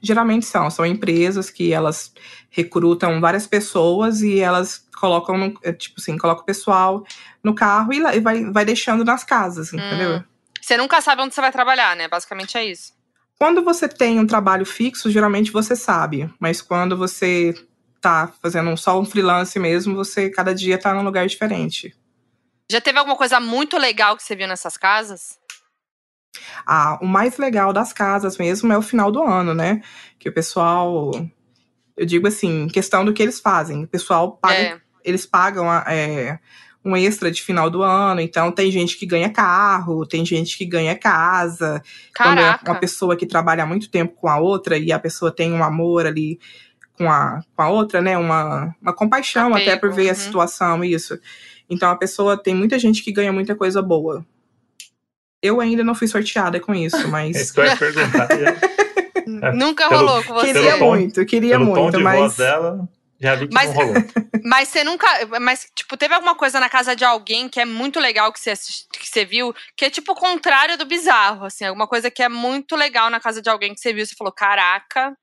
Geralmente 0.00 0.46
são, 0.46 0.70
são 0.70 0.86
empresas 0.86 1.50
que 1.50 1.72
elas 1.72 2.14
recrutam 2.50 3.20
várias 3.20 3.48
pessoas 3.48 4.22
e 4.22 4.38
elas 4.38 4.86
colocam, 4.96 5.36
no, 5.36 5.58
é, 5.64 5.72
tipo 5.72 5.96
assim, 5.98 6.16
colocam 6.16 6.44
o 6.44 6.46
pessoal 6.46 7.04
no 7.42 7.52
carro 7.52 7.92
e, 7.92 7.98
e 7.98 8.20
vai, 8.20 8.44
vai 8.44 8.64
deixando 8.64 9.04
nas 9.04 9.24
casas, 9.24 9.72
entendeu? 9.72 10.18
Hum. 10.18 10.24
Você 10.62 10.76
nunca 10.76 11.00
sabe 11.00 11.22
onde 11.22 11.34
você 11.34 11.40
vai 11.40 11.50
trabalhar, 11.50 11.96
né? 11.96 12.06
Basicamente 12.06 12.56
é 12.56 12.64
isso. 12.64 12.96
Quando 13.38 13.62
você 13.62 13.88
tem 13.88 14.18
um 14.18 14.26
trabalho 14.26 14.66
fixo, 14.66 15.10
geralmente 15.10 15.52
você 15.52 15.76
sabe, 15.76 16.28
mas 16.40 16.60
quando 16.60 16.96
você 16.96 17.54
tá 18.00 18.32
fazendo 18.42 18.76
só 18.76 18.98
um 18.98 19.04
freelance 19.04 19.58
mesmo, 19.58 19.94
você 19.94 20.28
cada 20.28 20.54
dia 20.54 20.76
tá 20.78 20.92
num 20.92 21.04
lugar 21.04 21.26
diferente. 21.26 21.94
Já 22.70 22.80
teve 22.80 22.98
alguma 22.98 23.16
coisa 23.16 23.38
muito 23.38 23.78
legal 23.78 24.16
que 24.16 24.22
você 24.22 24.34
viu 24.34 24.48
nessas 24.48 24.76
casas? 24.76 25.38
Ah, 26.66 26.98
o 27.00 27.06
mais 27.06 27.38
legal 27.38 27.72
das 27.72 27.92
casas 27.92 28.36
mesmo 28.36 28.72
é 28.72 28.76
o 28.76 28.82
final 28.82 29.10
do 29.10 29.22
ano, 29.22 29.54
né? 29.54 29.82
Que 30.18 30.28
o 30.28 30.32
pessoal. 30.32 31.12
Eu 31.96 32.06
digo 32.06 32.28
assim, 32.28 32.68
questão 32.68 33.04
do 33.04 33.12
que 33.12 33.22
eles 33.22 33.40
fazem. 33.40 33.84
O 33.84 33.88
pessoal 33.88 34.32
paga. 34.36 34.54
É. 34.54 34.80
Eles 35.04 35.24
pagam 35.24 35.72
é, 35.72 36.38
um 36.88 36.96
extra 36.96 37.30
de 37.30 37.42
final 37.42 37.68
do 37.68 37.82
ano. 37.82 38.20
Então, 38.20 38.50
tem 38.50 38.70
gente 38.70 38.96
que 38.96 39.04
ganha 39.04 39.28
carro, 39.30 40.06
tem 40.06 40.24
gente 40.24 40.56
que 40.56 40.64
ganha 40.64 40.96
casa. 40.96 41.82
Caraca. 42.14 42.58
Quando 42.58 42.68
é 42.68 42.72
uma 42.72 42.80
pessoa 42.80 43.16
que 43.16 43.26
trabalha 43.26 43.66
muito 43.66 43.90
tempo 43.90 44.14
com 44.14 44.28
a 44.28 44.38
outra 44.38 44.78
e 44.78 44.90
a 44.90 44.98
pessoa 44.98 45.30
tem 45.30 45.52
um 45.52 45.62
amor 45.62 46.06
ali 46.06 46.38
com 46.96 47.10
a, 47.10 47.42
com 47.54 47.62
a 47.62 47.68
outra, 47.68 48.00
né? 48.00 48.16
Uma, 48.16 48.74
uma 48.80 48.92
compaixão 48.92 49.48
Apego. 49.48 49.70
até 49.70 49.76
por 49.76 49.92
ver 49.92 50.06
uhum. 50.06 50.10
a 50.10 50.14
situação, 50.14 50.84
isso. 50.84 51.18
Então, 51.68 51.90
a 51.90 51.96
pessoa 51.96 52.36
tem 52.42 52.54
muita 52.54 52.78
gente 52.78 53.02
que 53.02 53.12
ganha 53.12 53.32
muita 53.32 53.54
coisa 53.54 53.82
boa. 53.82 54.24
Eu 55.42 55.60
ainda 55.60 55.84
não 55.84 55.94
fui 55.94 56.08
sorteada 56.08 56.58
com 56.58 56.74
isso, 56.74 57.06
mas. 57.08 57.36
É 57.36 57.42
isso 57.42 57.52
que 57.52 57.60
eu 57.60 57.64
ia 57.66 57.76
perguntar. 57.76 58.28
Nunca 59.54 59.88
rolou 59.88 60.24
com 60.24 60.34
você. 60.34 60.54
Queria 60.54 60.76
muito, 60.78 61.26
queria 61.26 61.58
pelo 61.58 61.66
muito, 61.66 61.92
tom 61.92 61.98
de 61.98 62.02
mas. 62.02 62.18
Voz 62.18 62.36
dela, 62.36 62.88
já 63.20 63.34
vi 63.34 63.48
que 63.48 63.54
mas, 63.54 63.74
não 63.74 63.76
rolou. 63.76 63.94
Mas 64.44 64.68
você 64.68 64.84
nunca. 64.84 65.06
Mas, 65.40 65.66
tipo, 65.74 65.96
teve 65.96 66.14
alguma 66.14 66.34
coisa 66.34 66.60
na 66.60 66.68
casa 66.68 66.94
de 66.94 67.04
alguém 67.04 67.48
que 67.48 67.60
é 67.60 67.64
muito 67.64 67.98
legal 67.98 68.32
que 68.32 68.40
você, 68.40 68.50
assist, 68.50 68.86
que 68.92 69.06
você 69.06 69.24
viu, 69.24 69.52
que 69.76 69.84
é 69.84 69.90
tipo 69.90 70.12
o 70.12 70.14
contrário 70.14 70.78
do 70.78 70.86
bizarro, 70.86 71.44
assim, 71.44 71.64
alguma 71.64 71.86
coisa 71.86 72.10
que 72.10 72.22
é 72.22 72.28
muito 72.28 72.76
legal 72.76 73.10
na 73.10 73.20
casa 73.20 73.42
de 73.42 73.50
alguém 73.50 73.74
que 73.74 73.80
você 73.80 73.92
viu, 73.92 74.06
você 74.06 74.14
falou, 74.14 74.32
caraca, 74.32 75.14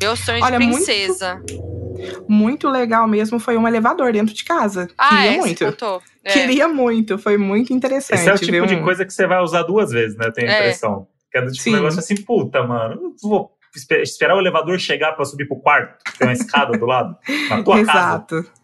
meu 0.00 0.16
sonho 0.16 0.42
Olha, 0.42 0.58
de 0.58 0.66
princesa. 0.66 1.36
Muito, 1.36 2.26
muito 2.28 2.68
legal 2.68 3.06
mesmo 3.06 3.38
foi 3.38 3.56
um 3.56 3.68
elevador 3.68 4.12
dentro 4.12 4.34
de 4.34 4.44
casa. 4.44 4.88
Ah, 4.98 5.10
Queria 5.10 5.30
é, 5.30 5.36
muito. 5.36 5.64
É. 6.24 6.32
Queria 6.32 6.68
muito, 6.68 7.18
foi 7.18 7.38
muito 7.38 7.72
interessante. 7.72 8.20
Esse 8.20 8.28
é 8.28 8.34
o 8.34 8.38
tipo 8.38 8.66
de 8.66 8.82
coisa 8.82 9.04
que 9.04 9.12
você 9.12 9.26
vai 9.26 9.40
usar 9.40 9.62
duas 9.62 9.90
vezes, 9.90 10.16
né? 10.16 10.26
Eu 10.26 10.32
tenho 10.32 10.50
a 10.50 10.52
é. 10.52 10.58
impressão. 10.58 11.06
Que 11.30 11.38
é 11.38 11.42
do 11.42 11.50
tipo 11.50 11.62
Sim. 11.62 11.70
um 11.70 11.76
negócio 11.76 12.00
assim, 12.00 12.16
puta, 12.16 12.62
mano, 12.64 13.14
vou 13.22 13.52
esperar 14.02 14.36
o 14.36 14.40
elevador 14.40 14.78
chegar 14.78 15.12
para 15.12 15.24
subir 15.24 15.46
pro 15.46 15.56
quarto, 15.56 15.98
tem 16.18 16.28
uma 16.28 16.32
escada 16.32 16.76
do 16.76 16.86
lado, 16.86 17.16
na 17.48 17.62
tua 17.62 17.80
Exato. 17.80 18.42
casa. 18.42 18.62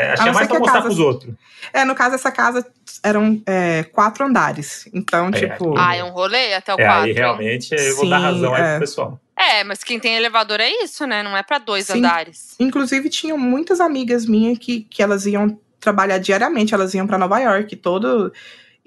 É, 0.00 0.12
achei 0.12 0.32
mais 0.32 0.48
pra 0.48 0.58
mostrar 0.58 0.78
casa, 0.78 0.86
pros 0.86 0.98
outros. 0.98 1.34
É, 1.74 1.84
no 1.84 1.94
caso, 1.94 2.14
essa 2.14 2.32
casa 2.32 2.66
eram 3.02 3.42
é, 3.44 3.82
quatro 3.82 4.24
andares. 4.24 4.88
Então, 4.94 5.28
é, 5.28 5.32
tipo. 5.32 5.76
Ah, 5.76 5.94
é 5.94 6.02
um 6.02 6.10
rolê 6.10 6.54
até 6.54 6.74
o 6.74 6.80
é, 6.80 6.84
quatro. 6.86 7.04
Aí 7.04 7.12
realmente 7.12 7.74
eu 7.74 7.96
vou 7.96 8.08
dar 8.08 8.18
razão 8.18 8.54
aí 8.54 8.62
pro 8.62 8.70
é. 8.70 8.78
pessoal. 8.78 9.20
É, 9.36 9.64
mas 9.64 9.84
quem 9.84 10.00
tem 10.00 10.16
elevador 10.16 10.58
é 10.60 10.70
isso, 10.82 11.06
né? 11.06 11.22
Não 11.22 11.36
é 11.36 11.42
para 11.42 11.58
dois 11.58 11.86
Sim. 11.86 11.98
andares. 11.98 12.56
Inclusive, 12.58 13.10
tinham 13.10 13.36
muitas 13.36 13.78
amigas 13.78 14.24
minhas 14.24 14.58
que, 14.58 14.82
que 14.82 15.02
elas 15.02 15.26
iam 15.26 15.58
trabalhar 15.78 16.18
diariamente, 16.18 16.74
elas 16.74 16.94
iam 16.94 17.06
para 17.06 17.18
Nova 17.18 17.38
York. 17.38 17.76
Todo. 17.76 18.32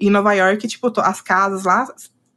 Em 0.00 0.10
Nova 0.10 0.32
York, 0.32 0.66
tipo, 0.66 0.92
as 1.00 1.20
casas 1.20 1.62
lá 1.62 1.86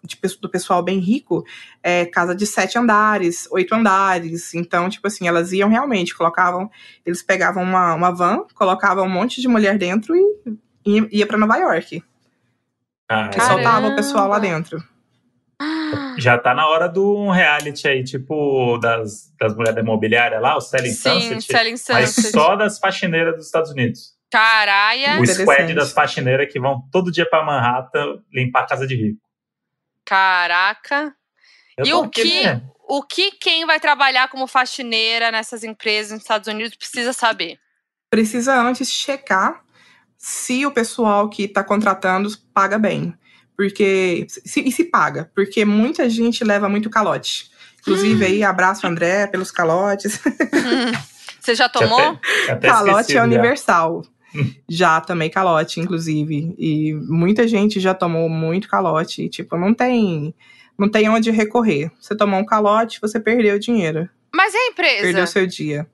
de, 0.08 0.18
do 0.42 0.50
pessoal 0.50 0.82
bem 0.82 1.00
rico, 1.00 1.44
é, 1.84 2.06
casa 2.06 2.34
de 2.34 2.46
sete 2.48 2.78
andares, 2.78 3.48
oito 3.52 3.76
andares. 3.76 4.54
Então, 4.54 4.90
tipo 4.90 5.06
assim, 5.06 5.28
elas 5.28 5.52
iam 5.52 5.70
realmente, 5.70 6.16
colocavam, 6.16 6.70
eles 7.06 7.22
pegavam 7.22 7.62
uma, 7.62 7.94
uma 7.94 8.12
van, 8.12 8.46
colocavam 8.56 9.06
um 9.06 9.10
monte 9.10 9.42
de 9.42 9.48
mulher 9.48 9.78
dentro 9.78 10.16
e 10.16 10.58
ia, 10.86 11.08
ia 11.12 11.28
para 11.28 11.38
Nova 11.38 11.58
York. 11.58 12.04
Ah, 13.10 13.30
e 13.36 13.40
soltava 13.40 13.88
o 13.88 13.96
pessoal 13.96 14.28
lá 14.28 14.40
dentro. 14.40 14.84
Já 16.18 16.38
tá 16.38 16.54
na 16.54 16.68
hora 16.68 16.88
do 16.88 17.30
reality 17.30 17.88
aí, 17.88 18.04
tipo, 18.04 18.78
das, 18.80 19.34
das 19.40 19.56
mulheres 19.56 19.76
da 19.76 19.82
imobiliária 19.82 20.40
lá, 20.40 20.58
o 20.58 20.62
Selling 20.62 20.92
Sim, 20.92 21.22
Sunset. 21.22 21.44
Selling 21.44 21.78
Sunset. 21.78 22.02
Mas 22.02 22.32
só 22.32 22.56
das 22.56 22.80
faxineiras 22.80 23.36
dos 23.36 23.46
Estados 23.46 23.72
Unidos. 23.72 24.18
Caralho! 24.30 25.22
O 25.22 25.26
squad 25.26 25.74
das 25.74 25.92
faxineiras 25.94 26.52
que 26.52 26.60
vão 26.60 26.84
todo 26.92 27.12
dia 27.12 27.28
pra 27.30 27.44
Manhattan 27.44 28.20
limpar 28.32 28.64
a 28.64 28.68
casa 28.68 28.86
de 28.86 28.96
rico. 28.96 29.22
Caraca. 30.08 31.14
Eu 31.78 31.86
e 31.86 31.94
o 31.94 32.10
que, 32.10 32.44
né? 32.46 32.62
o 32.88 33.04
que 33.04 33.32
quem 33.32 33.66
vai 33.66 33.78
trabalhar 33.78 34.30
como 34.30 34.48
faxineira 34.48 35.30
nessas 35.30 35.66
empresas 35.66 36.14
nos 36.14 36.22
Estados 36.22 36.48
Unidos 36.48 36.76
precisa 36.78 37.12
saber? 37.12 37.60
Precisa 38.10 38.56
antes 38.56 38.90
checar 38.90 39.62
se 40.18 40.66
o 40.66 40.72
pessoal 40.72 41.30
que 41.30 41.44
está 41.44 41.62
contratando 41.62 42.30
paga 42.54 42.80
bem. 42.80 43.14
Porque. 43.56 44.26
Se, 44.30 44.62
e 44.62 44.72
se 44.72 44.86
paga, 44.86 45.30
porque 45.36 45.66
muita 45.66 46.10
gente 46.10 46.42
leva 46.44 46.70
muito 46.70 46.90
calote. 46.90 47.52
Inclusive, 47.82 48.24
hum. 48.24 48.28
aí, 48.28 48.44
abraço, 48.44 48.88
André, 48.88 49.28
pelos 49.28 49.52
calotes. 49.52 50.22
Hum. 50.26 50.92
Você 51.42 51.54
já 51.54 51.68
tomou? 51.70 52.00
Até, 52.00 52.52
até 52.52 52.68
calote 52.70 53.18
é 53.18 53.22
universal. 53.22 54.04
já 54.04 54.17
tomei 55.02 55.30
calote, 55.30 55.80
inclusive. 55.80 56.56
E 56.58 56.94
muita 56.94 57.48
gente 57.48 57.80
já 57.80 57.94
tomou 57.94 58.30
muito 58.30 58.68
calote. 58.68 59.24
E, 59.24 59.30
tipo, 59.30 59.58
não 59.58 59.74
tem. 59.74 60.34
Não 60.78 60.90
tem 60.90 61.10
onde 61.10 61.32
recorrer. 61.32 61.92
Você 62.00 62.16
tomou 62.16 62.40
um 62.40 62.46
calote, 62.46 63.02
você 63.02 63.20
perdeu 63.20 63.56
o 63.56 63.60
dinheiro. 63.60 64.08
Mas 64.34 64.54
e 64.54 64.58
a 64.58 64.68
empresa? 64.68 65.02
Perdeu 65.02 65.28
seu 65.28 65.48
dia. 65.48 65.88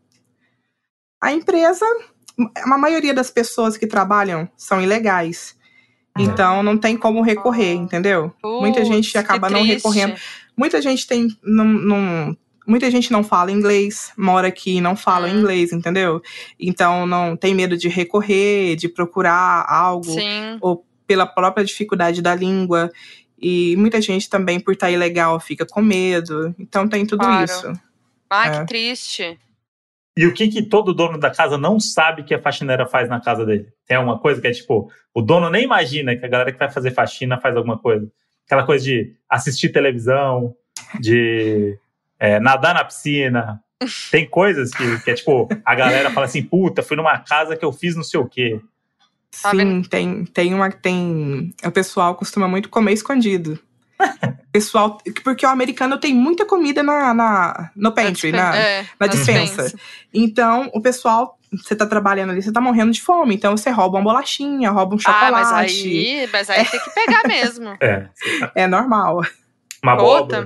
A 1.21 1.31
empresa, 1.31 1.85
a 2.57 2.77
maioria 2.77 3.13
das 3.13 3.31
pessoas 3.31 3.77
que 3.77 3.87
trabalham 3.87 4.49
são 4.57 4.81
ilegais. 4.81 5.55
Então 6.17 6.61
não 6.61 6.77
tem 6.77 6.97
como 6.97 7.21
recorrer, 7.21 7.73
entendeu? 7.73 8.33
Putz, 8.41 8.61
Muita 8.61 8.85
gente 8.85 9.17
acaba 9.17 9.49
não 9.49 9.63
recorrendo. 9.63 10.15
Muita 10.55 10.81
gente 10.81 11.07
tem. 11.07 11.27
Não, 11.41 11.65
não, 11.65 12.37
muita 12.65 12.89
gente 12.89 13.11
não 13.11 13.23
fala 13.23 13.51
inglês, 13.51 14.11
mora 14.17 14.47
aqui 14.47 14.77
e 14.77 14.81
não 14.81 14.95
fala 14.95 15.27
hum. 15.27 15.39
inglês, 15.39 15.71
entendeu? 15.71 16.21
Então 16.59 17.05
não 17.05 17.35
tem 17.35 17.53
medo 17.53 17.77
de 17.77 17.87
recorrer, 17.87 18.75
de 18.75 18.87
procurar 18.89 19.65
algo, 19.67 20.05
Sim. 20.05 20.57
ou 20.61 20.85
pela 21.05 21.25
própria 21.25 21.65
dificuldade 21.65 22.21
da 22.21 22.33
língua. 22.35 22.91
E 23.37 23.75
muita 23.75 24.01
gente 24.01 24.29
também, 24.29 24.59
por 24.59 24.73
estar 24.73 24.89
ilegal, 24.89 25.39
fica 25.39 25.65
com 25.65 25.81
medo. 25.81 26.55
Então 26.57 26.87
tem 26.87 27.05
tudo 27.05 27.25
claro. 27.25 27.43
isso. 27.43 27.73
Ai, 28.29 28.49
É. 28.49 28.59
que 28.59 28.67
triste. 28.67 29.39
E 30.15 30.25
o 30.27 30.33
que 30.33 30.47
que 30.47 30.61
todo 30.61 30.93
dono 30.93 31.19
da 31.19 31.31
casa 31.31 31.57
não 31.57 31.79
sabe 31.79 32.23
que 32.23 32.33
a 32.35 32.41
faxineira 32.41 32.85
faz 32.85 33.09
na 33.09 33.19
casa 33.19 33.45
dele? 33.45 33.67
Tem 33.87 33.97
alguma 33.97 34.19
coisa 34.19 34.39
que 34.39 34.47
é 34.47 34.51
tipo, 34.51 34.89
o 35.13 35.21
dono 35.21 35.49
nem 35.49 35.63
imagina 35.63 36.15
que 36.15 36.23
a 36.23 36.29
galera 36.29 36.51
que 36.51 36.59
vai 36.59 36.71
fazer 36.71 36.91
faxina 36.91 37.39
faz 37.39 37.55
alguma 37.57 37.77
coisa. 37.77 38.07
Aquela 38.45 38.63
coisa 38.63 38.85
de 38.85 39.15
assistir 39.27 39.69
televisão, 39.69 40.55
de 40.99 41.77
é, 42.23 42.39
nadar 42.39 42.73
na 42.73 42.85
piscina. 42.85 43.61
Tem 44.09 44.25
coisas 44.25 44.71
que, 44.71 45.03
que 45.03 45.11
é 45.11 45.13
tipo, 45.13 45.49
a 45.65 45.75
galera 45.75 46.09
fala 46.09 46.25
assim, 46.25 46.41
puta, 46.41 46.81
fui 46.81 46.95
numa 46.95 47.19
casa 47.19 47.57
que 47.57 47.65
eu 47.65 47.73
fiz 47.73 47.97
não 47.97 48.03
sei 48.03 48.17
o 48.17 48.25
quê. 48.25 48.61
Tá 49.41 49.51
Sim, 49.51 49.81
tem, 49.81 50.23
tem 50.23 50.53
uma. 50.53 50.71
Tem, 50.71 51.53
o 51.65 51.71
pessoal 51.71 52.15
costuma 52.15 52.47
muito 52.47 52.69
comer 52.69 52.93
escondido. 52.93 53.59
pessoal, 54.53 54.99
porque 55.21 55.45
o 55.45 55.49
americano 55.49 55.97
tem 55.97 56.13
muita 56.13 56.45
comida 56.45 56.81
na, 56.81 57.13
na 57.13 57.71
no 57.75 57.91
pantry, 57.91 58.31
na, 58.31 58.55
é, 58.55 58.85
na 58.97 59.07
dispensa. 59.07 59.73
Então, 60.13 60.69
o 60.73 60.79
pessoal, 60.79 61.37
você 61.51 61.75
tá 61.75 61.85
trabalhando 61.85 62.29
ali, 62.29 62.41
você 62.41 62.53
tá 62.53 62.61
morrendo 62.61 62.91
de 62.91 63.01
fome. 63.01 63.35
Então, 63.35 63.57
você 63.57 63.69
rouba 63.69 63.97
uma 63.97 64.03
bolachinha, 64.03 64.71
rouba 64.71 64.95
um 64.95 64.99
chocolate. 64.99 65.27
Ah, 65.27 65.51
mas 65.51 65.51
aí, 65.51 66.29
mas 66.31 66.49
aí 66.49 66.65
tem 66.65 66.79
que 66.79 66.89
pegar 66.91 67.27
mesmo. 67.27 67.75
É, 67.81 68.07
É 68.55 68.67
normal. 68.67 69.23
uma 69.83 69.93
abóbora, 69.93 70.45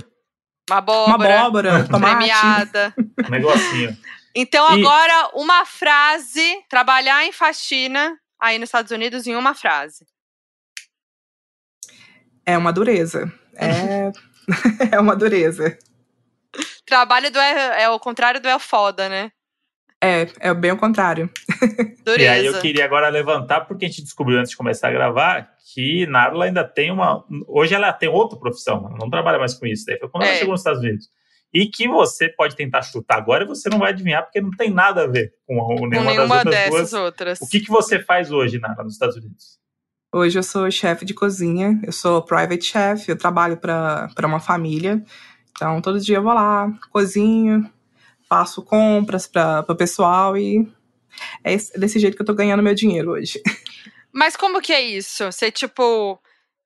Uma 0.70 0.78
abóbora. 0.80 1.40
abóbora, 1.40 1.88
tomate. 1.88 2.18
Premiada. 2.18 2.94
um 3.26 3.30
negocinho. 3.30 3.98
Então, 4.36 4.70
E- 4.78 4.82
agora, 4.82 5.30
uma 5.34 5.66
frase. 5.66 6.64
Trabalhar 6.70 7.26
em 7.26 7.32
faxina 7.32 8.18
aí 8.40 8.60
nos 8.60 8.68
Estados 8.68 8.92
Unidos 8.92 9.26
em 9.26 9.36
uma 9.36 9.56
frase. 9.56 10.06
É 12.46 12.58
uma 12.58 12.72
dureza. 12.72 13.32
É, 13.56 14.12
é 14.96 15.00
uma 15.00 15.16
dureza. 15.16 15.78
Trabalho 16.86 17.32
do 17.32 17.40
é, 17.40 17.84
é 17.84 17.90
o 17.90 18.00
contrário 18.00 18.40
do 18.40 18.48
é 18.48 18.58
foda, 18.60 19.10
né? 19.10 19.32
É, 20.02 20.28
é 20.40 20.54
bem 20.54 20.72
o 20.72 20.78
contrário. 20.78 21.30
Dureza. 22.06 22.22
E 22.24 22.28
aí 22.28 22.46
eu 22.46 22.60
queria 22.62 22.86
agora 22.86 23.10
levantar, 23.10 23.62
porque 23.62 23.86
a 23.86 23.88
gente 23.88 24.04
descobriu 24.04 24.38
antes 24.40 24.52
de 24.52 24.58
começar 24.58 24.90
a 24.90 24.92
gravar 24.92 25.57
que 25.78 26.08
Narla 26.08 26.46
ainda 26.46 26.64
tem 26.64 26.90
uma. 26.90 27.24
Hoje 27.48 27.76
ela 27.76 27.94
tem 27.94 28.10
outra 28.10 28.36
profissão, 28.36 28.88
ela 28.88 28.98
não 29.00 29.12
trabalha 29.12 29.38
mais 29.38 29.54
com 29.54 29.68
isso. 29.68 29.86
Daí 29.86 30.00
foi 30.00 30.10
quando 30.10 30.24
é. 30.24 30.30
ela 30.30 30.38
chegou 30.38 30.52
nos 30.54 30.62
Estados 30.62 30.82
Unidos. 30.82 31.08
E 31.54 31.68
que 31.68 31.88
você 31.88 32.28
pode 32.30 32.56
tentar 32.56 32.82
chutar 32.82 33.18
agora 33.18 33.44
e 33.44 33.48
você 33.48 33.70
não 33.70 33.78
vai 33.78 33.92
adivinhar, 33.92 34.24
porque 34.24 34.42
não 34.42 34.50
tem 34.50 34.72
nada 34.72 35.04
a 35.04 35.08
ver 35.08 35.36
com 35.46 35.54
nenhuma, 35.54 35.78
com 35.78 35.88
nenhuma 35.88 36.44
das 36.44 36.46
outras 36.46 36.70
duas. 36.72 36.94
outras. 36.94 37.42
O 37.42 37.48
que, 37.48 37.60
que 37.60 37.70
você 37.70 38.00
faz 38.00 38.32
hoje, 38.32 38.58
Narla, 38.58 38.84
nos 38.84 38.94
Estados 38.94 39.18
Unidos? 39.18 39.60
Hoje 40.12 40.40
eu 40.40 40.44
sou 40.44 40.72
chefe 40.72 41.06
de 41.06 41.14
cozinha, 41.14 41.80
eu 41.84 41.92
sou 41.92 42.24
private 42.24 42.66
chef, 42.66 43.08
eu 43.08 43.18
trabalho 43.18 43.58
para 43.58 44.10
uma 44.26 44.40
família. 44.40 45.04
Então, 45.52 45.80
todo 45.80 46.00
dia 46.00 46.18
eu 46.18 46.24
vou 46.24 46.34
lá, 46.34 46.72
cozinho, 46.90 47.70
faço 48.28 48.64
compras 48.64 49.28
para 49.28 49.64
o 49.70 49.76
pessoal 49.76 50.36
e 50.36 50.68
é 51.44 51.56
desse 51.78 52.00
jeito 52.00 52.16
que 52.16 52.22
eu 52.24 52.26
tô 52.26 52.34
ganhando 52.34 52.64
meu 52.64 52.74
dinheiro 52.74 53.12
hoje. 53.12 53.40
Mas 54.18 54.36
como 54.36 54.60
que 54.60 54.74
é 54.74 54.82
isso? 54.82 55.32
Você, 55.32 55.52
tipo, 55.52 56.20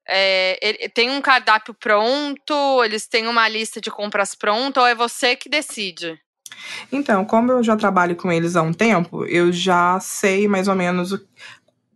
é, 0.07 0.89
tem 0.95 1.09
um 1.09 1.19
cardápio 1.19 1.73
pronto, 1.73 2.81
eles 2.81 3.07
têm 3.07 3.27
uma 3.27 3.45
lista 3.49 3.81
de 3.81 3.91
compras 3.91 4.33
pronta, 4.33 4.79
ou 4.79 4.87
é 4.87 4.95
você 4.95 5.35
que 5.35 5.49
decide? 5.49 6.17
Então, 6.89 7.25
como 7.25 7.51
eu 7.51 7.61
já 7.61 7.75
trabalho 7.75 8.15
com 8.15 8.31
eles 8.31 8.55
há 8.55 8.61
um 8.61 8.71
tempo, 8.71 9.25
eu 9.25 9.51
já 9.51 9.99
sei 9.99 10.47
mais 10.47 10.69
ou 10.69 10.75
menos 10.75 11.19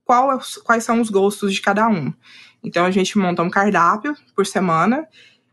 qual, 0.03 0.29
é 0.33 0.37
quais 0.65 0.83
são 0.83 0.99
os 0.99 1.09
gostos 1.09 1.53
de 1.53 1.61
cada 1.61 1.87
um. 1.87 2.13
Então, 2.61 2.85
a 2.85 2.91
gente 2.91 3.17
monta 3.17 3.41
um 3.41 3.49
cardápio 3.49 4.13
por 4.35 4.45
semana, 4.45 5.07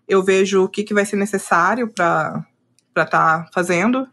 eu 0.08 0.20
vejo 0.24 0.64
o 0.64 0.68
que, 0.68 0.82
que 0.82 0.92
vai 0.92 1.06
ser 1.06 1.14
necessário 1.14 1.86
para 1.86 2.44
estar 2.88 3.06
tá 3.06 3.50
fazendo 3.54 4.08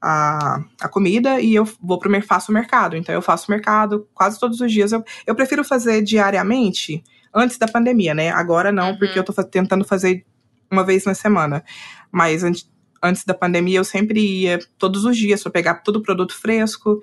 a, 0.00 0.62
a 0.80 0.88
comida 0.88 1.40
e 1.40 1.54
eu 1.54 1.68
vou 1.80 1.98
pro 1.98 2.22
faço 2.22 2.50
o 2.50 2.54
mercado. 2.54 2.96
Então 2.96 3.14
eu 3.14 3.20
faço 3.20 3.46
o 3.48 3.50
mercado 3.50 4.08
quase 4.14 4.40
todos 4.40 4.60
os 4.60 4.72
dias. 4.72 4.92
Eu, 4.92 5.04
eu 5.26 5.34
prefiro 5.34 5.62
fazer 5.62 6.02
diariamente 6.02 7.04
antes 7.34 7.58
da 7.58 7.68
pandemia, 7.68 8.14
né? 8.14 8.30
Agora 8.30 8.72
não, 8.72 8.90
uhum. 8.90 8.98
porque 8.98 9.18
eu 9.18 9.24
tô 9.24 9.32
tentando 9.44 9.84
fazer 9.84 10.24
uma 10.70 10.84
vez 10.84 11.04
na 11.04 11.14
semana. 11.14 11.62
Mas 12.10 12.42
antes, 12.42 12.68
antes 13.02 13.24
da 13.24 13.34
pandemia 13.34 13.78
eu 13.78 13.84
sempre 13.84 14.20
ia 14.20 14.58
todos 14.78 15.04
os 15.04 15.16
dias 15.16 15.42
para 15.42 15.52
pegar 15.52 15.74
todo 15.76 15.96
o 15.96 16.02
produto 16.02 16.34
fresco. 16.34 17.02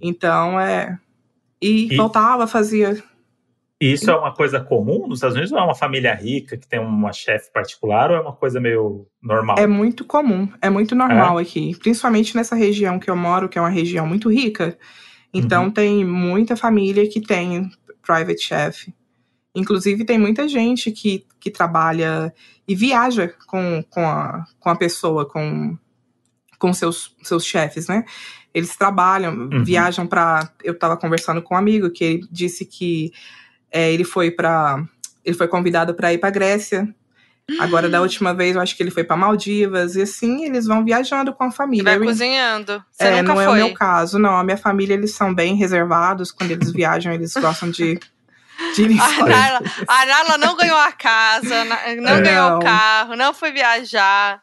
Então 0.00 0.60
é. 0.60 0.98
E, 1.60 1.92
e... 1.92 1.96
voltava, 1.96 2.46
fazia 2.46 3.02
e 3.80 3.92
isso 3.92 4.10
é 4.10 4.16
uma 4.16 4.32
coisa 4.32 4.58
comum 4.58 5.06
nos 5.06 5.18
Estados 5.18 5.36
Unidos 5.36 5.52
ou 5.52 5.58
é 5.58 5.62
uma 5.62 5.74
família 5.74 6.14
rica 6.14 6.56
que 6.56 6.66
tem 6.66 6.80
uma 6.80 7.12
chefe 7.12 7.52
particular 7.52 8.10
ou 8.10 8.16
é 8.16 8.20
uma 8.20 8.32
coisa 8.32 8.58
meio 8.58 9.06
normal? 9.22 9.58
É 9.58 9.66
muito 9.66 10.02
comum, 10.04 10.48
é 10.62 10.70
muito 10.70 10.94
normal 10.94 11.38
é? 11.38 11.42
aqui. 11.42 11.76
Principalmente 11.78 12.34
nessa 12.34 12.56
região 12.56 12.98
que 12.98 13.10
eu 13.10 13.16
moro, 13.16 13.48
que 13.48 13.58
é 13.58 13.60
uma 13.60 13.68
região 13.68 14.06
muito 14.06 14.30
rica. 14.30 14.78
Então 15.32 15.64
uhum. 15.64 15.70
tem 15.70 16.04
muita 16.06 16.56
família 16.56 17.06
que 17.06 17.20
tem 17.20 17.70
private 18.00 18.40
chef. 18.40 18.94
Inclusive 19.54 20.06
tem 20.06 20.18
muita 20.18 20.48
gente 20.48 20.90
que, 20.90 21.26
que 21.38 21.50
trabalha 21.50 22.32
e 22.66 22.74
viaja 22.74 23.30
com, 23.46 23.84
com, 23.90 24.08
a, 24.08 24.44
com 24.58 24.70
a 24.70 24.76
pessoa, 24.76 25.28
com, 25.28 25.76
com 26.58 26.72
seus, 26.72 27.14
seus 27.22 27.44
chefes, 27.44 27.88
né? 27.88 28.04
Eles 28.54 28.74
trabalham, 28.74 29.34
uhum. 29.34 29.62
viajam 29.62 30.06
para. 30.06 30.50
Eu 30.64 30.72
estava 30.72 30.96
conversando 30.96 31.42
com 31.42 31.54
um 31.54 31.58
amigo 31.58 31.90
que 31.90 32.02
ele 32.02 32.28
disse 32.30 32.64
que 32.64 33.12
é, 33.76 33.92
ele 33.92 34.04
foi 34.04 34.30
para 34.30 34.82
ele 35.22 35.36
foi 35.36 35.48
convidado 35.48 35.92
para 35.92 36.12
ir 36.12 36.18
para 36.18 36.30
Grécia. 36.30 36.88
Agora, 37.60 37.88
da 37.88 38.00
última 38.00 38.32
vez, 38.32 38.56
eu 38.56 38.62
acho 38.62 38.76
que 38.76 38.82
ele 38.82 38.90
foi 38.90 39.04
para 39.04 39.16
Maldivas. 39.16 39.94
E 39.94 40.02
assim, 40.02 40.44
eles 40.44 40.66
vão 40.66 40.84
viajando 40.84 41.32
com 41.32 41.44
a 41.44 41.50
família. 41.50 41.84
Vai 41.84 41.96
eu, 41.96 42.02
cozinhando. 42.02 42.82
Você 42.90 43.04
é, 43.04 43.22
nunca 43.22 43.34
não 43.34 43.34
foi. 43.34 43.44
é 43.44 43.48
o 43.48 43.54
meu 43.54 43.74
caso, 43.74 44.18
não. 44.18 44.36
A 44.36 44.42
minha 44.42 44.56
família, 44.56 44.94
eles 44.94 45.14
são 45.14 45.34
bem 45.34 45.54
reservados. 45.54 46.32
Quando 46.32 46.52
eles 46.52 46.72
viajam, 46.72 47.12
eles 47.12 47.34
gostam 47.34 47.70
de. 47.70 48.00
de 48.74 48.84
a, 48.98 49.26
Nala, 49.26 49.60
a 49.86 50.06
Nala 50.06 50.38
não 50.38 50.56
ganhou 50.56 50.78
a 50.78 50.92
casa, 50.92 51.64
não 52.00 52.14
é, 52.14 52.20
ganhou 52.20 52.56
o 52.56 52.60
carro, 52.60 53.14
não 53.14 53.34
foi 53.34 53.52
viajar. 53.52 54.40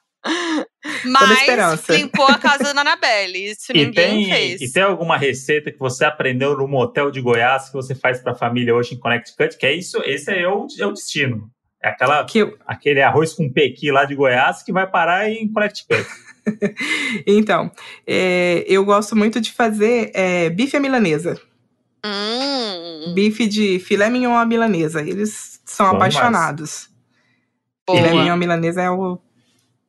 Mas 1.05 1.87
limpou 1.89 2.25
a 2.25 2.37
casa 2.37 2.73
da 2.73 2.81
Anabelle. 2.81 3.51
Isso 3.51 3.71
e 3.73 3.85
ninguém 3.85 4.25
tem, 4.25 4.29
fez. 4.29 4.61
E 4.61 4.71
tem 4.71 4.83
alguma 4.83 5.17
receita 5.17 5.71
que 5.71 5.79
você 5.79 6.05
aprendeu 6.05 6.57
no 6.57 6.67
motel 6.67 7.11
de 7.11 7.21
Goiás 7.21 7.67
que 7.67 7.73
você 7.73 7.95
faz 7.95 8.21
para 8.21 8.33
a 8.33 8.35
família 8.35 8.75
hoje 8.75 8.95
em 8.95 8.99
Connecticut? 8.99 9.57
Que 9.57 9.65
é 9.65 9.73
isso, 9.73 10.01
esse 10.05 10.31
é 10.31 10.47
o, 10.47 10.67
é 10.79 10.85
o 10.85 10.91
destino. 10.91 11.49
É 11.81 11.89
aquela, 11.89 12.25
eu... 12.33 12.57
aquele 12.65 13.01
arroz 13.01 13.33
com 13.33 13.51
pequi 13.51 13.91
lá 13.91 14.05
de 14.05 14.15
Goiás 14.15 14.63
que 14.63 14.71
vai 14.71 14.89
parar 14.89 15.29
em 15.29 15.51
Connecticut. 15.51 16.05
então, 17.27 17.71
é, 18.07 18.63
eu 18.67 18.83
gosto 18.85 19.15
muito 19.15 19.41
de 19.41 19.51
fazer 19.51 20.11
é, 20.13 20.49
bife 20.49 20.77
à 20.77 20.79
milanesa. 20.79 21.39
Hum. 22.05 23.13
Bife 23.13 23.47
de 23.47 23.79
filé 23.79 24.09
mignon 24.09 24.35
à 24.35 24.45
milanesa. 24.45 25.01
Eles 25.01 25.61
são 25.65 25.89
Bom 25.89 25.95
apaixonados. 25.95 26.89
Filé 27.89 28.11
mignon 28.11 28.33
à 28.33 28.37
milanesa 28.37 28.81
é 28.81 28.89
o 28.89 29.19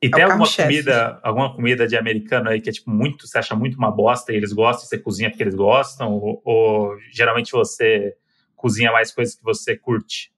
e 0.02 0.06
é 0.06 0.10
tem 0.10 0.24
alguma 0.24 0.46
comida, 0.46 1.20
alguma 1.22 1.54
comida 1.54 1.86
de 1.86 1.96
americano 1.96 2.50
aí 2.50 2.60
que 2.60 2.68
é 2.68 2.72
tipo 2.72 2.90
muito, 2.90 3.26
você 3.26 3.38
acha 3.38 3.54
muito 3.54 3.76
uma 3.76 3.90
bosta 3.90 4.32
e 4.32 4.36
eles 4.36 4.52
gostam, 4.52 4.86
você 4.86 4.98
cozinha 4.98 5.30
porque 5.30 5.42
eles 5.42 5.54
gostam? 5.54 6.12
Ou, 6.12 6.42
ou 6.44 6.98
geralmente 7.10 7.52
você 7.52 8.14
cozinha 8.54 8.92
mais 8.92 9.12
coisas 9.12 9.34
que 9.34 9.42
você 9.42 9.76
curte? 9.76 10.32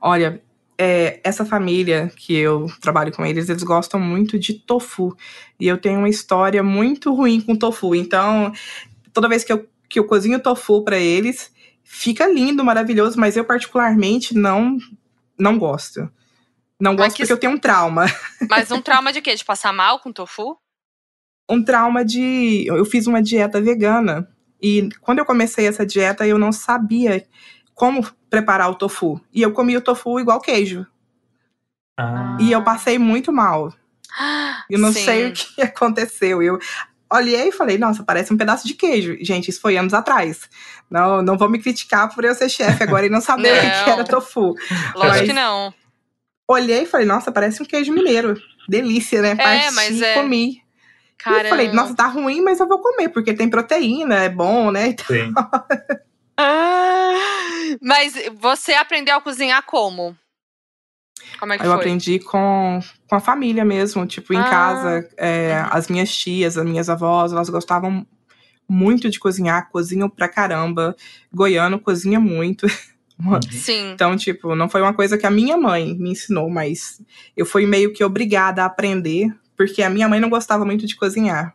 Olha, 0.00 0.42
é, 0.78 1.20
essa 1.22 1.44
família 1.44 2.10
que 2.16 2.34
eu 2.34 2.66
trabalho 2.80 3.12
com 3.12 3.24
eles, 3.24 3.48
eles 3.48 3.62
gostam 3.62 4.00
muito 4.00 4.38
de 4.38 4.54
tofu. 4.54 5.16
E 5.60 5.68
eu 5.68 5.78
tenho 5.78 5.98
uma 5.98 6.08
história 6.08 6.62
muito 6.62 7.14
ruim 7.14 7.40
com 7.40 7.54
tofu. 7.54 7.94
Então, 7.94 8.52
toda 9.12 9.28
vez 9.28 9.44
que 9.44 9.52
eu, 9.52 9.68
que 9.88 9.98
eu 9.98 10.06
cozinho 10.06 10.40
tofu 10.40 10.82
para 10.82 10.98
eles, 10.98 11.52
fica 11.84 12.26
lindo, 12.26 12.64
maravilhoso, 12.64 13.18
mas 13.18 13.36
eu 13.36 13.44
particularmente 13.44 14.34
não 14.34 14.78
não 15.38 15.58
gosto. 15.58 16.10
Não 16.82 16.96
gosto 16.96 17.14
que... 17.14 17.22
porque 17.22 17.32
eu 17.32 17.38
tenho 17.38 17.52
um 17.52 17.58
trauma. 17.58 18.06
Mas 18.50 18.72
um 18.72 18.82
trauma 18.82 19.12
de 19.12 19.20
quê? 19.20 19.36
De 19.36 19.44
passar 19.44 19.72
mal 19.72 20.00
com 20.00 20.12
tofu? 20.12 20.58
Um 21.48 21.62
trauma 21.62 22.04
de. 22.04 22.64
Eu 22.66 22.84
fiz 22.84 23.06
uma 23.06 23.22
dieta 23.22 23.60
vegana. 23.60 24.28
E 24.60 24.88
quando 25.00 25.20
eu 25.20 25.24
comecei 25.24 25.68
essa 25.68 25.86
dieta, 25.86 26.26
eu 26.26 26.38
não 26.38 26.50
sabia 26.50 27.24
como 27.72 28.04
preparar 28.28 28.68
o 28.68 28.74
tofu. 28.74 29.20
E 29.32 29.42
eu 29.42 29.52
comia 29.52 29.78
o 29.78 29.80
tofu 29.80 30.18
igual 30.18 30.40
queijo. 30.40 30.84
Ah. 31.96 32.36
E 32.40 32.50
eu 32.50 32.64
passei 32.64 32.98
muito 32.98 33.32
mal. 33.32 33.72
Eu 34.68 34.80
não 34.80 34.92
Sim. 34.92 35.04
sei 35.04 35.28
o 35.28 35.32
que 35.32 35.62
aconteceu. 35.62 36.42
Eu 36.42 36.58
olhei 37.12 37.48
e 37.48 37.52
falei, 37.52 37.78
nossa, 37.78 38.02
parece 38.02 38.34
um 38.34 38.36
pedaço 38.36 38.66
de 38.66 38.74
queijo. 38.74 39.16
Gente, 39.20 39.50
isso 39.50 39.60
foi 39.60 39.76
anos 39.76 39.94
atrás. 39.94 40.50
Não, 40.90 41.22
não 41.22 41.38
vou 41.38 41.48
me 41.48 41.60
criticar 41.60 42.12
por 42.12 42.24
eu 42.24 42.34
ser 42.34 42.48
chefe 42.48 42.82
agora 42.82 43.06
e 43.06 43.10
não 43.10 43.20
saber 43.20 43.52
o 43.56 43.84
que 43.84 43.90
era 43.90 44.04
tofu. 44.04 44.54
Lógico 44.96 44.98
Mas, 44.98 45.20
que 45.22 45.32
não 45.32 45.72
olhei 46.52 46.82
e 46.82 46.86
falei, 46.86 47.06
nossa, 47.06 47.32
parece 47.32 47.62
um 47.62 47.66
queijo 47.66 47.92
mineiro. 47.92 48.40
Delícia, 48.68 49.20
né? 49.20 49.36
É, 49.38 49.70
mas 49.70 50.00
é... 50.00 50.14
comi. 50.14 50.62
Caramba. 51.18 51.42
E 51.42 51.46
eu 51.46 51.50
falei, 51.50 51.72
nossa, 51.72 51.94
tá 51.94 52.06
ruim, 52.06 52.40
mas 52.40 52.58
eu 52.60 52.68
vou 52.68 52.80
comer, 52.80 53.08
porque 53.08 53.34
tem 53.34 53.48
proteína, 53.48 54.16
é 54.16 54.28
bom, 54.28 54.70
né? 54.70 54.88
Então... 54.88 55.06
Sim. 55.06 55.32
ah, 56.36 57.14
mas 57.80 58.14
você 58.40 58.74
aprendeu 58.74 59.16
a 59.16 59.20
cozinhar 59.20 59.62
como? 59.64 60.16
Como 61.38 61.52
é 61.52 61.58
que 61.58 61.64
eu 61.64 61.70
foi? 61.70 61.76
aprendi 61.76 62.18
com, 62.18 62.80
com 63.08 63.16
a 63.16 63.20
família 63.20 63.64
mesmo, 63.64 64.06
tipo, 64.06 64.34
em 64.34 64.38
ah. 64.38 64.50
casa. 64.50 65.08
É, 65.16 65.60
uhum. 65.60 65.68
As 65.70 65.88
minhas 65.88 66.14
tias, 66.14 66.58
as 66.58 66.64
minhas 66.64 66.88
avós, 66.88 67.32
elas 67.32 67.48
gostavam 67.48 68.06
muito 68.68 69.10
de 69.10 69.18
cozinhar, 69.18 69.68
cozinham 69.70 70.08
pra 70.08 70.28
caramba. 70.28 70.96
Goiano 71.32 71.78
cozinha 71.78 72.18
muito. 72.20 72.66
Sim. 73.50 73.92
Então, 73.92 74.16
tipo, 74.16 74.54
não 74.54 74.68
foi 74.68 74.80
uma 74.82 74.94
coisa 74.94 75.16
que 75.16 75.26
a 75.26 75.30
minha 75.30 75.56
mãe 75.56 75.94
me 75.94 76.10
ensinou, 76.10 76.50
mas 76.50 77.00
eu 77.36 77.46
fui 77.46 77.66
meio 77.66 77.92
que 77.92 78.02
obrigada 78.02 78.62
a 78.62 78.66
aprender, 78.66 79.28
porque 79.56 79.82
a 79.82 79.90
minha 79.90 80.08
mãe 80.08 80.20
não 80.20 80.30
gostava 80.30 80.64
muito 80.64 80.86
de 80.86 80.96
cozinhar. 80.96 81.54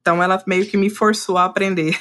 Então, 0.00 0.22
ela 0.22 0.42
meio 0.46 0.66
que 0.66 0.76
me 0.76 0.88
forçou 0.88 1.36
a 1.36 1.44
aprender. 1.44 1.98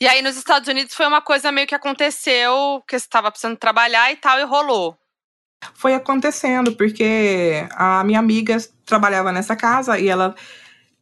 E 0.00 0.06
aí, 0.06 0.20
nos 0.22 0.36
Estados 0.36 0.68
Unidos, 0.68 0.94
foi 0.94 1.06
uma 1.06 1.22
coisa 1.22 1.50
meio 1.50 1.66
que 1.66 1.74
aconteceu, 1.74 2.82
que 2.86 2.98
você 2.98 3.06
estava 3.06 3.30
precisando 3.30 3.56
trabalhar 3.56 4.12
e 4.12 4.16
tal, 4.16 4.38
e 4.38 4.44
rolou. 4.44 4.96
Foi 5.74 5.94
acontecendo, 5.94 6.76
porque 6.76 7.66
a 7.70 8.04
minha 8.04 8.18
amiga 8.18 8.58
trabalhava 8.84 9.32
nessa 9.32 9.56
casa 9.56 9.98
e 9.98 10.08
ela 10.08 10.34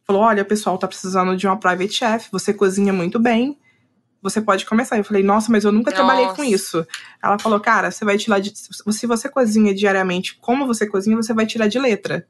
falou: 0.05 0.21
Olha, 0.21 0.45
pessoal 0.45 0.77
tá 0.77 0.87
precisando 0.87 1.35
de 1.35 1.45
uma 1.45 1.59
private 1.59 1.91
chef, 1.91 2.29
você 2.31 2.53
cozinha 2.53 2.93
muito 2.93 3.19
bem 3.19 3.59
você 4.23 4.41
pode 4.41 4.65
começar. 4.65 4.97
Eu 4.97 5.03
falei, 5.03 5.21
nossa, 5.21 5.51
mas 5.51 5.65
eu 5.65 5.71
nunca 5.71 5.91
nossa. 5.91 6.03
trabalhei 6.03 6.33
com 6.33 6.43
isso. 6.43 6.87
Ela 7.21 7.37
falou, 7.37 7.59
cara, 7.59 7.91
você 7.91 8.05
vai 8.05 8.17
tirar 8.17 8.39
de. 8.39 8.53
Se 8.55 9.05
você 9.05 9.27
cozinha 9.27 9.75
diariamente 9.75 10.37
como 10.39 10.65
você 10.65 10.87
cozinha, 10.87 11.17
você 11.17 11.33
vai 11.33 11.45
tirar 11.45 11.67
de 11.67 11.77
letra. 11.77 12.25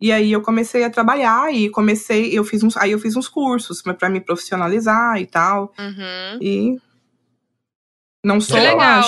E 0.00 0.12
aí 0.12 0.30
eu 0.30 0.40
comecei 0.40 0.84
a 0.84 0.90
trabalhar 0.90 1.52
e 1.52 1.70
comecei, 1.70 2.30
eu 2.38 2.44
fiz 2.44 2.62
uns, 2.62 2.76
aí 2.76 2.92
eu 2.92 2.98
fiz 2.98 3.16
uns 3.16 3.28
cursos 3.28 3.82
para 3.82 4.08
me 4.08 4.20
profissionalizar 4.20 5.20
e 5.20 5.26
tal. 5.26 5.72
Uhum. 5.78 6.38
E 6.40 6.80
não 8.22 8.40
sou 8.40 8.58
uma, 8.58 9.00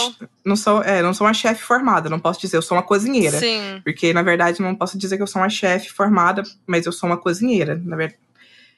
não 0.44 0.56
sou, 0.56 0.82
é, 0.82 1.02
não 1.02 1.12
sou 1.12 1.26
uma 1.26 1.34
chefe 1.34 1.62
formada, 1.62 2.08
não 2.08 2.18
posso 2.18 2.40
dizer, 2.40 2.56
eu 2.56 2.62
sou 2.62 2.76
uma 2.76 2.82
cozinheira. 2.82 3.38
Sim. 3.38 3.80
Porque 3.84 4.14
na 4.14 4.22
verdade 4.22 4.62
não 4.62 4.74
posso 4.74 4.96
dizer 4.96 5.18
que 5.18 5.22
eu 5.22 5.26
sou 5.26 5.42
uma 5.42 5.50
chefe 5.50 5.90
formada, 5.90 6.42
mas 6.66 6.86
eu 6.86 6.92
sou 6.92 7.08
uma 7.08 7.18
cozinheira, 7.18 7.80
na 7.84 7.96
verdade. 7.96 8.27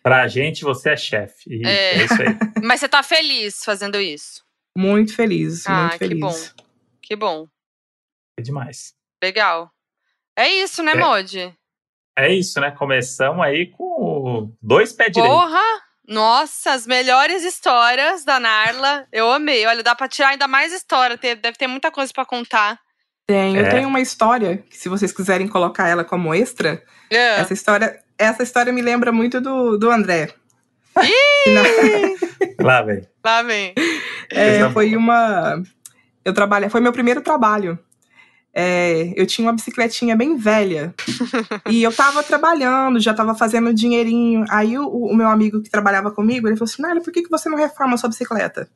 Pra 0.03 0.27
gente, 0.29 0.63
você 0.63 0.91
é 0.91 0.97
chefe. 0.97 1.61
É. 1.65 2.01
é. 2.01 2.05
isso 2.05 2.15
aí. 2.15 2.29
Mas 2.63 2.81
você 2.81 2.89
tá 2.89 3.03
feliz 3.03 3.63
fazendo 3.65 4.01
isso? 4.01 4.43
Muito 4.77 5.15
feliz, 5.15 5.67
ah, 5.67 5.83
muito 5.83 5.99
feliz. 5.99 6.19
Que 6.19 6.21
bom. 6.21 6.65
Que 7.03 7.17
bom. 7.17 7.47
É 8.39 8.43
demais. 8.43 8.95
Legal. 9.23 9.71
É 10.37 10.49
isso, 10.49 10.83
né, 10.83 10.93
é. 10.93 10.97
Modi? 10.97 11.55
É 12.17 12.33
isso, 12.33 12.61
né? 12.61 12.71
Começamos 12.71 13.45
aí 13.45 13.67
com 13.67 14.53
dois 14.63 14.93
pés 14.93 15.13
direitos. 15.13 15.37
Porra! 15.37 15.91
Nossa, 16.07 16.73
as 16.73 16.87
melhores 16.87 17.45
histórias 17.45 18.25
da 18.25 18.41
Narla. 18.41 19.07
Eu 19.13 19.31
amei. 19.31 19.65
Olha, 19.67 19.83
dá 19.83 19.95
pra 19.95 20.09
tirar 20.09 20.31
ainda 20.31 20.49
mais 20.49 20.73
história. 20.73 21.17
Deve 21.17 21.53
ter 21.53 21.67
muita 21.67 21.91
coisa 21.91 22.13
para 22.13 22.25
contar. 22.25 22.81
Tem, 23.27 23.57
é. 23.57 23.61
eu 23.61 23.71
tenho 23.71 23.89
uma 23.89 24.01
história, 24.01 24.59
que 24.69 24.77
se 24.77 24.89
vocês 24.89 25.13
quiserem 25.13 25.47
colocar 25.47 25.87
ela 25.87 26.03
como 26.03 26.35
extra, 26.35 26.83
é. 27.09 27.39
essa 27.39 27.53
história 27.53 28.03
essa 28.21 28.43
história 28.43 28.73
me 28.73 28.83
lembra 28.83 29.11
muito 29.11 29.41
do, 29.41 29.79
do 29.79 29.91
André. 29.91 30.35
Lá 32.61 32.83
vem. 32.83 33.09
Lá 33.25 33.43
vem. 33.43 33.75
É, 34.31 34.69
foi 34.71 34.95
uma. 34.95 35.63
Eu 36.25 36.35
trabalhei. 36.35 36.69
Foi 36.69 36.81
meu 36.81 36.93
primeiro 36.93 37.23
trabalho. 37.23 37.79
É, 38.53 39.13
eu 39.17 39.27
tinha 39.27 39.47
uma 39.47 39.55
bicicletinha 39.55 40.15
bem 40.15 40.37
velha. 40.37 40.95
e 41.71 41.83
eu 41.83 41.93
tava 41.93 42.23
trabalhando, 42.23 43.01
já 43.01 43.15
tava 43.15 43.35
fazendo 43.35 43.73
dinheirinho. 43.73 44.45
Aí 44.51 44.79
o, 44.79 44.87
o 44.87 45.15
meu 45.15 45.29
amigo 45.29 45.63
que 45.63 45.71
trabalhava 45.71 46.11
comigo, 46.11 46.47
ele 46.47 46.57
falou 46.57 46.71
assim: 46.71 46.83
Nália, 46.83 47.03
por 47.03 47.13
que, 47.13 47.23
que 47.23 47.31
você 47.31 47.49
não 47.49 47.57
reforma 47.57 47.95
a 47.95 47.97
sua 47.97 48.11
bicicleta? 48.11 48.69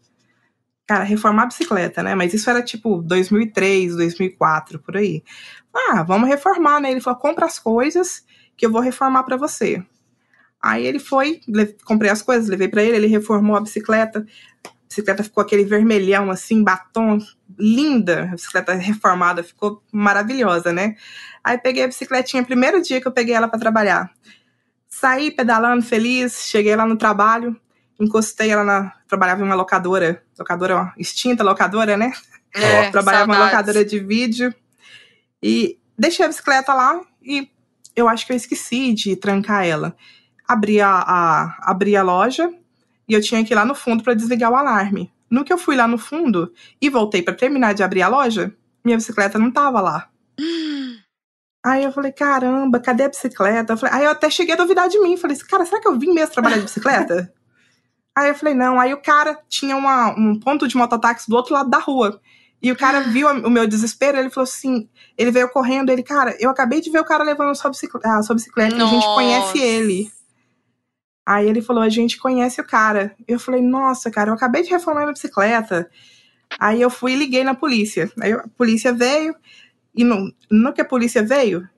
Cara, 0.86 1.04
reformar 1.04 1.44
a 1.44 1.46
bicicleta, 1.46 2.02
né? 2.02 2.14
Mas 2.14 2.32
isso 2.32 2.48
era 2.48 2.62
tipo 2.62 3.02
2003, 3.02 3.96
2004, 3.96 4.78
por 4.78 4.96
aí. 4.96 5.22
Ah, 5.74 6.02
vamos 6.02 6.28
reformar, 6.28 6.80
né? 6.80 6.90
Ele 6.90 7.00
falou: 7.00 7.18
compra 7.18 7.44
as 7.44 7.58
coisas 7.58 8.24
que 8.56 8.66
eu 8.66 8.70
vou 8.70 8.80
reformar 8.80 9.22
para 9.24 9.36
você. 9.36 9.84
Aí 10.62 10.86
ele 10.86 10.98
foi, 10.98 11.40
comprei 11.84 12.10
as 12.10 12.22
coisas, 12.22 12.48
levei 12.48 12.68
para 12.68 12.82
ele, 12.82 12.96
ele 12.96 13.06
reformou 13.06 13.54
a 13.54 13.60
bicicleta. 13.60 14.26
A 14.64 14.70
bicicleta 14.88 15.22
ficou 15.22 15.42
aquele 15.42 15.64
vermelhão 15.64 16.30
assim, 16.30 16.64
batom, 16.64 17.18
linda. 17.58 18.24
A 18.24 18.34
bicicleta 18.34 18.72
reformada 18.72 19.42
ficou 19.42 19.82
maravilhosa, 19.92 20.72
né? 20.72 20.96
Aí 21.44 21.58
peguei 21.58 21.84
a 21.84 21.86
bicicletinha, 21.86 22.42
primeiro 22.42 22.80
dia 22.80 22.98
que 22.98 23.06
eu 23.06 23.12
peguei 23.12 23.34
ela 23.34 23.46
para 23.46 23.60
trabalhar. 23.60 24.10
Saí 24.88 25.30
pedalando 25.30 25.82
feliz, 25.82 26.46
cheguei 26.46 26.74
lá 26.74 26.86
no 26.86 26.96
trabalho, 26.96 27.54
encostei 28.00 28.50
ela 28.50 28.64
na. 28.64 28.92
Trabalhava 29.06 29.42
em 29.42 29.44
uma 29.44 29.54
locadora, 29.54 30.22
locadora 30.38 30.94
extinta, 30.96 31.44
locadora, 31.44 31.96
né? 31.96 32.12
É, 32.54 32.88
trabalhava 32.92 33.30
em 33.30 33.34
uma 33.36 33.44
locadora 33.44 33.84
de 33.84 33.98
vídeo. 33.98 34.54
E 35.42 35.78
deixei 35.98 36.24
a 36.24 36.28
bicicleta 36.28 36.72
lá 36.72 37.00
e 37.22 37.50
eu 37.96 38.08
acho 38.08 38.26
que 38.26 38.32
eu 38.32 38.36
esqueci 38.36 38.92
de 38.92 39.16
trancar 39.16 39.66
ela. 39.66 39.96
Abri 40.46 40.80
a, 40.80 40.90
a, 40.90 41.70
abri 41.70 41.96
a 41.96 42.02
loja 42.02 42.52
e 43.08 43.14
eu 43.14 43.20
tinha 43.20 43.44
que 43.44 43.52
ir 43.52 43.56
lá 43.56 43.64
no 43.64 43.74
fundo 43.74 44.02
para 44.02 44.14
desligar 44.14 44.50
o 44.50 44.56
alarme. 44.56 45.12
No 45.30 45.44
que 45.44 45.52
eu 45.52 45.58
fui 45.58 45.76
lá 45.76 45.88
no 45.88 45.98
fundo 45.98 46.52
e 46.80 46.90
voltei 46.90 47.22
para 47.22 47.34
terminar 47.34 47.72
de 47.74 47.82
abrir 47.82 48.02
a 48.02 48.08
loja, 48.08 48.54
minha 48.84 48.96
bicicleta 48.96 49.38
não 49.38 49.50
tava 49.50 49.80
lá. 49.80 50.08
Aí 51.66 51.82
eu 51.82 51.92
falei, 51.92 52.12
caramba, 52.12 52.78
cadê 52.78 53.04
a 53.04 53.08
bicicleta? 53.08 53.72
Eu 53.72 53.78
falei, 53.78 53.94
aí 53.94 54.04
eu 54.04 54.10
até 54.10 54.28
cheguei 54.28 54.52
a 54.52 54.58
duvidar 54.58 54.86
de 54.86 55.00
mim. 55.00 55.16
Falei, 55.16 55.34
cara, 55.48 55.64
será 55.64 55.80
que 55.80 55.88
eu 55.88 55.98
vim 55.98 56.12
mesmo 56.12 56.34
trabalhar 56.34 56.58
de 56.58 56.64
bicicleta? 56.64 57.32
aí 58.14 58.28
eu 58.28 58.34
falei, 58.34 58.52
não. 58.52 58.78
Aí 58.78 58.92
o 58.92 59.00
cara 59.00 59.40
tinha 59.48 59.74
uma, 59.74 60.10
um 60.10 60.38
ponto 60.38 60.68
de 60.68 60.76
mototáxi 60.76 61.26
do 61.26 61.34
outro 61.34 61.54
lado 61.54 61.70
da 61.70 61.78
rua. 61.78 62.20
E 62.64 62.72
o 62.72 62.76
cara 62.76 63.00
viu 63.00 63.28
o 63.28 63.50
meu 63.50 63.66
desespero, 63.66 64.16
ele 64.16 64.30
falou 64.30 64.48
assim, 64.48 64.88
ele 65.18 65.30
veio 65.30 65.50
correndo, 65.50 65.90
ele, 65.90 66.02
cara, 66.02 66.34
eu 66.40 66.48
acabei 66.48 66.80
de 66.80 66.90
ver 66.90 66.98
o 66.98 67.04
cara 67.04 67.22
levando 67.22 67.50
a 67.50 67.54
sua 67.54 67.68
bicicleta, 67.68 68.08
a 68.08 68.22
sua 68.22 68.34
bicicleta 68.34 68.82
a 68.82 68.86
gente 68.86 69.04
conhece 69.04 69.58
ele. 69.58 70.10
Aí 71.26 71.46
ele 71.46 71.60
falou, 71.60 71.82
a 71.82 71.90
gente 71.90 72.16
conhece 72.16 72.62
o 72.62 72.66
cara. 72.66 73.14
Eu 73.28 73.38
falei, 73.38 73.60
nossa, 73.60 74.10
cara, 74.10 74.30
eu 74.30 74.34
acabei 74.34 74.62
de 74.62 74.70
reformar 74.70 75.02
minha 75.02 75.12
bicicleta. 75.12 75.90
Aí 76.58 76.80
eu 76.80 76.88
fui 76.88 77.12
e 77.12 77.16
liguei 77.16 77.44
na 77.44 77.54
polícia. 77.54 78.10
Aí 78.18 78.32
a 78.32 78.48
polícia 78.56 78.94
veio, 78.94 79.36
e 79.94 80.02
no, 80.02 80.32
no 80.50 80.72
que 80.72 80.80
a 80.80 80.86
polícia 80.86 81.22
veio, 81.22 81.68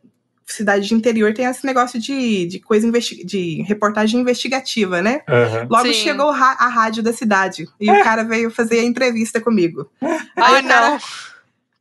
cidade 0.47 0.86
de 0.86 0.94
interior 0.94 1.35
tem 1.35 1.44
esse 1.44 1.66
negócio 1.66 2.01
de, 2.01 2.47
de 2.47 2.60
coisa 2.60 2.90
de 2.90 3.62
reportagem 3.62 4.20
investigativa, 4.20 5.02
né? 5.02 5.23
Uhum. 5.28 5.66
Logo 5.68 5.86
Sim. 5.86 5.93
chegou 5.93 6.31
a 6.31 6.68
rádio 6.68 7.02
da 7.02 7.12
cidade 7.12 7.66
e 7.81 7.90
o 7.90 8.05
cara 8.05 8.23
veio 8.23 8.51
fazer 8.51 8.81
a 8.81 8.85
entrevista 8.85 9.40
comigo. 9.40 9.90
Ai, 10.36 10.62
não. 10.62 10.98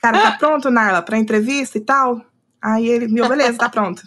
Cara, 0.01 0.21
tá 0.21 0.31
pronto, 0.33 0.69
Narla, 0.69 1.01
pra 1.01 1.17
entrevista 1.17 1.77
e 1.77 1.81
tal? 1.81 2.25
Aí 2.61 2.87
ele, 2.87 3.07
meu, 3.07 3.29
beleza, 3.29 3.57
tá 3.57 3.69
pronto. 3.69 4.03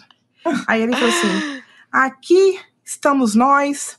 Aí 0.67 0.81
ele 0.81 0.93
falou 0.93 1.09
assim: 1.09 1.61
aqui 1.91 2.59
estamos 2.83 3.35
nós, 3.35 3.97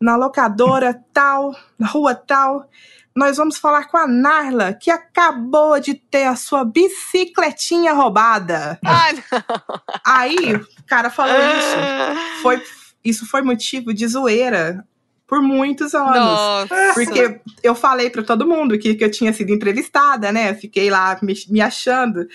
na 0.00 0.16
locadora 0.16 1.00
tal, 1.12 1.54
na 1.78 1.88
rua 1.88 2.14
tal 2.14 2.68
nós 3.16 3.38
vamos 3.38 3.56
falar 3.56 3.88
com 3.88 3.96
a 3.96 4.06
Narla, 4.06 4.74
que 4.74 4.90
acabou 4.90 5.80
de 5.80 5.94
ter 5.94 6.24
a 6.24 6.36
sua 6.36 6.66
bicicletinha 6.66 7.94
roubada. 7.94 8.78
Ai, 8.84 9.14
não. 9.14 9.80
Aí, 10.04 10.54
o 10.54 10.84
cara 10.86 11.08
falou 11.08 11.34
isso. 11.34 12.42
Foi, 12.42 12.62
isso 13.02 13.26
foi 13.26 13.40
motivo 13.40 13.94
de 13.94 14.06
zoeira 14.06 14.86
por 15.26 15.40
muitos 15.40 15.94
anos. 15.94 16.14
Nossa. 16.14 16.92
Porque 16.92 17.40
eu 17.62 17.74
falei 17.74 18.10
para 18.10 18.22
todo 18.22 18.46
mundo 18.46 18.78
que, 18.78 18.94
que 18.94 19.02
eu 19.02 19.10
tinha 19.10 19.32
sido 19.32 19.50
entrevistada, 19.50 20.30
né? 20.30 20.54
Fiquei 20.54 20.90
lá 20.90 21.18
me, 21.22 21.32
me 21.48 21.62
achando. 21.62 22.26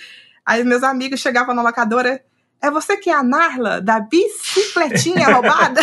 Aí 0.43 0.63
meus 0.63 0.81
amigos 0.81 1.19
chegavam 1.19 1.53
na 1.53 1.61
locadora 1.61 2.23
é 2.61 2.69
você 2.69 2.95
que 2.95 3.09
é 3.09 3.13
a 3.13 3.23
Narla 3.23 3.81
da 3.81 3.99
bicicletinha 3.99 5.27
roubada? 5.33 5.81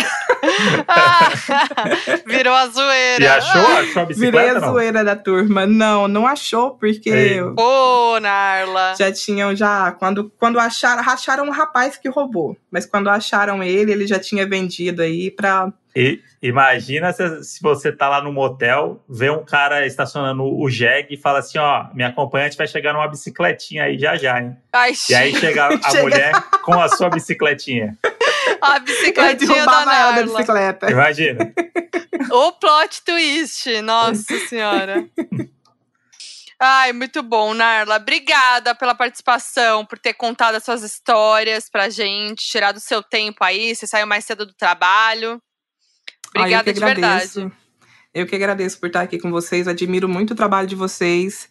ah, 0.87 1.29
virou 2.25 2.53
a 2.53 2.67
zoeira. 2.67 3.23
E 3.23 3.27
achou? 3.27 3.61
Achou 3.61 4.01
a 4.01 4.05
bicicleta? 4.05 4.37
Virei 4.37 4.49
a 4.49 4.59
zoeira 4.59 5.03
da 5.03 5.15
turma. 5.15 5.65
Não, 5.65 6.07
não 6.07 6.25
achou, 6.25 6.71
porque. 6.71 7.41
Pô, 7.55 8.19
Narla. 8.21 8.95
Já 8.97 9.11
tinham, 9.11 9.55
já. 9.55 9.91
Quando, 9.91 10.31
quando 10.39 10.57
acharam, 10.59 11.03
racharam 11.03 11.45
um 11.45 11.51
rapaz 11.51 11.97
que 11.97 12.07
roubou. 12.07 12.55
Mas 12.71 12.85
quando 12.85 13.09
acharam 13.09 13.61
ele, 13.61 13.91
ele 13.91 14.07
já 14.07 14.19
tinha 14.19 14.47
vendido 14.47 15.01
aí 15.01 15.29
pra 15.29 15.73
e 15.95 16.21
imagina 16.41 17.11
se, 17.11 17.43
se, 17.43 17.61
você 17.61 17.91
tá 17.91 18.07
lá 18.07 18.21
no 18.21 18.31
motel, 18.31 19.03
vê 19.09 19.29
um 19.29 19.43
cara 19.43 19.85
estacionando 19.87 20.43
o 20.43 20.69
jegue 20.69 21.15
e 21.15 21.17
fala 21.17 21.39
assim: 21.39 21.57
ó, 21.57 21.87
minha 21.93 22.09
acompanhante 22.09 22.57
vai 22.57 22.67
chegar 22.67 22.93
numa 22.93 23.07
bicicletinha 23.07 23.85
aí 23.85 23.97
já 23.97 24.15
já, 24.15 24.39
hein? 24.39 24.55
Ai, 24.71 24.93
e 25.09 25.15
aí 25.15 25.33
chega 25.39 25.67
a 25.67 25.89
chega. 25.89 26.01
mulher 26.01 26.31
com 26.63 26.79
a 26.79 26.87
sua 26.89 27.09
bicicletinha. 27.09 27.97
A 28.61 28.79
bicicletinha 28.79 29.65
da 29.65 29.85
Narla. 29.85 30.15
da 30.15 30.23
bicicleta. 30.23 30.91
Imagina. 30.91 31.53
o 32.31 32.51
plot 32.53 33.01
twist, 33.03 33.81
nossa 33.81 34.37
senhora. 34.47 35.05
Ai, 36.61 36.91
muito 36.91 37.23
bom, 37.23 37.53
Narla. 37.53 37.95
Obrigada 37.95 38.75
pela 38.75 38.93
participação, 38.93 39.85
por 39.85 39.97
ter 39.97 40.13
contado 40.13 40.55
as 40.55 40.63
suas 40.63 40.83
histórias 40.83 41.69
pra 41.69 41.89
gente, 41.89 42.45
tirado 42.45 42.77
o 42.77 42.81
seu 42.81 43.01
tempo 43.01 43.43
aí. 43.43 43.73
Você 43.73 43.87
saiu 43.87 44.05
mais 44.05 44.25
cedo 44.25 44.45
do 44.45 44.53
trabalho. 44.53 45.41
Obrigada 46.35 46.73
de 46.73 46.79
verdade. 46.79 47.51
Eu 48.13 48.25
que 48.25 48.35
agradeço 48.35 48.79
por 48.79 48.87
estar 48.87 49.01
aqui 49.01 49.19
com 49.19 49.29
vocês, 49.29 49.67
admiro 49.67 50.09
muito 50.09 50.31
o 50.31 50.35
trabalho 50.35 50.67
de 50.67 50.75
vocês. 50.75 51.47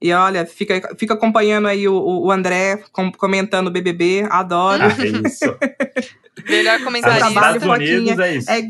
E 0.00 0.12
olha, 0.12 0.46
fica, 0.46 0.94
fica 0.96 1.14
acompanhando 1.14 1.66
aí 1.66 1.88
o, 1.88 1.94
o 1.94 2.30
André 2.30 2.84
comentando 3.16 3.66
o 3.66 3.70
BBB, 3.70 4.26
adoro. 4.30 4.84
Ah, 4.84 4.96
é 5.02 5.28
isso. 5.28 5.56
Melhor 6.48 6.82
comentarista. 6.84 7.28
Estados 7.28 7.64
Unidos 7.64 8.18
é 8.18 8.36
isso. 8.36 8.50
É, 8.50 8.62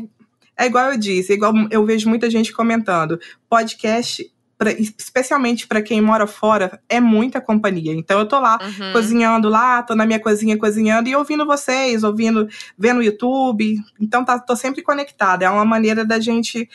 é 0.57 0.65
igual 0.65 0.91
eu 0.91 0.97
disse, 0.97 1.31
é 1.31 1.35
igual 1.35 1.53
eu 1.69 1.85
vejo 1.85 2.09
muita 2.09 2.29
gente 2.29 2.51
comentando. 2.51 3.19
Podcast 3.47 4.25
pra, 4.59 4.73
especialmente 4.73 5.65
para 5.65 5.81
quem 5.81 6.01
mora 6.01 6.27
fora, 6.27 6.81
é 6.89 6.99
muita 6.99 7.39
companhia. 7.39 7.93
Então 7.93 8.19
eu 8.19 8.27
tô 8.27 8.37
lá 8.39 8.59
uhum. 8.61 8.91
cozinhando 8.91 9.47
lá, 9.47 9.81
tô 9.81 9.95
na 9.95 10.05
minha 10.05 10.19
cozinha 10.19 10.57
cozinhando 10.57 11.07
e 11.07 11.15
ouvindo 11.15 11.45
vocês, 11.45 12.03
ouvindo, 12.03 12.45
vendo 12.77 12.99
o 12.99 13.03
YouTube. 13.03 13.77
Então 13.99 14.25
tá, 14.25 14.37
tô 14.37 14.57
sempre 14.57 14.83
conectada. 14.83 15.45
É 15.45 15.49
uma 15.49 15.63
maneira 15.63 16.03
da 16.03 16.19
gente 16.19 16.69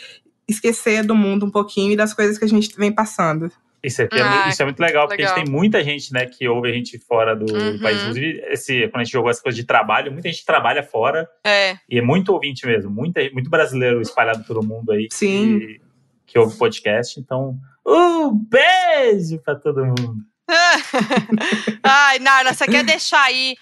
esquecer 0.48 1.04
do 1.04 1.14
mundo 1.14 1.44
um 1.44 1.50
pouquinho 1.50 1.92
e 1.92 1.96
das 1.96 2.14
coisas 2.14 2.38
que 2.38 2.44
a 2.46 2.48
gente 2.48 2.74
vem 2.74 2.90
passando. 2.90 3.52
Isso 3.82 4.00
é, 4.00 4.08
ah, 4.12 4.48
isso 4.48 4.62
é 4.62 4.64
muito 4.64 4.80
legal, 4.80 5.06
porque 5.06 5.20
legal. 5.20 5.34
a 5.34 5.38
gente 5.38 5.44
tem 5.44 5.54
muita 5.54 5.84
gente, 5.84 6.10
né, 6.10 6.24
que 6.24 6.48
ouve 6.48 6.70
a 6.70 6.72
gente 6.72 6.98
fora 6.98 7.36
do, 7.36 7.44
uhum. 7.52 7.78
país. 7.80 8.00
Inclusive, 8.00 8.42
esse, 8.48 8.88
quando 8.88 9.02
a 9.02 9.04
gente 9.04 9.12
jogou 9.12 9.30
essa 9.30 9.42
coisa 9.42 9.54
de 9.54 9.64
trabalho, 9.64 10.10
muita 10.10 10.30
gente 10.30 10.42
trabalha 10.42 10.82
fora. 10.82 11.28
É. 11.46 11.76
E 11.86 11.98
é 11.98 12.02
muito 12.02 12.32
ouvinte 12.32 12.66
mesmo, 12.66 12.90
muita, 12.90 13.20
muito 13.30 13.50
brasileiro 13.50 14.00
espalhado 14.00 14.42
pelo 14.44 14.64
mundo 14.64 14.90
aí. 14.90 15.08
Sim. 15.12 15.58
Que, 15.58 15.80
que 16.28 16.38
ouve 16.38 16.56
podcast. 16.56 17.20
Então, 17.20 17.60
um 17.86 18.30
beijo 18.32 19.38
para 19.38 19.56
todo 19.56 19.84
mundo. 19.84 20.24
Ai, 21.82 22.18
Narla, 22.18 22.52
você 22.52 22.66
quer 22.66 22.84
deixar 22.84 23.22
aí 23.22 23.56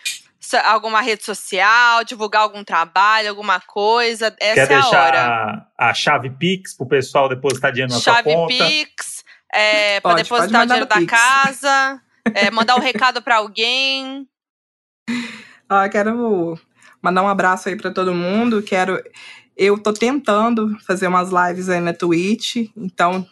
alguma 0.64 1.00
rede 1.00 1.24
social, 1.24 2.04
divulgar 2.04 2.42
algum 2.42 2.64
trabalho, 2.64 3.28
alguma 3.28 3.60
coisa? 3.60 4.34
Essa 4.40 4.54
quer 4.54 4.72
é 4.72 4.80
deixar 4.80 4.96
a 4.96 5.06
hora. 5.06 5.66
A, 5.78 5.94
chave 5.94 6.30
Pix 6.30 6.74
pro 6.74 6.86
pessoal 6.86 7.28
depositar 7.28 7.72
dinheiro 7.72 7.92
na 7.92 8.00
chave 8.00 8.30
sua 8.30 8.34
conta? 8.34 8.54
Chave 8.54 8.86
Pix, 8.86 9.24
é, 9.52 10.00
para 10.00 10.16
depositar 10.16 10.62
o 10.62 10.66
dinheiro 10.66 10.86
da 10.86 10.96
Pix. 10.96 11.10
casa, 11.10 12.00
é, 12.34 12.50
mandar 12.50 12.76
um 12.76 12.80
recado 12.80 13.22
para 13.22 13.36
alguém. 13.36 14.28
Ah, 15.68 15.88
quero 15.88 16.58
mandar 17.00 17.22
um 17.22 17.28
abraço 17.28 17.68
aí 17.68 17.76
para 17.76 17.90
todo 17.90 18.14
mundo. 18.14 18.62
Quero 18.62 19.02
Eu 19.56 19.78
tô 19.78 19.92
tentando 19.92 20.78
fazer 20.80 21.06
umas 21.06 21.30
lives 21.30 21.68
aí 21.68 21.80
na 21.80 21.94
Twitch, 21.94 22.56
então 22.76 23.26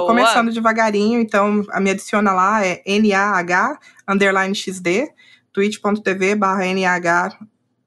tô 0.00 0.06
Boa. 0.06 0.10
começando 0.12 0.52
devagarinho, 0.52 1.20
então 1.20 1.64
a 1.70 1.80
me 1.80 1.90
adiciona 1.90 2.32
lá 2.32 2.64
é 2.64 2.82
NAH 2.86 3.78
underline 4.08 4.54
XD, 4.54 5.08
twitch.tv 5.52 6.34
barra 6.34 6.64
NAH 6.72 7.38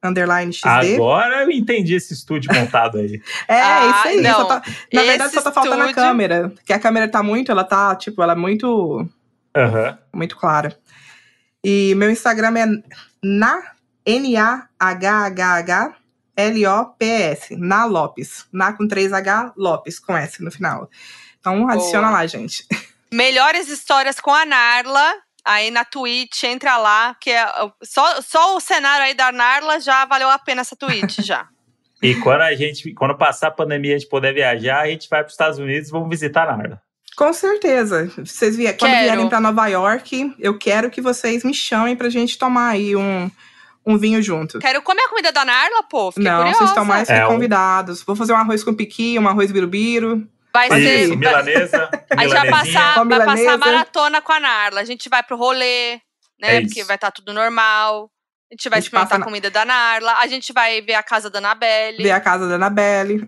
underline 0.03 0.51
XD. 0.53 0.95
Agora 0.95 1.43
eu 1.43 1.51
entendi 1.51 1.93
esse 1.95 2.13
estúdio 2.13 2.53
montado 2.53 2.97
aí. 2.99 3.21
É, 3.47 3.61
Ah, 3.61 3.87
isso 3.89 4.07
aí. 4.07 4.21
não. 4.21 4.33
só 4.35 4.45
tá- 4.45 4.61
na 4.93 5.01
verdade, 5.03 5.23
Esse 5.29 5.35
só 5.35 5.41
tá 5.43 5.51
faltando 5.51 5.75
a 5.83 5.87
estúdio- 5.87 5.95
câmera. 5.95 6.53
Que 6.65 6.73
a 6.73 6.79
câmera 6.79 7.07
tá 7.09 7.21
muito, 7.21 7.51
ela 7.51 7.63
tá, 7.63 7.95
tipo, 7.95 8.21
ela 8.23 8.33
é 8.33 8.35
muito, 8.35 9.05
muito 10.13 10.35
clara. 10.37 10.77
E 11.63 11.93
meu 11.95 12.09
Instagram 12.09 12.53
é 12.57 12.65
na 13.21 13.61
N-A-H-H-H 14.79 15.95
L-O-P-S. 16.35 17.55
Na 17.57 17.83
Lopes. 17.83 18.45
Na 18.53 18.71
com 18.71 18.87
3H, 18.87 19.51
Lopes, 19.57 19.99
com 19.99 20.15
S 20.15 20.41
no 20.41 20.49
final. 20.49 20.89
Então 21.39 21.67
adiciona 21.69 22.07
Boa. 22.07 22.19
lá, 22.19 22.27
gente. 22.27 22.65
Melhores 23.11 23.67
histórias 23.69 24.19
com 24.19 24.31
a 24.33 24.45
Narla. 24.45 25.13
Aí 25.45 25.71
na 25.71 25.85
Twitch, 25.85 26.43
entra 26.43 26.77
lá, 26.77 27.15
que 27.19 27.31
é 27.31 27.47
só, 27.81 28.21
só 28.21 28.55
o 28.57 28.59
cenário 28.59 29.05
aí 29.05 29.13
da 29.13 29.31
Narla 29.31 29.79
já 29.79 30.05
valeu 30.05 30.29
a 30.29 30.37
pena 30.37 30.61
essa 30.61 30.75
Twitch 30.75 31.19
já. 31.21 31.47
E 32.01 32.15
quando 32.15 32.39
a 32.43 32.55
gente, 32.55 32.93
quando 32.93 33.13
passar 33.17 33.47
a 33.47 33.51
pandemia, 33.51 33.93
a 33.93 33.97
gente 33.99 34.07
puder 34.07 34.33
viajar, 34.33 34.79
a 34.83 34.87
gente 34.87 35.09
vai 35.09 35.19
para 35.19 35.27
os 35.27 35.33
Estados 35.33 35.59
Unidos 35.59 35.89
e 35.89 35.91
vamos 35.91 36.07
visitar 36.09 36.47
a 36.47 36.55
Narla. 36.55 36.81
Com 37.17 37.33
certeza. 37.33 38.09
Vocês 38.17 38.55
vier, 38.55 38.77
quando 38.77 38.91
vierem 38.93 39.27
pra 39.27 39.41
Nova 39.41 39.67
York, 39.67 40.33
eu 40.39 40.57
quero 40.57 40.89
que 40.89 41.01
vocês 41.01 41.43
me 41.43 41.53
chamem 41.53 41.97
pra 41.97 42.09
gente 42.09 42.37
tomar 42.37 42.69
aí 42.69 42.95
um, 42.95 43.29
um 43.85 43.97
vinho 43.97 44.21
junto. 44.21 44.59
Quero 44.59 44.81
comer 44.81 45.01
a 45.01 45.09
comida 45.09 45.33
da 45.33 45.43
Narla, 45.43 45.83
pô. 45.89 46.09
Fiquei 46.09 46.23
Não, 46.23 46.37
curiosa. 46.37 46.57
vocês 46.59 46.69
estão 46.69 46.85
mais 46.85 47.05
que 47.09 47.13
É, 47.13 47.25
um- 47.27 47.31
convidados. 47.31 48.01
Vou 48.03 48.15
fazer 48.15 48.31
um 48.31 48.37
arroz 48.37 48.63
com 48.63 48.73
piqui, 48.73 49.19
um 49.19 49.27
arroz 49.27 49.51
birubiru. 49.51 50.25
Vai 50.53 50.69
ser. 50.69 51.03
Isso, 51.05 51.15
milanesa. 51.17 51.89
A 52.09 52.23
gente 52.23 52.33
vai 52.33 52.49
passar, 52.49 53.03
vai 53.05 53.25
passar 53.25 53.57
maratona 53.57 54.21
com 54.21 54.31
a 54.31 54.39
Narla. 54.39 54.81
A 54.81 54.85
gente 54.85 55.07
vai 55.09 55.21
pro 55.23 55.37
rolê, 55.37 55.95
né? 56.39 56.55
É 56.57 56.61
porque 56.61 56.83
vai 56.83 56.95
estar 56.95 57.11
tudo 57.11 57.33
normal. 57.33 58.11
A 58.51 58.55
gente 58.55 58.67
vai 58.67 58.77
A 58.77 58.81
gente 58.81 58.87
experimentar 58.87 59.15
a 59.15 59.19
na- 59.19 59.25
comida 59.25 59.51
da 59.51 59.63
Narla. 59.63 60.13
A 60.17 60.27
gente 60.27 60.51
vai 60.51 60.81
ver 60.81 60.95
a 60.95 61.03
casa 61.03 61.29
da 61.29 61.37
Anabelle. 61.37 62.01
Ver 62.01 62.11
a 62.11 62.19
casa 62.19 62.47
da 62.49 62.55
Anabelle. 62.55 63.27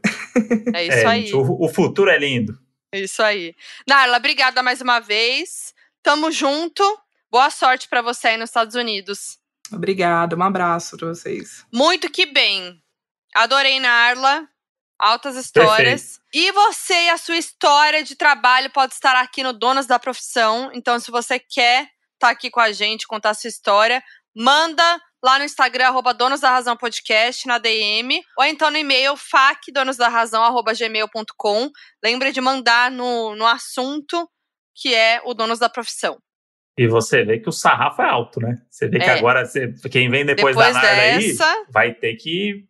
É 0.73 0.84
isso 0.85 0.98
É, 0.98 1.06
aí. 1.06 1.22
gente, 1.26 1.35
o, 1.35 1.64
o 1.64 1.69
futuro 1.69 2.10
é 2.10 2.18
lindo. 2.18 2.57
É 2.93 2.99
Isso 3.02 3.22
aí. 3.22 3.53
Narla, 3.88 4.18
obrigada 4.18 4.61
mais 4.64 4.81
uma 4.81 4.99
vez. 4.99 5.73
Tamo 6.03 6.31
junto. 6.31 6.84
Boa 7.30 7.49
sorte 7.49 7.88
pra 7.88 8.02
você 8.02 8.30
aí 8.30 8.38
nos 8.38 8.49
Estados 8.49 8.76
Unidos. 8.76 9.38
Obrigada, 9.72 10.35
um 10.35 10.43
abraço 10.43 10.98
pra 10.98 11.07
vocês. 11.10 11.65
Muito 11.72 12.10
que 12.11 12.26
bem. 12.26 12.81
Adorei 13.34 13.80
Narla. 13.80 14.45
Altas 15.01 15.35
histórias. 15.35 16.19
E 16.33 16.51
você 16.51 16.93
e 16.93 17.09
a 17.09 17.17
sua 17.17 17.37
história 17.37 18.03
de 18.03 18.15
trabalho 18.15 18.69
pode 18.69 18.93
estar 18.93 19.15
aqui 19.15 19.41
no 19.43 19.51
Donos 19.51 19.87
da 19.87 19.97
Profissão. 19.97 20.69
Então, 20.73 20.99
se 20.99 21.09
você 21.09 21.39
quer 21.39 21.87
estar 22.13 22.29
aqui 22.29 22.51
com 22.51 22.59
a 22.59 22.71
gente, 22.71 23.07
contar 23.07 23.31
a 23.31 23.33
sua 23.33 23.47
história, 23.47 24.03
manda 24.35 24.83
lá 25.23 25.39
no 25.39 25.45
Instagram, 25.45 25.87
arroba 25.87 26.13
Donos 26.13 26.39
da 26.41 26.51
Razão 26.51 26.77
Podcast, 26.77 27.47
na 27.47 27.57
DM, 27.57 28.21
ou 28.37 28.45
então 28.45 28.69
no 28.71 28.77
e-mail, 28.77 29.15
facdonosdarrazão.gmail.com. 29.17 31.69
Lembre 32.03 32.31
de 32.31 32.39
mandar 32.41 32.89
no, 32.91 33.35
no 33.35 33.45
assunto 33.45 34.27
que 34.75 34.93
é 34.95 35.21
o 35.25 35.33
Donos 35.33 35.59
da 35.59 35.67
Profissão. 35.69 36.17
E 36.77 36.87
você 36.87 37.23
vê 37.23 37.39
que 37.39 37.49
o 37.49 37.51
sarrafo 37.51 38.01
é 38.01 38.09
alto, 38.09 38.39
né? 38.39 38.57
Você 38.69 38.87
vê 38.87 38.97
que 38.99 39.05
É. 39.05 39.17
agora 39.17 39.45
você- 39.45 39.73
quem 39.91 40.09
vem 40.09 40.25
depois, 40.25 40.55
Depois 40.55 40.73
da 40.75 40.81
Narda 40.81 41.01
aí 41.01 41.27
dessa- 41.27 41.65
vai 41.69 41.93
ter 41.93 42.15
que 42.15 42.65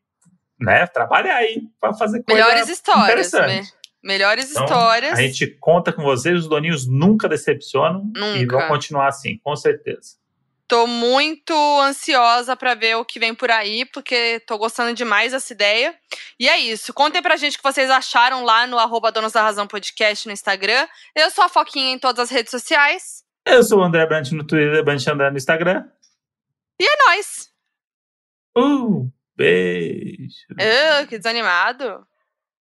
né, 0.61 0.85
trabalhar 0.87 1.35
aí 1.35 1.63
para 1.79 1.93
fazer 1.93 2.23
coisa 2.23 2.41
Melhores 2.43 2.69
histórias. 2.69 3.31
Me- 3.33 3.63
melhores 4.03 4.51
Então, 4.51 4.63
histórias. 4.63 5.13
A 5.17 5.21
gente 5.21 5.47
conta 5.59 5.91
com 5.91 6.03
vocês, 6.03 6.39
os 6.39 6.47
doninhos 6.47 6.87
nunca 6.87 7.27
decepcionam 7.27 8.11
e 8.15 8.39
Nunca. 8.43 8.57
vão 8.59 8.67
continuar 8.67 9.07
assim, 9.07 9.37
com 9.43 9.55
certeza. 9.55 10.19
Tô 10.67 10.87
muito 10.87 11.53
ansiosa 11.81 12.55
pra 12.55 12.73
ver 12.73 12.95
o 12.95 13.03
que 13.03 13.19
vem 13.19 13.35
por 13.35 13.51
aí, 13.51 13.83
porque 13.85 14.39
tô 14.47 14.57
gostando 14.57 14.93
demais 14.93 15.33
dessa 15.33 15.51
ideia. 15.51 15.93
E 16.39 16.47
é 16.47 16.57
isso. 16.57 16.93
Contem 16.93 17.21
pra 17.21 17.35
gente 17.35 17.55
o 17.55 17.57
que 17.57 17.63
vocês 17.63 17.89
acharam 17.89 18.45
lá 18.45 18.65
no 18.65 18.79
arroba 18.79 19.11
Donos 19.11 19.33
da 19.33 19.41
Razão 19.41 19.67
Podcast 19.67 20.25
no 20.25 20.31
Instagram. 20.31 20.87
Eu 21.13 21.29
sou 21.29 21.43
a 21.43 21.49
Foquinha 21.49 21.91
em 21.91 21.99
todas 21.99 22.19
as 22.23 22.29
redes 22.29 22.51
sociais. 22.51 23.21
Eu 23.45 23.61
sou 23.63 23.79
o 23.79 23.83
André 23.83 24.05
Brant 24.05 24.31
no 24.31 24.45
Twitter, 24.47 24.81
Brant 24.81 25.05
André 25.07 25.29
no 25.29 25.35
Instagram. 25.37 25.83
É 26.81 27.05
nóis. 27.07 27.49
Uh, 28.57 29.11
beijo. 29.41 31.07
Que 31.09 31.17
desanimado. 31.17 32.07